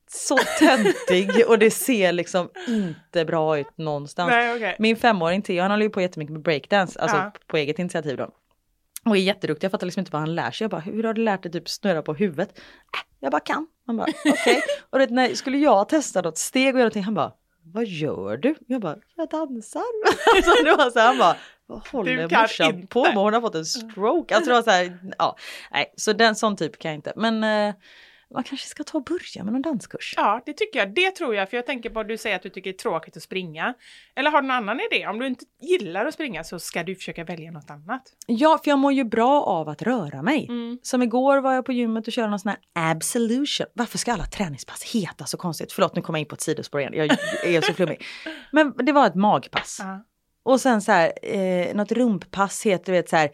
så 0.09 0.37
töntig 0.59 1.29
och 1.47 1.59
det 1.59 1.71
ser 1.71 2.11
liksom 2.11 2.49
inte 2.67 3.25
bra 3.25 3.59
ut 3.59 3.77
någonstans. 3.77 4.29
Nej, 4.29 4.55
okej. 4.55 4.75
Min 4.79 4.95
femåring 4.95 5.41
Theo, 5.41 5.61
han 5.61 5.71
håller 5.71 5.83
ju 5.83 5.89
på 5.89 6.01
jättemycket 6.01 6.33
med 6.33 6.41
breakdance, 6.41 6.99
alltså 6.99 7.17
Ja. 7.17 7.31
på 7.47 7.57
eget 7.57 7.79
initiativ 7.79 8.17
då. 8.17 8.29
Och 9.05 9.17
är 9.17 9.21
jätteduktig, 9.21 9.65
jag 9.65 9.71
fattar 9.71 9.85
liksom 9.87 9.99
inte 10.01 10.11
vad 10.11 10.21
han 10.21 10.35
lär 10.35 10.51
sig. 10.51 10.63
Jag 10.65 10.71
bara, 10.71 10.81
hur 10.81 11.03
har 11.03 11.13
du 11.13 11.23
lärt 11.23 11.43
dig 11.43 11.51
typ 11.51 11.69
snurra 11.69 12.01
på 12.01 12.13
huvudet? 12.13 12.49
Äh, 12.57 12.63
jag 13.19 13.31
bara 13.31 13.39
kan. 13.39 13.67
Han 13.87 13.97
bara, 13.97 14.07
okej. 14.25 14.61
och 14.89 14.99
det, 14.99 15.09
när, 15.09 15.33
skulle 15.35 15.57
jag 15.57 15.89
testa 15.89 16.21
något 16.21 16.37
steg 16.37 16.75
och 16.75 16.79
göra 16.79 16.83
någonting, 16.85 17.03
han 17.03 17.13
bara, 17.13 17.31
vad 17.77 17.85
gör 17.85 18.37
du? 18.37 18.55
Jag 18.67 18.81
bara, 18.81 18.97
jag 19.15 19.29
dansar. 19.29 19.83
alltså 20.35 20.63
det 20.63 20.75
var 20.75 20.89
så 20.89 20.99
här, 20.99 21.07
han 21.07 21.17
bara, 21.17 21.35
vad 21.65 21.87
håller 21.87 22.41
morsan 22.41 22.75
inte. 22.75 22.87
på 22.87 23.03
med? 23.03 23.15
Hon 23.15 23.33
har 23.33 23.41
fått 23.41 23.55
en 23.55 23.65
stroke. 23.65 24.35
Alltså 24.35 24.49
det 24.49 24.55
var 24.55 24.63
så 24.63 24.69
här, 24.69 24.99
ja, 25.17 25.37
nej, 25.71 25.93
så 25.97 26.13
den 26.13 26.35
sån 26.35 26.55
typ 26.55 26.79
kan 26.79 26.91
jag 26.91 26.97
inte. 26.97 27.13
Men 27.15 27.43
eh, 27.43 27.75
man 28.33 28.43
kanske 28.43 28.67
ska 28.67 28.83
ta 28.83 28.97
och 28.97 29.03
börja 29.03 29.43
med 29.43 29.53
någon 29.53 29.61
danskurs. 29.61 30.13
Ja, 30.17 30.41
det 30.45 30.53
tycker 30.53 30.79
jag. 30.79 30.93
Det 30.93 31.11
tror 31.11 31.35
jag, 31.35 31.49
för 31.49 31.57
jag 31.57 31.65
tänker 31.65 31.89
på 31.89 31.99
att 31.99 32.07
du 32.07 32.17
säger 32.17 32.35
att 32.35 32.41
du 32.41 32.49
tycker 32.49 32.69
det 32.69 32.75
är 32.75 32.77
tråkigt 32.77 33.17
att 33.17 33.23
springa. 33.23 33.73
Eller 34.15 34.31
har 34.31 34.41
du 34.41 34.47
någon 34.47 34.57
annan 34.57 34.79
idé? 34.91 35.07
Om 35.07 35.19
du 35.19 35.27
inte 35.27 35.45
gillar 35.61 36.05
att 36.05 36.13
springa 36.13 36.43
så 36.43 36.59
ska 36.59 36.83
du 36.83 36.95
försöka 36.95 37.23
välja 37.23 37.51
något 37.51 37.69
annat. 37.69 38.01
Ja, 38.27 38.59
för 38.63 38.71
jag 38.71 38.79
mår 38.79 38.93
ju 38.93 39.03
bra 39.03 39.43
av 39.43 39.69
att 39.69 39.81
röra 39.81 40.21
mig. 40.21 40.45
Mm. 40.49 40.79
Som 40.81 41.03
igår 41.03 41.37
var 41.37 41.53
jag 41.53 41.65
på 41.65 41.71
gymmet 41.71 42.07
och 42.07 42.13
körde 42.13 42.29
någon 42.29 42.39
sån 42.39 42.49
här 42.49 42.89
absolution. 42.91 43.67
Varför 43.73 43.97
ska 43.97 44.13
alla 44.13 44.25
träningspass 44.25 44.83
heta 44.83 45.25
så 45.25 45.37
konstigt? 45.37 45.71
Förlåt, 45.71 45.95
nu 45.95 46.01
kommer 46.01 46.19
jag 46.19 46.21
in 46.21 46.27
på 46.27 46.35
ett 46.35 46.41
sidospår 46.41 46.81
igen. 46.81 46.93
Jag 46.93 47.05
är 47.55 47.61
så 47.61 47.73
flummig. 47.73 48.05
Men 48.51 48.73
det 48.77 48.91
var 48.91 49.07
ett 49.07 49.15
magpass. 49.15 49.77
Ja. 49.79 50.03
Och 50.43 50.61
sen 50.61 50.81
så 50.81 50.91
här, 50.91 51.13
eh, 51.21 51.75
något 51.75 51.91
rumppass 51.91 52.65
heter 52.65 52.85
du 52.85 52.91
vet 52.91 53.09
så 53.09 53.15
här, 53.15 53.29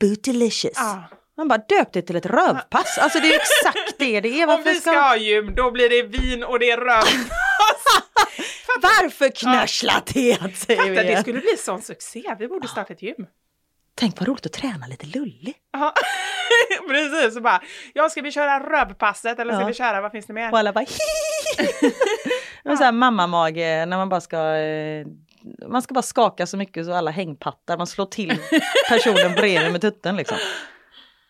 bootylicious. 0.00 0.76
Ja. 0.76 1.04
Man 1.36 1.48
bara 1.48 1.58
döpt 1.58 1.92
det 1.92 2.02
till 2.02 2.16
ett 2.16 2.26
rövpass. 2.26 2.98
Alltså 2.98 3.20
det 3.20 3.28
är 3.34 3.36
exakt 3.36 3.98
det 3.98 4.20
det 4.20 4.40
är. 4.40 4.42
Om 4.48 4.56
Varför 4.56 4.72
vi 4.72 4.80
ska 4.80 4.90
ha 4.90 5.16
gym, 5.16 5.54
då 5.54 5.70
blir 5.70 5.88
det 5.88 6.02
vin 6.18 6.44
och 6.44 6.58
det 6.58 6.70
är 6.70 6.76
röv. 6.76 7.04
Varför 8.82 9.28
knörsla 9.28 10.00
teet 10.00 10.56
säger 10.56 10.90
vi 10.90 10.96
det 10.96 11.20
skulle 11.20 11.40
bli 11.40 11.56
sån 11.58 11.82
succé. 11.82 12.36
Vi 12.38 12.48
borde 12.48 12.68
starta 12.68 12.92
ett 12.92 13.02
gym. 13.02 13.26
Tänk 13.94 14.18
vad 14.20 14.28
roligt 14.28 14.46
att 14.46 14.52
träna 14.52 14.86
lite 14.86 15.06
lullig. 15.06 15.54
Ja. 15.72 15.94
Precis, 16.88 17.34
så 17.34 17.40
bara, 17.40 17.62
ja 17.94 18.08
ska 18.08 18.20
vi 18.22 18.32
köra 18.32 18.60
rövpasset 18.70 19.38
eller 19.38 19.52
ska 19.52 19.60
Ja. 19.62 19.66
vi 19.66 19.74
köra, 19.74 20.00
vad 20.00 20.12
finns 20.12 20.26
det 20.26 20.32
mer? 20.32 20.52
Och 20.52 20.58
alla 20.58 20.72
bara 20.72 20.84
Men 22.64 22.78
så 22.78 22.84
här 22.84 22.92
mammamage 22.92 23.56
när 23.56 23.86
man 23.96 24.08
bara 24.08 24.20
ska 24.20 24.38
eh, 24.56 25.06
man 25.68 25.82
ska 25.82 25.94
bara 25.94 26.02
skaka 26.02 26.46
så 26.46 26.56
mycket 26.56 26.86
så 26.86 26.92
alla 26.94 27.10
hängpattar, 27.10 27.76
man 27.78 27.86
slår 27.86 28.06
till 28.06 28.38
personen 28.88 29.32
bredvid 29.34 29.72
med 29.72 29.80
tutten 29.80 30.16
liksom. 30.16 30.38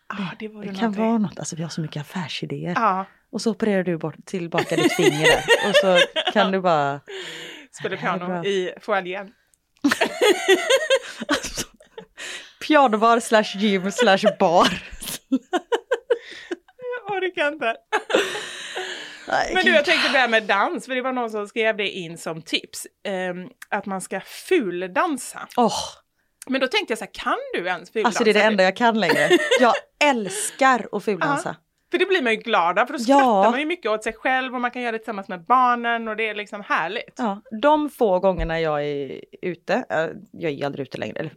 Ja, 0.09 0.30
det 0.38 0.48
vore 0.48 0.66
Det 0.68 0.78
kan 0.78 0.92
vara 0.92 1.18
något, 1.18 1.38
alltså 1.38 1.57
vi 1.57 1.62
har 1.62 1.70
så 1.70 1.80
mycket 1.80 2.00
affärsidéer. 2.00 2.72
Ja, 2.76 3.07
Och 3.32 3.42
så 3.42 3.50
opererar 3.50 3.82
du 3.82 3.96
bort 3.98 4.26
tillbaka 4.26 4.76
ditt 4.76 4.92
finger 4.92 5.26
där. 5.26 5.42
Och 5.68 5.76
så 5.76 5.98
kan 6.32 6.52
du 6.52 6.61
bara... 6.61 7.00
spela 7.72 7.96
Det 7.96 8.00
piano 8.00 8.44
i 8.44 8.72
foajén. 8.80 9.32
Pianobar 12.66 13.20
slash 13.20 13.57
gym 13.57 13.90
slash 13.92 14.36
bar. 14.38 14.68
Jag 17.09 17.16
orkar 17.16 17.48
inte. 17.52 17.76
Men 19.54 19.64
du, 19.64 19.70
jag 19.74 19.84
tänkte 19.84 20.12
börja 20.12 20.28
med 20.28 20.42
dans, 20.42 20.86
för 20.86 20.94
det 20.94 21.02
var 21.02 21.12
någon 21.12 21.30
som 21.30 21.46
skrev 21.48 21.76
det 21.76 21.88
in 21.90 22.18
som 22.18 22.42
tips. 22.42 22.86
ehm, 23.04 23.48
att 23.68 23.86
man 23.86 24.00
ska 24.00 24.20
fuldansa. 24.20 25.48
Åh, 25.57 25.72
Men 26.51 26.61
då 26.61 26.66
tänkte 26.68 26.90
jag 26.92 26.99
så 26.99 27.05
här, 27.05 27.12
kan 27.12 27.38
du 27.53 27.66
ens 27.66 27.90
fuldansa? 27.90 28.09
alltså 28.09 28.24
det 28.24 28.30
är 28.30 28.34
det 28.34 28.42
enda 28.42 28.64
jag 28.64 28.76
kan 28.76 29.01
längre. 29.01 29.28
Jag 29.61 29.72
älskar 30.05 30.88
att 30.92 31.05
fuldansa. 31.05 31.57
För 31.90 31.99
det 31.99 32.07
blir 32.07 32.22
man 32.22 32.32
ju 32.32 32.38
glad 32.38 32.78
av, 32.78 32.86
för 32.86 32.92
då 32.92 32.99
Ja. 32.99 33.05
skrattar 33.18 33.51
man 33.51 33.61
ju 33.61 33.66
mycket 33.66 33.90
åt 33.90 34.05
sig 34.05 34.12
själv 34.12 34.55
och 34.55 34.61
man 34.61 34.70
kan 34.70 34.82
göra 34.82 34.92
det 34.92 34.99
tillsammans 34.99 35.28
med 35.28 35.44
barnen 35.44 36.09
och 36.09 36.16
det 36.16 36.28
är 36.28 36.34
liksom 36.34 36.61
härligt. 36.62 37.14
Ja, 37.16 37.42
de 37.62 37.90
få 37.90 38.18
gångerna 38.18 38.61
jag 38.61 38.84
är 38.84 39.20
ute, 39.42 39.74
eh, 39.90 40.07
jag 40.32 40.53
är 40.53 40.66
aldrig 40.66 40.86
ute 40.86 40.99
längre. 40.99 41.18
Eller, 41.20 41.32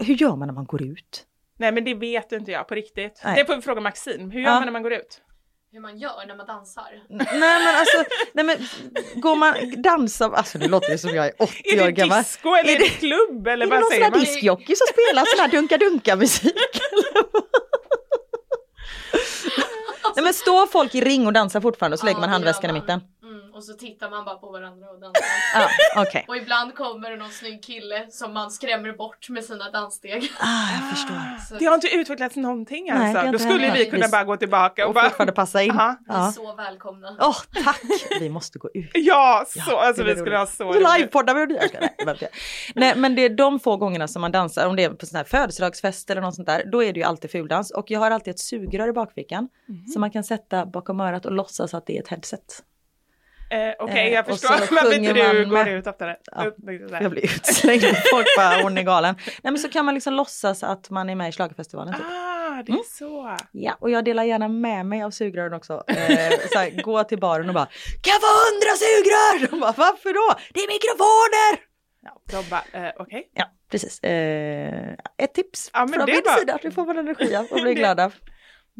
hur 0.00 0.14
gör 0.14 0.36
man 0.36 0.48
när 0.48 0.54
man 0.54 0.64
går 0.64 0.82
ut? 0.82 1.26
Nej 1.58 1.72
men 1.72 1.84
det 1.84 1.94
vet 1.94 2.32
inte 2.32 2.50
jag 2.50 2.68
på 2.68 2.74
riktigt. 2.74 3.20
Nej. 3.24 3.34
Det 3.36 3.44
får 3.44 3.56
vi 3.56 3.62
fråga 3.62 3.80
Maxine. 3.80 4.30
Hur 4.32 4.40
gör 4.40 4.48
Ja. 4.48 4.54
man 4.54 4.64
när 4.64 4.72
man 4.72 4.82
går 4.82 4.92
ut? 4.92 5.20
Hur 5.72 5.80
man 5.80 5.98
gör 5.98 6.26
när 6.26 6.36
man 6.36 6.46
dansar. 6.46 7.02
Nej 7.08 7.26
men 7.40 7.76
alltså, 7.76 8.04
nej 8.32 8.44
men 8.44 8.56
går 9.20 9.36
man 9.36 9.54
dansa, 9.82 10.24
alltså 10.34 10.58
nu 10.58 10.68
låter 10.68 10.90
det 10.92 10.98
som 10.98 11.14
jag 11.14 11.26
är 11.26 11.32
80 11.38 11.54
Är 11.64 11.80
år 11.82 11.86
det 11.86 11.92
gammal. 11.92 12.18
disco 12.22 12.48
eller 12.54 12.70
är 12.70 12.74
Är 12.74 12.78
det, 12.78 12.84
det- 12.84 12.90
klubb 12.90 13.46
eller 13.46 13.66
Är 13.66 13.70
det 13.70 13.76
vad 13.76 13.80
någon 13.80 13.82
sån 13.82 13.90
säger 13.90 14.04
här 14.04 14.10
man? 14.10 14.20
diskjockey 14.20 14.76
som 14.76 14.86
spelar 14.92 15.24
sån 15.24 15.40
här 15.40 15.48
dunka-dunka 15.48 16.16
musik? 16.16 16.54
Nej 20.16 20.24
men 20.24 20.34
står 20.34 20.66
folk 20.66 20.94
i 20.94 21.00
ring 21.00 21.26
och 21.26 21.32
dansar 21.32 21.60
fortfarande 21.60 21.94
och 21.94 21.98
så 21.98 22.04
Ja, 22.04 22.08
lägger 22.08 22.20
man 22.20 22.28
det 22.28 22.32
handväskan 22.32 22.70
i 22.70 22.72
man. 22.72 22.80
mitten? 22.82 23.00
Mm, 23.60 23.62
och 23.62 23.64
så 23.64 23.72
tittar 23.72 24.10
man 24.10 24.24
bara 24.24 24.34
på 24.36 24.50
varandra 24.50 24.86
och 24.90 25.00
dansar. 25.00 25.22
Ja, 25.94 26.02
okej. 26.02 26.24
Och 26.28 26.36
ibland 26.36 26.74
kommer 26.74 27.10
det 27.10 27.16
någon 27.16 27.30
snygg 27.30 27.62
kille 27.64 28.06
som 28.10 28.32
man 28.34 28.50
skrämmer 28.50 28.92
bort 28.92 29.28
med 29.28 29.44
sina 29.44 29.70
danssteg. 29.70 30.32
Ah, 30.40 30.72
jag 30.72 30.90
förstår. 30.96 31.38
Så 31.48 31.54
Det 31.58 31.64
har 31.64 31.74
inte 31.74 31.88
utvecklats 31.94 32.36
någonting 32.36 32.86
Nej, 32.94 33.16
alltså. 33.16 33.32
Då 33.32 33.38
skulle 33.38 33.72
vi 33.72 33.86
kunna 33.90 34.06
Vi- 34.06 34.10
bara 34.12 34.24
gå 34.24 34.36
tillbaka 34.36 34.82
och, 34.84 34.88
Och 34.88 34.94
bara... 34.94 35.04
fortfarande 35.04 35.32
passa 35.32 35.62
in. 35.62 35.70
Aha. 35.70 35.96
ni 36.08 36.14
är 36.14 36.18
Ja. 36.18 36.32
så 36.32 36.54
välkomna. 36.54 37.16
Åh, 37.20 37.36
tack! 37.64 37.80
Vi 38.20 38.28
måste 38.28 38.58
gå 38.58 38.68
ut. 38.74 38.90
Ja, 38.94 39.44
så, 39.48 39.60
Ja, 39.66 39.86
alltså 39.86 40.02
det 40.04 40.14
vi 40.14 40.20
skulle 40.20 40.36
ha 40.38 40.46
så 40.46 40.64
roligt. 40.64 40.88
Livepoddar 40.96 41.66
ska- 41.68 41.78
nej. 42.04 42.30
Nej 42.74 42.96
men 42.96 43.14
det 43.14 43.22
är 43.24 43.28
de 43.28 43.60
få 43.60 43.76
gångerna 43.76 44.08
som 44.08 44.20
man 44.22 44.32
dansar, 44.32 44.66
om 44.66 44.76
det 44.76 44.84
är 44.84 44.90
på 44.90 45.06
sån 45.06 45.16
här 45.16 45.24
födelsedagsfest 45.24 46.10
eller 46.10 46.20
något 46.20 46.34
sånt 46.34 46.48
där, 46.48 46.62
då 46.72 46.82
är 46.84 46.92
det 46.92 47.00
ju 47.00 47.04
alltid 47.06 47.30
fuldans. 47.30 47.70
Och 47.70 47.90
jag 47.90 48.00
har 48.00 48.10
alltid 48.10 48.30
ett 48.34 48.40
sugrör 48.40 48.88
i 48.88 48.92
bakfickan 48.92 49.48
Mhm. 49.68 49.86
som 49.86 50.00
man 50.00 50.10
kan 50.10 50.24
sätta 50.24 50.66
bakom 50.66 51.00
örat 51.00 51.26
och 51.26 51.32
låtsas 51.32 51.74
att 51.74 51.86
det 51.86 51.96
är 51.96 52.02
ett 52.02 52.08
headset. 52.08 52.62
Eh, 53.50 53.72
Okej, 53.78 54.06
Eh, 54.08 54.12
jag 54.14 54.20
och 54.28 54.30
förstår 54.38 54.48
så 54.48 54.54
varför 54.74 54.90
du 54.90 55.00
man 55.14 55.48
går 55.50 55.68
ut. 55.68 55.86
Ja, 55.86 56.44
liksom 56.54 56.88
så 56.88 56.94
här. 56.94 57.02
Jag 57.02 57.10
blir 57.10 57.24
utslängd, 57.24 57.82
folk 58.10 58.26
bara 58.36 58.62
hon 58.62 58.78
är 58.78 58.82
galen. 58.82 59.14
Nej 59.26 59.52
men 59.52 59.58
så 59.58 59.68
kan 59.68 59.84
man 59.84 59.94
liksom 59.94 60.14
låtsas 60.14 60.62
att 60.62 60.90
man 60.90 61.10
är 61.10 61.14
med 61.14 61.28
i 61.28 61.32
schlagerfestivalen 61.32 61.94
typ. 61.94 62.02
Ah, 62.06 62.62
det 62.66 62.72
är 62.72 62.96
så. 62.98 63.36
Ja, 63.52 63.76
och 63.80 63.90
jag 63.90 64.04
delar 64.04 64.22
gärna 64.24 64.48
med 64.48 64.86
mig 64.86 65.02
av 65.02 65.10
sugrören 65.10 65.52
också. 65.54 65.82
Eh, 65.86 66.32
så 66.52 66.58
här, 66.58 66.82
gå 66.82 67.04
till 67.04 67.18
baren 67.18 67.48
och 67.48 67.54
bara 67.54 67.66
Kan 68.02 68.12
jag 68.12 68.20
få 68.20 68.26
hundra 68.26 68.72
sugrör? 68.84 69.50
De 69.50 69.60
bara 69.60 69.74
varför 69.76 70.12
då? 70.14 70.40
Det 70.54 70.60
är 70.60 70.68
mikrofoner! 70.68 71.70
Ja, 72.02 72.20
de 72.30 72.50
bara, 72.50 72.86
eh, 72.86 72.92
okej. 72.98 73.30
Ja, 73.34 73.44
precis. 73.70 74.00
Eh, 74.02 74.92
ett 75.18 75.34
tips 75.34 75.70
Ja, 75.72 75.88
från 75.88 76.06
det 76.06 76.12
min 76.12 76.22
var- 76.24 76.36
sida, 76.38 76.58
det 76.62 76.70
får 76.70 76.86
man 76.86 76.98
energi 76.98 77.36
och 77.50 77.60
bli 77.62 77.74
Det- 77.74 77.74
glad 77.74 78.00
av. 78.00 78.14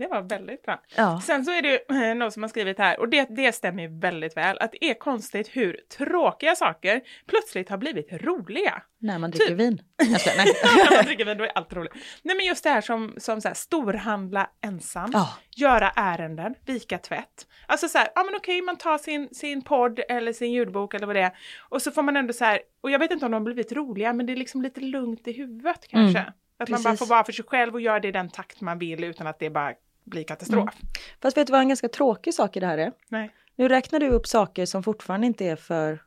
Det 0.01 0.07
var 0.07 0.23
väldigt 0.23 0.63
bra. 0.63 0.81
Ja. 0.97 1.21
Sen 1.27 1.45
så 1.45 1.51
är 1.51 1.63
det 1.63 1.91
eh, 1.91 2.15
någon 2.15 2.33
som 2.33 2.43
har 2.43 2.49
skrivit 2.49 2.79
här, 2.79 3.01
och 3.01 3.09
det, 3.09 3.27
det 3.37 3.53
stämmer 3.53 3.83
ju 3.83 3.99
väldigt 4.01 4.37
väl, 4.37 4.59
att 4.59 4.73
det 4.73 4.85
är 4.91 4.95
konstigt 4.95 5.49
hur 5.53 5.81
tråkiga 5.99 6.55
saker 6.57 7.01
plötsligt 7.27 7.69
har 7.69 7.77
blivit 7.79 8.13
roliga. 8.13 8.83
När 8.99 9.19
man 9.19 9.31
dricker 9.31 9.47
Typ. 9.47 9.59
vin. 9.59 9.83
Jag 10.11 10.21
ska, 10.21 10.31
nej. 10.37 10.47
När 10.91 10.97
man 10.97 11.05
dricker 11.05 11.25
vin, 11.25 11.39
då 11.39 11.45
är 11.45 11.53
allt 11.55 11.73
roligt. 11.73 11.93
Nej 12.23 12.37
men 12.37 12.47
just 12.47 12.65
det 12.65 12.71
här 12.71 12.81
som, 12.81 13.15
som 13.19 13.41
så 13.41 13.49
här, 13.49 13.55
storhandla 13.55 14.51
ensam, 14.65 15.11
Ja. 15.13 15.29
göra 15.57 15.91
ärenden, 15.97 16.55
vika 16.67 16.99
tvätt. 16.99 17.47
Alltså 17.67 17.89
så 17.89 17.99
här, 17.99 18.09
ja 18.15 18.25
men 18.25 18.35
okej 18.35 18.63
man 18.63 18.77
tar 18.77 18.99
sin, 18.99 19.29
sin 19.35 19.63
podd 19.63 20.01
eller 20.09 20.33
sin 20.33 20.53
ljudbok 20.53 20.95
eller 20.95 21.07
vad 21.07 21.17
det 21.17 21.23
är 21.23 21.33
och 21.69 21.83
så 21.83 21.91
får 21.91 22.03
man 22.03 22.17
ändå 22.17 22.33
så 22.33 22.45
här, 22.45 22.61
och 22.81 22.91
jag 22.91 22.99
vet 22.99 23.11
inte 23.11 23.25
om 23.27 23.33
de 23.33 23.37
har 23.37 23.45
blivit 23.45 23.73
roliga 23.73 24.13
men 24.13 24.27
det 24.27 24.33
är 24.33 24.37
liksom 24.37 24.63
lite 24.63 24.81
lugnt 24.81 25.29
i 25.29 25.33
huvudet 25.33 25.89
kanske. 25.89 26.19
Mm, 26.19 26.33
att 26.59 26.69
man 26.69 26.83
bara 26.83 26.91
precis. 26.91 27.09
får 27.09 27.15
vara 27.15 27.25
för 27.25 27.33
sig 27.33 27.45
själv 27.45 27.75
och 27.75 27.81
göra 27.81 28.01
det 28.01 28.09
i 28.09 28.13
den 28.13 28.31
takt 28.31 28.61
man 28.61 28.79
vill 28.79 29.05
utan 29.05 29.27
att 29.27 29.39
det 29.39 29.51
bara 29.51 29.75
blir 30.05 30.25
katastrof. 30.25 30.59
Mm. 30.75 30.93
Fast 31.23 31.37
vet 31.37 31.47
du 31.47 31.51
vad 31.51 31.61
en 31.61 31.69
ganska 31.69 31.89
tråkig 31.89 32.35
sak 32.35 32.57
i 32.57 32.61
det 32.61 32.67
här 32.67 32.79
är? 32.79 32.93
Nej. 33.09 33.31
Nu 33.57 33.69
räknar 33.69 34.01
du 34.01 34.09
upp 34.09 34.27
saker 34.27 34.67
som 34.67 34.83
fortfarande 34.83 35.27
inte 35.27 35.45
är 35.45 35.57
för 35.57 36.03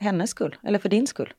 hennes 0.00 0.30
skull, 0.30 0.56
eller 0.62 0.78
för 0.78 0.88
din 0.88 1.06
skull. 1.06 1.32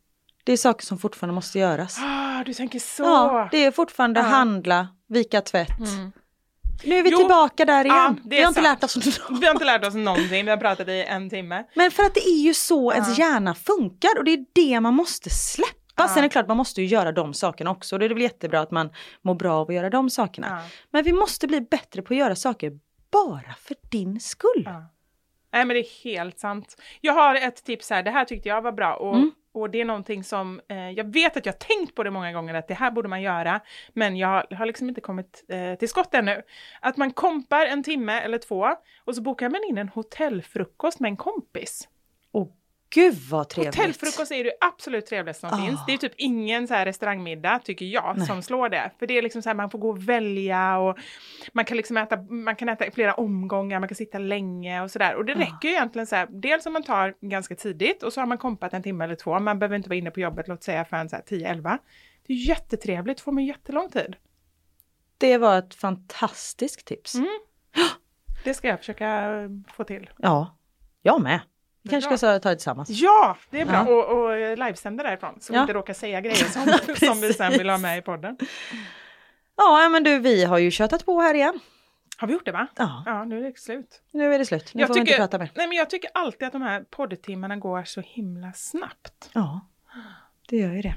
Det 0.44 0.52
är 0.54 0.58
saker 0.58 0.86
som 0.86 0.98
fortfarande 0.98 1.34
måste 1.36 1.60
göras. 1.60 1.98
Ah, 2.02 2.44
du 2.44 2.54
tänker 2.54 2.80
så. 2.80 3.04
Ja, 3.04 3.48
det 3.52 3.66
är 3.66 3.72
fortfarande 3.72 4.20
Ja. 4.20 4.24
handla, 4.26 4.88
vika 5.08 5.42
tvätt. 5.42 5.80
Mm. 5.80 6.12
Nu 6.84 6.96
är 6.98 7.04
vi 7.04 7.10
Jo, 7.10 7.18
tillbaka 7.18 7.66
där 7.66 7.86
igen. 7.86 7.96
ja, 7.98 8.16
vi 8.30 8.42
har 8.42 8.48
inte 8.48 8.62
lärt 8.62 8.84
oss 8.84 8.96
något. 8.96 9.40
Vi 9.42 9.46
har 9.46 9.54
inte 9.54 9.66
lärt 9.66 9.86
oss 9.88 9.94
någonting, 9.94 10.46
vi 10.46 10.52
har 10.52 10.58
pratat 10.58 10.88
i 10.88 11.04
en 11.04 11.30
timme. 11.30 11.64
Men 11.76 11.92
för 11.92 12.04
att 12.04 12.14
det 12.14 12.26
är 12.28 12.42
ju 12.44 12.54
så 12.54 12.92
Ja. 12.92 12.96
ens 12.96 13.18
hjärna 13.20 13.56
funkar 13.56 14.18
och 14.18 14.24
det 14.24 14.32
är 14.34 14.46
det 14.54 14.80
man 14.80 14.94
måste 14.94 15.30
släppa. 15.30 15.72
Ja. 15.98 16.08
Sen 16.08 16.18
är 16.18 16.22
det 16.22 16.30
klart 16.30 16.48
man 16.48 16.58
måste 16.58 16.82
ju 16.82 16.88
göra 16.88 17.12
de 17.12 17.34
sakerna 17.34 17.72
också. 17.72 17.98
Det 17.98 18.06
är 18.06 18.10
väl 18.10 18.22
jättebra 18.22 18.60
att 18.60 18.72
man 18.72 18.90
mår 19.22 19.36
bra 19.36 19.54
av 19.54 19.68
att 19.70 19.76
göra 19.76 19.90
de 19.90 20.10
sakerna. 20.10 20.48
Men 20.92 21.04
vi 21.04 21.14
måste 21.14 21.48
bli 21.48 21.62
bättre 21.62 22.02
på 22.02 22.14
att 22.14 22.18
göra 22.18 22.36
saker 22.36 22.80
bara 23.12 23.54
för 23.60 23.76
din 23.92 24.20
skull. 24.20 24.64
Ja. 24.66 24.86
Nej 25.54 25.66
men 25.66 25.74
det 25.76 25.80
är 25.80 26.04
helt 26.04 26.40
sant. 26.40 26.82
Jag 27.02 27.14
har 27.14 27.36
ett 27.36 27.64
tips 27.64 27.90
här, 27.90 28.04
det 28.04 28.12
här 28.12 28.26
tyckte 28.26 28.50
jag 28.50 28.62
var 28.62 28.72
bra 28.72 28.94
och, 28.96 29.16
Mm. 29.16 29.32
och 29.54 29.70
det 29.70 29.82
är 29.82 29.86
någonting 29.86 30.24
som 30.24 30.62
eh, 30.70 30.90
jag 30.90 31.14
vet 31.14 31.38
att 31.38 31.46
jag 31.46 31.54
har 31.54 31.58
tänkt 31.60 31.96
på 31.96 32.04
det 32.04 32.12
många 32.12 32.32
gånger 32.34 32.54
att 32.54 32.68
det 32.68 32.74
här 32.74 32.92
borde 32.92 33.10
man 33.10 33.22
göra 33.22 33.60
men 33.94 34.18
jag 34.18 34.28
har, 34.28 34.56
har 34.56 34.66
liksom 34.66 34.90
inte 34.90 35.02
kommit 35.02 35.44
eh, 35.50 35.76
till 35.80 35.90
skott 35.90 36.14
ännu. 36.14 36.42
Att 36.82 36.98
man 36.98 37.12
kompar 37.14 37.66
en 37.66 37.84
timme 37.84 38.20
eller 38.20 38.38
två 38.38 38.68
och 39.06 39.16
så 39.16 39.22
bokar 39.22 39.50
man 39.50 39.64
in 39.70 39.78
en 39.78 39.90
hotellfrukost 39.90 41.00
med 41.00 41.10
en 41.10 41.18
kompis. 41.18 41.88
Gud 42.96 43.16
vad 43.30 43.50
trevligt. 43.50 43.76
Hotellfrukost 43.76 44.32
är 44.32 44.44
det 44.44 44.54
absolut 44.62 45.06
trevligaste 45.06 45.50
som 45.50 45.60
Ah. 45.60 45.66
finns. 45.66 45.80
Det 45.88 45.94
är 45.94 45.98
typ 45.98 46.14
ingen 46.18 46.68
så 46.68 46.74
här 46.74 46.86
restaurangmiddag, 46.86 47.60
tycker 47.60 47.86
jag, 47.86 48.18
Nej. 48.18 48.28
som 48.28 48.42
slår 48.42 48.70
det. 48.70 48.92
För 49.00 49.08
det 49.08 49.18
är 49.18 49.22
liksom 49.22 49.42
så 49.42 49.50
här, 49.50 49.54
man 49.56 49.70
får 49.70 49.80
gå 49.80 49.90
och 49.90 50.10
välja 50.10 50.78
och 50.78 50.98
man 51.54 51.66
kan 51.66 51.78
liksom 51.78 51.98
äta, 51.98 52.18
man 52.22 52.56
kan 52.56 52.70
äta 52.70 52.92
flera 52.92 53.14
omgångar, 53.14 53.80
man 53.80 53.90
kan 53.90 53.96
sitta 53.96 54.18
länge 54.20 54.82
och 54.82 54.92
sådär. 54.92 55.16
Och 55.16 55.26
det 55.26 55.34
Ah. 55.36 55.40
räcker 55.40 55.68
ju 55.68 55.74
egentligen 55.74 56.08
så 56.08 56.16
här, 56.16 56.28
dels 56.30 56.66
om 56.66 56.74
man 56.74 56.84
tar 56.84 57.16
ganska 57.22 57.56
tidigt 57.56 58.04
och 58.04 58.14
så 58.14 58.22
har 58.22 58.28
man 58.28 58.38
kompat 58.38 58.74
en 58.74 58.84
timme 58.84 59.04
eller 59.04 59.16
två. 59.16 59.40
Man 59.40 59.60
behöver 59.60 59.76
inte 59.76 59.90
vara 59.90 59.98
inne 59.98 60.12
på 60.12 60.20
jobbet, 60.20 60.48
låt 60.48 60.64
säga 60.64 60.86
förrän 60.86 61.10
så 61.10 61.16
här 61.16 61.24
10-11. 61.24 61.78
Det 62.28 62.34
är 62.34 62.38
jättetrevligt, 62.38 63.20
får 63.22 63.32
man 63.32 63.46
jättelång 63.46 63.90
tid. 63.90 64.16
Det 65.18 65.38
var 65.38 65.58
ett 65.60 65.76
fantastiskt 65.76 66.86
tips. 66.88 67.16
Mm. 67.16 67.28
Det 68.44 68.54
ska 68.54 68.68
jag 68.68 68.80
försöka 68.80 69.32
få 69.74 69.84
till. 69.84 70.10
Ja, 70.18 70.58
jag 71.02 71.22
med. 71.22 71.40
Vi 71.86 71.90
kanske 71.92 72.18
ska 72.18 72.40
ta 72.40 72.50
det 72.50 72.56
tillsammans. 72.56 72.90
Ja, 72.90 73.38
det 73.50 73.62
är 73.62 73.66
bra. 73.66 73.76
Ja. 73.76 73.94
Och, 73.94 74.24
och 74.26 74.58
livesända 74.58 75.04
därifrån, 75.04 75.38
så 75.42 75.54
vi 75.54 75.58
Ja. 75.58 75.62
inte 75.62 75.74
råkar 75.74 75.94
säga 75.94 76.22
grejer 76.22 76.36
som, 76.46 76.96
som 77.08 77.22
vi 77.22 77.34
sen 77.34 77.52
vill 77.52 77.70
ha 77.70 77.78
med 77.78 77.98
i 77.98 78.02
podden. 78.02 78.38
Ja, 79.58 79.90
men 79.92 80.04
du, 80.04 80.20
vi 80.20 80.44
har 80.46 80.58
ju 80.58 80.72
tjötat 80.72 81.06
på 81.06 81.22
här 81.22 81.34
igen. 81.34 81.60
Har 82.18 82.28
vi 82.28 82.34
gjort 82.34 82.46
det 82.46 82.52
va? 82.52 82.68
Ja, 82.76 83.04
Ja, 83.06 83.24
nu 83.24 83.38
är 83.40 83.44
det 83.52 83.60
slut. 83.60 84.02
nu 84.12 84.34
är 84.36 84.40
det 84.40 84.46
slut. 84.46 84.72
Nu 84.74 84.82
Jag 84.82 84.88
får 84.88 84.94
vi 84.94 85.00
inte 85.00 85.12
tycker, 85.12 85.22
prata 85.24 85.38
mer. 85.38 85.52
nej, 85.56 85.68
men 85.68 85.78
jag 85.78 85.90
tycker 85.90 86.10
alltid 86.14 86.46
att 86.48 86.52
de 86.54 86.62
här 86.62 86.82
poddtimmarna 86.90 87.56
går 87.56 87.84
så 87.84 88.02
himla 88.02 88.54
snabbt. 88.54 89.30
Ja, 89.34 89.62
det 90.50 90.58
gör 90.58 90.72
ju 90.74 90.82
det. 90.82 90.94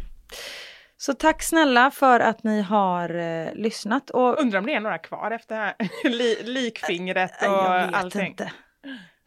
Så 0.97 1.15
tack 1.15 1.43
snälla 1.43 1.91
för 1.91 2.21
att 2.21 2.45
ni 2.45 2.63
har 2.63 3.15
eh, 3.15 3.55
lyssnat. 3.55 4.11
Och 4.11 4.41
Undrar 4.41 4.59
om 4.59 4.67
det 4.67 4.75
är 4.75 4.81
några 4.81 4.99
kvar 4.99 5.31
efter 5.31 5.57
här 5.57 5.75
Li, 6.09 6.43
likfingret 6.43 7.33
och 7.43 7.47
jag 7.53 7.87
vet 7.87 7.95
allting. 7.95 8.27
inte. 8.27 8.53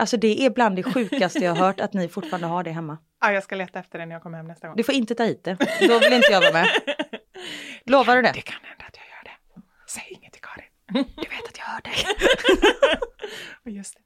Alltså 0.02 0.18
det 0.18 0.46
är 0.46 0.50
bland 0.50 0.76
det 0.76 0.84
sjukaste 0.84 1.40
jag 1.40 1.56
har 1.56 1.66
hört 1.66 1.80
att 1.80 1.94
ni 1.94 2.08
fortfarande 2.08 2.48
har 2.48 2.64
det 2.64 2.72
hemma. 2.72 2.98
Ja, 3.22 3.32
jag 3.32 3.44
ska 3.44 3.56
leta 3.56 3.80
efter 3.80 4.00
det 4.00 4.06
när 4.06 4.16
jag 4.16 4.24
kommer 4.24 4.38
hem 4.38 4.48
nästa 4.48 4.68
gång. 4.68 4.78
Du 4.78 4.84
får 4.84 4.96
inte 4.96 5.16
ta 5.16 5.24
hit 5.24 5.44
det. 5.44 5.58
Då 5.88 6.00
vill 6.00 6.14
inte 6.14 6.32
jag 6.32 6.42
vara 6.42 6.54
med. 6.54 6.68
Lovar 7.86 8.16
du 8.16 8.22
det? 8.22 8.32
Det 8.36 8.42
kan 8.42 8.60
hända 8.64 8.86
att 8.88 8.98
jag 8.98 9.06
gör 9.06 9.24
det. 9.24 9.62
Säg 9.88 10.04
inget 10.10 10.34
till 10.34 10.42
Karin. 10.42 10.66
Du 11.16 11.30
vet 11.30 11.48
att 11.50 11.58
jag 11.58 11.66
hör 11.66 11.82
dig. 11.82 11.96
Just 13.78 13.96
det. 13.96 14.02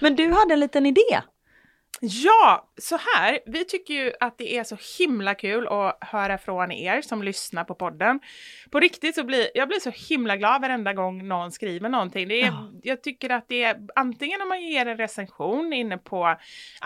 Men 0.00 0.16
du 0.16 0.32
hade 0.32 0.54
en 0.54 0.60
liten 0.60 0.86
idé. 0.86 1.22
Ja, 2.00 2.68
så 2.78 2.96
här. 3.14 3.38
Vi 3.46 3.64
tycker 3.64 3.94
ju 3.94 4.12
att 4.20 4.38
det 4.38 4.56
är 4.56 4.64
så 4.64 4.76
himla 4.98 5.34
kul 5.34 5.66
att 5.68 5.98
höra 6.00 6.38
från 6.38 6.72
er 6.72 7.02
som 7.02 7.22
lyssnar 7.22 7.64
på 7.64 7.74
podden. 7.74 8.20
På 8.70 8.80
riktigt 8.80 9.14
så 9.14 9.24
blir 9.24 9.48
jag 9.54 9.68
blir 9.68 9.80
så 9.80 9.90
himla 9.90 10.36
glad 10.36 10.60
varenda 10.62 10.92
gång 10.92 11.28
någon 11.28 11.52
skriver 11.52 11.88
någonting. 11.88 12.28
Det 12.28 12.40
är, 12.42 12.46
Ja. 12.46 12.70
Jag 12.82 13.02
tycker 13.02 13.30
att 13.30 13.48
det 13.48 13.64
är 13.64 13.76
antingen 13.94 14.42
om 14.42 14.48
man 14.48 14.62
ger 14.62 14.86
en 14.86 14.96
recension 14.96 15.72
inne 15.72 15.98
på 15.98 16.36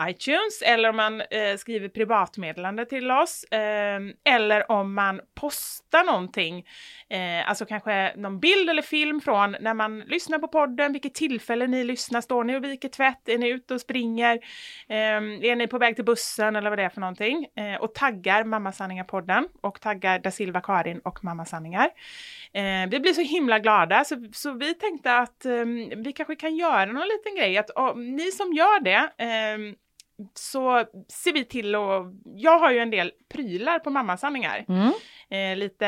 iTunes 0.09 0.63
eller 0.63 0.89
om 0.89 0.97
man 0.97 1.21
eh, 1.21 1.57
skriver 1.59 1.89
privatmeddelande 1.89 2.87
till 2.87 3.11
oss 3.11 3.45
eh, 3.45 4.01
eller 4.25 4.71
om 4.71 4.95
man 4.95 5.21
postar 5.35 6.05
någonting, 6.05 6.67
eh, 7.09 7.49
alltså 7.49 7.65
kanske 7.65 8.13
någon 8.17 8.41
bild 8.41 8.71
eller 8.71 8.83
film 8.83 9.21
från 9.21 9.57
när 9.61 9.75
man 9.75 10.01
lyssnar 10.01 10.39
på 10.39 10.49
podden, 10.49 10.93
vilket 10.93 11.15
tillfälle 11.15 11.67
ni 11.67 11.85
lyssnar, 11.85 12.21
står 12.21 12.45
ni 12.45 12.57
och 12.57 12.65
viker 12.65 12.89
tvätt, 12.89 13.29
är 13.29 13.39
ni 13.39 13.49
ute 13.49 13.75
och 13.75 13.81
springer, 13.81 14.41
är 15.01 15.57
ni 15.57 15.67
på 15.67 15.79
väg 15.79 15.97
till 15.97 16.05
bussen 16.05 16.57
eller 16.57 16.71
vad 16.71 16.79
det 16.79 16.83
är 16.83 16.89
för 16.89 17.01
någonting 17.01 17.47
eh, 17.57 17.81
och 17.81 17.95
taggar 17.95 18.45
Mamma 18.45 18.73
Sanningar-podden 18.73 19.49
och 19.61 19.81
taggar 19.81 20.19
Da 20.19 20.31
Silva 20.31 20.61
Karin 20.61 20.99
och 20.99 21.25
Mamma 21.25 21.45
Sanningar. 21.45 21.91
Eh, 22.53 22.91
vi 22.91 23.01
blir 23.01 23.13
så 23.13 23.21
himla 23.23 23.59
glada 23.59 24.05
så, 24.05 24.25
så 24.33 24.53
vi 24.53 24.75
tänkte 24.75 25.19
att 25.19 25.45
eh, 25.45 25.65
vi 25.97 26.13
kanske 26.17 26.37
kan 26.37 26.57
göra 26.57 26.85
någon 26.85 27.09
liten 27.09 27.37
grej, 27.37 27.59
att 27.59 27.97
ni 27.97 28.31
som 28.31 28.53
gör 28.53 28.81
det 28.81 29.25
eh, 29.25 29.75
så 30.35 30.85
ser 31.09 31.33
vi 31.33 31.45
till 31.45 31.77
och 31.77 32.13
jag 32.25 32.59
har 32.59 32.71
ju 32.71 32.79
en 32.79 32.91
del 32.91 33.13
prylar 33.33 33.79
på 33.79 33.91
Mammasanningar. 33.91 34.65
Mm. 34.69 34.93
Eh, 35.31 35.57
lite 35.57 35.87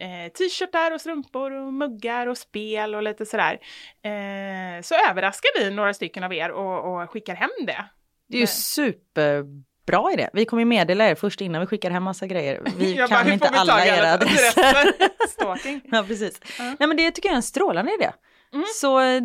eh, 0.00 0.32
t-shirtar 0.32 0.94
och 0.94 1.00
strumpor 1.00 1.52
och 1.52 1.72
muggar 1.72 2.26
och 2.26 2.38
spel 2.38 2.94
och 2.94 3.02
lite 3.02 3.26
sådär. 3.26 3.58
Eh, 4.02 4.82
så 4.82 4.94
överraskar 5.10 5.60
vi 5.60 5.70
några 5.70 5.94
stycken 5.94 6.24
av 6.24 6.32
er 6.32 6.50
och, 6.50 7.02
och 7.02 7.10
skickar 7.10 7.34
hem 7.34 7.50
det. 7.66 7.84
Det 8.28 8.36
är 8.36 8.40
ju 8.40 8.46
superbra 8.46 10.12
idé. 10.12 10.28
Vi 10.32 10.44
kommer 10.44 10.64
meddela 10.64 11.08
er 11.08 11.14
först 11.14 11.40
innan 11.40 11.60
vi 11.60 11.66
skickar 11.66 11.90
hem 11.90 12.02
massa 12.02 12.26
grejer. 12.26 12.62
Vi 12.76 12.96
bara, 12.98 13.08
kan 13.08 13.26
hur 13.26 13.32
inte 13.32 13.48
alla 13.48 13.86
era 13.86 14.12
adresser. 14.12 14.92
Stalking. 15.28 15.80
ja, 15.84 16.04
precis. 16.08 16.40
Ja. 16.58 16.64
Nej, 16.64 16.88
men 16.88 16.96
det 16.96 17.10
tycker 17.10 17.28
jag 17.28 17.32
är 17.32 17.36
en 17.36 17.42
strålande 17.42 17.94
idé. 17.94 18.12
Mm. 18.52 18.64
Så 18.74 19.00
eh, 19.00 19.20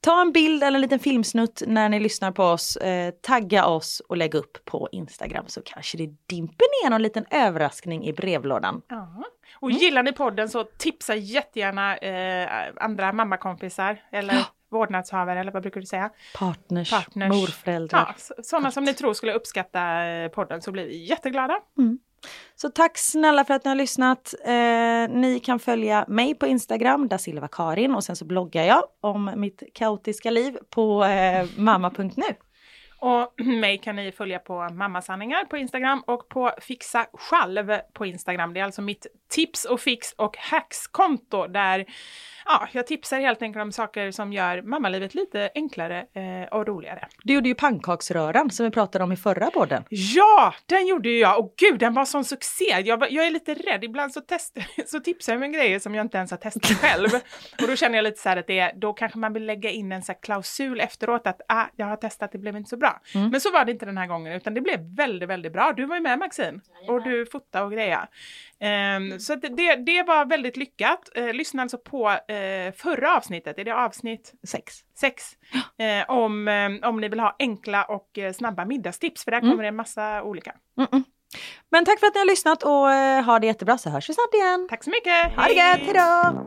ta 0.00 0.20
en 0.20 0.32
bild 0.32 0.62
eller 0.62 0.76
en 0.76 0.80
liten 0.80 0.98
filmsnutt 0.98 1.62
när 1.66 1.88
ni 1.88 2.00
lyssnar 2.00 2.32
på 2.32 2.44
oss. 2.44 2.76
Eh, 2.76 3.10
tagga 3.10 3.66
oss 3.66 4.02
och 4.08 4.16
lägg 4.16 4.34
upp 4.34 4.64
på 4.64 4.88
Instagram 4.92 5.44
så 5.48 5.62
kanske 5.62 5.98
det 5.98 6.06
dimper 6.26 6.84
ner 6.84 6.90
någon 6.90 7.02
liten 7.02 7.24
överraskning 7.30 8.06
i 8.06 8.12
brevlådan. 8.12 8.82
Ja. 8.88 9.24
Och 9.60 9.70
gillar 9.70 10.02
ni 10.02 10.12
podden 10.12 10.48
så 10.48 10.64
tipsa 10.64 11.14
jättegärna 11.14 11.96
eh, 11.96 12.72
andra 12.80 13.12
mammakompisar 13.12 14.02
eller 14.12 14.44
vårdnadshavare 14.72 15.40
eller 15.40 15.52
vad 15.52 15.62
brukar 15.62 15.80
du 15.80 15.86
säga? 15.86 16.10
Partners, 16.38 16.90
Partners. 16.90 17.28
morföräldrar. 17.28 18.04
Ja, 18.08 18.14
så- 18.18 18.34
sådana 18.42 18.70
som 18.70 18.84
ni 18.84 18.94
tror 18.94 19.14
skulle 19.14 19.32
uppskatta 19.32 20.04
eh, 20.04 20.28
podden 20.28 20.62
så 20.62 20.72
blir 20.72 20.86
vi 20.86 21.04
jätteglada. 21.04 21.60
Så 22.54 22.68
tack 22.70 22.98
snälla 22.98 23.44
för 23.44 23.54
att 23.54 23.64
ni 23.64 23.68
har 23.68 23.76
lyssnat. 23.76 24.34
Eh, 24.44 24.52
ni 25.20 25.40
kan 25.44 25.58
följa 25.58 26.04
mig 26.08 26.34
på 26.34 26.46
Instagram, 26.46 27.08
da 27.08 27.18
Silva 27.18 27.48
Karin 27.48 27.94
och 27.94 28.04
sen 28.04 28.16
så 28.16 28.24
bloggar 28.24 28.64
jag 28.64 28.82
om 29.00 29.30
mitt 29.36 29.62
kaotiska 29.74 30.30
liv 30.30 30.56
på 30.70 31.04
eh, 31.04 31.46
mamma.nu. 31.56 32.22
Och 32.98 33.34
mig 33.44 33.78
kan 33.78 33.96
ni 33.96 34.12
följa 34.12 34.38
på 34.38 34.68
Mammasanningar 34.72 35.44
på 35.44 35.56
Instagram 35.56 36.02
och 36.06 36.28
på 36.28 36.52
Fixa 36.60 37.06
själv 37.12 37.72
på 37.92 38.06
Instagram. 38.06 38.54
Det 38.54 38.60
är 38.60 38.64
alltså 38.64 38.82
mitt 38.82 39.06
tips 39.30 39.64
och 39.64 39.80
fix 39.80 40.12
och 40.12 40.36
hacks-konto 40.38 41.46
där 41.46 41.86
ja, 42.44 42.68
jag 42.72 42.86
tipsar 42.86 43.20
helt 43.20 43.42
enkelt 43.42 43.62
om 43.62 43.72
saker 43.72 44.10
som 44.10 44.32
gör 44.32 44.62
mammalivet 44.62 45.14
lite 45.14 45.50
enklare 45.54 45.98
eh, 45.98 46.58
och 46.58 46.66
roligare. 46.66 47.08
Du 47.22 47.34
gjorde 47.34 47.48
ju 47.48 47.54
pannkaksröran 47.54 48.50
som 48.50 48.64
vi 48.64 48.70
pratade 48.70 49.04
om 49.04 49.12
i 49.12 49.16
förra 49.16 49.50
podden. 49.50 49.84
Ja, 49.88 50.54
den 50.66 50.86
gjorde 50.86 51.10
jag! 51.10 51.38
Och 51.38 51.54
gud, 51.56 51.78
den 51.78 51.94
var 51.94 52.04
sån 52.04 52.24
succé! 52.24 52.82
Jag, 52.84 53.12
jag 53.12 53.26
är 53.26 53.30
lite 53.30 53.54
rädd, 53.54 53.84
ibland 53.84 54.12
så, 54.12 54.20
test, 54.20 54.58
så 54.86 55.00
tipsar 55.00 55.32
jag 55.32 55.40
med 55.40 55.52
grejer 55.54 55.78
som 55.78 55.94
jag 55.94 56.04
inte 56.04 56.16
ens 56.16 56.30
har 56.30 56.38
testat 56.38 56.78
själv. 56.78 57.08
och 57.62 57.66
då 57.66 57.76
känner 57.76 57.98
jag 57.98 58.02
lite 58.02 58.20
så 58.20 58.28
här 58.28 58.36
att 58.36 58.46
det 58.46 58.58
är, 58.58 58.72
då 58.76 58.92
kanske 58.92 59.18
man 59.18 59.32
vill 59.32 59.46
lägga 59.46 59.70
in 59.70 59.92
en 59.92 60.02
så 60.02 60.14
klausul 60.14 60.80
efteråt 60.80 61.26
att 61.26 61.40
ah, 61.48 61.66
jag 61.76 61.86
har 61.86 61.96
testat, 61.96 62.32
det 62.32 62.38
blev 62.38 62.56
inte 62.56 62.70
så 62.70 62.76
bra. 62.76 63.00
Mm. 63.14 63.30
Men 63.30 63.40
så 63.40 63.50
var 63.50 63.64
det 63.64 63.72
inte 63.72 63.86
den 63.86 63.98
här 63.98 64.06
gången, 64.06 64.32
utan 64.32 64.54
det 64.54 64.60
blev 64.60 64.80
väldigt, 64.96 65.28
väldigt 65.28 65.52
bra. 65.52 65.72
Du 65.76 65.86
var 65.86 65.96
ju 65.96 66.02
med 66.02 66.18
Maxine 66.18 66.60
och 66.88 67.04
du 67.04 67.26
fotade 67.26 67.64
och 67.64 67.72
grejer. 67.72 68.08
Um, 68.62 69.20
så 69.20 69.34
det, 69.34 69.76
det 69.76 70.02
var 70.02 70.24
väldigt 70.24 70.56
lyckat. 70.56 71.08
Uh, 71.18 71.32
lyssna 71.32 71.62
alltså 71.62 71.78
på 71.78 72.08
uh, 72.08 72.72
förra 72.76 73.16
avsnittet, 73.16 73.58
är 73.58 73.64
det 73.64 73.74
avsnitt 73.74 74.32
sex? 74.46 74.74
sex 75.00 75.24
uh, 75.54 76.10
om, 76.10 76.48
um, 76.48 76.80
om 76.82 77.00
ni 77.00 77.08
vill 77.08 77.20
ha 77.20 77.36
enkla 77.38 77.84
och 77.84 78.18
snabba 78.34 78.64
middagstips, 78.64 79.24
för 79.24 79.30
där 79.30 79.38
mm. 79.38 79.50
kommer 79.50 79.62
det 79.62 79.68
en 79.68 79.76
massa 79.76 80.22
olika. 80.22 80.54
Mm 80.78 80.88
-mm. 80.90 81.04
Men 81.70 81.84
tack 81.84 82.00
för 82.00 82.06
att 82.06 82.14
ni 82.14 82.20
har 82.20 82.26
lyssnat 82.26 82.62
och 82.62 83.24
ha 83.26 83.38
det 83.38 83.46
jättebra 83.46 83.78
så 83.78 83.90
hörs 83.90 84.08
vi 84.08 84.14
snart 84.14 84.34
igen. 84.34 84.66
Tack 84.70 84.84
så 84.84 84.90
mycket! 84.90 85.36
Ha 85.36 85.48
det 85.48 85.54
gött, 85.54 85.80
hejdå! 85.80 86.46